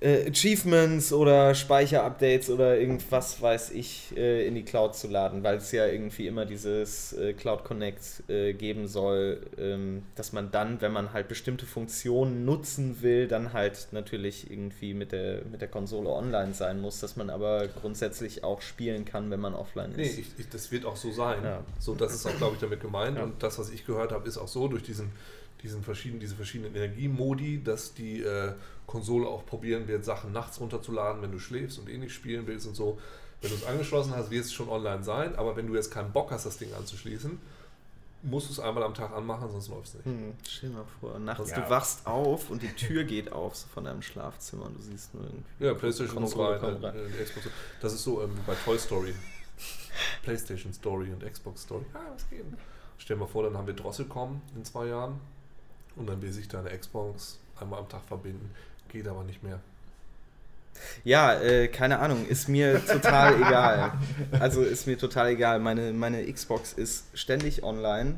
äh, 0.03 0.29
Achievements 0.29 1.13
oder 1.13 1.55
Speicherupdates 1.55 2.49
oder 2.49 2.77
irgendwas, 2.77 3.41
weiß 3.41 3.71
ich, 3.71 4.13
äh, 4.17 4.45
in 4.45 4.55
die 4.55 4.63
Cloud 4.63 4.95
zu 4.95 5.07
laden, 5.07 5.43
weil 5.43 5.57
es 5.57 5.71
ja 5.71 5.87
irgendwie 5.87 6.27
immer 6.27 6.45
dieses 6.45 7.13
äh, 7.13 7.31
Cloud 7.33 7.63
Connect 7.63 8.23
äh, 8.27 8.53
geben 8.53 8.87
soll, 8.87 9.39
ähm, 9.57 10.03
dass 10.15 10.33
man 10.33 10.51
dann, 10.51 10.81
wenn 10.81 10.91
man 10.91 11.13
halt 11.13 11.29
bestimmte 11.29 11.65
Funktionen 11.65 12.43
nutzen 12.43 13.01
will, 13.01 13.29
dann 13.29 13.53
halt 13.53 13.87
natürlich 13.91 14.51
irgendwie 14.51 14.93
mit 14.93 15.13
der, 15.13 15.45
mit 15.49 15.61
der 15.61 15.69
Konsole 15.69 16.09
online 16.09 16.53
sein 16.53 16.81
muss, 16.81 16.99
dass 16.99 17.15
man 17.15 17.29
aber 17.29 17.69
grundsätzlich 17.69 18.43
auch 18.43 18.61
spielen 18.61 19.05
kann, 19.05 19.31
wenn 19.31 19.39
man 19.39 19.53
offline 19.55 19.93
Nee, 19.95 20.03
ist. 20.03 20.19
ich, 20.19 20.27
ich, 20.37 20.49
das 20.49 20.69
wird 20.73 20.85
auch 20.85 20.97
so 20.97 21.11
sein. 21.13 21.43
Ja. 21.43 21.63
So, 21.79 21.95
das 21.95 22.13
ist 22.13 22.25
auch, 22.25 22.35
glaube 22.37 22.55
ich, 22.55 22.59
damit 22.59 22.81
gemeint. 22.81 23.17
Ja. 23.17 23.23
Und 23.23 23.41
das, 23.41 23.57
was 23.57 23.69
ich 23.69 23.85
gehört 23.85 24.11
habe, 24.11 24.27
ist 24.27 24.37
auch 24.37 24.49
so, 24.49 24.67
durch 24.67 24.83
diesen, 24.83 25.11
diesen 25.61 25.81
verschiedenen, 25.81 26.19
diese 26.19 26.35
verschiedenen 26.35 26.75
Energiemodi, 26.75 27.63
dass 27.63 27.93
die 27.93 28.21
äh, 28.21 28.51
Konsole 28.87 29.27
auch 29.27 29.45
probieren 29.45 29.87
wird, 29.87 30.03
Sachen 30.05 30.31
nachts 30.33 30.59
runterzuladen, 30.59 31.21
wenn 31.21 31.31
du 31.31 31.39
schläfst 31.39 31.79
und 31.79 31.89
eh 31.89 31.97
nicht 31.97 32.13
spielen 32.13 32.45
willst 32.47 32.67
und 32.67 32.75
so. 32.75 32.99
Wenn 33.41 33.49
du 33.49 33.55
es 33.57 33.65
angeschlossen 33.65 34.15
hast, 34.15 34.29
wird 34.31 34.45
es 34.45 34.53
schon 34.53 34.69
online 34.69 35.03
sein, 35.03 35.35
aber 35.35 35.55
wenn 35.55 35.67
du 35.67 35.75
jetzt 35.75 35.91
keinen 35.91 36.11
Bock 36.13 36.31
hast, 36.31 36.45
das 36.45 36.57
Ding 36.57 36.73
anzuschließen, 36.73 37.37
musst 38.25 38.47
du 38.47 38.53
es 38.53 38.59
einmal 38.61 38.83
am 38.83 38.93
Tag 38.93 39.11
anmachen, 39.11 39.51
sonst 39.51 39.67
läuft 39.67 39.87
es 39.89 39.93
nicht. 39.95 40.05
Hm, 40.05 40.33
stell 40.47 40.69
dir 40.69 40.75
mal 40.77 40.85
vor, 41.01 41.19
nachts 41.19 41.49
Ja. 41.51 41.59
du 41.59 41.69
wachst 41.69 42.07
auf 42.07 42.49
und 42.49 42.61
die 42.61 42.73
Tür 42.73 43.03
geht 43.03 43.33
auf 43.33 43.55
so 43.55 43.67
von 43.67 43.83
deinem 43.83 44.01
Schlafzimmer 44.01 44.65
und 44.67 44.77
du 44.77 44.81
siehst 44.81 45.13
nur 45.13 45.23
irgendwie. 45.25 45.43
Ja, 45.65 45.73
PlayStation 45.73 46.15
kommt 46.15 46.29
Konsole 46.31 46.53
rein, 46.53 46.59
kommt 46.61 46.83
äh, 46.83 46.87
rein. 46.87 47.13
äh, 47.19 47.23
Xbox. 47.23 47.47
Das 47.81 47.93
ist 47.93 48.03
so 48.03 48.21
ähm, 48.21 48.31
bei 48.47 48.55
Toy 48.63 48.77
Story. 48.79 49.13
PlayStation 50.23 50.73
Story 50.73 51.11
und 51.11 51.23
Xbox 51.29 51.63
Story. 51.63 51.85
Ah, 51.93 51.99
was 52.13 52.29
geht? 52.29 52.43
Stell 52.97 53.17
dir 53.17 53.21
mal 53.21 53.27
vor, 53.27 53.43
dann 53.43 53.57
haben 53.57 53.67
wir 53.67 53.73
Drosselcom 53.73 54.41
in 54.55 54.63
zwei 54.63 54.87
Jahren 54.87 55.19
und 55.95 56.07
dann 56.07 56.21
will 56.21 56.31
sich 56.31 56.47
deine 56.47 56.69
Xbox 56.77 57.39
einmal 57.59 57.79
am 57.79 57.89
Tag 57.89 58.03
verbinden. 58.05 58.49
Geht 58.93 59.07
aber 59.09 59.23
nicht 59.25 59.43
mehr. 59.43 59.59
Ja, 61.03 61.33
äh, 61.41 61.67
keine 61.67 61.99
Ahnung, 61.99 62.25
ist 62.27 62.47
mir 62.49 62.83
total 62.85 63.35
egal. 63.41 63.91
Also 64.39 64.61
ist 64.61 64.87
mir 64.87 64.97
total 64.97 65.29
egal. 65.31 65.59
Meine, 65.59 65.91
meine 65.93 66.31
Xbox 66.31 66.73
ist 66.73 67.05
ständig 67.13 67.63
online. 67.63 68.15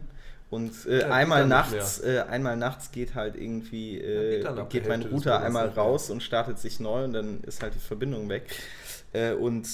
Und 0.51 0.85
äh, 0.85 0.99
Ja, 0.99 1.05
geht 1.05 1.11
einmal 1.11 1.47
nachts, 1.47 1.99
äh, 2.01 2.23
einmal 2.29 2.55
nachts 2.55 2.91
geht 2.91 3.15
halt 3.15 3.35
irgendwie, 3.35 3.97
äh, 3.99 4.37
geht 4.37 4.45
ab 4.45 4.69
geht 4.69 4.85
der 4.85 4.91
mein 4.97 5.01
Router 5.01 5.41
einmal 5.41 5.69
raus 5.69 6.09
und 6.11 6.21
startet 6.21 6.59
sich 6.59 6.79
neu 6.79 7.03
und 7.03 7.13
dann 7.13 7.41
ist 7.43 7.63
halt 7.63 7.73
die 7.73 7.79
Verbindung 7.79 8.29
weg. 8.29 8.43
Äh, 9.11 9.33
und 9.33 9.67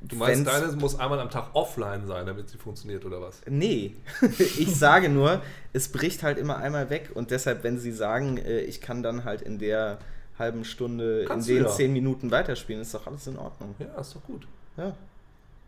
Du 0.00 0.14
meinst, 0.14 0.46
wenn's- 0.46 0.60
deine 0.60 0.72
muss 0.76 0.98
einmal 0.98 1.18
am 1.18 1.28
Tag 1.30 1.48
offline 1.54 2.06
sein, 2.06 2.24
damit 2.26 2.48
sie 2.48 2.56
funktioniert, 2.58 3.04
oder 3.04 3.20
was? 3.20 3.40
Nee, 3.48 3.96
ich 4.38 4.74
sage 4.76 5.08
nur, 5.08 5.42
es 5.72 5.88
bricht 5.88 6.22
halt 6.22 6.38
immer 6.38 6.58
einmal 6.58 6.88
weg 6.90 7.10
und 7.14 7.32
deshalb, 7.32 7.64
wenn 7.64 7.80
Sie 7.80 7.90
sagen, 7.90 8.38
äh, 8.38 8.60
ich 8.60 8.80
kann 8.80 9.02
dann 9.02 9.24
halt 9.24 9.42
in 9.42 9.58
der 9.58 9.98
halben 10.38 10.64
Stunde, 10.64 11.24
Kannst 11.26 11.48
in 11.48 11.56
den 11.56 11.64
ja. 11.64 11.70
zehn 11.70 11.92
Minuten 11.92 12.30
weiterspielen, 12.30 12.82
ist 12.82 12.94
doch 12.94 13.06
alles 13.06 13.26
in 13.26 13.36
Ordnung. 13.36 13.74
Ja, 13.78 14.00
ist 14.00 14.14
doch 14.14 14.22
gut. 14.24 14.46
Ja. 14.76 14.94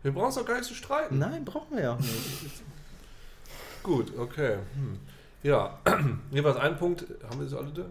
Wir 0.03 0.11
brauchen 0.11 0.29
es 0.29 0.35
doch 0.35 0.45
gar 0.45 0.55
nicht 0.55 0.67
zu 0.67 0.73
streiten. 0.73 1.19
Nein, 1.19 1.45
brauchen 1.45 1.75
wir 1.75 1.83
ja 1.83 1.93
auch 1.93 1.99
nicht. 1.99 2.63
Gut, 3.83 4.17
okay. 4.17 4.57
Hm. 4.75 4.99
Ja, 5.43 5.79
jeweils 6.31 6.57
ein 6.57 6.77
Punkt. 6.77 7.05
Haben 7.27 7.39
wir 7.39 7.47
so 7.47 7.57
alle 7.57 7.71
da? 7.71 7.85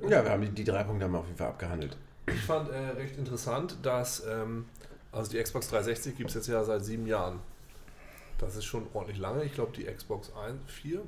Wir 0.00 0.08
Ja, 0.08 0.24
wir 0.24 0.30
haben 0.30 0.42
die, 0.42 0.50
die 0.50 0.64
drei 0.64 0.84
Punkte 0.84 1.04
haben 1.04 1.12
wir 1.12 1.18
auf 1.18 1.26
jeden 1.26 1.38
Fall 1.38 1.48
abgehandelt. 1.48 1.96
Ich 2.26 2.40
fand 2.40 2.70
äh, 2.70 2.76
recht 2.96 3.16
interessant, 3.16 3.76
dass 3.82 4.24
ähm, 4.26 4.66
also 5.12 5.30
die 5.30 5.42
Xbox 5.42 5.68
360 5.68 6.16
gibt 6.16 6.30
es 6.30 6.34
jetzt 6.34 6.48
ja 6.48 6.62
seit 6.64 6.84
sieben 6.84 7.06
Jahren. 7.06 7.40
Das 8.38 8.54
ist 8.54 8.64
schon 8.64 8.86
ordentlich 8.92 9.18
lange. 9.18 9.44
Ich 9.44 9.54
glaube, 9.54 9.72
die 9.76 9.84
Xbox 9.84 10.32
1, 10.34 10.58
4, 10.66 11.00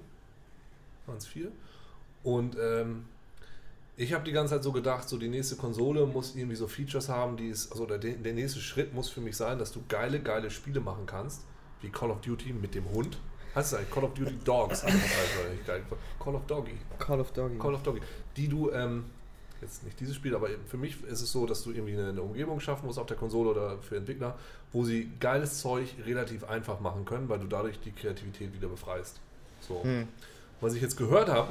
waren 1.06 1.18
es 1.18 1.26
4. 1.26 1.50
Und 2.22 2.56
ähm, 2.60 3.04
ich 3.98 4.12
habe 4.12 4.24
die 4.24 4.30
ganze 4.30 4.54
Zeit 4.54 4.62
so 4.62 4.70
gedacht, 4.70 5.08
so 5.08 5.18
die 5.18 5.28
nächste 5.28 5.56
Konsole 5.56 6.06
muss 6.06 6.36
irgendwie 6.36 6.54
so 6.54 6.68
Features 6.68 7.08
haben, 7.08 7.36
die 7.36 7.50
es, 7.50 7.72
also 7.72 7.84
der, 7.84 7.98
der 7.98 8.32
nächste 8.32 8.60
Schritt 8.60 8.94
muss 8.94 9.08
für 9.08 9.20
mich 9.20 9.36
sein, 9.36 9.58
dass 9.58 9.72
du 9.72 9.82
geile, 9.88 10.20
geile 10.20 10.52
Spiele 10.52 10.78
machen 10.78 11.04
kannst, 11.04 11.42
wie 11.82 11.88
Call 11.88 12.12
of 12.12 12.20
Duty 12.20 12.52
mit 12.52 12.76
dem 12.76 12.88
Hund. 12.90 13.18
Heißt 13.56 13.72
es 13.72 13.78
eigentlich 13.78 13.90
Call 13.90 14.04
of 14.04 14.14
Duty 14.14 14.38
Dogs? 14.44 14.82
Call 16.20 16.34
of 16.36 16.46
Doggy. 16.46 16.78
Call 17.00 17.20
of 17.20 17.32
Doggy. 17.32 17.58
Call 17.58 17.74
of 17.74 17.82
Doggy. 17.82 18.00
Die 18.36 18.46
du, 18.46 18.70
ähm, 18.70 19.06
jetzt 19.60 19.82
nicht 19.82 19.98
dieses 19.98 20.14
Spiel, 20.14 20.36
aber 20.36 20.48
für 20.68 20.76
mich 20.76 21.02
ist 21.02 21.20
es 21.20 21.32
so, 21.32 21.44
dass 21.44 21.64
du 21.64 21.72
irgendwie 21.72 21.94
eine, 21.94 22.10
eine 22.10 22.22
Umgebung 22.22 22.60
schaffen 22.60 22.86
musst 22.86 23.00
auf 23.00 23.06
der 23.06 23.16
Konsole 23.16 23.50
oder 23.50 23.78
für 23.78 23.96
Entwickler, 23.96 24.38
wo 24.72 24.84
sie 24.84 25.10
geiles 25.18 25.58
Zeug 25.58 25.88
relativ 26.06 26.44
einfach 26.44 26.78
machen 26.78 27.04
können, 27.04 27.28
weil 27.28 27.40
du 27.40 27.48
dadurch 27.48 27.80
die 27.80 27.90
Kreativität 27.90 28.54
wieder 28.54 28.68
befreist. 28.68 29.18
So. 29.60 29.82
Hm. 29.82 30.06
Was 30.60 30.74
ich 30.74 30.82
jetzt 30.82 30.96
gehört 30.96 31.28
habe, 31.28 31.50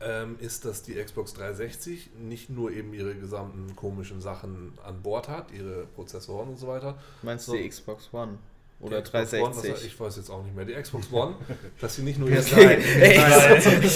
ähm, 0.00 0.36
ist, 0.40 0.64
dass 0.64 0.82
die 0.82 0.94
Xbox 0.94 1.34
360 1.34 2.10
nicht 2.18 2.50
nur 2.50 2.70
eben 2.70 2.94
ihre 2.94 3.14
gesamten 3.14 3.74
komischen 3.74 4.20
Sachen 4.20 4.72
an 4.84 5.02
Bord 5.02 5.28
hat, 5.28 5.50
ihre 5.52 5.86
Prozessoren 5.86 6.48
und 6.50 6.58
so 6.58 6.68
weiter. 6.68 6.98
Meinst 7.22 7.48
du 7.48 7.52
die 7.52 7.68
Xbox 7.68 8.08
One? 8.12 8.38
Oder 8.80 9.02
Xbox 9.02 9.32
One, 9.32 9.42
was, 9.42 9.62
360? 9.62 9.86
ich 9.86 10.00
weiß 10.00 10.16
jetzt 10.16 10.30
auch 10.30 10.44
nicht 10.44 10.54
mehr. 10.54 10.64
Die 10.64 10.74
Xbox 10.74 11.08
One, 11.12 11.34
dass 11.80 11.96
sie 11.96 12.02
nicht 12.02 12.18
nur 12.18 12.30
jetzt 12.30 12.52
nein. 12.52 12.80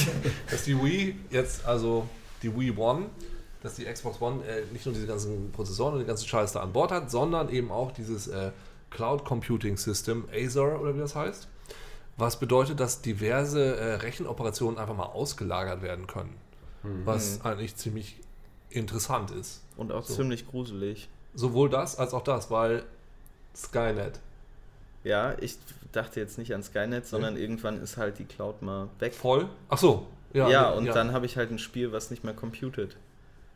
Dass 0.50 0.64
die 0.64 0.82
Wii 0.82 1.16
jetzt, 1.30 1.64
also 1.64 2.07
die 2.42 2.55
Wii 2.55 2.72
One, 2.76 3.07
dass 3.62 3.74
die 3.76 3.84
Xbox 3.84 4.20
One 4.20 4.44
äh, 4.44 4.64
nicht 4.72 4.84
nur 4.84 4.94
diese 4.94 5.07
ganzen 5.07 5.53
Prozessoren 5.53 5.94
und 5.94 6.00
den 6.00 6.09
ganzen 6.09 6.26
Scheiß 6.26 6.53
da 6.53 6.61
an 6.61 6.72
Bord 6.72 6.90
hat, 6.90 7.12
sondern 7.12 7.48
eben 7.48 7.70
auch 7.70 7.92
dieses 7.92 8.26
äh, 8.26 8.50
Cloud 8.90 9.24
Computing 9.24 9.76
System, 9.76 10.24
Azure 10.34 10.78
oder 10.78 10.94
wie 10.96 10.98
das 10.98 11.14
heißt. 11.14 11.46
Was 12.23 12.39
bedeutet, 12.39 12.79
dass 12.79 13.03
diverse 13.03 13.77
äh, 13.77 13.95
Rechenoperationen 13.95 14.79
einfach 14.79 14.97
mal 14.97 15.07
ausgelagert 15.07 15.83
werden 15.83 16.07
können. 16.07 16.37
Was 17.05 17.45
eigentlich 17.45 17.75
ziemlich 17.77 18.16
interessant 18.70 19.31
ist. 19.33 19.62
Und 19.77 19.91
auch 19.93 20.05
So. 20.05 20.14
ziemlich 20.14 20.49
gruselig. 20.49 21.09
Sowohl 21.35 21.68
das 21.68 21.97
als 21.97 22.14
auch 22.14 22.23
das, 22.23 22.51
weil 22.51 22.85
Skynet. 23.57 24.20
Ja, 25.05 25.37
ich 25.41 25.59
dachte 25.91 26.20
jetzt 26.20 26.39
nicht 26.39 26.55
an 26.55 26.62
Skynet, 26.62 27.07
sondern 27.07 27.37
irgendwann 27.37 27.83
ist 27.83 27.97
halt 27.97 28.18
die 28.18 28.25
Cloud 28.25 28.62
mal 28.62 28.89
weg. 29.01 29.14
Voll? 29.14 29.49
Ach 29.68 29.79
so. 29.79 30.07
Ja, 30.33 30.49
Ja, 30.49 30.70
und 30.70 30.87
dann 30.87 31.12
habe 31.12 31.27
ich 31.27 31.37
halt 31.37 31.51
ein 31.51 31.59
Spiel, 31.59 31.93
was 31.93 32.11
nicht 32.11 32.23
mehr 32.25 32.35
computet. 32.35 32.97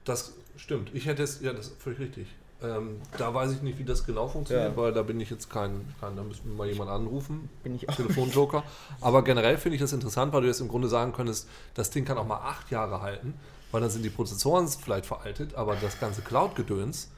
Das 0.05 0.35
stimmt. 0.57 0.91
Ich 0.93 1.07
hätte 1.07 1.23
es, 1.23 1.41
ja, 1.41 1.53
das 1.53 1.69
ist 1.69 1.83
völlig 1.83 2.01
richtig. 2.01 2.27
Ähm, 2.62 3.02
da 3.18 3.34
weiß 3.34 3.52
ich 3.52 3.61
nicht, 3.62 3.78
wie 3.78 3.84
das 3.84 4.04
genau 4.07 4.28
funktioniert, 4.28 4.70
Ja. 4.70 4.76
weil 4.76 4.92
da 4.92 5.02
bin 5.02 5.20
ich 5.20 5.28
jetzt 5.28 5.50
kein, 5.50 5.92
kein 6.00 6.16
da 6.16 6.22
müssen 6.22 6.42
wir 6.46 6.54
mal 6.54 6.66
jemanden 6.66 6.92
anrufen. 6.94 7.50
Bin 7.62 7.74
ich 7.74 7.86
auch. 7.88 7.94
Telefonjoker. 7.94 8.62
Aber 9.02 9.22
generell 9.24 9.59
finde 9.59 9.76
ich 9.76 9.82
das 9.82 9.92
interessant, 9.92 10.32
weil 10.32 10.40
du 10.40 10.46
jetzt 10.48 10.61
im 10.61 10.68
Grunde 10.68 10.88
sagen 10.88 11.12
könntest, 11.12 11.48
das 11.74 11.90
Ding 11.90 12.04
kann 12.07 12.16
auch 12.16 12.26
mal 12.26 12.38
acht 12.38 12.70
Jahre 12.70 13.02
halten, 13.02 13.34
weil 13.72 13.82
dann 13.82 13.90
sind 13.90 14.02
die 14.04 14.11
Prozessoren 14.11 14.68
vielleicht 14.68 15.04
veraltet, 15.04 15.54
aber 15.54 15.76
das 15.76 16.00
ganze 16.00 16.22
Cloud-Gedöns 16.22 17.11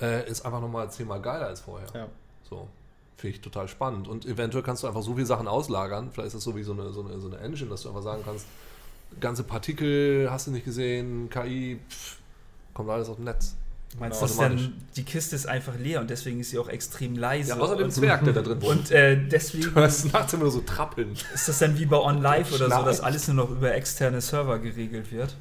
äh, 0.00 0.28
ist 0.28 0.44
einfach 0.44 0.60
nochmal 0.60 0.90
zehnmal 0.90 1.20
geiler 1.22 1.46
als 1.46 1.60
vorher. 1.60 1.86
Ja. 1.94 2.08
So. 2.50 2.66
Finde 3.16 3.36
ich 3.36 3.40
total 3.40 3.68
spannend. 3.68 4.08
Und 4.08 4.26
eventuell 4.26 4.64
kannst 4.64 4.82
du 4.82 4.88
einfach 4.88 5.02
so 5.02 5.14
viele 5.14 5.26
Sachen 5.26 5.46
auslagern. 5.46 6.10
Vielleicht 6.10 6.28
ist 6.28 6.34
das 6.34 6.42
so 6.42 6.56
wie 6.56 6.64
so 6.64 6.72
eine, 6.72 6.90
so 6.92 7.02
eine, 7.06 7.20
so 7.20 7.28
eine 7.28 7.38
Engine, 7.38 7.70
dass 7.70 7.82
du 7.82 7.88
einfach 7.90 8.02
sagen 8.02 8.22
kannst, 8.24 8.46
ganze 9.20 9.44
Partikel 9.44 10.26
hast 10.28 10.48
du 10.48 10.50
nicht 10.50 10.64
gesehen, 10.64 11.30
KI, 11.30 11.78
pff, 11.88 12.16
kommt 12.74 12.90
alles 12.90 13.08
aus 13.08 13.14
dem 13.16 13.26
Netz. 13.26 13.54
Meinst 13.98 14.20
Genau. 14.20 14.32
du, 14.32 14.38
dann 14.38 14.72
die 14.96 15.02
Kiste 15.04 15.36
ist 15.36 15.46
einfach 15.46 15.76
leer 15.78 16.00
und 16.00 16.08
deswegen 16.08 16.40
ist 16.40 16.50
sie 16.50 16.58
auch 16.58 16.68
extrem 16.68 17.14
leise? 17.14 17.50
Ja, 17.50 17.56
außer 17.58 17.76
dem 17.76 17.84
und, 17.86 17.90
Zwerg, 17.92 18.24
der 18.24 18.32
da 18.32 18.40
drin 18.40 18.60
wohnt. 18.62 18.78
und 18.80 18.90
äh, 18.90 19.16
deswegen 19.28 19.64
Du 19.64 19.74
hörst 19.74 20.12
nachts 20.12 20.32
immer 20.32 20.44
nur 20.44 20.52
so 20.52 20.60
trappeln. 20.62 21.12
ist 21.34 21.46
das 21.48 21.58
dann 21.58 21.78
wie 21.78 21.84
bei 21.84 21.98
OnLive 21.98 22.54
oder 22.54 22.70
so, 22.70 22.82
dass 22.84 23.00
alles 23.02 23.28
nur 23.28 23.36
noch 23.36 23.50
über 23.50 23.74
externe 23.74 24.20
Server 24.22 24.58
geregelt 24.58 25.12
wird. 25.12 25.36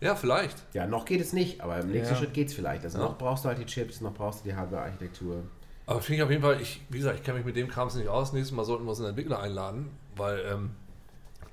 Ja, 0.00 0.14
vielleicht. 0.16 0.56
Ja, 0.74 0.86
noch 0.86 1.04
geht 1.04 1.20
es 1.20 1.32
nicht, 1.32 1.60
aber 1.60 1.78
im 1.78 1.88
nächsten 1.90 2.14
Ja. 2.14 2.18
Schritt 2.20 2.34
geht 2.34 2.48
es 2.48 2.54
vielleicht. 2.54 2.84
Also 2.84 2.98
Ja. 2.98 3.04
noch 3.04 3.16
brauchst 3.18 3.44
du 3.44 3.48
halt 3.48 3.58
die 3.58 3.66
Chips, 3.66 4.00
noch 4.00 4.12
brauchst 4.12 4.44
du 4.44 4.48
die 4.50 4.54
Hardware-Architektur. 4.56 5.44
Aber 5.86 6.00
finde 6.02 6.16
ich 6.16 6.22
auf 6.24 6.30
jeden 6.30 6.42
Fall, 6.42 6.60
ich, 6.60 6.82
wie 6.90 6.98
gesagt, 6.98 7.16
ich 7.18 7.22
kenne 7.24 7.38
mich 7.38 7.46
mit 7.46 7.54
dem 7.56 7.68
Krams 7.68 7.94
nicht 7.94 8.08
aus. 8.08 8.32
Nächstes 8.32 8.54
Mal 8.54 8.64
sollten 8.64 8.84
wir 8.84 8.90
uns 8.90 8.98
einen 8.98 9.10
Entwickler 9.10 9.38
einladen, 9.40 9.88
weil 10.16 10.40
ähm, 10.52 10.70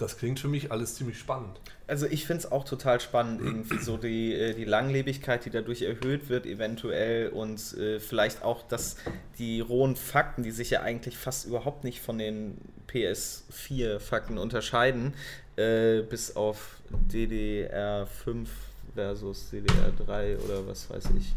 das 0.03 0.17
klingt 0.17 0.39
für 0.39 0.47
mich 0.47 0.71
alles 0.71 0.95
ziemlich 0.95 1.17
spannend. 1.17 1.59
Also 1.87 2.05
ich 2.05 2.25
finde 2.25 2.43
es 2.43 2.51
auch 2.51 2.65
total 2.65 2.99
spannend, 2.99 3.41
irgendwie 3.41 3.77
so 3.79 3.97
die, 3.97 4.33
äh, 4.33 4.53
die 4.53 4.65
Langlebigkeit, 4.65 5.45
die 5.45 5.49
dadurch 5.49 5.81
erhöht 5.81 6.29
wird, 6.29 6.45
eventuell 6.45 7.29
und 7.29 7.73
äh, 7.77 7.99
vielleicht 7.99 8.43
auch, 8.43 8.67
dass 8.67 8.97
die 9.37 9.61
rohen 9.61 9.95
Fakten, 9.95 10.43
die 10.43 10.51
sich 10.51 10.69
ja 10.69 10.81
eigentlich 10.81 11.17
fast 11.17 11.45
überhaupt 11.45 11.83
nicht 11.83 12.01
von 12.01 12.17
den 12.17 12.57
PS4-Fakten 12.87 14.37
unterscheiden, 14.37 15.13
äh, 15.55 16.01
bis 16.01 16.35
auf 16.35 16.77
DDR5 17.11 18.47
versus 18.95 19.51
DDR3 19.51 20.37
oder 20.43 20.67
was 20.67 20.89
weiß 20.89 21.05
ich. 21.17 21.33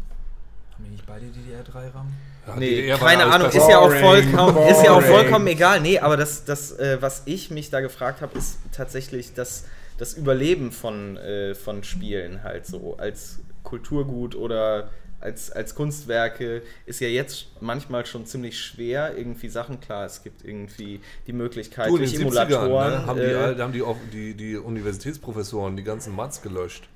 Haben 0.77 0.85
wir 0.85 0.91
nicht 0.91 1.05
beide 1.07 1.25
DDR3-RAM? 1.25 2.13
Ja, 2.45 2.55
Nee, 2.55 2.69
DDR 2.69 2.97
keine 2.97 3.25
Ahnung, 3.25 3.47
ist 3.47 3.55
ja 3.55 3.79
auch 3.79 3.87
Boring, 3.87 4.29
vollkommen, 4.31 4.57
ist 4.69 4.83
ja 4.83 4.91
auch 4.91 5.01
vollkommen 5.01 5.47
egal. 5.47 5.81
Nee, 5.81 5.97
aber 5.99 6.17
das, 6.17 6.45
das 6.45 6.71
äh, 6.77 7.01
was 7.01 7.23
ich 7.25 7.49
mich 7.49 7.71
da 7.71 7.79
gefragt 7.81 8.21
habe, 8.21 8.37
ist 8.37 8.59
tatsächlich 8.71 9.33
das, 9.33 9.65
das 9.97 10.13
Überleben 10.13 10.71
von, 10.71 11.17
äh, 11.17 11.55
von 11.55 11.83
Spielen 11.83 12.43
halt 12.43 12.67
so 12.67 12.95
als 12.97 13.39
Kulturgut 13.63 14.35
oder 14.35 14.91
als, 15.19 15.51
als 15.51 15.73
Kunstwerke 15.73 16.61
ist 16.85 16.99
ja 16.99 17.07
jetzt 17.07 17.47
manchmal 17.59 18.05
schon 18.05 18.27
ziemlich 18.27 18.59
schwer. 18.59 19.17
Irgendwie 19.17 19.49
Sachen, 19.49 19.79
klar, 19.81 20.05
es 20.05 20.21
gibt 20.21 20.45
irgendwie 20.45 21.01
die 21.25 21.33
Möglichkeit 21.33 21.89
Du, 21.89 21.97
durch 21.97 22.11
den 22.11 22.21
70ern 22.29 22.65
Emulatoren. 22.65 22.91
ne, 22.91 23.05
haben, 23.07 23.19
die, 23.19 23.25
äh, 23.25 23.59
haben 23.59 23.73
die, 23.73 23.81
auch 23.81 23.97
die, 24.13 24.35
die 24.35 24.57
Universitätsprofessoren 24.57 25.75
die 25.75 25.83
ganzen 25.83 26.15
Mats 26.15 26.41
gelöscht. 26.43 26.87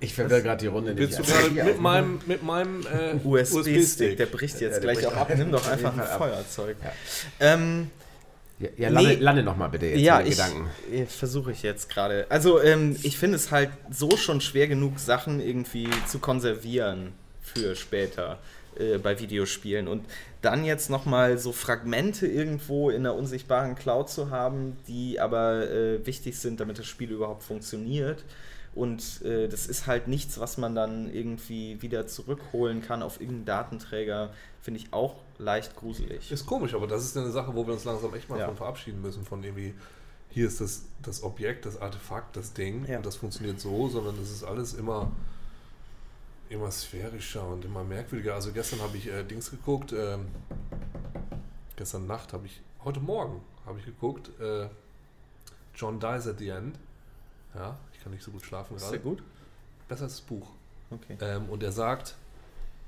Ich 0.00 0.14
verwirre 0.14 0.42
gerade 0.42 0.60
die 0.60 0.66
Runde 0.66 0.96
Willst 0.96 1.18
du 1.18 1.22
nicht. 1.22 1.32
gerade 1.32 1.44
Also, 1.60 1.64
mit 1.72 1.80
meinem, 1.80 2.20
mit 2.26 2.42
meinem 2.42 2.80
äh, 2.86 3.14
USB-Stick, 3.26 4.16
der 4.16 4.26
bricht 4.26 4.60
jetzt 4.60 4.74
Ja, 4.74 4.80
der 4.80 4.80
gleich 4.80 4.96
bricht 4.98 5.08
auch 5.08 5.16
ab. 5.16 5.30
Nimm 5.36 5.50
doch 5.52 5.66
einfach 5.68 5.92
ein 5.94 6.00
ab. 6.00 6.18
Feuerzeug. 6.18 6.76
Ja. 6.82 6.92
Ähm, 7.40 7.90
Ja, 8.58 8.68
ja 8.76 8.88
lande, 8.88 9.10
Nee. 9.10 9.16
lande 9.16 9.42
noch 9.42 9.56
mal 9.56 9.68
bitte 9.68 9.86
jetzt 9.86 10.00
ja, 10.00 10.20
ich, 10.20 10.30
Gedanken. 10.30 10.68
äh, 10.92 11.06
versuche 11.06 11.52
ich 11.52 11.62
jetzt 11.62 11.88
gerade. 11.90 12.26
Also 12.28 12.60
ähm, 12.62 12.96
ich 13.02 13.18
finde 13.18 13.36
es 13.36 13.50
halt 13.50 13.70
so 13.90 14.16
schon 14.16 14.40
schwer 14.40 14.68
genug, 14.68 14.98
Sachen 15.00 15.40
irgendwie 15.40 15.88
zu 16.06 16.18
konservieren 16.18 17.12
für 17.42 17.74
später 17.76 18.38
äh, 18.78 18.98
bei 18.98 19.18
Videospielen. 19.18 19.88
Und 19.88 20.04
dann 20.42 20.64
jetzt 20.64 20.90
nochmal 20.90 21.38
so 21.38 21.52
Fragmente 21.52 22.26
irgendwo 22.26 22.90
in 22.90 23.02
der 23.04 23.14
unsichtbaren 23.14 23.74
Cloud 23.76 24.08
zu 24.10 24.30
haben, 24.30 24.76
die 24.86 25.18
aber 25.18 25.70
äh, 25.70 26.06
wichtig 26.06 26.38
sind, 26.38 26.60
damit 26.60 26.78
das 26.78 26.86
Spiel 26.86 27.10
überhaupt 27.10 27.42
funktioniert. 27.42 28.22
Und 28.74 29.22
äh, 29.22 29.46
das 29.48 29.66
ist 29.66 29.86
halt 29.86 30.08
nichts, 30.08 30.40
was 30.40 30.58
man 30.58 30.74
dann 30.74 31.08
irgendwie 31.12 31.80
wieder 31.80 32.06
zurückholen 32.08 32.82
kann 32.82 33.02
auf 33.02 33.20
irgendeinen 33.20 33.44
Datenträger, 33.44 34.30
finde 34.62 34.80
ich 34.80 34.92
auch 34.92 35.14
leicht 35.38 35.76
gruselig. 35.76 36.32
Ist 36.32 36.44
komisch, 36.46 36.74
aber 36.74 36.86
das 36.88 37.04
ist 37.04 37.16
eine 37.16 37.30
Sache, 37.30 37.54
wo 37.54 37.66
wir 37.66 37.72
uns 37.74 37.84
langsam 37.84 38.12
echt 38.14 38.28
mal 38.28 38.38
Ja. 38.38 38.46
von 38.46 38.56
verabschieden 38.56 39.00
müssen, 39.00 39.24
von 39.24 39.44
irgendwie, 39.44 39.74
hier 40.30 40.48
ist 40.48 40.60
das, 40.60 40.86
das 41.02 41.22
Objekt, 41.22 41.66
das 41.66 41.80
Artefakt, 41.80 42.36
das 42.36 42.52
Ding 42.52 42.84
Ja. 42.86 42.96
und 42.96 43.06
das 43.06 43.14
funktioniert 43.16 43.60
so, 43.60 43.88
sondern 43.88 44.18
es 44.20 44.30
ist 44.32 44.42
alles 44.42 44.74
immer, 44.74 45.12
immer 46.48 46.70
sphärischer 46.72 47.46
und 47.46 47.64
immer 47.64 47.84
merkwürdiger. 47.84 48.34
Also 48.34 48.50
gestern 48.52 48.80
habe 48.80 48.96
ich 48.96 49.06
äh, 49.06 49.22
Dings 49.22 49.50
geguckt, 49.52 49.92
ähm, 49.92 50.26
gestern 51.76 52.06
Nacht 52.08 52.32
habe 52.32 52.46
ich, 52.46 52.60
heute 52.84 52.98
Morgen 53.00 53.40
habe 53.66 53.78
ich 53.78 53.84
geguckt, 53.84 54.30
äh, 54.40 54.66
John 55.76 56.00
Dies 56.00 56.26
at 56.26 56.38
the 56.38 56.48
End. 56.48 56.76
Ja, 57.54 57.78
kann 58.04 58.12
nicht 58.12 58.22
so 58.22 58.30
gut 58.30 58.44
schlafen 58.44 58.76
Ist 58.76 58.82
gerade. 58.82 58.98
der 58.98 59.02
gut? 59.02 59.22
Besser 59.88 60.04
als 60.04 60.12
das 60.12 60.20
Buch. 60.20 60.46
Okay. 60.90 61.16
Ähm, 61.20 61.48
und 61.48 61.62
er 61.62 61.72
sagt, 61.72 62.14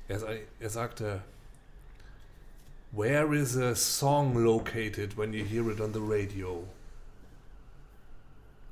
er, 0.09 0.21
er 0.61 0.71
sagte, 0.71 1.23
Where 2.93 3.35
is 3.35 3.57
a 3.57 3.75
song 3.75 4.37
located 4.37 5.19
when 5.19 5.33
you 5.33 5.45
hear 5.45 5.69
it 5.71 5.81
on 5.81 5.93
the 5.93 6.01
radio? 6.01 6.65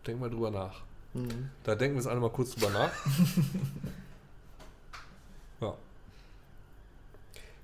Denk 0.06 0.20
mal 0.20 0.30
drüber 0.30 0.50
nach. 0.50 0.82
Mhm. 1.14 1.50
Da 1.62 1.74
denken 1.74 1.96
wir 1.96 2.02
jetzt 2.02 2.10
alle 2.10 2.20
mal 2.20 2.30
kurz 2.30 2.54
drüber 2.54 2.70
nach. 2.70 2.92
ja. 5.60 5.74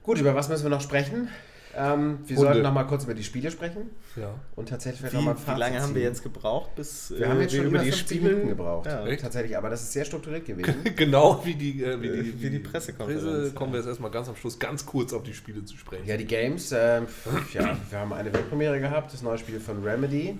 Gut, 0.03 0.19
über 0.19 0.35
was 0.35 0.49
müssen 0.49 0.65
wir 0.65 0.71
noch 0.71 0.81
sprechen? 0.81 1.29
Ähm, 1.77 2.19
wir 2.27 2.37
Hunde. 2.37 2.49
sollten 2.51 2.63
noch 2.63 2.73
mal 2.73 2.83
kurz 2.85 3.05
über 3.05 3.15
die 3.15 3.23
Spiele 3.23 3.49
sprechen 3.51 3.91
ja. 4.17 4.35
und 4.57 4.69
tatsächlich 4.69 4.99
vielleicht 5.01 5.15
Wie, 5.15 5.19
noch 5.19 5.25
mal 5.27 5.31
ein 5.33 5.37
wie 5.39 5.43
Fazit 5.43 5.59
lange 5.61 5.81
haben 5.81 5.95
wir 5.95 6.03
jetzt 6.03 6.23
gebraucht, 6.23 6.75
bis 6.75 7.15
Wir 7.17 7.29
haben 7.29 7.41
jetzt 7.41 7.55
schon 7.55 7.67
über 7.67 7.79
50 7.81 8.17
Minuten 8.23 8.37
Spiele- 8.41 8.49
gebraucht. 8.49 8.87
Ja. 8.87 9.17
Tatsächlich, 9.17 9.57
aber 9.57 9.71
das 9.71 9.83
ist 9.83 9.93
sehr 9.93 10.05
strukturiert 10.05 10.45
gewesen. 10.45 10.75
genau 10.97 11.41
wie 11.45 11.55
die, 11.55 11.85
äh, 11.85 12.01
wie 12.03 12.07
Äh, 12.09 12.23
die, 12.25 12.43
wie 12.43 12.51
die 12.51 12.59
Pressekonferenz, 12.59 13.23
Presse 13.23 13.53
kommen 13.55 13.73
wir 13.73 13.79
jetzt 13.79 13.87
erstmal 13.89 14.11
ganz 14.11 14.29
am 14.29 14.35
Schluss 14.35 14.59
ganz 14.59 14.85
kurz 14.85 15.13
auf 15.13 15.23
die 15.23 15.33
Spiele 15.35 15.65
zu 15.65 15.77
sprechen. 15.77 16.07
Ja, 16.07 16.17
die 16.17 16.27
Games, 16.27 16.73
ähm, 16.73 17.07
ja, 17.55 17.77
wir 17.89 17.99
haben 17.99 18.13
eine 18.13 18.33
Weltpremiere 18.33 18.81
gehabt, 18.81 19.13
das 19.13 19.23
neue 19.23 19.39
Spiel 19.39 19.61
von 19.61 19.85
Remedy 19.85 20.37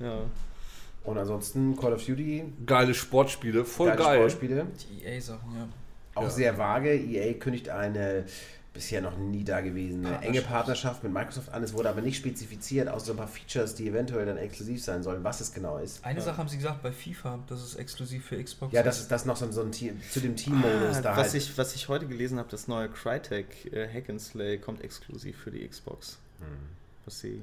Ja. 0.00 0.18
und 1.04 1.16
ansonsten 1.18 1.76
Call 1.76 1.92
of 1.92 2.04
Duty, 2.04 2.44
Geile 2.66 2.94
Sportspiele, 2.94 3.64
voll 3.64 3.88
geile 3.90 3.98
geil. 4.02 4.16
Sportspiele. 4.18 4.66
Die 4.90 5.04
EA-Sachen, 5.04 5.54
ja. 5.56 5.68
Auch 6.16 6.22
Ja. 6.24 6.30
sehr 6.30 6.58
vage. 6.58 6.94
EA 6.94 7.34
kündigt 7.34 7.68
eine 7.68 8.24
bisher 8.74 9.00
noch 9.00 9.16
nie 9.16 9.44
dagewesene 9.44 10.20
enge 10.20 10.42
Partnerschaft 10.42 11.02
mit 11.04 11.12
Microsoft 11.12 11.48
an. 11.52 11.62
Es 11.62 11.72
wurde 11.72 11.88
aber 11.88 12.00
nicht 12.02 12.16
spezifiziert, 12.16 12.88
außer 12.88 13.06
so 13.06 13.12
ein 13.12 13.16
paar 13.16 13.28
Features, 13.28 13.74
die 13.76 13.88
eventuell 13.88 14.26
dann 14.26 14.36
exklusiv 14.36 14.82
sein 14.82 15.02
sollen, 15.04 15.22
was 15.22 15.40
es 15.40 15.54
genau 15.54 15.78
ist. 15.78 16.04
Eine 16.04 16.20
Sache 16.20 16.36
haben 16.38 16.48
sie 16.48 16.56
gesagt 16.56 16.82
bei 16.82 16.90
FIFA, 16.92 17.38
dass 17.46 17.62
es 17.62 17.76
exklusiv 17.76 18.26
für 18.26 18.42
Xbox 18.42 18.72
Ja, 18.72 18.80
ist. 18.80 18.86
das 18.86 19.00
ist 19.00 19.10
das 19.12 19.24
noch 19.26 19.36
so, 19.36 19.50
so 19.52 19.62
ein 19.62 19.70
Team, 19.72 20.00
zu 20.10 20.20
dem 20.20 20.34
Team-Modus 20.36 20.96
Ah, 20.96 21.00
da 21.02 21.16
was, 21.16 21.28
halt. 21.32 21.34
ich, 21.34 21.56
was 21.56 21.74
ich 21.76 21.88
heute 21.88 22.06
gelesen 22.06 22.38
habe, 22.38 22.48
das 22.50 22.66
neue 22.68 22.88
Crytek 22.88 23.72
äh, 23.72 23.88
Hack 23.88 24.10
and 24.10 24.20
Slay 24.20 24.58
kommt 24.58 24.82
exklusiv 24.82 25.38
für 25.38 25.52
die 25.52 25.66
Xbox. 25.66 26.18
Hm. 26.40 26.46
Was 27.04 27.20
sie, 27.20 27.42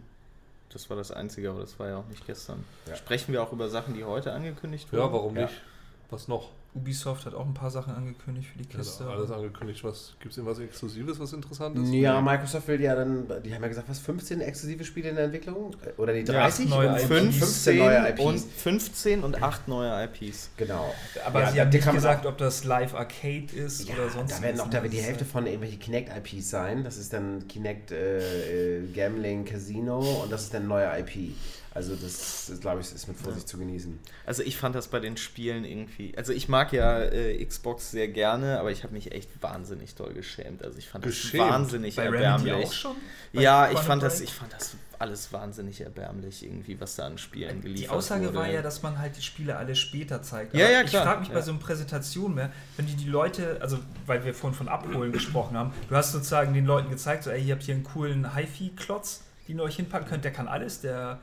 das 0.70 0.90
war 0.90 0.98
das 0.98 1.12
Einzige, 1.12 1.50
aber 1.52 1.62
das 1.62 1.80
war 1.80 1.88
ja 1.88 1.98
auch 1.98 2.08
nicht 2.10 2.28
gestern. 2.28 2.64
Ja. 2.88 2.96
Sprechen 2.98 3.32
wir 3.32 3.42
auch 3.42 3.54
über 3.54 3.70
Sachen, 3.70 3.94
die 3.94 4.04
heute 4.04 4.34
angekündigt 4.34 4.92
wurden? 4.92 5.02
Ja, 5.02 5.14
warum 5.14 5.36
Ja. 5.38 5.44
nicht? 5.44 5.62
Was 6.10 6.28
noch? 6.28 6.50
Ubisoft 6.74 7.26
hat 7.26 7.34
auch 7.34 7.46
ein 7.46 7.54
paar 7.54 7.70
Sachen 7.70 7.94
angekündigt 7.94 8.48
für 8.50 8.58
die 8.58 8.70
Ja, 8.72 8.78
Kiste. 8.80 9.06
alles 9.06 9.30
angekündigt. 9.30 9.84
Was 9.84 10.14
gibt 10.20 10.32
es 10.32 10.36
denn 10.38 10.46
was 10.46 10.58
Exklusives, 10.60 11.20
was 11.20 11.34
interessant 11.34 11.78
ist? 11.78 11.92
Ja, 11.94 12.22
Microsoft 12.22 12.68
will 12.70 12.80
ja 12.80 12.96
dann, 12.96 13.28
die 13.44 13.54
haben 13.54 13.62
ja 13.62 13.68
gesagt, 13.68 13.90
was, 13.90 14.00
15 14.00 14.40
exklusive 14.40 14.86
Spiele 14.86 15.10
in 15.10 15.16
der 15.16 15.26
Entwicklung? 15.26 15.76
Oder 15.98 16.14
die 16.14 16.24
30? 16.24 16.70
neue 16.70 16.88
Und 16.90 16.96
IPs. 16.96 17.08
15 17.08 17.78
neue 17.78 18.10
IPs. 18.10 18.22
und 18.22 18.40
15 18.40 19.24
und 19.24 19.44
8 19.44 19.68
neue 19.68 20.04
IPs. 20.06 20.50
genau. 20.56 20.94
aber 21.26 21.42
Ja, 21.42 21.52
sie 21.52 21.60
haben 21.62 21.70
nicht 21.70 21.86
man 21.86 21.96
gesagt, 21.96 22.26
ob 22.26 22.38
das 22.38 22.64
Live 22.64 22.96
Arcade 22.96 23.48
ist 23.54 23.90
Ja, 23.90 23.96
oder 23.96 24.10
sonst 24.10 24.38
da 24.38 24.42
werden 24.42 24.62
auch 24.62 24.70
da 24.70 24.82
wird 24.82 24.94
die 24.94 25.02
Hälfte 25.02 25.26
von 25.26 25.46
irgendwelche 25.48 25.78
Kinect-IPs 25.78 26.50
sein. 26.50 26.84
Das 26.86 26.98
ist 26.98 27.12
dann 27.12 27.48
Kinect 27.50 27.92
äh, 27.92 28.78
äh, 28.80 28.88
Gambling 28.94 29.44
Casino 29.44 30.00
und 30.24 30.32
das 30.32 30.44
ist 30.44 30.54
dann 30.54 30.64
ein 30.64 30.68
neuer 30.70 30.98
IP. 31.00 31.34
Also 31.74 31.96
das, 31.96 32.48
das 32.50 32.60
glaube 32.60 32.82
ich, 32.82 32.92
ist 32.94 33.08
mit 33.08 33.16
Vorsicht 33.18 33.48
zu 33.48 33.58
genießen. 33.58 33.98
Also 34.26 34.44
ich 34.44 34.58
fand 34.58 34.76
das 34.76 34.90
bei 34.90 35.00
den 35.00 35.16
Spielen 35.16 35.64
irgendwie. 35.64 36.14
Also 36.18 36.34
ich 36.34 36.50
mag 36.50 36.74
ja 36.74 37.00
äh, 37.00 37.44
Xbox 37.46 37.92
sehr 37.92 38.10
gerne, 38.10 38.60
aber 38.60 38.72
ich 38.72 38.84
habe 38.84 38.94
mich 38.94 39.14
echt 39.14 39.30
wahnsinnig 39.42 39.96
doll 39.96 40.14
geschämt. 40.14 40.66
Also 40.66 40.78
ich 40.80 40.90
fand 40.90 41.06
Geschämt? 41.06 41.42
das 41.44 41.50
wahnsinnig 41.50 41.96
Bei 41.96 42.04
Remedy 42.10 42.24
erbärmlich. 42.26 42.68
auch 42.68 42.74
schon? 42.74 42.96
Bei 43.32 43.42
Ja, 43.42 43.66
ich 43.68 43.72
Quantum 43.76 43.88
fand 43.88 44.04
das, 44.04 44.18
Break? 44.18 44.28
ich 44.28 44.34
fand 44.34 44.54
das 44.54 44.76
alles 45.00 45.32
wahnsinnig 45.34 45.80
erbärmlich 45.82 46.44
irgendwie, 46.46 46.80
was 46.80 46.96
da 46.98 47.06
an 47.08 47.18
Spielen 47.18 47.62
geliefert 47.62 47.86
Die 47.86 47.90
Aussage 47.90 48.26
wurde. 48.26 48.36
war 48.36 48.50
ja, 48.52 48.62
dass 48.62 48.84
man 48.84 49.00
halt 49.00 49.16
die 49.16 49.22
Spiele 49.22 49.56
alle 49.56 49.74
später 49.76 50.22
zeigt. 50.22 50.54
Ja, 50.54 50.66
Aber 50.66 50.74
ja, 50.74 50.82
Ich 50.84 50.90
klar. 50.90 51.04
frage 51.06 51.20
mich 51.22 51.30
bei 51.30 51.36
Ja. 51.36 51.42
so 51.42 51.52
einer 51.52 51.60
Präsentation 51.62 52.36
mehr, 52.36 52.52
wenn 52.76 52.86
die 52.86 52.96
die 52.96 53.08
Leute, 53.10 53.58
also 53.62 53.80
weil 54.06 54.26
wir 54.26 54.34
vorhin 54.36 54.58
von 54.58 54.68
Abholen 54.68 55.14
gesprochen 55.14 55.56
haben, 55.58 55.72
du 55.88 55.96
hast 55.96 56.12
sozusagen 56.12 56.54
den 56.54 56.66
Leuten 56.66 56.90
gezeigt, 56.90 57.24
so, 57.24 57.30
ey, 57.30 57.42
ihr 57.42 57.54
habt 57.56 57.64
hier 57.64 57.76
einen 57.76 57.86
coolen 57.86 58.36
HiFi-Klotz, 58.36 59.22
den 59.48 59.58
ihr 59.58 59.64
euch 59.64 59.78
hinpacken 59.78 60.08
könnt, 60.10 60.26
der 60.26 60.34
kann 60.34 60.48
alles, 60.50 60.82
der 60.82 61.20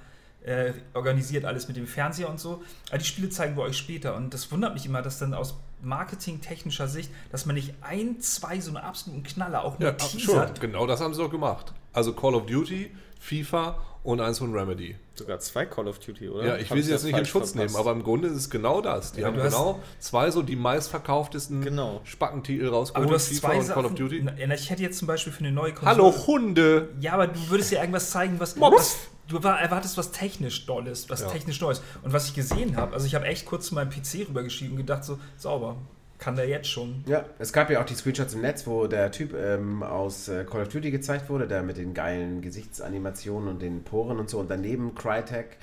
äh, 0.48 0.72
organisiert 0.94 1.44
alles 1.44 1.68
mit 1.68 1.76
dem 1.76 1.86
Fernseher 1.86 2.28
und 2.28 2.40
so. 2.40 2.62
Aber 2.88 2.98
die 2.98 3.04
Spiele 3.04 3.28
zeigen 3.28 3.56
wir 3.56 3.62
euch 3.64 3.76
später. 3.76 4.16
Und 4.16 4.32
das 4.34 4.50
wundert 4.50 4.74
mich 4.74 4.86
immer, 4.86 5.02
dass 5.02 5.18
dann 5.18 5.34
aus 5.34 5.54
marketingtechnischer 5.82 6.88
Sicht, 6.88 7.10
dass 7.30 7.46
man 7.46 7.54
nicht 7.54 7.74
ein, 7.82 8.20
zwei 8.20 8.60
so 8.60 8.70
eine 8.70 8.82
absoluten 8.82 9.22
Knaller 9.22 9.64
auch 9.64 9.78
nur 9.78 9.88
Ja, 9.90 9.98
schon. 9.98 10.18
teasert. 10.20 10.60
Genau 10.60 10.86
das 10.86 11.00
haben 11.00 11.14
sie 11.14 11.20
doch 11.22 11.30
gemacht. 11.30 11.72
Also 11.92 12.12
Call 12.12 12.34
of 12.34 12.46
Duty, 12.46 12.90
FIFA 13.20 13.78
und 14.04 14.20
eins 14.20 14.38
von 14.38 14.52
Remedy. 14.54 14.96
Sogar 15.14 15.38
zwei 15.40 15.66
Call 15.66 15.88
of 15.88 15.98
Duty, 15.98 16.28
oder? 16.28 16.46
Ja, 16.46 16.56
ich 16.56 16.70
Hab 16.70 16.76
will 16.76 16.82
sie 16.84 16.92
jetzt 16.92 17.04
nicht 17.04 17.16
in 17.18 17.26
Schutz 17.26 17.50
verpasst? 17.50 17.56
nehmen, 17.74 17.76
aber 17.76 17.92
im 17.92 18.02
Grunde 18.04 18.28
ist 18.28 18.36
es 18.36 18.50
genau 18.50 18.80
das. 18.80 19.12
Die 19.12 19.20
Ja, 19.20 19.26
haben 19.26 19.36
genau 19.36 19.80
zwei 19.98 20.30
so 20.30 20.42
die 20.42 20.56
meistverkauftesten 20.56 21.60
Genau. 21.62 22.00
Spackentitel 22.04 22.68
Aber 22.68 22.76
rausgeholt, 22.76 23.10
du 23.10 23.14
hast 23.14 23.28
FIFA 23.28 23.40
zwei 23.48 23.58
und 23.58 23.66
Call 23.68 23.84
of 23.84 23.90
Sachen. 23.92 23.96
Duty. 23.96 24.22
Na, 24.24 24.54
Ich 24.54 24.70
hätte 24.70 24.82
jetzt 24.82 24.98
zum 24.98 25.08
Beispiel 25.08 25.32
für 25.32 25.40
eine 25.40 25.52
neue 25.52 25.72
Konsole. 25.74 25.90
Hallo 25.90 26.26
Hunde! 26.26 26.88
Ja, 27.00 27.12
aber 27.14 27.26
du 27.26 27.40
würdest 27.50 27.72
ja 27.72 27.80
irgendwas 27.80 28.10
zeigen, 28.10 28.38
was, 28.38 28.56
Mops. 28.56 28.76
was 28.76 28.96
du 29.28 29.42
war- 29.42 29.60
erwartest, 29.60 29.96
was 29.98 30.10
technisch 30.10 30.66
Dolles, 30.66 31.08
was 31.10 31.20
Ja. 31.22 31.28
technisch 31.28 31.60
Neues. 31.60 31.80
Und 32.02 32.12
was 32.12 32.26
ich 32.28 32.34
gesehen 32.34 32.76
habe, 32.76 32.94
also 32.94 33.06
ich 33.06 33.14
habe 33.14 33.26
echt 33.26 33.46
kurz 33.46 33.66
zu 33.66 33.74
meinem 33.74 33.90
PC 33.90 34.26
rübergeschrieben 34.28 34.72
und 34.72 34.78
gedacht 34.78 35.04
so, 35.04 35.18
sauber, 35.36 35.76
kann 36.18 36.34
der 36.34 36.48
jetzt 36.48 36.68
schon. 36.68 37.04
Ja, 37.06 37.24
es 37.38 37.52
gab 37.52 37.70
ja 37.70 37.80
auch 37.80 37.84
die 37.86 37.94
Screenshots 37.94 38.34
im 38.34 38.40
Netz, 38.40 38.66
wo 38.66 38.88
der 38.88 39.12
Typ 39.12 39.34
ähm, 39.34 39.84
aus 39.84 40.28
äh, 40.28 40.44
Call 40.44 40.62
of 40.62 40.68
Duty 40.68 40.90
gezeigt 40.90 41.28
wurde, 41.28 41.46
der 41.46 41.62
mit 41.62 41.76
den 41.76 41.94
geilen 41.94 42.42
Gesichtsanimationen 42.42 43.48
und 43.48 43.62
den 43.62 43.84
Poren 43.84 44.18
und 44.18 44.28
so. 44.28 44.38
Und 44.40 44.50
daneben 44.50 44.94
Crytek 44.96 45.58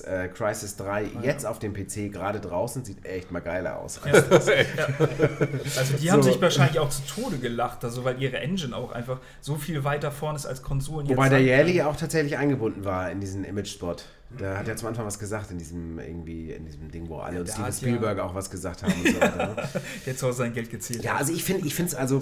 äh, 0.00 0.28
Crisis 0.28 0.76
3 0.76 1.06
jetzt 1.22 1.46
auf 1.46 1.58
dem 1.58 1.72
PC 1.72 2.12
gerade 2.12 2.40
draußen 2.40 2.84
sieht 2.84 3.04
echt 3.04 3.30
mal 3.30 3.40
geiler 3.40 3.78
aus. 3.78 4.00
Ja. 4.04 4.12
Also 5.76 5.94
die 6.00 6.10
haben 6.10 6.22
So. 6.22 6.30
sich 6.32 6.40
wahrscheinlich 6.40 6.78
auch 6.78 6.88
zu 6.88 7.02
Tode 7.06 7.38
gelacht, 7.38 7.84
also 7.84 8.04
weil 8.04 8.20
ihre 8.22 8.38
Engine 8.38 8.74
auch 8.76 8.92
einfach 8.92 9.18
so 9.40 9.56
viel 9.56 9.84
weiter 9.84 10.10
vorne 10.10 10.36
ist 10.36 10.46
als 10.46 10.62
Konsolen. 10.62 11.08
Wobei 11.08 11.24
jetzt 11.24 11.46
der 11.46 11.64
können. 11.64 11.80
auch 11.82 11.96
tatsächlich 11.96 12.36
eingebunden 12.38 12.84
war 12.84 13.10
in 13.10 13.20
diesen 13.20 13.44
Image-Spot. 13.44 13.96
Der 14.40 14.58
hat 14.58 14.66
ja 14.68 14.74
zum 14.76 14.88
Anfang 14.88 15.06
was 15.06 15.18
gesagt 15.18 15.50
in 15.52 15.58
diesem 15.58 15.98
irgendwie 15.98 16.50
in 16.52 16.66
diesem 16.66 16.90
Ding, 16.90 17.08
wo 17.08 17.18
alle 17.18 17.38
und 17.40 17.46
der 17.48 17.52
Steven 17.52 17.66
hat 17.66 17.74
ja- 17.74 17.78
Spielberg 17.78 18.18
auch 18.18 18.34
was 18.34 18.50
gesagt 18.50 18.82
haben 18.82 18.92
und 18.92 19.06
so 19.14 19.20
weiter. 19.20 19.46
ne? 19.54 19.68
Jetzt 20.06 20.22
auch 20.24 20.32
sein 20.32 20.52
Geld 20.52 20.68
gezählt. 20.70 21.04
Ja, 21.04 21.16
also 21.16 21.32
ich 21.32 21.44
finde 21.44 21.66
ich 21.66 21.74
finde 21.74 21.90
es 21.92 21.94
also 21.94 22.20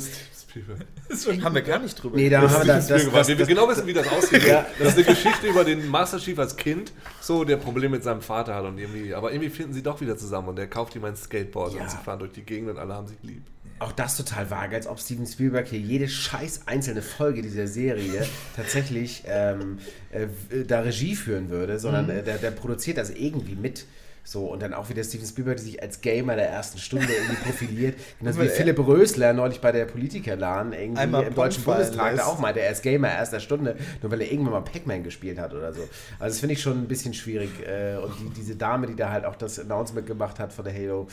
Haben 1.43 1.55
wir 1.55 1.63
gar 1.63 1.79
nicht 1.79 1.95
drüber 2.03 2.17
nee, 2.17 2.29
da 2.29 2.43
Das 2.43 2.53
haben 2.53 2.61
ist 2.63 2.67
wir 2.67 2.75
das, 2.75 2.87
das, 2.89 3.13
das, 3.13 3.39
wir 3.39 3.47
genau 3.47 3.69
wissen, 3.69 3.87
wie 3.87 3.93
das 3.93 4.07
aussieht. 4.09 4.43
Das 4.79 4.89
ist 4.89 4.95
eine 4.97 5.05
Geschichte 5.05 5.47
über 5.47 5.65
den 5.65 5.89
Master 5.89 6.19
Chief 6.19 6.39
als 6.39 6.57
Kind, 6.57 6.93
so 7.21 7.45
der 7.45 7.57
Probleme 7.57 7.97
mit 7.97 8.05
seinem 8.05 8.21
Vater 8.23 8.55
hat 8.55 8.65
und 8.65 8.79
irgendwie, 8.79 9.15
aber 9.15 9.33
irgendwie 9.33 9.51
finden 9.51 9.73
sie 9.73 9.83
doch 9.83 10.01
wieder 10.01 10.17
zusammen 10.17 10.49
und 10.49 10.57
der 10.57 10.67
kauft 10.69 10.95
ihm 10.97 11.05
ein 11.05 11.17
Skateboard 11.17 11.75
Ja. 11.75 11.83
und 11.83 11.91
sie 11.91 11.97
fahren 11.97 12.19
durch 12.19 12.33
die 12.33 12.43
Gegend 12.43 12.71
und 12.71 12.79
alle 12.79 12.95
haben 12.95 13.07
sich 13.07 13.19
lieb. 13.23 13.43
auch 13.81 13.93
das 13.93 14.17
total 14.17 14.51
vage, 14.51 14.77
als 14.77 14.87
ob 14.87 14.99
Steven 15.01 15.27
Spielberg 15.27 15.67
hier 15.69 15.81
jede 15.81 16.09
scheiß 16.09 16.63
einzelne 16.67 17.03
Folge 17.03 17.43
dieser 17.43 17.67
Serie 17.67 18.27
tatsächlich 18.57 19.25
ähm, 19.27 19.79
äh, 20.11 20.27
da 20.67 20.81
Regie 20.81 21.17
führen 21.17 21.51
würde, 21.51 21.79
sondern 21.79 22.09
äh, 22.11 22.23
der, 22.23 22.39
der 22.39 22.51
produziert 22.53 22.99
das 22.99 23.11
irgendwie 23.11 23.57
mit. 23.57 23.87
So, 24.27 24.47
und 24.47 24.63
dann 24.63 24.73
auch 24.73 24.89
wieder 24.89 25.05
Steven 25.05 25.27
Spielberg, 25.27 25.59
der 25.59 25.65
sich 25.65 25.83
als 25.83 26.01
Gamer 26.01 26.35
der 26.35 26.49
ersten 26.49 26.79
Stunde 26.79 27.09
irgendwie 27.13 27.43
profiliert. 27.43 27.99
Genauso 28.19 28.41
wie 28.41 28.49
Philipp 28.49 28.79
Rösler 28.79 29.35
neulich 29.35 29.61
bei 29.61 29.71
der 29.71 29.85
Politikerladen 29.85 30.73
irgendwie 30.73 31.03
Einmal 31.03 31.25
im 31.25 31.35
Deutschen 31.35 31.63
Bundestag, 31.63 32.07
der 32.07 32.13
lässt. 32.13 32.27
auch 32.27 32.39
meinte, 32.39 32.61
er 32.61 32.73
ist 32.73 32.83
Gamer 32.83 33.09
erster 33.09 33.39
Stunde, 33.39 33.77
nur 34.01 34.11
weil 34.11 34.23
er 34.23 34.33
irgendwann 34.33 34.55
mal 34.55 34.63
Pac-Man 34.63 35.05
gespielt 35.05 35.39
hat 35.39 35.53
oder 35.53 35.75
so. 35.75 35.83
Also 36.19 36.33
das 36.33 36.41
finde 36.41 36.55
ich 36.55 36.63
schon 36.63 36.79
ein 36.79 36.89
bisschen 36.89 37.13
schwierig. 37.13 37.51
Äh, 37.67 37.97
und 37.99 38.15
die, 38.19 38.31
diese 38.31 38.57
Dame, 38.57 38.87
die 38.87 38.97
da 38.97 39.11
halt 39.11 39.27
auch 39.27 39.37
das 39.37 39.59
Announcement 39.59 40.07
gemacht 40.07 40.39
hat 40.39 40.55
von 40.55 40.65
der 40.65 40.73
Halo, 40.73 41.07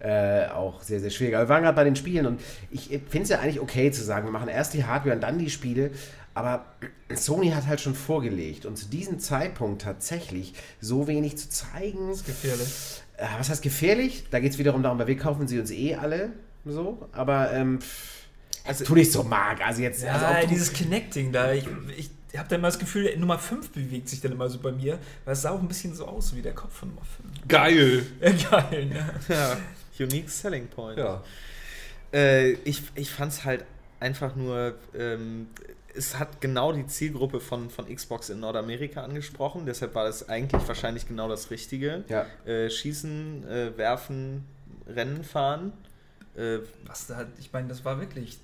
äh, 0.00 0.46
auch 0.46 0.82
sehr, 0.82 1.00
sehr 1.00 1.10
schwierig. 1.10 1.36
Aber 1.36 1.44
wir 1.44 1.48
waren 1.50 1.62
gerade 1.62 1.76
bei 1.76 1.84
den 1.84 1.96
Spielen 1.96 2.24
und 2.24 2.40
ich 2.70 2.88
finde 2.88 3.22
es 3.22 3.28
ja 3.28 3.40
eigentlich 3.40 3.60
okay 3.60 3.90
zu 3.90 4.02
sagen, 4.02 4.26
wir 4.26 4.32
machen 4.32 4.48
erst 4.48 4.72
die 4.72 4.84
Hardware 4.84 5.14
und 5.14 5.22
dann 5.22 5.38
die 5.38 5.50
Spiele. 5.50 5.90
Aber 6.36 6.66
Sony 7.14 7.48
hat 7.52 7.66
halt 7.66 7.80
schon 7.80 7.94
vorgelegt 7.94 8.66
und 8.66 8.76
zu 8.76 8.88
diesem 8.88 9.18
Zeitpunkt 9.18 9.80
tatsächlich 9.80 10.52
so 10.82 11.08
wenig 11.08 11.38
zu 11.38 11.48
zeigen. 11.48 12.10
Gefährlich. 12.10 12.68
Äh, 13.16 13.26
was 13.38 13.48
heißt 13.48 13.62
gefährlich? 13.62 14.24
Da 14.30 14.38
geht 14.38 14.52
es 14.52 14.58
wiederum 14.58 14.82
darum, 14.82 14.98
weil 14.98 15.06
wir 15.06 15.16
kaufen 15.16 15.48
sie 15.48 15.58
uns 15.58 15.70
eh 15.70 15.94
alle 15.94 16.34
so. 16.66 17.08
Aber 17.12 17.54
ähm, 17.54 17.78
also, 18.64 18.84
tu 18.84 18.94
nicht 18.94 19.10
so 19.12 19.22
mag. 19.22 19.66
Also 19.66 19.80
jetzt, 19.80 20.02
Ja, 20.02 20.12
also 20.12 20.46
dieses 20.46 20.74
Connecting 20.74 21.32
da, 21.32 21.54
ich, 21.54 21.66
ich 21.96 22.10
habe 22.36 22.50
dann 22.50 22.58
immer 22.58 22.68
das 22.68 22.78
Gefühl, 22.78 23.16
Nummer 23.16 23.38
5 23.38 23.70
bewegt 23.70 24.10
sich 24.10 24.20
dann 24.20 24.32
immer 24.32 24.50
so 24.50 24.58
bei 24.58 24.72
mir, 24.72 24.98
weil 25.24 25.32
es 25.32 25.40
sah 25.40 25.52
auch 25.52 25.60
ein 25.60 25.68
bisschen 25.68 25.94
so 25.94 26.06
aus 26.06 26.36
wie 26.36 26.42
der 26.42 26.52
Kopf 26.52 26.74
von 26.74 26.90
Nummer 26.90 27.06
5. 27.32 27.48
Geil! 27.48 28.04
Geil, 28.20 28.84
ne? 28.84 29.14
Ja, 29.30 29.56
unique 29.98 30.28
selling 30.28 30.66
point. 30.66 30.98
Ja. 30.98 31.24
Äh, 32.12 32.50
ich 32.64 32.82
ich 32.94 33.10
fand 33.10 33.32
es 33.32 33.46
halt 33.46 33.64
einfach 34.00 34.36
nur, 34.36 34.74
ähm, 34.94 35.46
es 35.96 36.18
hat 36.18 36.40
genau 36.40 36.72
die 36.72 36.86
Zielgruppe 36.86 37.40
von, 37.40 37.70
von 37.70 37.92
Xbox 37.92 38.30
in 38.30 38.40
Nordamerika 38.40 39.02
angesprochen, 39.02 39.66
deshalb 39.66 39.94
war 39.94 40.04
das 40.04 40.28
eigentlich 40.28 40.66
wahrscheinlich 40.68 41.08
genau 41.08 41.28
das 41.28 41.50
Richtige. 41.50 42.04
Ja. 42.08 42.26
Äh, 42.44 42.70
schießen, 42.70 43.48
äh, 43.48 43.76
werfen, 43.76 44.44
Rennen 44.86 45.24
fahren. 45.24 45.72
Äh, 46.36 46.58
Was 46.86 47.06
da, 47.06 47.26
ich 47.38 47.52
meine, 47.52 47.68
das 47.68 47.84
war 47.84 48.00
wirklich 48.00 48.38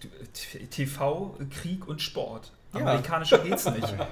TV, 0.70 1.36
Krieg 1.50 1.86
und 1.86 2.00
Sport. 2.00 2.52
Ja. 2.74 2.80
Amerikanischer 2.80 3.38
geht's 3.38 3.68
nicht. 3.70 3.94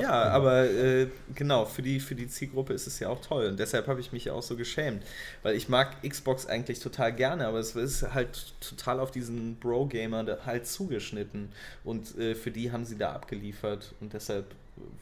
Ja, 0.00 0.28
aber 0.28 0.70
äh, 0.70 1.08
genau, 1.34 1.64
für 1.64 1.82
die, 1.82 1.98
für 1.98 2.14
die 2.14 2.28
Zielgruppe 2.28 2.72
ist 2.72 2.86
es 2.86 3.00
ja 3.00 3.08
auch 3.08 3.20
toll. 3.20 3.46
Und 3.46 3.58
deshalb 3.58 3.88
habe 3.88 3.98
ich 3.98 4.12
mich 4.12 4.30
auch 4.30 4.44
so 4.44 4.54
geschämt. 4.54 5.02
Weil 5.42 5.56
ich 5.56 5.68
mag 5.68 5.96
Xbox 6.08 6.46
eigentlich 6.46 6.78
total 6.78 7.12
gerne, 7.12 7.48
aber 7.48 7.58
es 7.58 7.74
ist 7.74 8.14
halt 8.14 8.54
total 8.60 9.00
auf 9.00 9.10
diesen 9.10 9.56
Bro-Gamer 9.56 10.38
halt 10.46 10.68
zugeschnitten. 10.68 11.50
Und 11.82 12.16
äh, 12.16 12.36
für 12.36 12.52
die 12.52 12.70
haben 12.70 12.84
sie 12.84 12.96
da 12.96 13.12
abgeliefert. 13.12 13.92
Und 14.00 14.12
deshalb 14.12 14.46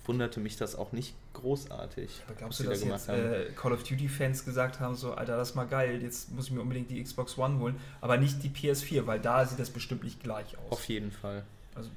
wunderte 0.07 0.41
mich 0.41 0.57
das 0.57 0.77
auch 0.77 0.93
nicht 0.93 1.15
großartig. 1.35 2.23
Aber 2.27 2.35
glaubst 2.37 2.61
du, 2.61 2.63
sie 2.63 2.87
da 2.87 2.93
dass 2.93 3.07
jetzt 3.07 3.09
äh, 3.09 3.51
Call 3.55 3.73
of 3.73 3.83
Duty-Fans 3.83 4.45
gesagt 4.45 4.81
haben, 4.81 4.95
so, 4.95 5.13
Alter, 5.13 5.37
das 5.37 5.51
ist 5.51 5.55
mal 5.55 5.67
geil, 5.67 6.03
jetzt 6.03 6.33
muss 6.33 6.47
ich 6.47 6.53
mir 6.53 6.61
unbedingt 6.61 6.91
die 6.91 7.03
Xbox 7.03 7.37
One 7.37 7.59
holen, 7.59 7.77
aber 8.01 8.17
nicht 8.17 8.43
die 8.43 8.49
PS4, 8.49 9.07
weil 9.07 9.21
da 9.21 9.45
sieht 9.45 9.59
das 9.59 9.71
bestimmt 9.71 10.05
nicht 10.05 10.23
gleich 10.23 10.57
aus. 10.57 10.73
Auf 10.73 10.85
jeden 10.89 11.13
Fall. 11.13 11.45
Also, 11.75 11.91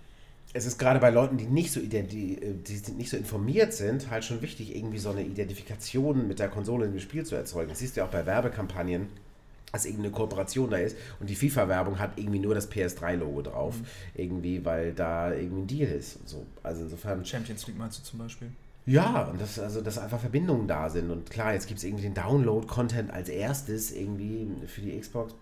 es 0.53 0.65
ist 0.65 0.79
gerade 0.79 0.99
bei 0.99 1.09
Leuten, 1.09 1.37
die 1.37 1.45
nicht 1.45 1.71
so 1.71 1.79
identi 1.79 2.35
äh, 2.35 2.53
die 2.53 2.91
nicht 2.93 3.09
so 3.09 3.17
informiert 3.17 3.73
sind, 3.73 4.09
halt 4.09 4.25
schon 4.25 4.41
wichtig, 4.41 4.75
irgendwie 4.75 4.97
so 4.97 5.11
eine 5.11 5.23
Identifikation 5.23 6.27
mit 6.27 6.39
der 6.39 6.49
Konsole 6.49 6.85
im 6.85 6.99
Spiel 6.99 7.25
zu 7.25 7.35
erzeugen. 7.35 7.69
Das 7.69 7.79
siehst 7.79 7.95
du 7.95 8.01
ja 8.01 8.07
auch 8.07 8.11
bei 8.11 8.25
Werbekampagnen, 8.25 9.07
dass 9.71 9.85
irgendeine 9.85 10.11
Kooperation 10.11 10.71
da 10.71 10.77
ist 10.77 10.97
und 11.19 11.29
die 11.29 11.35
FIFA-Werbung 11.35 11.99
hat 11.99 12.17
irgendwie 12.17 12.39
nur 12.39 12.55
das 12.55 12.71
PS3-Logo 12.71 13.43
drauf, 13.43 13.75
irgendwie, 14.15 14.65
weil 14.65 14.93
da 14.93 15.31
irgendwie 15.31 15.61
ein 15.61 15.67
Deal 15.67 15.91
ist 15.91 16.15
und 16.17 16.29
so. 16.29 16.45
Also 16.63 16.83
insofern. 16.83 17.23
Champions 17.23 17.67
League 17.67 17.77
meinst 17.77 17.99
du 17.99 18.03
zum 18.03 18.19
Beispiel? 18.19 18.51
Ja, 18.87 19.25
und 19.25 19.39
das, 19.39 19.59
also, 19.59 19.81
dass 19.81 19.99
einfach 19.99 20.19
Verbindungen 20.19 20.67
da 20.67 20.89
sind. 20.89 21.11
Und 21.11 21.29
klar, 21.29 21.53
jetzt 21.53 21.67
gibt 21.67 21.77
es 21.77 21.83
irgendwie 21.83 22.03
den 22.03 22.15
Download-Content 22.15 23.11
als 23.11 23.29
erstes 23.29 23.91
irgendwie 23.91 24.47
für 24.65 24.81
die 24.81 24.99
Xbox. 24.99 25.35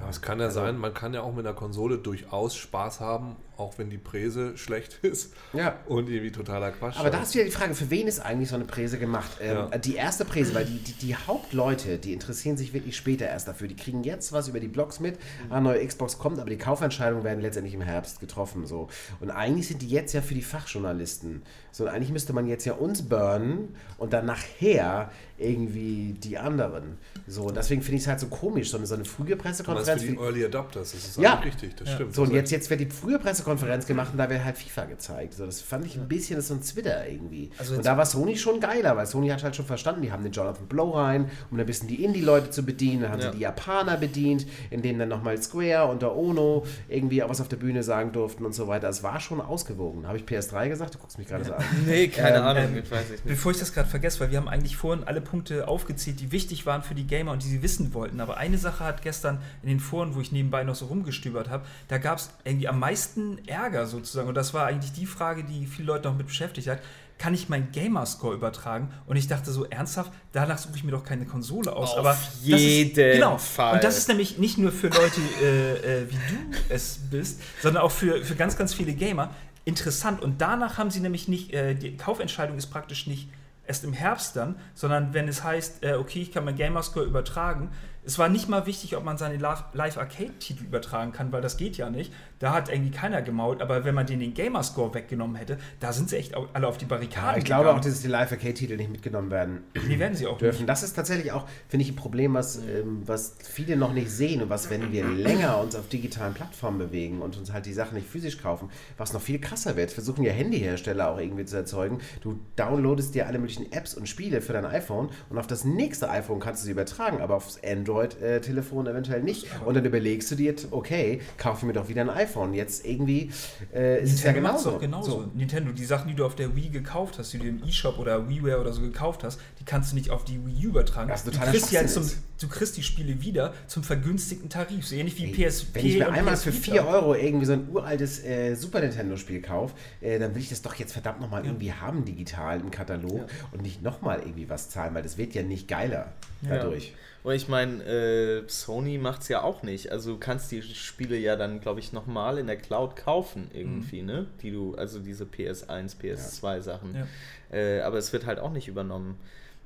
Ja, 0.00 0.08
es 0.08 0.20
kann 0.22 0.38
ja 0.40 0.46
Also- 0.46 0.60
sein, 0.60 0.78
man 0.78 0.94
kann 0.94 1.14
ja 1.14 1.22
auch 1.22 1.32
mit 1.34 1.46
einer 1.46 1.54
Konsole 1.54 1.98
durchaus 1.98 2.54
Spaß 2.56 3.00
haben, 3.00 3.36
auch 3.58 3.76
wenn 3.76 3.90
die 3.90 3.98
Präse 3.98 4.56
schlecht 4.56 5.00
ist 5.02 5.32
Ja. 5.52 5.76
und 5.86 6.08
irgendwie 6.08 6.30
totaler 6.32 6.70
Quatsch. 6.70 6.96
Aber 6.98 7.10
da 7.10 7.20
ist 7.22 7.34
wieder 7.34 7.44
die 7.44 7.50
Frage, 7.50 7.74
für 7.74 7.90
wen 7.90 8.06
ist 8.06 8.20
eigentlich 8.20 8.48
so 8.48 8.54
eine 8.54 8.64
Präse 8.64 8.98
gemacht? 8.98 9.32
Ähm, 9.40 9.56
Ja. 9.70 9.78
Die 9.78 9.96
erste 9.96 10.24
Präse, 10.24 10.54
weil 10.54 10.64
die, 10.64 10.78
die, 10.78 10.92
die 10.94 11.14
Hauptleute, 11.16 11.98
die 11.98 12.12
interessieren 12.12 12.56
sich 12.56 12.72
wirklich 12.72 12.96
später 12.96 13.26
erst 13.26 13.48
dafür. 13.48 13.68
Die 13.68 13.76
kriegen 13.76 14.02
jetzt 14.04 14.32
was 14.32 14.48
über 14.48 14.60
die 14.60 14.68
Blogs 14.68 15.00
mit, 15.00 15.18
eine 15.50 15.60
neue 15.60 15.86
Xbox 15.86 16.18
kommt, 16.18 16.38
aber 16.38 16.48
die 16.50 16.56
Kaufentscheidungen 16.58 17.24
werden 17.24 17.40
letztendlich 17.40 17.74
im 17.74 17.82
Herbst 17.82 18.20
getroffen. 18.20 18.64
So. 18.66 18.88
Und 19.20 19.30
eigentlich 19.30 19.68
sind 19.68 19.82
die 19.82 19.88
jetzt 19.88 20.14
ja 20.14 20.22
für 20.22 20.34
die 20.34 20.42
Fachjournalisten. 20.42 21.42
So, 21.72 21.84
und 21.84 21.90
eigentlich 21.90 22.10
müsste 22.12 22.32
man 22.32 22.46
jetzt 22.46 22.64
ja 22.64 22.72
uns 22.74 23.02
burnen 23.02 23.74
und 23.98 24.12
dann 24.12 24.26
nachher 24.26 25.10
irgendwie 25.36 26.14
die 26.14 26.38
anderen. 26.38 26.98
So, 27.26 27.44
und 27.44 27.56
deswegen 27.56 27.82
finde 27.82 27.96
ich 27.96 28.02
es 28.02 28.08
halt 28.08 28.20
so 28.20 28.26
komisch, 28.26 28.70
so 28.70 28.76
eine, 28.76 28.86
so 28.86 28.94
eine 28.94 29.04
frühe 29.04 29.36
Pressekonferenz 29.36 29.86
Pressekonferenz. 29.86 30.02
für 30.02 30.12
die 30.34 30.40
Early 30.40 30.44
Adopters, 30.46 30.92
das 30.92 31.04
ist 31.04 31.18
Ja. 31.18 31.34
richtig, 31.34 31.76
das 31.76 31.92
stimmt. 31.92 32.14
So, 32.14 32.22
und 32.22 32.32
jetzt, 32.32 32.50
jetzt 32.50 32.68
wird 32.70 32.80
die 32.80 32.86
frühe 32.86 33.18
Pressekonferenz 33.18 33.47
gemacht 33.86 34.10
und 34.12 34.18
da 34.18 34.28
wird 34.28 34.44
halt 34.44 34.56
FIFA 34.58 34.84
gezeigt. 34.84 35.34
So, 35.34 35.46
das 35.46 35.60
fand 35.60 35.86
ich 35.86 35.96
ein 35.96 36.08
bisschen 36.08 36.36
das 36.36 36.44
ist 36.44 36.48
so 36.48 36.54
ein 36.54 36.62
Twitter 36.62 37.08
irgendwie. 37.08 37.50
Also 37.58 37.76
und 37.76 37.84
da 37.86 37.96
war 37.96 38.06
Sony 38.06 38.36
schon 38.36 38.60
geiler, 38.60 38.96
weil 38.96 39.06
Sony 39.06 39.28
hat 39.28 39.42
halt 39.42 39.56
schon 39.56 39.64
verstanden, 39.66 40.02
die 40.02 40.12
haben 40.12 40.22
den 40.22 40.32
Jonathan 40.32 40.66
Blow 40.66 40.90
rein, 40.90 41.30
um 41.50 41.58
ein 41.58 41.66
bisschen 41.66 41.88
die 41.88 42.04
Indie-Leute 42.04 42.50
zu 42.50 42.62
bedienen. 42.64 43.02
Dann 43.02 43.12
haben 43.12 43.20
Ja. 43.20 43.30
sie 43.32 43.36
die 43.38 43.42
Japaner 43.42 43.96
bedient, 43.96 44.46
in 44.70 44.82
denen 44.82 44.98
dann 44.98 45.08
nochmal 45.08 45.40
Square 45.42 45.86
und 45.90 46.02
der 46.02 46.14
Ono 46.16 46.64
irgendwie 46.88 47.22
auch 47.22 47.28
was 47.28 47.40
auf 47.40 47.48
der 47.48 47.56
Bühne 47.56 47.82
sagen 47.82 48.12
durften 48.12 48.44
und 48.44 48.54
so 48.54 48.68
weiter. 48.68 48.88
Es 48.88 49.02
war 49.02 49.20
schon 49.20 49.40
ausgewogen. 49.40 50.06
Habe 50.06 50.18
ich 50.18 50.24
PS3 50.24 50.68
gesagt? 50.68 50.94
Du 50.94 50.98
guckst 50.98 51.18
mich 51.18 51.28
gerade 51.28 51.44
so 51.44 51.54
an. 51.54 51.64
Nee, 51.86 52.08
keine 52.08 52.38
Ähm, 52.38 52.42
Ahnung, 52.44 52.64
ähm, 52.72 52.78
ich 52.84 52.90
weiß 52.90 53.04
ich 53.06 53.10
nicht. 53.10 53.24
Bevor 53.26 53.52
ich 53.52 53.58
das 53.58 53.72
gerade 53.72 53.88
vergesse, 53.88 54.20
weil 54.20 54.30
wir 54.30 54.38
haben 54.38 54.48
eigentlich 54.48 54.76
vorhin 54.76 55.04
alle 55.04 55.20
Punkte 55.20 55.68
aufgezählt, 55.68 56.20
die 56.20 56.32
wichtig 56.32 56.66
waren 56.66 56.82
für 56.82 56.94
die 56.94 57.06
Gamer 57.06 57.32
und 57.32 57.42
die 57.42 57.48
sie 57.48 57.62
wissen 57.62 57.94
wollten. 57.94 58.20
Aber 58.20 58.36
eine 58.36 58.58
Sache 58.58 58.84
hat 58.84 59.02
gestern 59.02 59.38
in 59.62 59.68
den 59.68 59.80
Foren, 59.80 60.14
wo 60.14 60.20
ich 60.20 60.32
nebenbei 60.32 60.64
noch 60.64 60.74
so 60.74 60.86
rumgestöbert 60.86 61.48
habe, 61.48 61.64
da 61.88 61.98
gab 61.98 62.18
es 62.18 62.30
irgendwie 62.44 62.68
am 62.68 62.78
meisten 62.78 63.37
Ärger 63.46 63.86
sozusagen. 63.86 64.28
Und 64.28 64.34
das 64.34 64.54
war 64.54 64.66
eigentlich 64.66 64.92
die 64.92 65.06
Frage, 65.06 65.44
die 65.44 65.66
viele 65.66 65.88
Leute 65.88 66.08
noch 66.08 66.16
mit 66.16 66.26
beschäftigt 66.26 66.68
hat. 66.68 66.80
Kann 67.18 67.34
ich 67.34 67.48
meinen 67.48 67.72
Gamerscore 67.72 68.34
übertragen? 68.34 68.90
Und 69.06 69.16
ich 69.16 69.26
dachte 69.26 69.50
so 69.50 69.64
ernsthaft, 69.64 70.12
danach 70.32 70.58
suche 70.58 70.76
ich 70.76 70.84
mir 70.84 70.92
doch 70.92 71.02
keine 71.02 71.26
Konsole 71.26 71.74
aus. 71.74 71.90
Auf 71.90 71.98
Aber 71.98 72.16
jeden 72.42 72.94
das 72.94 73.06
ist, 73.06 73.14
genau. 73.14 73.38
Fall. 73.38 73.74
Und 73.74 73.84
das 73.84 73.98
ist 73.98 74.08
nämlich 74.08 74.38
nicht 74.38 74.56
nur 74.56 74.70
für 74.70 74.88
Leute 74.88 75.20
äh, 75.42 76.02
äh, 76.02 76.10
wie 76.10 76.14
du 76.14 76.56
es 76.68 77.00
bist, 77.10 77.40
sondern 77.60 77.82
auch 77.82 77.90
für, 77.90 78.24
für 78.24 78.36
ganz, 78.36 78.56
ganz 78.56 78.72
viele 78.72 78.92
Gamer 78.92 79.30
interessant. 79.64 80.22
Und 80.22 80.40
danach 80.40 80.78
haben 80.78 80.90
sie 80.90 81.00
nämlich 81.00 81.28
nicht, 81.28 81.52
äh, 81.52 81.74
die 81.74 81.96
Kaufentscheidung 81.96 82.56
ist 82.56 82.68
praktisch 82.68 83.06
nicht 83.06 83.28
erst 83.66 83.84
im 83.84 83.92
Herbst 83.92 84.34
dann, 84.34 84.56
sondern 84.74 85.12
wenn 85.12 85.28
es 85.28 85.44
heißt, 85.44 85.84
äh, 85.84 85.94
okay, 85.94 86.22
ich 86.22 86.32
kann 86.32 86.44
meinen 86.44 86.56
Gamerscore 86.56 87.04
übertragen. 87.04 87.70
Es 88.04 88.18
war 88.18 88.30
nicht 88.30 88.48
mal 88.48 88.64
wichtig, 88.64 88.96
ob 88.96 89.04
man 89.04 89.18
seine 89.18 89.36
Live- 89.36 89.64
Live-Arcade-Titel 89.74 90.64
übertragen 90.64 91.12
kann, 91.12 91.32
weil 91.32 91.42
das 91.42 91.58
geht 91.58 91.76
ja 91.76 91.90
nicht. 91.90 92.12
Da 92.38 92.52
hat 92.52 92.68
irgendwie 92.68 92.90
keiner 92.90 93.22
gemault, 93.22 93.60
aber 93.60 93.84
wenn 93.84 93.94
man 93.94 94.06
denen 94.06 94.20
den 94.20 94.34
Gamerscore 94.34 94.94
weggenommen 94.94 95.36
hätte, 95.36 95.58
da 95.80 95.92
sind 95.92 96.08
sie 96.08 96.16
echt 96.16 96.34
alle 96.52 96.66
auf 96.66 96.78
die 96.78 96.84
Barrikaden 96.84 97.38
ich 97.38 97.44
glaube 97.44 97.70
auch, 97.72 97.80
dass 97.80 98.00
die 98.00 98.08
Live-Arcade-Titel 98.08 98.76
nicht 98.76 98.90
mitgenommen 98.90 99.30
werden 99.30 99.64
Die 99.88 99.98
werden 99.98 100.14
sie 100.14 100.26
auch 100.26 100.38
dürfen. 100.38 100.58
nicht. 100.58 100.68
Das 100.68 100.82
ist 100.82 100.94
tatsächlich 100.94 101.32
auch, 101.32 101.46
finde 101.68 101.84
ich, 101.84 101.92
ein 101.92 101.96
Problem, 101.96 102.34
was, 102.34 102.58
ähm, 102.58 103.02
was 103.06 103.36
viele 103.42 103.76
noch 103.76 103.92
nicht 103.92 104.10
sehen 104.10 104.42
und 104.42 104.50
was, 104.50 104.70
wenn 104.70 104.92
wir 104.92 105.04
länger 105.04 105.58
uns 105.60 105.74
auf 105.74 105.88
digitalen 105.88 106.34
Plattformen 106.34 106.78
bewegen 106.78 107.22
und 107.22 107.36
uns 107.36 107.52
halt 107.52 107.66
die 107.66 107.72
Sachen 107.72 107.94
nicht 107.96 108.08
physisch 108.08 108.38
kaufen, 108.38 108.70
was 108.96 109.12
noch 109.12 109.20
viel 109.20 109.40
krasser 109.40 109.76
wird. 109.76 109.90
Versuchen 109.90 110.22
ja 110.24 110.32
Handyhersteller 110.32 111.10
auch 111.10 111.18
irgendwie 111.18 111.44
zu 111.44 111.56
erzeugen. 111.56 111.98
Du 112.20 112.38
downloadest 112.56 113.14
dir 113.14 113.26
alle 113.26 113.38
möglichen 113.38 113.72
Apps 113.72 113.94
und 113.94 114.08
Spiele 114.08 114.40
für 114.40 114.52
dein 114.52 114.64
iPhone 114.64 115.10
und 115.30 115.38
auf 115.38 115.46
das 115.46 115.64
nächste 115.64 116.08
iPhone 116.10 116.40
kannst 116.40 116.62
du 116.62 116.66
sie 116.66 116.72
übertragen, 116.72 117.20
aber 117.20 117.34
aufs 117.36 117.58
Android-Telefon 117.64 118.86
eventuell 118.86 119.22
nicht. 119.22 119.46
Und 119.64 119.76
dann 119.76 119.84
überlegst 119.84 120.30
du 120.30 120.34
dir, 120.34 120.54
okay, 120.70 121.20
kaufe 121.36 121.58
ich 121.60 121.64
mir 121.64 121.72
doch 121.72 121.88
wieder 121.88 122.02
ein 122.02 122.10
iPhone. 122.10 122.27
Jetzt 122.54 122.86
irgendwie 122.86 123.30
äh, 123.74 124.02
ist 124.02 124.14
es 124.14 124.22
ja 124.22 124.32
genauso. 124.32 124.72
doch 124.72 124.80
genauso. 124.80 125.10
So. 125.10 125.30
Nintendo, 125.34 125.72
die 125.72 125.84
Sachen, 125.84 126.08
die 126.08 126.14
du 126.14 126.24
auf 126.24 126.34
der 126.34 126.54
Wii 126.54 126.68
gekauft 126.68 127.18
hast, 127.18 127.32
die 127.32 127.38
du 127.38 127.46
im 127.46 127.62
eShop 127.64 127.98
oder 127.98 128.28
WiiWare 128.28 128.60
oder 128.60 128.72
so 128.72 128.80
gekauft 128.80 129.24
hast, 129.24 129.40
die 129.60 129.64
kannst 129.64 129.92
du 129.92 129.96
nicht 129.96 130.10
auf 130.10 130.24
die 130.24 130.44
Wii 130.44 130.66
U 130.66 130.70
übertragen. 130.70 131.10
Was 131.10 131.24
du, 131.24 131.30
totaler 131.30 131.50
kriegst 131.50 131.70
die 131.72 131.78
halt 131.78 131.90
zum, 131.90 132.08
du 132.40 132.48
kriegst 132.48 132.76
die 132.76 132.82
Spiele 132.82 133.20
wieder 133.22 133.54
zum 133.66 133.82
vergünstigten 133.82 134.48
Tarif, 134.48 134.86
so 134.86 134.94
ähnlich 134.94 135.16
wie 135.18 135.32
Ey, 135.32 135.48
PSP 135.48 135.74
Wenn 135.74 135.86
ich 135.86 135.98
mir 135.98 136.12
einmal 136.12 136.34
PS 136.34 136.42
für 136.44 136.54
Vita. 136.54 136.72
4 136.72 136.86
Euro 136.86 137.14
irgendwie 137.14 137.46
so 137.46 137.52
ein 137.52 137.68
uraltes 137.70 138.24
äh, 138.24 138.54
Super 138.54 138.80
Nintendo-Spiel 138.80 139.42
kaufe, 139.42 139.74
äh, 140.00 140.18
dann 140.18 140.34
will 140.34 140.42
ich 140.42 140.48
das 140.48 140.62
doch 140.62 140.74
jetzt 140.74 140.92
verdammt 140.92 141.20
nochmal 141.20 141.44
irgendwie 141.44 141.72
haben, 141.72 142.04
digital 142.04 142.60
im 142.60 142.70
Katalog 142.70 143.26
und 143.52 143.62
nicht 143.62 143.82
nochmal 143.82 144.20
irgendwie 144.20 144.48
was 144.48 144.70
zahlen, 144.70 144.94
weil 144.94 145.02
das 145.02 145.18
wird 145.18 145.34
ja 145.34 145.42
nicht 145.42 145.68
geiler 145.68 146.12
dadurch. 146.42 146.94
Und 147.28 147.34
ich 147.34 147.46
meine, 147.46 147.84
äh, 147.84 148.48
Sony 148.48 148.96
macht 148.96 149.20
es 149.20 149.28
ja 149.28 149.42
auch 149.42 149.62
nicht. 149.62 149.92
Also 149.92 150.12
du 150.12 150.18
kannst 150.18 150.50
die 150.50 150.62
Spiele 150.62 151.18
ja 151.18 151.36
dann, 151.36 151.60
glaube 151.60 151.78
ich, 151.78 151.92
nochmal 151.92 152.38
in 152.38 152.46
der 152.46 152.56
Cloud 152.56 152.96
kaufen 152.96 153.50
irgendwie, 153.52 154.00
ne? 154.00 154.28
Die 154.40 154.50
du, 154.50 154.74
also 154.76 154.98
diese 154.98 155.26
PS1, 155.26 155.98
PS2 156.00 156.62
Sachen. 156.62 156.94
Ja. 156.94 157.06
Äh, 157.54 157.82
aber 157.82 157.98
es 157.98 158.14
wird 158.14 158.24
halt 158.24 158.38
auch 158.38 158.50
nicht 158.50 158.66
übernommen. 158.66 159.18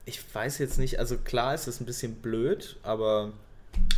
Ich 0.07 0.21
weiß 0.35 0.59
jetzt 0.59 0.77
nicht, 0.77 0.99
also 0.99 1.17
klar 1.19 1.55
ist 1.55 1.69
es 1.69 1.81
ein 1.81 1.87
bisschen 1.87 2.17
blöd, 2.17 2.81
aber 2.83 3.33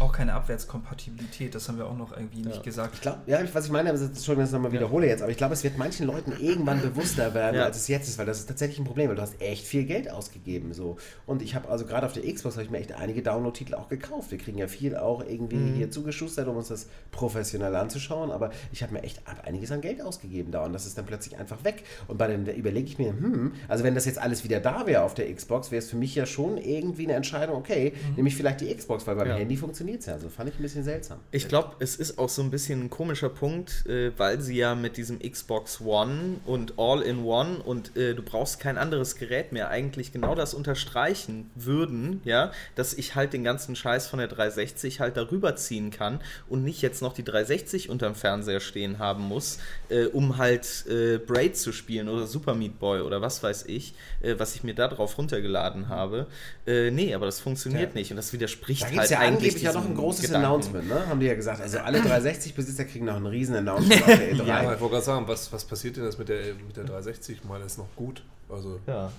Auch 0.00 0.12
keine 0.12 0.34
Abwärtskompatibilität, 0.34 1.54
das 1.54 1.68
haben 1.68 1.78
wir 1.78 1.86
auch 1.86 1.96
noch 1.96 2.16
irgendwie 2.16 2.38
nicht 2.42 2.56
Ja. 2.56 2.62
gesagt. 2.62 2.94
Ich 2.94 3.00
glaube, 3.00 3.18
ja, 3.26 3.38
was 3.52 3.66
ich 3.66 3.70
meine, 3.72 3.90
ist, 3.90 4.02
Entschuldigung, 4.02 4.42
dass 4.42 4.48
ich 4.50 4.52
nochmal 4.54 4.72
wiederhole 4.72 5.06
jetzt, 5.06 5.22
aber 5.22 5.30
ich 5.30 5.36
glaube, 5.36 5.54
es 5.54 5.62
wird 5.62 5.78
manchen 5.78 6.06
Leuten 6.06 6.32
irgendwann 6.40 6.80
bewusster 6.82 7.32
werden, 7.32 7.56
Ja. 7.56 7.64
als 7.64 7.76
es 7.76 7.88
jetzt 7.88 8.08
ist, 8.08 8.18
weil 8.18 8.26
das 8.26 8.40
ist 8.40 8.46
tatsächlich 8.46 8.78
ein 8.80 8.84
Problem, 8.84 9.08
weil 9.08 9.16
du 9.16 9.22
hast 9.22 9.40
echt 9.40 9.64
viel 9.64 9.84
Geld 9.84 10.10
ausgegeben. 10.10 10.72
So. 10.74 10.96
Und 11.26 11.42
ich 11.42 11.54
habe 11.54 11.68
also 11.68 11.84
gerade 11.86 12.06
auf 12.06 12.12
der 12.12 12.24
Xbox 12.32 12.56
habe 12.56 12.64
ich 12.64 12.70
mir 12.70 12.78
echt 12.78 12.92
einige 12.92 13.22
Download-Titel 13.22 13.74
auch 13.74 13.88
gekauft. 13.88 14.30
Wir 14.32 14.38
kriegen 14.38 14.58
ja 14.58 14.66
viel 14.66 14.96
auch 14.96 15.24
irgendwie 15.24 15.56
Mhm. 15.56 15.74
hier 15.74 15.90
zugeschustert, 15.90 16.48
um 16.48 16.56
uns 16.56 16.68
das 16.68 16.88
professionell 17.12 17.74
anzuschauen, 17.76 18.30
aber 18.32 18.50
ich 18.72 18.82
habe 18.82 18.92
mir 18.94 19.02
echt 19.04 19.22
einiges 19.44 19.70
an 19.70 19.80
Geld 19.80 20.02
ausgegeben 20.02 20.50
da 20.50 20.64
und 20.64 20.72
das 20.72 20.86
ist 20.86 20.98
dann 20.98 21.06
plötzlich 21.06 21.38
einfach 21.38 21.62
weg. 21.64 21.84
Und 22.08 22.18
bei 22.18 22.26
da 22.34 22.52
überlege 22.52 22.86
ich 22.88 22.98
mir, 22.98 23.10
hm, 23.10 23.52
also 23.68 23.84
wenn 23.84 23.94
das 23.94 24.06
jetzt 24.06 24.18
alles 24.18 24.42
wieder 24.44 24.58
da 24.60 24.86
wäre 24.86 25.02
auf 25.02 25.14
der 25.14 25.32
Xbox, 25.32 25.70
wäre 25.70 25.78
es 25.78 25.88
für 25.88 25.96
mich 25.96 26.14
ja 26.16 26.26
schon 26.26 26.58
irgendwie 26.58 27.04
eine 27.04 27.12
Entscheidung, 27.14 27.56
okay, 27.56 27.92
nehme 28.16 28.28
ich 28.28 28.34
vielleicht 28.36 28.60
die 28.60 28.74
Xbox, 28.74 29.06
weil 29.06 29.14
beim 29.16 29.28
Ja. 29.28 29.34
Handy 29.36 29.56
funktioniert 29.64 30.00
es 30.00 30.06
ja. 30.06 30.12
Also 30.12 30.28
fand 30.28 30.50
ich 30.50 30.58
ein 30.58 30.62
bisschen 30.62 30.84
seltsam. 30.84 31.20
Ich 31.30 31.48
glaube, 31.48 31.76
es 31.78 31.96
ist 31.96 32.18
auch 32.18 32.28
so 32.28 32.42
ein 32.42 32.50
bisschen 32.50 32.82
ein 32.84 32.90
komischer 32.90 33.30
Punkt, 33.30 33.86
äh, 33.86 34.12
weil 34.18 34.40
sie 34.42 34.56
ja 34.56 34.74
mit 34.74 34.98
diesem 34.98 35.20
Xbox 35.20 35.80
One 35.80 36.36
und 36.44 36.74
All-in-One 36.78 37.60
und 37.64 37.96
äh, 37.96 38.14
du 38.14 38.22
brauchst 38.22 38.60
kein 38.60 38.76
anderes 38.76 39.16
Gerät 39.16 39.52
mehr 39.52 39.70
eigentlich 39.70 40.12
genau 40.12 40.34
das 40.34 40.52
unterstreichen 40.52 41.50
würden, 41.54 42.20
ja, 42.24 42.52
dass 42.74 42.92
ich 42.92 43.14
halt 43.14 43.32
den 43.32 43.42
ganzen 43.42 43.74
Scheiß 43.74 44.06
von 44.06 44.18
der 44.18 44.28
360 44.28 45.00
halt 45.00 45.16
darüber 45.16 45.56
ziehen 45.56 45.90
kann 45.90 46.20
und 46.48 46.62
nicht 46.62 46.82
jetzt 46.82 47.00
noch 47.00 47.14
die 47.14 47.24
360 47.24 47.88
unterm 47.88 48.14
Fernseher 48.14 48.60
stehen 48.60 48.98
haben 48.98 49.22
muss, 49.24 49.58
äh, 49.88 50.04
um 50.04 50.36
halt 50.36 50.84
äh, 50.88 51.18
Braid 51.18 51.56
zu 51.56 51.72
spielen 51.72 52.08
oder 52.10 52.26
Super 52.26 52.54
Meat 52.54 52.78
Boy 52.78 53.00
oder 53.00 53.22
was 53.22 53.42
weiß 53.42 53.64
ich, 53.66 53.94
äh, 54.20 54.34
was 54.36 54.54
ich 54.56 54.62
mir 54.62 54.74
da 54.74 54.88
drauf 54.88 55.16
runtergeladen 55.16 55.88
habe. 55.88 56.26
Äh, 56.66 56.90
nee, 56.90 57.14
aber 57.14 57.26
das 57.26 57.40
funktioniert 57.40 57.94
Ja. 57.94 57.98
nicht 57.98 58.10
und 58.10 58.16
das 58.16 58.32
widerspricht 58.32 58.82
Da 58.82 58.96
halt 58.96 59.10
ja 59.10 59.18
eigentlich 59.20 59.53
angeblich 59.54 59.62
ja 59.62 59.72
noch 59.72 59.84
ein 59.88 59.94
großes 59.94 60.26
Gedanken. 60.26 60.46
Announcement, 60.46 60.88
ne? 60.88 61.06
Haben 61.06 61.20
die 61.20 61.26
ja 61.26 61.34
gesagt. 61.34 61.60
Also 61.60 61.78
alle 61.78 61.98
360-Besitzer 62.00 62.84
kriegen 62.84 63.06
noch 63.06 63.16
ein 63.16 63.26
riesen 63.26 63.56
Announcement 63.56 64.02
auf 64.06 64.06
der 64.06 64.34
E3. 64.34 64.44
Ja, 64.44 64.60
ich 64.62 64.80
wollte 64.80 64.94
gerade 64.94 65.04
sagen, 65.04 65.28
was, 65.28 65.52
was 65.52 65.64
passiert 65.64 65.96
denn 65.96 66.04
jetzt 66.04 66.18
mit 66.18 66.28
der, 66.28 66.54
mit 66.54 66.76
der 66.76 66.84
360? 66.84 67.38
Ich 67.38 67.44
meine, 67.44 67.64
ist 67.64 67.78
noch 67.78 67.94
gut. 67.96 68.22
Also, 68.48 68.78
Ja. 68.86 69.10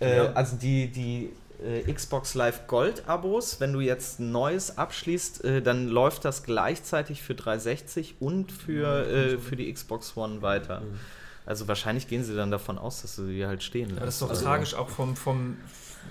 Äh, 0.00 0.28
also 0.34 0.56
die, 0.56 0.88
die 0.88 1.30
äh, 1.64 1.92
Xbox 1.92 2.34
Live 2.34 2.66
Gold 2.66 3.08
Abos, 3.08 3.60
wenn 3.60 3.72
du 3.72 3.80
jetzt 3.80 4.20
ein 4.20 4.32
neues 4.32 4.76
abschließt, 4.78 5.44
äh, 5.44 5.62
dann 5.62 5.88
läuft 5.88 6.24
das 6.24 6.42
gleichzeitig 6.42 7.22
für 7.22 7.34
360 7.34 8.16
und 8.20 8.50
für, 8.52 9.06
äh, 9.06 9.38
für 9.38 9.56
die 9.56 9.72
Xbox 9.72 10.16
One 10.16 10.42
weiter. 10.42 10.82
Also 11.44 11.66
wahrscheinlich 11.68 12.08
gehen 12.08 12.24
sie 12.24 12.36
dann 12.36 12.50
davon 12.50 12.78
aus, 12.78 13.02
dass 13.02 13.16
du 13.16 13.26
die 13.26 13.46
halt 13.46 13.62
stehen 13.62 13.88
lässt. 13.88 13.98
Aber 13.98 14.06
das 14.06 14.14
ist 14.14 14.22
doch 14.22 14.30
also, 14.30 14.44
tragisch 14.44 14.74
auch 14.74 14.88
vom, 14.88 15.16
vom, 15.16 15.56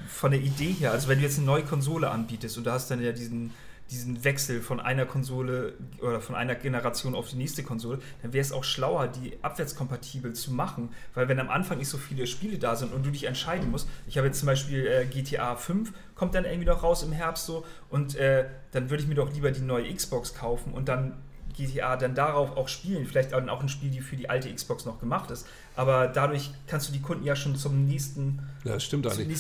von 0.08 0.32
der 0.32 0.42
Idee 0.42 0.72
her. 0.72 0.92
Also 0.92 1.08
wenn 1.08 1.20
du 1.20 1.24
jetzt 1.24 1.38
eine 1.38 1.46
neue 1.46 1.64
Konsole 1.64 2.10
anbietest 2.10 2.58
und 2.58 2.66
da 2.66 2.74
hast 2.74 2.92
dann 2.92 3.02
ja 3.02 3.12
diesen, 3.12 3.54
diesen 3.92 4.24
Wechsel 4.24 4.62
von 4.62 4.80
einer 4.80 5.06
Konsole 5.06 5.74
oder 6.00 6.22
von 6.22 6.36
einer 6.36 6.56
Generation 6.56 7.14
auf 7.14 7.30
die 7.30 7.36
nächste 7.36 7.62
Konsole, 7.62 8.00
dann 8.22 8.32
wäre 8.32 8.42
es 8.42 8.52
auch 8.52 8.64
schlauer, 8.64 9.08
die 9.08 9.38
abwärtskompatibel 9.42 10.34
zu 10.34 10.54
machen. 10.54 10.90
Weil 11.14 11.28
wenn 11.28 11.40
am 11.40 11.50
Anfang 11.50 11.78
nicht 11.78 11.90
so 11.90 11.98
viele 11.98 12.26
Spiele 12.26 12.58
da 12.58 12.76
sind 12.76 12.94
und 12.94 13.06
du 13.06 13.12
dich 13.12 13.26
entscheiden 13.26 13.70
musst, 13.70 13.90
ich 14.08 14.18
habe 14.18 14.28
jetzt 14.28 14.40
zum 14.40 14.48
Beispiel 14.48 14.88
äh, 14.88 15.06
GTA 15.06 15.56
5, 15.56 15.92
kommt 16.16 16.36
dann 16.36 16.46
irgendwie 16.46 16.68
noch 16.68 16.84
raus 16.84 17.04
im 17.04 17.12
Herbst 17.12 17.46
so 17.46 17.66
und 17.90 18.16
äh, 18.16 18.46
dann 18.72 18.90
würde 18.90 19.04
ich 19.04 19.10
mir 19.10 19.16
doch 19.16 19.32
lieber 19.32 19.52
die 19.52 19.62
neue 19.62 19.94
Xbox 19.94 20.34
kaufen 20.34 20.74
und 20.74 20.88
dann 20.88 21.18
GTA 21.54 21.98
dann 21.98 22.16
darauf 22.16 22.56
auch 22.58 22.68
spielen. 22.68 23.06
Vielleicht 23.06 23.34
auch 23.34 23.62
ein 23.62 23.70
Spiel, 23.70 23.90
die 23.90 24.02
für 24.02 24.16
die 24.16 24.30
alte 24.30 24.54
Xbox 24.54 24.86
noch 24.86 25.00
gemacht 25.00 25.32
ist. 25.32 25.48
Aber 25.82 26.08
dadurch 26.08 26.52
kannst 26.68 26.90
du 26.90 26.94
die 26.94 27.02
Kunden 27.02 27.26
ja 27.26 27.36
schon 27.36 27.56
zum 27.56 27.86
nächsten 27.86 28.40
ja, 28.64 28.74
das 28.74 28.84
stimmt 28.84 29.10
Zum 29.10 29.20
eigentlich. 29.20 29.40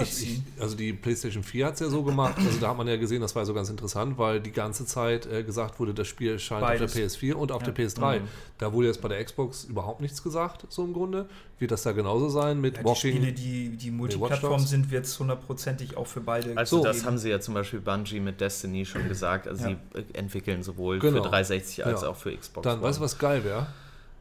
ich, 0.00 0.22
ich, 0.22 0.42
also 0.62 0.76
die 0.76 0.92
PlayStation 0.92 1.42
4 1.42 1.66
hat 1.66 1.74
es 1.74 1.80
ja 1.80 1.88
so 1.88 2.04
gemacht. 2.04 2.34
Also 2.38 2.60
da 2.60 2.68
hat 2.68 2.76
man 2.76 2.86
ja 2.86 2.96
gesehen, 2.96 3.20
das 3.20 3.34
war 3.34 3.44
so 3.44 3.52
ganz 3.52 3.68
interessant, 3.68 4.16
weil 4.16 4.38
die 4.40 4.52
ganze 4.52 4.86
Zeit 4.86 5.26
äh, 5.26 5.42
gesagt 5.42 5.80
wurde, 5.80 5.92
das 5.92 6.06
Spiel 6.06 6.34
erscheint 6.34 6.60
Beides. 6.60 6.82
auf 6.92 6.92
der 6.92 7.08
PS4 7.08 7.32
und 7.34 7.50
auf 7.50 7.62
Ja. 7.66 7.72
der 7.72 7.88
PS3. 7.88 8.20
Mhm. 8.20 8.28
Da 8.58 8.72
wurde 8.72 8.86
jetzt 8.86 9.00
bei 9.02 9.08
der 9.08 9.24
Xbox 9.24 9.64
überhaupt 9.64 10.00
nichts 10.00 10.22
gesagt, 10.22 10.66
so 10.68 10.84
im 10.84 10.92
Grunde. 10.92 11.28
Wird 11.58 11.72
das 11.72 11.82
da 11.82 11.90
genauso 11.90 12.28
sein 12.28 12.60
mit 12.60 12.76
Ja, 12.76 12.82
die 12.82 12.88
Walking? 12.88 13.16
Spiele, 13.16 13.32
die, 13.32 13.70
die 13.76 13.90
Multiplattform 13.90 14.60
sind, 14.60 14.92
wird 14.92 15.06
es 15.06 15.18
hundertprozentig 15.18 15.96
auch 15.96 16.06
für 16.06 16.20
beide 16.20 16.56
Also 16.56 16.76
So. 16.78 16.84
das 16.84 17.04
haben 17.04 17.18
sie 17.18 17.30
ja 17.30 17.40
zum 17.40 17.54
Beispiel 17.54 17.80
Bungie 17.80 18.20
mit 18.20 18.40
Destiny 18.40 18.86
schon 18.86 19.08
gesagt. 19.08 19.48
Also 19.48 19.68
Ja. 19.70 19.76
sie 19.92 19.98
äh, 19.98 20.04
entwickeln 20.16 20.62
sowohl 20.62 21.00
Genau. 21.00 21.24
für 21.24 21.28
360 21.28 21.84
als 21.84 22.02
Ja. 22.02 22.08
auch 22.10 22.16
für 22.16 22.32
Xbox. 22.36 22.62
Dann, 22.64 22.74
One. 22.78 22.82
weißt 22.88 22.98
du, 23.00 23.02
was 23.02 23.18
geil 23.18 23.42
wäre? 23.42 23.66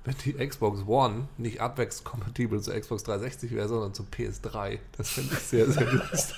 Wenn 0.08 0.16
die 0.24 0.48
Xbox 0.48 0.88
One 0.88 1.28
nicht 1.38 1.60
abwärtskompatibel 1.60 2.62
zur 2.62 2.80
Xbox 2.80 3.04
360 3.04 3.54
wäre, 3.54 3.68
sondern 3.68 3.94
zur 3.94 4.06
PS3. 4.06 4.80
Das 4.98 5.10
finde 5.10 5.34
ich 5.34 5.40
sehr, 5.40 5.70
sehr 5.70 5.92
lustig. 5.92 6.38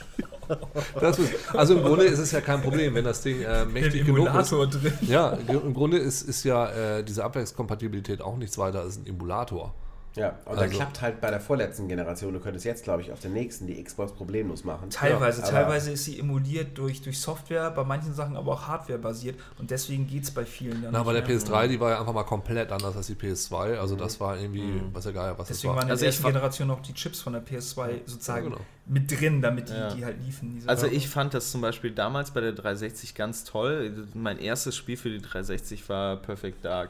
Ist, 0.99 1.53
also 1.53 1.77
im 1.77 1.83
Grunde 1.83 2.05
ist 2.05 2.17
es 2.17 2.31
ja 2.31 2.41
kein 2.41 2.63
Problem, 2.63 2.95
wenn 2.95 3.03
das 3.03 3.21
Ding 3.21 3.43
äh, 3.43 3.65
mächtig 3.65 4.07
genug 4.07 4.33
ist. 4.33 4.49
Drin. 4.49 4.93
Ja, 5.01 5.33
im 5.33 5.75
Grunde 5.75 5.99
ist, 5.99 6.23
ist 6.23 6.43
ja 6.43 6.67
äh, 6.71 7.03
diese 7.03 7.23
Abwärtskompatibilität 7.23 8.21
auch 8.21 8.37
nichts 8.37 8.57
weiter 8.57 8.81
als 8.81 8.97
ein 8.97 9.05
Emulator. 9.05 9.75
Ja, 10.15 10.29
und 10.45 10.57
Also- 10.57 10.61
da 10.61 10.67
klappt 10.67 11.01
halt 11.01 11.21
bei 11.21 11.29
der 11.29 11.39
vorletzten 11.39 11.87
Generation. 11.87 12.33
Du 12.33 12.39
könntest 12.39 12.65
jetzt, 12.65 12.83
glaube 12.83 13.01
ich, 13.03 13.11
auf 13.11 13.19
der 13.19 13.29
nächsten 13.29 13.67
die 13.67 13.81
Xbox 13.81 14.11
problemlos 14.11 14.63
machen. 14.63 14.89
Teilweise, 14.89 15.41
Ja, 15.41 15.47
teilweise 15.49 15.91
ist 15.91 16.05
sie 16.05 16.19
emuliert 16.19 16.77
durch, 16.77 17.01
durch 17.03 17.19
Software, 17.19 17.69
bei 17.71 17.83
manchen 17.83 18.13
Sachen 18.13 18.35
aber 18.35 18.53
auch 18.53 18.67
Hardware 18.67 18.97
basiert 18.99 19.39
und 19.59 19.69
deswegen 19.71 20.07
geht 20.07 20.23
es 20.23 20.31
bei 20.31 20.45
vielen 20.45 20.81
dann 20.81 20.93
Na, 20.93 20.99
aber 21.01 21.13
der 21.13 21.21
nicht 21.21 21.29
mehr. 21.29 21.37
PS3, 21.61 21.67
die 21.67 21.79
war 21.79 21.91
ja 21.91 21.99
einfach 21.99 22.13
mal 22.13 22.23
komplett 22.23 22.71
anders 22.71 22.95
als 22.97 23.07
die 23.07 23.15
PS2. 23.15 23.77
Also 23.79 23.95
das 23.95 24.19
war 24.19 24.37
irgendwie, 24.37 24.81
was 24.93 25.05
ja 25.05 25.11
geil, 25.11 25.33
was 25.37 25.47
Deswegen 25.47 25.61
das 25.61 25.63
waren 25.69 25.75
war. 25.77 25.83
in 25.83 25.91
Also 25.91 26.01
der 26.01 26.07
ersten 26.09 26.23
Generation 26.25 26.67
noch 26.67 26.81
die 26.81 26.93
Chips 26.93 27.21
von 27.21 27.33
der 27.33 27.41
PS2 27.45 28.01
sozusagen 28.05 28.45
Ja, 28.45 28.49
genau. 28.55 28.61
mit 28.87 29.11
drin, 29.11 29.41
damit 29.43 29.69
die, 29.69 29.73
Ja. 29.73 29.93
die 29.93 30.03
halt 30.05 30.17
liefen. 30.25 30.55
diese 30.55 30.67
Also 30.67 30.85
Sachen. 30.87 30.97
ich 30.97 31.07
fand 31.07 31.33
das 31.35 31.51
zum 31.51 31.61
Beispiel 31.61 31.91
damals 31.91 32.31
bei 32.31 32.41
der 32.41 32.53
360 32.53 33.13
ganz 33.13 33.43
toll. 33.43 34.07
Mein 34.15 34.39
erstes 34.39 34.75
Spiel 34.75 34.97
für 34.97 35.09
die 35.11 35.21
360 35.21 35.87
war 35.87 36.17
Perfect 36.17 36.65
Dark. 36.65 36.89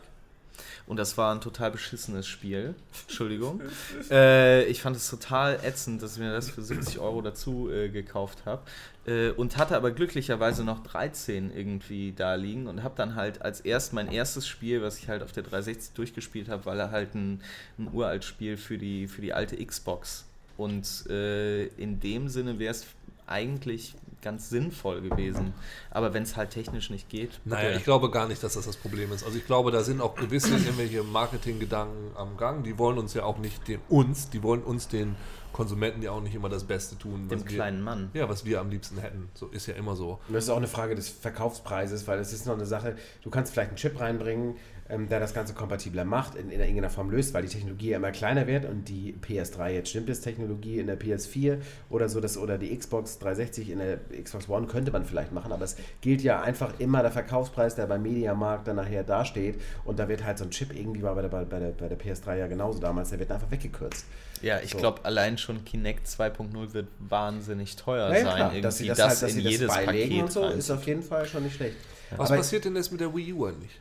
Und 0.87 0.97
das 0.97 1.17
war 1.17 1.33
ein 1.33 1.41
total 1.41 1.71
beschissenes 1.71 2.27
Spiel. 2.27 2.75
Entschuldigung. 3.07 3.61
äh, 4.11 4.65
ich 4.65 4.81
fand 4.81 4.95
es 4.95 5.09
total 5.09 5.59
ätzend, 5.63 6.01
dass 6.01 6.13
ich 6.13 6.19
mir 6.19 6.31
das 6.31 6.49
für 6.49 6.61
70 6.61 6.99
Euro 6.99 7.21
dazu 7.21 7.69
äh, 7.69 7.89
gekauft 7.89 8.39
habe. 8.45 8.61
Äh, 9.05 9.31
und 9.31 9.57
hatte 9.57 9.75
aber 9.75 9.91
glücklicherweise 9.91 10.63
noch 10.63 10.83
13 10.83 11.55
irgendwie 11.55 12.13
da 12.13 12.35
liegen 12.35 12.67
und 12.67 12.83
habe 12.83 12.95
dann 12.95 13.15
halt 13.15 13.41
als 13.41 13.61
erst 13.61 13.93
mein 13.93 14.11
erstes 14.11 14.47
Spiel, 14.47 14.81
was 14.81 14.99
ich 14.99 15.09
halt 15.09 15.23
auf 15.23 15.31
der 15.31 15.43
360 15.43 15.93
durchgespielt 15.93 16.49
habe, 16.49 16.65
weil 16.65 16.79
er 16.79 16.91
halt 16.91 17.15
ein, 17.15 17.41
ein 17.77 17.89
uralt 17.91 18.23
Spiel 18.23 18.57
für 18.57 18.77
die, 18.77 19.07
für 19.07 19.21
die 19.21 19.33
alte 19.33 19.63
Xbox. 19.63 20.25
Und 20.57 21.07
äh, 21.09 21.67
in 21.67 21.99
dem 21.99 22.27
Sinne 22.27 22.59
wäre 22.59 22.71
es 22.71 22.85
eigentlich 23.25 23.95
ganz 24.21 24.49
sinnvoll 24.49 25.01
gewesen. 25.01 25.53
Aber 25.91 26.13
wenn 26.13 26.23
es 26.23 26.35
halt 26.35 26.51
technisch 26.51 26.89
nicht 26.89 27.09
geht. 27.09 27.39
Naja, 27.45 27.75
ich 27.75 27.83
glaube 27.83 28.11
gar 28.11 28.27
nicht, 28.27 28.43
dass 28.43 28.53
das 28.53 28.65
das 28.65 28.77
Problem 28.77 29.11
ist. 29.11 29.23
Also 29.23 29.37
ich 29.37 29.45
glaube, 29.45 29.71
da 29.71 29.83
sind 29.83 30.01
auch 30.01 30.15
gewisse 30.15 30.49
irgendwelche 30.57 31.03
Marketinggedanken 31.03 32.15
am 32.15 32.37
Gang. 32.37 32.63
Die 32.63 32.77
wollen 32.77 32.97
uns 32.97 33.13
ja 33.13 33.23
auch 33.23 33.37
nicht 33.37 33.67
den 33.67 33.79
uns, 33.89 34.29
die 34.29 34.43
wollen 34.43 34.63
uns 34.63 34.87
den 34.87 35.15
Konsumenten 35.51 36.01
ja 36.01 36.11
auch 36.11 36.21
nicht 36.21 36.35
immer 36.35 36.49
das 36.49 36.63
Beste 36.63 36.97
tun, 36.97 37.25
was 37.27 37.39
dem 37.39 37.49
wir, 37.49 37.55
kleinen 37.55 37.81
Mann. 37.81 38.11
ja, 38.13 38.29
was 38.29 38.45
wir 38.45 38.59
am 38.59 38.69
liebsten 38.69 38.99
hätten. 38.99 39.29
So 39.33 39.47
ist 39.47 39.65
ja 39.65 39.73
immer 39.73 39.95
so. 39.95 40.19
Und 40.27 40.33
das 40.33 40.45
ist 40.45 40.49
auch 40.49 40.57
eine 40.57 40.67
Frage 40.67 40.95
des 40.95 41.09
Verkaufspreises, 41.09 42.07
weil 42.07 42.19
es 42.19 42.33
ist 42.33 42.45
noch 42.45 42.53
eine 42.53 42.65
Sache, 42.65 42.95
du 43.23 43.29
kannst 43.29 43.53
vielleicht 43.53 43.69
einen 43.69 43.77
Chip 43.77 43.99
reinbringen, 43.99 44.55
ähm, 44.89 45.07
der 45.07 45.19
das 45.19 45.33
Ganze 45.33 45.53
kompatibler 45.53 46.03
macht, 46.05 46.35
in, 46.35 46.49
in 46.51 46.59
irgendeiner 46.59 46.89
Form 46.89 47.09
löst, 47.11 47.33
weil 47.33 47.43
die 47.43 47.47
Technologie 47.49 47.91
ja 47.91 47.97
immer 47.97 48.11
kleiner 48.11 48.47
wird 48.47 48.65
und 48.65 48.89
die 48.89 49.15
PS3 49.25 49.69
jetzt 49.69 49.89
stimmt 49.89 50.09
es 50.09 50.21
Technologie 50.21 50.79
in 50.79 50.87
der 50.87 50.99
PS4 50.99 51.57
oder 51.89 52.09
so, 52.09 52.19
das, 52.19 52.37
oder 52.37 52.57
die 52.57 52.75
Xbox 52.75 53.19
360 53.19 53.69
in 53.69 53.79
der 53.79 53.99
Xbox 54.23 54.49
One 54.49 54.67
könnte 54.67 54.91
man 54.91 55.05
vielleicht 55.05 55.31
machen, 55.31 55.51
aber 55.51 55.63
es 55.65 55.75
gilt 56.01 56.21
ja 56.21 56.41
einfach 56.41 56.73
immer 56.79 57.01
der 57.01 57.11
Verkaufspreis, 57.11 57.75
der 57.75 57.85
beim 57.85 58.01
Mediamarkt 58.01 58.67
dann 58.67 58.77
nachher 58.77 59.03
dasteht 59.03 59.61
und 59.85 59.99
da 59.99 60.07
wird 60.09 60.23
halt 60.23 60.37
so 60.37 60.45
ein 60.45 60.51
Chip 60.51 60.73
irgendwie 60.75 61.03
war 61.03 61.13
bei 61.15 61.21
der, 61.21 61.29
bei 61.29 61.59
der, 61.59 61.69
bei 61.69 61.87
der 61.87 61.99
PS3 61.99 62.37
ja 62.37 62.47
genauso 62.47 62.79
damals, 62.79 63.09
der 63.09 63.19
wird 63.19 63.31
einfach 63.31 63.51
weggekürzt. 63.51 64.05
Ja, 64.41 64.59
ich 64.63 64.71
So. 64.71 64.77
glaube, 64.77 65.03
allein 65.03 65.37
schon 65.37 65.65
Kinect 65.65 66.07
2.0 66.07 66.73
wird 66.73 66.87
wahnsinnig 66.99 67.75
teuer 67.75 68.07
Ja, 68.09 68.15
ja, 68.15 68.23
sein, 68.23 68.35
klar, 68.35 68.39
irgendwie 68.47 68.61
dass 68.61 68.77
sie 68.77 68.87
das, 68.87 68.97
das, 68.97 69.07
halt, 69.09 69.21
dass 69.21 69.29
in 69.31 69.35
sie 69.37 69.43
das 69.43 69.51
jedes 69.51 69.67
beilegen 69.75 70.09
Paket 70.09 70.23
und 70.23 70.31
so, 70.31 70.41
rein. 70.45 70.57
ist 70.57 70.71
auf 70.71 70.87
jeden 70.87 71.03
Fall 71.03 71.25
schon 71.25 71.43
nicht 71.43 71.55
schlecht. 71.55 71.75
Was 72.15 72.29
Aber- 72.31 72.37
passiert 72.37 72.65
denn 72.65 72.75
jetzt 72.75 72.91
mit 72.91 73.01
der 73.01 73.13
Wii 73.13 73.33
U 73.33 73.45
eigentlich? 73.45 73.79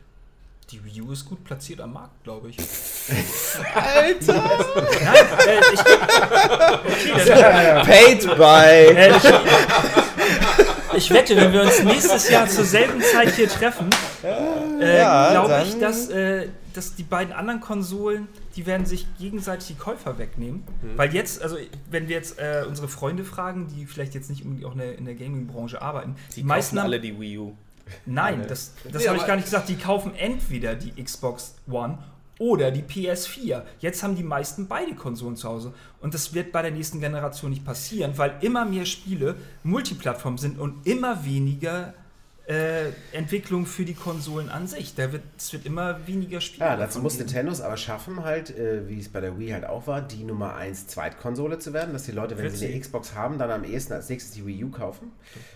Die 0.71 0.83
Wii 0.85 1.01
U 1.01 1.11
ist 1.11 1.25
gut 1.25 1.43
platziert 1.43 1.81
am 1.81 1.93
Markt, 1.93 2.23
glaube 2.23 2.49
ich. 2.49 2.57
Alter! 3.73 4.33
Nein, 5.03 5.25
äh, 5.47 5.59
ich, 5.73 5.79
okay, 7.15 7.41
dann, 7.41 7.85
Paid 7.85 8.37
by! 8.37 8.95
äh, 8.95 9.17
ich, 9.17 9.23
ich 10.97 11.11
wette, 11.11 11.35
wenn 11.35 11.53
wir 11.53 11.63
uns 11.63 11.83
nächstes 11.83 12.29
Jahr 12.29 12.47
zur 12.47 12.65
selben 12.65 13.01
Zeit 13.01 13.33
hier 13.35 13.49
treffen, 13.49 13.89
äh, 14.23 14.97
Ja, 14.99 15.31
glaube 15.31 15.63
ich, 15.65 15.79
dass, 15.79 16.09
äh, 16.09 16.49
dass 16.73 16.93
die 16.95 17.03
beiden 17.03 17.33
anderen 17.33 17.61
Konsolen, 17.61 18.27
die 18.55 18.67
werden 18.67 18.85
sich 18.85 19.07
gegenseitig 19.17 19.69
die 19.69 19.75
Käufer 19.75 20.19
wegnehmen. 20.19 20.63
Weil 20.95 21.11
jetzt, 21.15 21.41
also 21.41 21.57
wenn 21.89 22.07
wir 22.09 22.15
jetzt 22.15 22.37
äh, 22.37 22.63
unsere 22.67 22.87
Freunde 22.87 23.23
fragen, 23.23 23.67
die 23.75 23.87
vielleicht 23.87 24.13
jetzt 24.13 24.29
nicht 24.29 24.43
unbedingt 24.43 24.67
auch 24.67 24.73
in 24.73 24.79
der, 24.79 24.97
in 24.99 25.05
der 25.05 25.15
Gaming-Branche 25.15 25.81
arbeiten, 25.81 26.15
Die 26.31 26.41
die 26.41 26.43
meisten 26.43 26.77
haben, 26.77 26.85
alle 26.85 26.99
die 26.99 27.19
Wii 27.19 27.37
U. 27.39 27.53
Nein, 28.05 28.45
das, 28.47 28.73
das 28.91 29.01
Nee, 29.01 29.07
habe 29.09 29.17
ich 29.17 29.25
gar 29.25 29.35
nicht 29.35 29.45
gesagt. 29.45 29.69
Die 29.69 29.77
kaufen 29.77 30.13
entweder 30.15 30.75
die 30.75 31.01
Xbox 31.01 31.55
One 31.69 31.99
oder 32.39 32.71
die 32.71 32.81
PS4. 32.81 33.63
Jetzt 33.79 34.01
haben 34.01 34.15
die 34.15 34.23
meisten 34.23 34.67
beide 34.67 34.95
Konsolen 34.95 35.35
zu 35.35 35.47
Hause. 35.47 35.73
Und 36.01 36.13
das 36.13 36.33
wird 36.33 36.51
bei 36.51 36.61
der 36.61 36.71
nächsten 36.71 36.99
Generation 36.99 37.51
nicht 37.51 37.65
passieren, 37.65 38.17
weil 38.17 38.33
immer 38.41 38.65
mehr 38.65 38.85
Spiele 38.85 39.35
Multiplattform 39.63 40.37
sind 40.37 40.57
und 40.57 40.87
immer 40.87 41.25
weniger 41.25 41.93
äh, 42.49 42.89
Entwicklung 43.11 43.67
für 43.67 43.85
die 43.85 43.93
Konsolen 43.93 44.49
an 44.49 44.65
sich. 44.65 44.95
Da 44.95 45.11
wird, 45.11 45.21
es 45.37 45.53
wird 45.53 45.67
immer 45.67 46.07
weniger 46.07 46.41
Spiele. 46.41 46.65
Ja, 46.65 46.75
dazu 46.77 46.99
muss. 46.99 47.19
Nintendo 47.19 47.51
es 47.51 47.61
aber 47.61 47.77
schaffen, 47.77 48.23
halt, 48.23 48.57
äh, 48.57 48.89
wie 48.89 48.99
es 48.99 49.07
bei 49.07 49.21
der 49.21 49.37
Wii 49.37 49.51
halt 49.51 49.65
auch 49.65 49.85
war, 49.85 50.01
die 50.01 50.23
Nummer 50.23 50.55
1 50.55 50.87
Zweitkonsole 50.87 51.59
zu 51.59 51.73
werden, 51.73 51.93
dass 51.93 52.03
die 52.03 52.11
Leute, 52.11 52.37
wenn 52.39 52.49
sie 52.49 52.65
eine. 52.65 52.79
Xbox 52.79 53.13
haben, 53.13 53.37
dann 53.37 53.51
am 53.51 53.63
ehesten 53.63 53.93
als 53.93 54.09
nächstes 54.09 54.33
die 54.33 54.47
Wii 54.47 54.63
U 54.63 54.71
kaufen. 54.71 55.11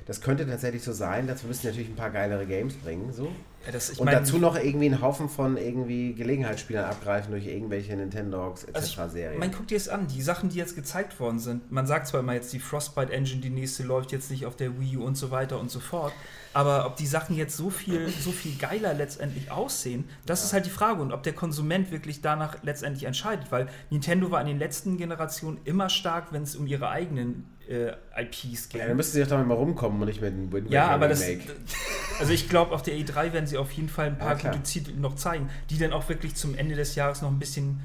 Das 0.05 0.21
könnte 0.21 0.45
tatsächlich 0.45 0.83
so 0.83 0.91
sein. 0.91 1.25
Dazu 1.25 1.47
müssen 1.47 1.65
natürlich 1.65 1.89
ein 1.89 1.95
paar 1.95 2.11
geilere 2.11 2.45
Games 2.45 2.75
bringen. 2.75 3.11
So. 3.11 3.31
Ja, 3.65 3.71
das, 3.71 3.91
Und 3.91 4.05
mein, 4.05 4.13
dazu 4.13 4.37
noch 4.37 4.55
irgendwie 4.55 4.85
einen 4.85 5.01
Haufen 5.01 5.29
von 5.29 5.57
irgendwie 5.57 6.13
Gelegenheitsspielern 6.13 6.85
abgreifen 6.85 7.31
durch 7.31 7.47
irgendwelche 7.47 7.95
Nintendogs 7.95 8.65
etc. 8.65 8.75
Also 8.75 9.05
ich, 9.05 9.11
Serien. 9.13 9.39
man 9.39 9.51
guckt 9.51 9.71
dir 9.71 9.77
es 9.77 9.89
an, 9.89 10.07
die 10.07 10.21
Sachen, 10.21 10.49
die 10.49 10.57
jetzt 10.57 10.75
gezeigt 10.75 11.19
worden 11.19 11.39
sind. 11.39 11.71
Man 11.71 11.87
sagt 11.87 12.05
zwar 12.07 12.19
immer 12.19 12.33
jetzt, 12.33 12.53
die 12.53 12.59
Frostbite 12.59 13.11
Engine, 13.11 13.41
die 13.41 13.49
nächste 13.49 13.81
läuft 13.81 14.11
jetzt 14.11 14.29
nicht 14.29 14.45
auf 14.45 14.55
der 14.55 14.79
Wii 14.79 14.97
U 14.97 15.03
und 15.03 15.15
so 15.15 15.31
weiter 15.31 15.59
und 15.59 15.71
so 15.71 15.79
fort. 15.79 16.13
Aber 16.54 16.86
ob 16.86 16.95
die 16.97 17.08
Sachen 17.08 17.36
jetzt 17.36 17.58
so 17.58 17.70
viel, 17.70 18.10
so 18.10 18.32
viel 18.32 18.56
geiler 18.58 18.93
letztendlich 18.93 19.49
aussehen, 19.51 20.08
das 20.26 20.43
ist 20.43 20.54
halt 20.54 20.66
die 20.66 20.70
Frage. 20.70 21.01
Und 21.01 21.12
ob 21.12 21.24
der 21.24 21.34
Konsument 21.34 21.91
wirklich 21.91 22.22
danach 22.22 22.58
letztendlich 22.64 23.06
entscheidet. 23.06 23.51
Weil 23.51 23.68
Nintendo 23.89 24.30
war 24.30 24.39
in 24.41 24.47
den 24.47 24.60
letzten 24.60 24.97
Generationen 24.97 25.60
immer 25.66 25.89
stark, 25.89 26.32
wenn 26.32 26.43
es 26.43 26.56
um 26.56 26.68
ihre 26.68 26.89
eigenen 26.89 27.45
äh, 27.68 27.93
IPs 28.22 28.70
ging. 28.70 28.82
ja, 28.82 28.88
dann 28.88 28.97
müssten 28.97 29.14
sie 29.14 29.22
doch 29.22 29.30
damit 29.30 29.47
mal 29.47 29.56
rumkommen 29.56 29.99
und 30.01 30.08
nicht 30.08 30.22
mit 30.22 30.34
einem 30.34 30.51
Wind 30.51 30.70
Ja, 30.70 30.88
aber 30.89 31.08
das. 31.08 31.24
Also 32.20 32.32
ich 32.32 32.47
glaube, 32.47 32.74
auf 32.74 32.84
der 32.84 32.93
E3 32.93 33.34
werden 33.34 33.47
sie 33.47 33.58
auf 33.58 33.72
jeden 33.72 33.89
Fall 33.89 34.08
ein 34.08 34.18
paar 34.18 34.38
Ja, 34.39 34.51
gute 34.51 34.62
Titel 34.64 34.91
noch 34.93 35.16
zeigen, 35.16 35.49
die 35.72 35.80
dann 35.80 35.93
auch 35.93 36.08
wirklich 36.10 36.36
zum 36.36 36.56
Ende 36.56 36.76
des 36.76 36.93
Jahres 36.93 37.24
noch 37.24 37.32
ein 37.32 37.39
bisschen 37.39 37.82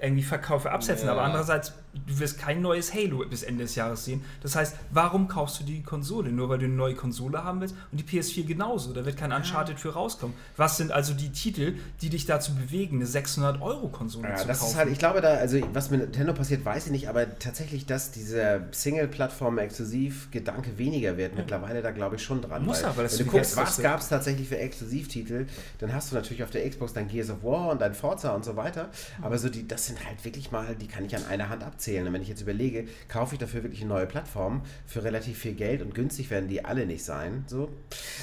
irgendwie 0.00 0.24
Verkäufe 0.24 0.72
absetzen. 0.72 1.06
Ja. 1.06 1.12
Aber 1.12 1.22
andererseits, 1.22 1.72
du 1.94 2.18
wirst 2.18 2.38
kein 2.38 2.62
neues 2.62 2.94
Halo 2.94 3.24
bis 3.28 3.42
Ende 3.42 3.64
des 3.64 3.74
Jahres 3.74 4.04
sehen. 4.04 4.24
Das 4.42 4.56
heißt, 4.56 4.74
warum 4.90 5.28
kaufst 5.28 5.60
du 5.60 5.64
die 5.64 5.82
Konsole? 5.82 6.32
Nur 6.32 6.48
weil 6.48 6.58
du 6.58 6.64
eine 6.64 6.74
neue 6.74 6.94
Konsole 6.94 7.44
haben 7.44 7.60
willst? 7.60 7.74
Und 7.90 8.00
die 8.00 8.04
PS4 8.04 8.46
genauso. 8.46 8.92
Da 8.92 9.04
wird 9.04 9.16
kein 9.16 9.32
Uncharted 9.32 9.78
für 9.78 9.92
rauskommen. 9.92 10.34
Was 10.56 10.78
sind 10.78 10.90
also 10.90 11.14
die 11.14 11.30
Titel, 11.30 11.74
die 12.00 12.08
dich 12.08 12.26
dazu 12.26 12.54
bewegen, 12.54 12.96
eine 12.96 13.06
600-Euro-Konsole 13.06 14.28
Ja, 14.28 14.36
zu 14.36 14.46
das 14.46 14.60
kaufen? 14.60 14.70
ist 14.70 14.76
halt, 14.76 14.90
ich 14.90 14.98
glaube 14.98 15.20
da, 15.20 15.34
also 15.34 15.58
was 15.72 15.90
mit 15.90 16.00
Nintendo 16.00 16.32
passiert, 16.32 16.64
weiß 16.64 16.86
ich 16.86 16.92
nicht, 16.92 17.08
aber 17.08 17.38
tatsächlich, 17.38 17.86
dass 17.86 18.10
dieser 18.10 18.62
Single-Plattform-Exklusiv-Gedanke 18.72 20.78
weniger 20.78 21.16
wird, 21.16 21.36
mittlerweile 21.36 21.82
da 21.82 21.90
glaube 21.90 22.16
ich 22.16 22.22
schon 22.22 22.40
dran. 22.40 22.64
Muss 22.64 22.82
weil 22.82 23.04
das 23.04 23.18
wenn 23.18 23.26
du 23.26 23.32
guckst, 23.32 23.56
was 23.56 23.80
gab 23.80 24.00
es 24.00 24.08
tatsächlich 24.08 24.48
für 24.48 24.58
Exklusivtitel, 24.58 25.46
dann 25.78 25.92
hast 25.92 26.10
du 26.10 26.16
natürlich 26.16 26.42
auf 26.42 26.50
der 26.50 26.68
Xbox 26.68 26.92
dein 26.92 27.08
Gears 27.08 27.30
of 27.30 27.42
War 27.42 27.70
und 27.70 27.80
dein 27.80 27.94
Forza 27.94 28.34
und 28.34 28.44
so 28.44 28.56
weiter, 28.56 28.88
aber 29.20 29.38
so 29.38 29.48
die, 29.48 29.66
das 29.66 29.86
sind 29.86 30.04
halt 30.04 30.24
wirklich 30.24 30.50
mal, 30.50 30.74
die 30.74 30.88
kann 30.88 31.04
ich 31.04 31.14
an 31.16 31.24
einer 31.26 31.48
Hand 31.48 31.64
abzählen. 31.82 32.06
Und 32.06 32.12
wenn 32.12 32.22
ich 32.22 32.28
jetzt 32.28 32.42
überlege, 32.42 32.86
kaufe 33.08 33.34
ich 33.34 33.38
dafür 33.40 33.62
wirklich 33.62 33.80
eine 33.80 33.88
neue 33.88 34.06
Plattform 34.06 34.62
für 34.86 35.02
relativ 35.02 35.38
viel 35.38 35.54
Geld 35.54 35.82
und 35.82 35.94
günstig 35.94 36.30
werden 36.30 36.48
die 36.48 36.64
alle 36.64 36.86
nicht 36.86 37.04
sein, 37.04 37.44
so. 37.46 37.68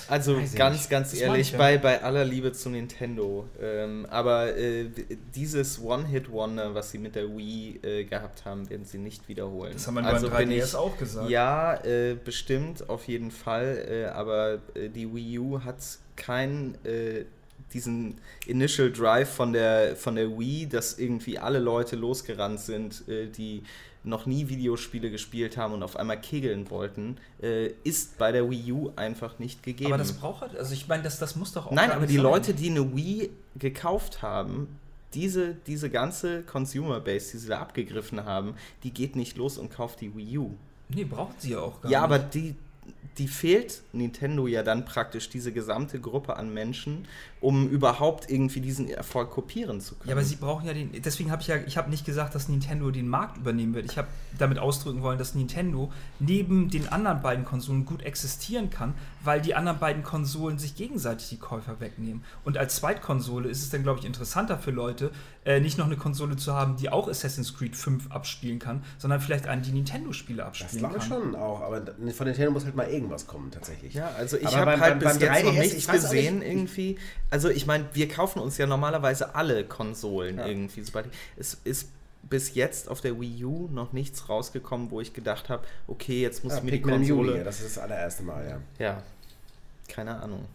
Also 0.08 0.38
Weiß 0.38 0.56
ganz, 0.56 0.78
nicht. 0.78 0.90
ganz 0.90 1.12
Das 1.12 1.20
ehrlich, 1.20 1.58
bei, 1.58 1.78
bei 1.78 2.02
aller 2.02 2.24
Liebe 2.24 2.54
zu 2.54 2.70
Nintendo. 2.70 3.48
Ähm, 3.62 4.06
aber 4.10 4.56
äh, 4.58 4.90
dieses 5.36 5.82
One-Hit-Wonder, 5.82 6.74
was 6.74 6.92
sie 6.92 7.00
mit 7.00 7.16
der 7.16 7.36
Wii 7.36 7.80
äh, 7.84 8.04
gehabt 8.06 8.46
haben, 8.46 8.70
werden 8.70 8.86
sie 8.86 8.98
nicht 8.98 9.28
wiederholen. 9.28 9.74
Das 9.74 9.88
haben 9.88 9.96
wir 9.96 10.06
also 10.06 10.30
beim 10.30 10.50
bin 10.50 10.58
3DS 10.58 10.66
ich, 10.66 10.76
auch 10.76 10.98
gesagt. 10.98 11.30
Ja, 11.30 11.76
äh, 11.84 12.16
bestimmt, 12.16 12.90
auf 12.90 13.08
jeden 13.08 13.32
Fall. 13.32 13.86
Äh, 13.90 14.06
aber 14.06 14.60
äh, 14.74 14.90
die 14.90 15.14
Wii 15.14 15.40
U 15.40 15.64
hat 15.64 15.78
keinen 16.16 16.76
äh, 16.86 17.26
diesen 17.74 18.18
Initial 18.46 18.92
Drive 18.92 19.30
von 19.30 19.54
der, 19.54 19.96
von 19.96 20.16
der 20.16 20.38
Wii, 20.40 20.68
dass 20.68 20.98
irgendwie 21.00 21.38
alle 21.40 21.60
Leute 21.60 21.96
losgerannt 21.96 22.60
sind, 22.60 23.08
äh, 23.08 23.28
die 23.28 23.64
noch 24.04 24.26
nie 24.26 24.48
Videospiele 24.48 25.12
gespielt 25.12 25.58
haben 25.58 25.74
und 25.74 25.84
auf 25.84 25.98
einmal 25.98 26.20
kegeln 26.22 26.70
wollten, 26.70 27.18
äh, 27.44 27.68
ist 27.84 28.18
bei 28.18 28.32
der 28.32 28.50
Wii 28.50 28.72
U 28.72 28.92
einfach 28.96 29.40
nicht 29.40 29.62
gegeben. 29.62 29.92
Aber 29.92 29.98
das 29.98 30.14
braucht 30.14 30.42
halt, 30.42 30.56
also 30.58 30.74
ich 30.74 30.88
meine, 30.88 31.04
das, 31.04 31.20
das 31.20 31.36
muss 31.36 31.52
doch 31.52 31.68
auch. 31.68 31.72
Nein, 31.72 31.92
aber 31.92 32.08
die 32.08 32.16
sein. 32.16 32.24
Leute, 32.24 32.54
die 32.54 32.70
eine 32.70 32.96
Wii 32.96 33.30
gekauft 33.58 34.22
haben, 34.22 34.68
diese, 35.14 35.56
diese 35.68 35.90
ganze 35.90 36.44
Consumer 36.44 37.00
Base, 37.02 37.32
die 37.32 37.38
sie 37.40 37.48
da 37.50 37.60
abgegriffen 37.60 38.24
haben, 38.26 38.54
die 38.84 38.92
geht 38.92 39.16
nicht 39.16 39.38
los 39.38 39.58
und 39.58 39.70
kauft 39.70 40.00
die 40.02 40.16
Wii 40.16 40.38
U. 40.38 40.52
Nee, 40.88 41.04
braucht 41.04 41.42
sie 41.42 41.52
ja 41.52 41.60
auch 41.60 41.82
gar 41.82 41.92
Ja, 41.92 42.00
nicht. 42.02 42.06
aber 42.06 42.20
die, 42.20 42.56
die 43.18 43.28
fehlt 43.28 43.82
Nintendo 43.92 44.48
ja 44.48 44.64
dann 44.64 44.86
praktisch 44.86 45.30
diese 45.30 45.52
gesamte 45.52 46.00
Gruppe 46.00 46.38
an 46.38 46.54
Menschen, 46.54 47.06
um 47.42 47.70
überhaupt 47.70 48.30
irgendwie 48.30 48.62
diesen 48.62 48.90
Erfolg 48.90 49.32
kopieren 49.32 49.82
zu 49.82 49.96
können. 49.96 50.10
Ja, 50.10 50.16
aber 50.16 50.24
sie 50.24 50.36
brauchen 50.36 50.66
ja 50.66 50.74
den. 50.74 50.92
Deswegen 51.02 51.32
habe 51.32 51.42
ich 51.42 51.48
ja, 51.48 51.58
ich 51.58 51.78
habe 51.78 51.90
nicht 51.90 52.06
gesagt, 52.06 52.36
dass 52.36 52.50
Nintendo 52.50 52.92
den 52.92 53.08
Markt 53.08 53.38
übernehmen 53.38 53.74
wird. 53.74 53.86
Ich 53.86 53.98
habe 53.98 54.08
damit 54.38 54.60
ausdrücken 54.60 55.02
wollen, 55.02 55.18
dass 55.18 55.36
Nintendo 55.36 55.92
neben 56.20 56.70
den 56.70 56.88
anderen 56.90 57.22
beiden 57.22 57.46
Konsolen 57.46 57.86
gut 57.86 58.04
existieren 58.04 58.70
kann, 58.70 58.94
weil 59.24 59.42
die 59.42 59.56
anderen 59.56 59.80
beiden 59.80 60.04
Konsolen 60.04 60.58
sich 60.58 60.76
gegenseitig 60.76 61.30
die 61.30 61.38
Käufer 61.38 61.80
wegnehmen. 61.80 62.24
Und 62.44 62.58
als 62.58 62.78
Zweitkonsole 62.78 63.50
ist 63.50 63.64
es 63.64 63.70
dann, 63.70 63.84
glaube 63.84 64.00
ich, 64.00 64.06
interessanter 64.06 64.58
für 64.58 64.72
Leute, 64.72 65.12
äh, 65.46 65.60
nicht 65.60 65.78
noch 65.78 65.86
eine 65.86 65.98
Konsole 65.98 66.36
zu 66.36 66.54
haben, 66.54 66.76
die 66.76 66.90
auch 66.90 67.08
Assassin's 67.08 67.58
Creed 67.58 67.76
5 67.76 68.12
abspielen 68.12 68.60
kann, 68.60 68.84
sondern 68.98 69.22
vielleicht 69.22 69.48
eine, 69.48 69.62
die 69.62 69.72
Nintendo-Spiele 69.72 70.40
Das 70.40 70.48
abspielen 70.48 70.80
glaube 70.80 70.96
kann. 70.96 71.04
ich 71.04 71.08
schon 71.08 71.36
auch, 71.36 71.62
aber 71.62 71.82
von 72.14 72.28
Nintendo 72.28 72.52
muss 72.52 72.66
halt 72.66 72.76
mal 72.76 72.89
irgendwas 72.90 73.28
kommen, 73.28 73.52
tatsächlich. 73.52 73.94
Ja, 73.94 74.10
also 74.18 74.38
ich 74.38 74.46
habe 74.56 74.72
halt 74.72 74.80
beim- 74.80 75.00
bis 75.00 75.20
beim 75.20 75.22
jetzt 75.22 75.44
noch 75.46 75.54
3DS, 75.54 75.74
nichts 75.74 75.88
gesehen 75.88 76.40
nicht- 76.40 76.48
irgendwie. 76.48 76.98
Also 77.30 77.50
ich 77.50 77.66
meine, 77.66 77.86
wir 77.94 78.08
kaufen 78.08 78.40
uns 78.40 78.58
ja 78.58 78.66
normalerweise 78.68 79.36
alle 79.36 79.64
Konsolen 79.66 80.38
Ja. 80.38 80.46
irgendwie. 80.48 80.82
Sobald 80.82 81.08
es 81.38 81.58
ist 81.64 81.90
bis 82.24 82.54
jetzt 82.54 82.90
auf 82.90 83.02
der 83.02 83.20
Wii 83.20 83.46
U 83.46 83.70
noch 83.72 83.94
nichts 83.94 84.28
rausgekommen, 84.30 84.92
wo 84.92 85.00
ich 85.02 85.14
gedacht 85.14 85.50
habe, 85.50 85.64
okay, 85.88 86.22
jetzt 86.22 86.44
muss 86.44 86.54
Ja, 86.54 86.58
ich 86.60 86.64
mir 86.66 86.72
die 86.72 86.78
Pikmin 86.78 87.04
Juli, 87.04 87.18
Konsole. 87.22 87.38
ja, 87.40 87.44
das 87.44 87.62
ist 87.62 87.78
das 87.78 87.84
allererste 87.84 88.24
Mal, 88.24 88.48
ja. 88.48 88.86
Ja, 88.86 89.04
keine 89.88 90.22
Ahnung. 90.22 90.46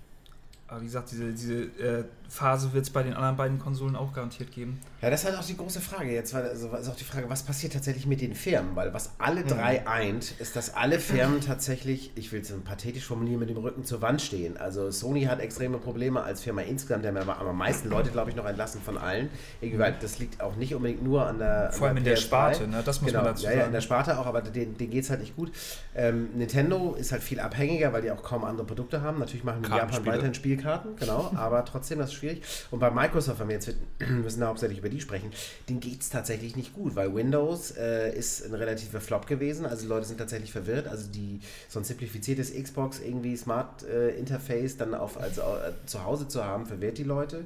Aber 0.66 0.80
wie 0.80 0.86
gesagt, 0.86 1.10
diese, 1.10 1.32
diese 1.32 1.54
äh, 1.54 2.04
Phase 2.28 2.72
wird 2.72 2.84
es 2.84 2.90
bei 2.90 3.02
den 3.02 3.12
anderen 3.12 3.36
beiden 3.36 3.58
Konsolen 3.58 3.94
auch 3.96 4.12
garantiert 4.12 4.50
geben. 4.50 4.80
Ja, 5.02 5.10
das 5.10 5.20
ist 5.20 5.26
halt 5.26 5.38
auch 5.38 5.44
die 5.44 5.56
große 5.56 5.80
Frage. 5.80 6.10
Jetzt 6.10 6.32
war 6.32 6.42
also 6.42 6.74
ist 6.74 6.88
auch 6.88 6.96
die 6.96 7.04
Frage, 7.04 7.28
was 7.28 7.42
passiert 7.42 7.74
tatsächlich 7.74 8.06
mit 8.06 8.22
den 8.22 8.34
Firmen? 8.34 8.74
Weil 8.74 8.94
was 8.94 9.12
alle 9.18 9.44
drei 9.44 9.86
eint, 9.86 10.32
ist, 10.40 10.56
dass 10.56 10.74
alle 10.74 10.98
Firmen 10.98 11.42
tatsächlich, 11.42 12.12
ich 12.14 12.32
will 12.32 12.40
es 12.40 12.52
pathetisch 12.64 13.04
formulieren, 13.04 13.40
mit 13.40 13.50
dem 13.50 13.58
Rücken 13.58 13.84
zur 13.84 14.00
Wand 14.00 14.22
stehen. 14.22 14.56
Also 14.56 14.90
Sony 14.90 15.24
hat 15.24 15.40
extreme 15.40 15.76
Probleme 15.76 16.22
als 16.22 16.40
Firma 16.40 16.62
insgesamt, 16.62 17.04
der 17.04 17.14
haben 17.14 17.28
aber 17.28 17.46
am 17.46 17.58
meisten 17.58 17.90
Leute, 17.90 18.10
glaube 18.10 18.30
ich, 18.30 18.36
noch 18.36 18.46
entlassen 18.46 18.80
von 18.80 18.96
allen. 18.96 19.28
Irgendwie, 19.60 19.78
weil 19.78 19.94
das 20.00 20.18
liegt 20.18 20.40
auch 20.40 20.56
nicht 20.56 20.74
unbedingt 20.74 21.04
nur 21.04 21.26
an 21.26 21.38
der 21.38 21.70
Vor 21.72 21.88
allem 21.88 21.98
an 21.98 21.98
in 21.98 22.04
der 22.04 22.16
PS3. 22.16 22.20
Sparte, 22.20 22.68
ne? 22.68 22.82
das 22.84 23.02
muss 23.02 23.10
genau, 23.10 23.22
man 23.22 23.32
dazu 23.32 23.44
ja, 23.44 23.50
ja, 23.50 23.54
in 23.54 23.60
sagen. 23.60 23.72
der 23.74 23.80
Sparte 23.82 24.18
auch, 24.18 24.26
aber 24.26 24.40
denen, 24.40 24.78
denen 24.78 24.90
geht 24.90 25.04
es 25.04 25.10
halt 25.10 25.20
nicht 25.20 25.36
gut. 25.36 25.52
Ähm, 25.94 26.30
Nintendo 26.34 26.94
ist 26.94 27.12
halt 27.12 27.22
viel 27.22 27.38
abhängiger, 27.38 27.92
weil 27.92 28.00
die 28.00 28.10
auch 28.10 28.22
kaum 28.22 28.44
andere 28.44 28.66
Produkte 28.66 29.02
haben. 29.02 29.18
Natürlich 29.18 29.44
machen 29.44 29.62
die 29.62 29.68
in 29.68 29.76
Japan 29.76 30.06
weiterhin 30.06 30.34
Spielkarten, 30.54 30.96
genau, 30.96 31.30
aber 31.36 31.64
trotzdem 31.64 31.98
das 31.98 32.10
ist 32.10 32.14
schwierig. 32.14 32.42
Und 32.70 32.78
bei 32.78 32.90
Microsoft, 32.90 33.40
wenn 33.40 33.48
wir 33.48 33.54
jetzt 33.54 33.68
wir 33.98 34.06
müssen 34.08 34.40
da 34.40 34.48
hauptsächlich 34.48 34.78
über 34.78 34.88
die 34.88 35.00
sprechen, 35.00 35.32
denen 35.68 35.80
geht 35.80 36.00
es 36.00 36.10
tatsächlich 36.10 36.56
nicht 36.56 36.72
gut, 36.74 36.96
weil 36.96 37.14
Windows 37.14 37.72
äh, 37.72 38.16
ist 38.16 38.44
ein 38.44 38.54
relativer 38.54 39.00
Flop 39.00 39.26
gewesen. 39.26 39.66
Also 39.66 39.86
Leute 39.86 40.06
sind 40.06 40.18
tatsächlich 40.18 40.52
verwirrt. 40.52 40.88
Also 40.88 41.08
die 41.10 41.40
so 41.68 41.80
ein 41.80 41.84
simplifiziertes 41.84 42.52
Xbox 42.54 43.00
irgendwie 43.00 43.36
Smart 43.36 43.84
äh, 43.84 44.10
Interface 44.10 44.76
dann 44.76 44.94
auf 44.94 45.20
also 45.20 45.40
äh, 45.42 45.72
zu 45.86 46.04
Hause 46.04 46.28
zu 46.28 46.44
haben, 46.44 46.66
verwirrt 46.66 46.98
die 46.98 47.04
Leute. 47.04 47.44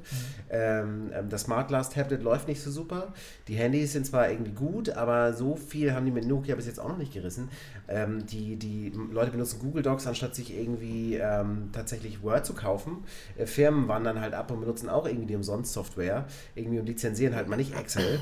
Ähm, 0.51 1.11
ähm, 1.15 1.29
das 1.29 1.43
Smart 1.43 1.69
Glass 1.69 1.91
Tablet 1.91 2.23
läuft 2.23 2.49
nicht 2.49 2.63
so 2.63 2.71
super. 2.71 3.13
Die 3.49 3.55
Handys 3.55 3.93
sind 3.93 4.07
zwar 4.07 4.31
irgendwie 4.31 4.53
gut, 4.53 4.91
aber 4.91 5.33
so 5.33 5.57
viel 5.57 5.95
haben 5.95 6.07
die 6.07 6.13
mit 6.13 6.27
Nokia 6.27 6.55
bis 6.55 6.67
jetzt 6.67 6.81
auch 6.81 6.89
noch 6.89 6.99
nicht 6.99 7.13
gerissen. 7.13 7.49
Ähm, 7.89 8.27
die, 8.27 8.57
die 8.57 8.93
Leute 9.11 9.31
benutzen 9.31 9.59
Google 9.61 9.83
Docs, 9.83 10.07
anstatt 10.07 10.35
sich 10.35 10.57
irgendwie 10.57 11.17
ähm, 11.17 11.71
tatsächlich 11.73 12.23
Word 12.23 12.45
zu 12.45 12.55
kaufen. 12.55 12.98
Firmen 13.45 13.89
wandern 13.89 14.21
halt 14.21 14.35
ab 14.35 14.51
und 14.51 14.61
benutzen 14.61 14.89
auch 14.89 15.07
irgendwie 15.07 15.27
die 15.27 15.37
Umsonst-Software, 15.37 16.27
irgendwie 16.55 16.79
und 16.81 16.87
lizenzieren 16.87 17.35
halt 17.35 17.49
mal 17.49 17.57
nicht 17.57 17.75
Excel. 17.75 18.21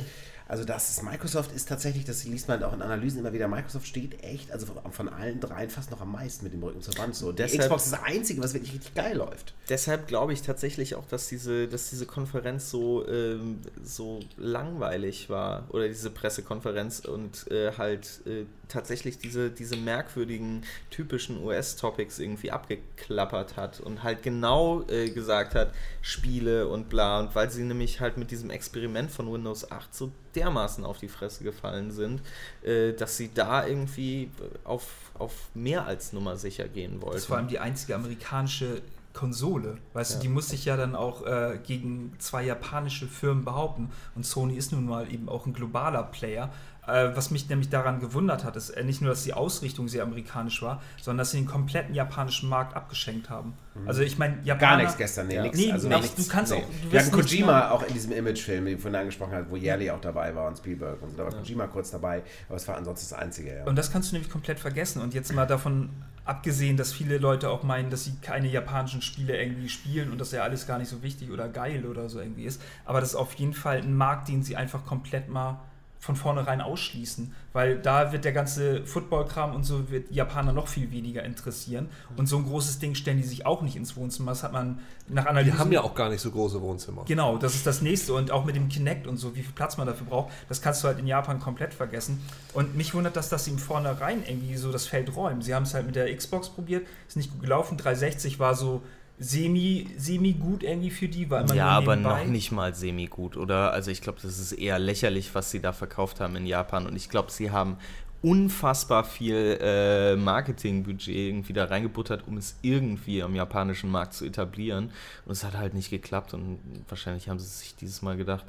Also 0.48 0.64
das 0.64 0.90
ist, 0.90 1.02
Microsoft 1.02 1.50
ist 1.52 1.68
tatsächlich, 1.68 2.04
das 2.04 2.24
liest 2.24 2.46
man 2.46 2.60
halt 2.60 2.70
auch 2.70 2.74
in 2.74 2.80
Analysen 2.82 3.18
immer 3.18 3.32
wieder, 3.32 3.48
Microsoft 3.48 3.86
steht 3.86 4.22
echt, 4.22 4.52
also 4.52 4.66
von, 4.66 4.92
von 4.92 5.08
allen 5.08 5.40
dreien 5.40 5.70
fast 5.70 5.90
noch 5.90 6.00
am 6.00 6.12
meisten 6.12 6.44
mit 6.44 6.52
dem 6.52 6.62
Rücken 6.62 6.82
zur 6.82 6.96
Wand. 6.98 7.16
So. 7.16 7.32
Deshalb- 7.32 7.62
Xbox 7.62 7.86
ist 7.86 7.92
das 7.94 8.02
Einzige, 8.04 8.42
was 8.42 8.54
wirklich 8.54 8.72
richtig 8.74 8.94
geil 8.94 9.16
läuft. 9.16 9.54
Deshalb 9.68 10.06
glaube 10.06 10.32
ich 10.32 10.42
tatsächlich 10.42 10.94
auch, 10.94 11.06
dass 11.06 11.28
diese, 11.28 11.66
dass 11.66 11.90
diese 11.90 12.06
Konferenz 12.06 12.70
so, 12.70 13.06
ähm, 13.08 13.58
so 13.82 14.20
langweilig 14.36 15.28
war 15.30 15.64
oder 15.70 15.88
diese 15.88 16.10
Pressekonferenz 16.10 17.00
und 17.00 17.50
äh, 17.50 17.72
halt 17.76 18.20
äh, 18.26 18.44
tatsächlich 18.68 19.18
diese, 19.18 19.50
diese 19.50 19.76
merkwürdigen, 19.76 20.62
typischen 20.90 21.42
US-Topics 21.42 22.18
irgendwie 22.20 22.52
abgeklappert 22.52 23.56
hat 23.56 23.80
und 23.80 24.02
halt 24.04 24.22
genau 24.22 24.84
äh, 24.88 25.10
gesagt 25.10 25.54
hat, 25.54 25.72
Spiele 26.02 26.68
und 26.68 26.88
bla. 26.88 27.20
Und 27.20 27.34
weil 27.34 27.50
sie 27.50 27.64
nämlich 27.64 28.00
halt 28.00 28.16
mit 28.16 28.30
diesem 28.30 28.50
Experiment 28.50 29.10
von 29.10 29.32
Windows 29.32 29.70
8 29.70 29.94
so 29.94 30.12
dermaßen 30.36 30.84
auf 30.84 30.98
die 30.98 31.08
Fresse 31.08 31.42
gefallen 31.44 31.90
sind, 31.90 32.20
äh, 32.62 32.92
dass 32.92 33.16
sie 33.16 33.30
da 33.34 33.66
irgendwie 33.66 34.30
auf, 34.64 34.86
auf 35.18 35.32
mehr 35.54 35.86
als 35.86 36.12
Nummer 36.12 36.36
sicher 36.36 36.68
gehen 36.68 37.00
wollten. 37.00 37.14
Das 37.14 37.22
ist 37.22 37.26
vor 37.26 37.38
allem 37.38 37.48
die 37.48 37.58
einzige 37.58 37.94
amerikanische 37.96 38.82
Konsole. 39.12 39.78
Weißt 39.94 40.10
Ja. 40.12 40.16
du, 40.18 40.22
die 40.24 40.28
muss 40.28 40.50
sich 40.50 40.66
ja 40.66 40.76
dann 40.76 40.94
auch 40.94 41.24
äh, 41.24 41.58
gegen 41.66 42.12
zwei 42.18 42.44
japanische 42.44 43.06
Firmen 43.06 43.44
behaupten. 43.46 43.90
Und 44.14 44.26
Sony 44.26 44.54
ist 44.56 44.72
nun 44.72 44.84
mal 44.86 45.10
eben 45.10 45.28
auch 45.30 45.46
ein 45.46 45.54
globaler 45.54 46.02
Player. 46.02 46.52
Äh, 46.86 47.16
was 47.16 47.30
mich 47.32 47.48
nämlich 47.48 47.68
daran 47.68 47.98
gewundert 47.98 48.44
hat, 48.44 48.54
ist 48.54 48.70
äh, 48.70 48.84
nicht 48.84 49.00
nur, 49.00 49.10
dass 49.10 49.24
die 49.24 49.32
Ausrichtung 49.34 49.88
sehr 49.88 50.04
amerikanisch 50.04 50.62
war, 50.62 50.80
sondern 51.02 51.18
dass 51.18 51.32
sie 51.32 51.38
den 51.38 51.46
kompletten 51.46 51.94
japanischen 51.94 52.48
Markt 52.48 52.76
abgeschenkt 52.76 53.28
haben. 53.28 53.54
Also 53.86 54.02
ich 54.02 54.18
meine, 54.18 54.38
Japaner... 54.44 54.70
Gar 54.70 54.76
nichts 54.82 54.96
gestern, 54.96 55.26
nee, 55.26 55.34
Ja. 55.34 55.42
nix. 55.42 55.58
Nee, 55.58 55.72
also 55.72 55.88
aber 55.88 55.98
nichts, 56.00 56.14
du 56.26 56.30
kannst 56.32 56.52
auch- 56.52 56.56
du 56.60 56.64
Wir 56.84 56.92
wirst 56.92 57.12
hatten 57.12 57.20
Kojima 57.22 57.46
mehr- 57.52 57.72
auch 57.72 57.82
in 57.82 57.92
diesem 57.92 58.12
Imagefilm, 58.12 58.64
den 58.66 58.76
ich 58.76 58.80
vorhin 58.80 59.00
angesprochen 59.00 59.32
habe, 59.32 59.50
wo 59.50 59.56
Yerli 59.56 59.90
auch 59.90 60.00
dabei 60.00 60.34
war 60.34 60.46
und 60.46 60.56
Spielberg 60.58 61.02
und 61.02 61.10
so. 61.10 61.16
Da 61.16 61.24
war 61.24 61.32
Kojima 61.32 61.66
kurz 61.66 61.90
dabei, 61.90 62.22
aber 62.48 62.56
es 62.56 62.68
war 62.68 62.76
ansonsten 62.76 63.08
das 63.10 63.18
Einzige, 63.18 63.56
ja. 63.56 63.64
Und 63.64 63.76
das 63.76 63.90
kannst 63.92 64.12
du 64.12 64.14
nämlich 64.14 64.30
komplett 64.30 64.60
vergessen. 64.60 65.02
Und 65.02 65.12
jetzt 65.12 65.32
mal 65.34 65.46
davon 65.46 65.90
abgesehen, 66.24 66.76
dass 66.76 66.92
viele 66.92 67.18
Leute 67.18 67.50
auch 67.50 67.62
meinen, 67.64 67.90
dass 67.90 68.04
sie 68.04 68.14
keine 68.22 68.48
japanischen 68.48 69.02
Spiele 69.02 69.36
irgendwie 69.36 69.68
spielen 69.68 70.10
und 70.12 70.20
dass 70.20 70.32
ja 70.32 70.42
alles 70.42 70.66
gar 70.66 70.78
nicht 70.78 70.88
so 70.88 71.02
wichtig 71.02 71.30
oder 71.30 71.48
geil 71.48 71.84
oder 71.86 72.08
so 72.08 72.20
irgendwie 72.20 72.44
ist. 72.44 72.60
Aber 72.84 73.00
das 73.00 73.10
ist 73.10 73.14
auf 73.16 73.34
jeden 73.34 73.54
Fall 73.54 73.78
ein 73.78 73.94
Markt, 73.94 74.28
den 74.28 74.42
sie 74.42 74.56
einfach 74.56 74.84
komplett 74.86 75.28
mal 75.28 75.60
von 76.06 76.14
vornherein 76.16 76.60
ausschließen, 76.60 77.34
weil 77.52 77.78
da 77.78 78.12
wird 78.12 78.24
der 78.24 78.32
ganze 78.32 78.86
Football-Kram 78.86 79.54
und 79.56 79.64
so 79.64 79.90
wird 79.90 80.10
die 80.10 80.14
Japaner 80.14 80.52
noch 80.52 80.68
viel 80.68 80.92
weniger 80.92 81.24
interessieren. 81.24 81.88
Und 82.16 82.28
so 82.28 82.36
ein 82.38 82.44
großes 82.44 82.78
Ding 82.78 82.94
stellen 82.94 83.18
die 83.18 83.24
sich 83.24 83.44
auch 83.44 83.60
nicht 83.62 83.74
ins 83.74 83.96
Wohnzimmer. 83.96 84.30
Das 84.30 84.44
hat 84.44 84.52
man 84.52 84.78
nach 85.08 85.24
Die 85.24 85.28
Analysen. 85.28 85.58
haben 85.58 85.72
ja 85.72 85.82
auch 85.82 85.94
gar 85.96 86.08
nicht 86.08 86.20
so 86.20 86.30
große 86.30 86.62
Wohnzimmer. 86.62 87.04
Genau, 87.06 87.36
das 87.38 87.56
ist 87.56 87.66
das 87.66 87.82
nächste. 87.82 88.14
Und 88.14 88.30
auch 88.30 88.44
mit 88.44 88.54
dem 88.54 88.68
Kinect 88.68 89.08
und 89.08 89.16
so, 89.16 89.34
wie 89.34 89.42
viel 89.42 89.52
Platz 89.52 89.76
man 89.76 89.86
dafür 89.88 90.06
braucht, 90.06 90.32
das 90.48 90.62
kannst 90.62 90.82
du 90.84 90.88
halt 90.88 91.00
in 91.00 91.08
Japan 91.08 91.40
komplett 91.40 91.74
vergessen. 91.74 92.22
Und 92.54 92.76
mich 92.76 92.94
wundert 92.94 93.16
das, 93.16 93.28
dass 93.28 93.44
sie 93.44 93.50
im 93.50 93.58
Vornherein 93.58 94.22
irgendwie 94.26 94.56
so 94.56 94.70
das 94.70 94.86
Feld 94.86 95.14
räumen. 95.16 95.42
Sie 95.42 95.54
haben 95.54 95.64
es 95.64 95.74
halt 95.74 95.86
mit 95.86 95.96
der 95.96 96.14
Xbox 96.16 96.48
probiert, 96.48 96.86
ist 97.08 97.16
nicht 97.16 97.32
gut 97.32 97.40
gelaufen. 97.42 97.76
360 97.76 98.38
war 98.38 98.54
so 98.54 98.82
semi, 99.18 99.88
semi 99.96 100.32
gut 100.32 100.62
irgendwie 100.62 100.90
für 100.90 101.08
die, 101.08 101.30
war 101.30 101.42
immer 101.42 101.54
Ja, 101.54 101.68
aber 101.68 101.96
noch 101.96 102.24
nicht 102.24 102.52
mal 102.52 102.74
semi-gut, 102.74 103.36
oder? 103.36 103.72
Also 103.72 103.90
ich 103.90 104.02
glaube, 104.02 104.18
das 104.22 104.38
ist 104.38 104.52
eher 104.52 104.78
lächerlich, 104.78 105.34
was 105.34 105.50
sie 105.50 105.60
da 105.60 105.72
verkauft 105.72 106.20
haben 106.20 106.36
in 106.36 106.46
Japan. 106.46 106.86
Und 106.86 106.96
ich 106.96 107.08
glaube, 107.08 107.30
sie 107.30 107.50
haben 107.50 107.78
unfassbar 108.22 109.04
viel 109.04 109.58
äh, 109.60 110.16
Marketingbudget 110.16 111.14
irgendwie 111.14 111.52
da 111.52 111.64
reingebuttert, 111.64 112.26
um 112.26 112.36
es 112.36 112.58
irgendwie 112.62 113.22
am 113.22 113.34
japanischen 113.34 113.90
Markt 113.90 114.14
zu 114.14 114.24
etablieren. 114.24 114.90
Und 115.24 115.32
es 115.32 115.44
hat 115.44 115.56
halt 115.56 115.74
nicht 115.74 115.90
geklappt. 115.90 116.34
Und 116.34 116.58
wahrscheinlich 116.88 117.28
haben 117.28 117.38
sie 117.38 117.46
sich 117.46 117.74
dieses 117.76 118.02
Mal 118.02 118.16
gedacht, 118.16 118.44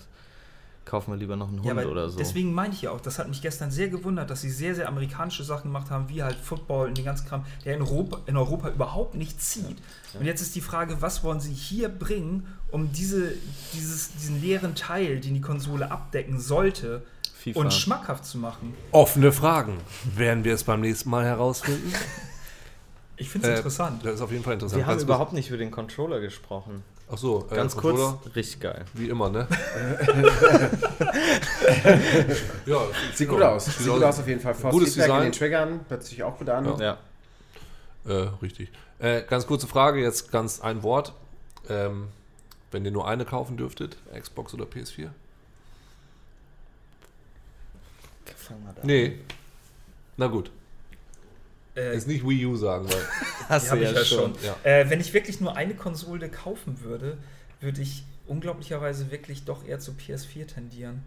kaufen 0.88 1.12
wir 1.12 1.18
lieber 1.18 1.36
noch 1.36 1.50
einen 1.50 1.64
Ja, 1.64 1.72
Hund 1.72 1.80
aber 1.82 1.92
oder 1.92 2.10
so. 2.10 2.18
Deswegen 2.18 2.54
meine 2.54 2.74
ich 2.74 2.82
ja 2.82 2.92
auch, 2.92 3.02
das 3.02 3.20
hat 3.20 3.28
mich 3.28 3.42
gestern 3.42 3.70
sehr 3.70 3.90
gewundert, 3.90 4.30
dass 4.30 4.42
sie 4.42 4.50
sehr, 4.50 4.74
sehr 4.74 4.88
amerikanische 4.88 5.44
Sachen 5.44 5.64
gemacht 5.64 5.92
haben, 5.92 6.10
wie 6.10 6.24
halt 6.24 6.38
Football 6.38 6.88
und 6.88 6.98
den 6.98 7.06
ganzen 7.06 7.28
Kram, 7.28 7.46
der 7.66 7.76
in 7.76 7.82
Europa, 7.82 8.20
in 8.26 8.38
Europa 8.38 8.70
überhaupt 8.70 9.16
nicht 9.16 9.42
zieht. 9.42 9.78
Und 10.18 10.26
jetzt 10.26 10.42
ist 10.42 10.56
die 10.56 10.62
Frage, 10.62 11.02
was 11.02 11.24
wollen 11.24 11.40
sie 11.40 11.54
hier 11.54 11.90
bringen, 11.90 12.48
um 12.72 12.92
diese, 12.92 13.34
dieses, 13.74 14.14
diesen 14.14 14.42
leeren 14.42 14.74
Teil, 14.76 15.20
den 15.20 15.34
die 15.36 15.42
Konsole 15.42 15.92
abdecken 15.92 16.40
sollte, 16.40 17.06
FIFA. 17.38 17.60
und 17.60 17.74
schmackhaft 17.74 18.26
zu 18.26 18.38
machen? 18.38 18.74
Offene 18.92 19.32
Fragen. 19.32 19.78
Werden 20.16 20.44
wir 20.44 20.54
es 20.54 20.64
beim 20.64 20.82
nächsten 20.82 21.10
Mal 21.10 21.26
herausfinden? 21.26 21.94
Ich 23.18 23.30
finde 23.30 23.48
es 23.48 23.54
Äh, 23.54 23.58
interessant. 23.58 24.06
Das 24.06 24.16
ist 24.16 24.22
auf 24.22 24.32
jeden 24.32 24.44
Fall 24.44 24.54
interessant. 24.54 24.80
wir 24.80 24.86
haben 24.88 25.00
überhaupt 25.00 25.34
nicht 25.34 25.50
über 25.50 25.58
den 25.58 25.72
Controller 25.72 26.20
gesprochen. 26.20 26.84
Ach 27.12 27.18
so, 27.18 27.48
äh, 27.50 27.56
Ganz 27.56 27.76
Controller, 27.76 28.20
kurz, 28.22 28.36
richtig 28.36 28.60
geil. 28.60 28.86
Wie 28.94 29.10
immer, 29.10 29.30
ne? 29.30 29.48
ja, 32.66 32.82
Sieht 33.14 33.30
gut 33.30 33.42
aus. 33.42 33.66
Sieht 33.66 33.88
gut 33.88 34.04
aus 34.04 34.20
auf 34.20 34.28
jeden 34.28 34.42
Fall. 34.42 34.54
Force 34.54 34.74
Gutes 34.74 34.94
Feedback 34.94 35.06
in 35.10 35.12
Design. 35.16 35.24
den 35.24 35.32
Triggern 35.32 35.80
hört 35.90 36.04
sich 36.04 36.24
auch 36.24 36.38
gut 36.38 36.50
an. 36.50 36.66
Ja. 36.80 36.98
Ja. 38.06 38.14
Äh, 38.14 38.30
richtig. 38.42 38.70
Äh, 39.00 39.24
ganz 39.24 39.48
kurze 39.48 39.68
Frage, 39.68 40.02
jetzt 40.02 40.32
ganz 40.32 40.60
ein 40.60 40.84
Wort. 40.84 41.14
Ähm, 41.70 42.08
wenn 42.72 42.84
ihr 42.86 42.92
nur 42.92 43.08
eine 43.08 43.26
kaufen 43.26 43.58
dürftet, 43.58 43.98
Xbox 44.18 44.54
oder 44.54 44.66
PS4? 44.66 45.10
Fangen 48.36 48.66
wir 48.66 48.74
da 48.74 48.82
Nee. 48.84 49.20
Na 50.18 50.28
gut. 50.28 50.52
Äh, 51.78 51.94
Jetzt 51.94 52.08
nicht 52.08 52.28
Wii 52.28 52.46
U 52.48 52.56
sagen, 52.56 52.86
weil. 52.90 53.02
Hast 53.50 53.72
habe 53.72 53.84
ich 53.84 53.92
ja 53.92 54.04
schon. 54.04 54.34
Ja. 54.44 54.56
Äh, 54.64 54.90
wenn 54.90 55.00
ich 55.00 55.14
wirklich 55.14 55.40
nur 55.40 55.56
eine 55.56 55.76
Konsole 55.76 56.28
kaufen 56.30 56.82
würde, 56.82 57.18
würde 57.62 57.82
ich 57.82 58.04
unglaublicherweise 58.26 59.12
wirklich 59.12 59.46
doch 59.46 59.66
eher 59.66 59.80
zu 59.80 59.92
PS4 59.94 60.48
tendieren. 60.48 61.04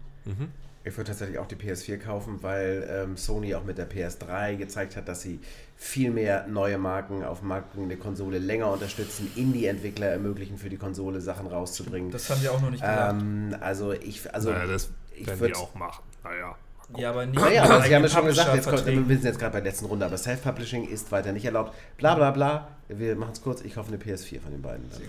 Ich 0.83 0.97
würde 0.97 1.09
tatsächlich 1.09 1.37
auch 1.39 1.47
die 1.47 1.55
PS4 1.55 1.97
kaufen, 1.97 2.39
weil 2.41 2.87
ähm, 2.89 3.17
Sony 3.17 3.53
auch 3.53 3.63
mit 3.63 3.77
der 3.77 3.87
PS3 3.89 4.55
gezeigt 4.55 4.95
hat, 4.95 5.07
dass 5.07 5.21
sie 5.21 5.39
viel 5.77 6.09
mehr 6.11 6.47
neue 6.47 6.77
Marken 6.79 7.23
auf 7.23 7.41
Markt 7.43 7.73
bringende 7.73 7.97
Konsole 7.97 8.39
länger 8.39 8.71
unterstützen, 8.71 9.31
Indie-Entwickler 9.35 10.07
ermöglichen 10.07 10.57
für 10.57 10.69
die 10.69 10.77
Konsole 10.77 11.21
Sachen 11.21 11.45
rauszubringen. 11.47 12.09
Das 12.11 12.29
haben 12.29 12.41
wir 12.41 12.51
auch 12.51 12.61
noch 12.61 12.71
nicht 12.71 12.81
gedacht. 12.81 13.15
Ähm, 13.19 13.55
also 13.59 13.93
ich, 13.93 14.33
also 14.33 14.51
naja, 14.51 14.65
das 14.65 14.89
ich 15.15 15.27
werden 15.27 15.39
würd- 15.41 15.47
die 15.47 15.55
auch 15.55 15.75
machen. 15.75 16.03
Naja. 16.23 16.55
Ja, 16.97 17.09
aber 17.09 17.25
nicht 17.25 17.39
Naja, 17.39 17.63
mit 17.63 17.71
aber 17.71 17.81
Sie 17.81 17.83
haben 17.83 17.89
ja 17.91 17.95
eigenen 17.97 18.09
schon 18.09 18.25
gesagt, 18.25 18.55
jetzt 18.55 18.69
kommt, 18.69 18.85
wir 18.85 18.93
sind 18.93 19.23
jetzt 19.23 19.39
gerade 19.39 19.53
bei 19.53 19.61
der 19.61 19.71
letzten 19.71 19.85
Runde, 19.85 20.05
aber 20.05 20.17
Self-Publishing 20.17 20.87
ist 20.87 21.11
weiter 21.11 21.31
nicht 21.31 21.45
erlaubt. 21.45 21.73
Bla 21.97 22.15
bla 22.15 22.31
bla. 22.31 22.67
Wir 22.87 23.15
machen 23.15 23.33
es 23.33 23.41
kurz. 23.41 23.61
Ich 23.61 23.77
hoffe 23.77 23.89
eine 23.93 23.97
PS4 23.97 24.41
von 24.41 24.51
den 24.51 24.61
beiden. 24.61 24.89
Dann. 24.89 25.01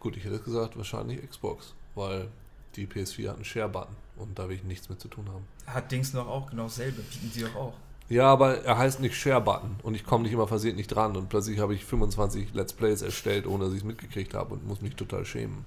Gut, 0.00 0.16
ich 0.16 0.24
hätte 0.24 0.38
gesagt, 0.38 0.76
wahrscheinlich 0.76 1.20
Xbox, 1.28 1.74
weil 1.94 2.28
die 2.76 2.86
PS4 2.86 3.28
hat 3.28 3.36
einen 3.36 3.44
Share-Button 3.44 3.96
und 4.16 4.38
da 4.38 4.48
will 4.48 4.56
ich 4.56 4.64
nichts 4.64 4.88
mit 4.88 5.00
zu 5.00 5.08
tun 5.08 5.28
haben. 5.28 5.46
Hat 5.66 5.90
Dings 5.90 6.12
noch 6.12 6.28
auch 6.28 6.48
genau 6.50 6.64
dasselbe, 6.64 7.02
bieten 7.02 7.30
sie 7.32 7.42
doch 7.42 7.54
auch. 7.56 7.74
Ja, 8.08 8.26
aber 8.26 8.64
er 8.64 8.76
heißt 8.76 9.00
nicht 9.00 9.16
Share-Button 9.16 9.76
und 9.82 9.94
ich 9.94 10.04
komme 10.04 10.24
nicht 10.24 10.32
immer 10.32 10.48
versehentlich 10.48 10.88
dran 10.88 11.16
und 11.16 11.28
plötzlich 11.28 11.60
habe 11.60 11.74
ich 11.74 11.84
25 11.84 12.54
Let's 12.54 12.72
Plays 12.72 13.02
erstellt, 13.02 13.46
ohne 13.46 13.64
dass 13.64 13.72
ich 13.72 13.80
es 13.80 13.84
mitgekriegt 13.84 14.34
habe 14.34 14.54
und 14.54 14.66
muss 14.66 14.82
mich 14.82 14.96
total 14.96 15.24
schämen. 15.24 15.64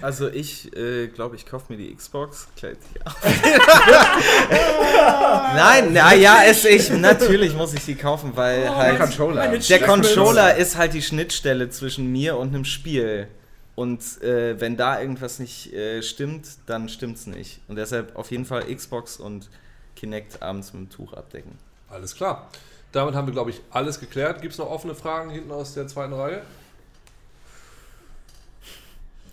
Also 0.00 0.28
ich 0.28 0.74
äh, 0.76 1.08
glaube, 1.08 1.36
ich 1.36 1.46
kaufe 1.46 1.72
mir 1.72 1.78
die 1.78 1.94
Xbox. 1.94 2.48
Klärt 2.56 2.78
sich 2.82 3.06
auf. 3.06 3.16
Nein, 5.54 5.92
naja, 5.92 6.40
es 6.46 6.64
ich 6.64 6.90
natürlich 6.90 7.54
muss 7.54 7.74
ich 7.74 7.84
die 7.84 7.94
kaufen, 7.94 8.32
weil 8.34 8.74
halt 8.74 8.98
Controller. 8.98 9.56
der 9.56 9.80
Controller 9.80 10.56
ist 10.56 10.76
halt 10.76 10.94
die 10.94 11.02
Schnittstelle 11.02 11.70
zwischen 11.70 12.10
mir 12.10 12.36
und 12.36 12.48
einem 12.48 12.64
Spiel. 12.64 13.28
Und 13.74 14.22
äh, 14.22 14.60
wenn 14.60 14.76
da 14.76 15.00
irgendwas 15.00 15.38
nicht 15.38 15.72
äh, 15.72 16.02
stimmt, 16.02 16.46
dann 16.66 16.88
stimmt's 16.88 17.26
nicht. 17.26 17.60
Und 17.68 17.76
deshalb 17.76 18.16
auf 18.16 18.30
jeden 18.30 18.44
Fall 18.44 18.64
Xbox 18.74 19.16
und 19.16 19.48
Kinect 19.96 20.42
abends 20.42 20.72
mit 20.72 20.82
dem 20.82 20.90
Tuch 20.90 21.14
abdecken. 21.14 21.58
Alles 21.88 22.14
klar. 22.14 22.50
Damit 22.92 23.14
haben 23.14 23.26
wir, 23.26 23.32
glaube 23.32 23.50
ich, 23.50 23.60
alles 23.70 24.00
geklärt. 24.00 24.42
Gibt 24.42 24.52
es 24.52 24.58
noch 24.58 24.70
offene 24.70 24.94
Fragen 24.94 25.30
hinten 25.30 25.50
aus 25.50 25.74
der 25.74 25.88
zweiten 25.88 26.12
Reihe? 26.12 26.42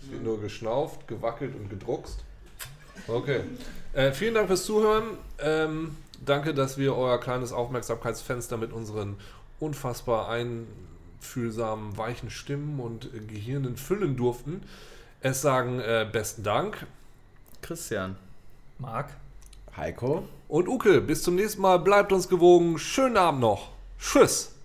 Es 0.09 0.13
wird 0.13 0.23
nur 0.23 0.41
geschnauft, 0.41 1.07
gewackelt 1.07 1.53
und 1.55 1.69
gedruckst. 1.69 2.23
Okay. 3.07 3.41
Äh, 3.93 4.11
vielen 4.11 4.33
Dank 4.33 4.47
fürs 4.47 4.65
Zuhören. 4.65 5.03
Ähm, 5.39 5.95
danke, 6.25 6.55
dass 6.55 6.79
wir 6.79 6.95
euer 6.95 7.19
kleines 7.19 7.53
Aufmerksamkeitsfenster 7.53 8.57
mit 8.57 8.73
unseren 8.73 9.17
unfassbar 9.59 10.27
einfühlsamen, 10.29 11.95
weichen 11.95 12.31
Stimmen 12.31 12.79
und 12.79 13.09
Gehirnen 13.27 13.77
füllen 13.77 14.17
durften. 14.17 14.63
Es 15.21 15.43
sagen 15.43 15.79
äh, 15.79 16.09
besten 16.11 16.41
Dank. 16.41 16.87
Christian. 17.61 18.15
Marc? 18.79 19.11
Heiko. 19.77 20.27
Und 20.47 20.67
Uke, 20.67 21.01
bis 21.01 21.21
zum 21.21 21.35
nächsten 21.35 21.61
Mal. 21.61 21.77
Bleibt 21.77 22.11
uns 22.11 22.29
gewogen. 22.29 22.79
Schönen 22.79 23.17
Abend 23.17 23.41
noch. 23.41 23.69
Tschüss. 23.99 24.55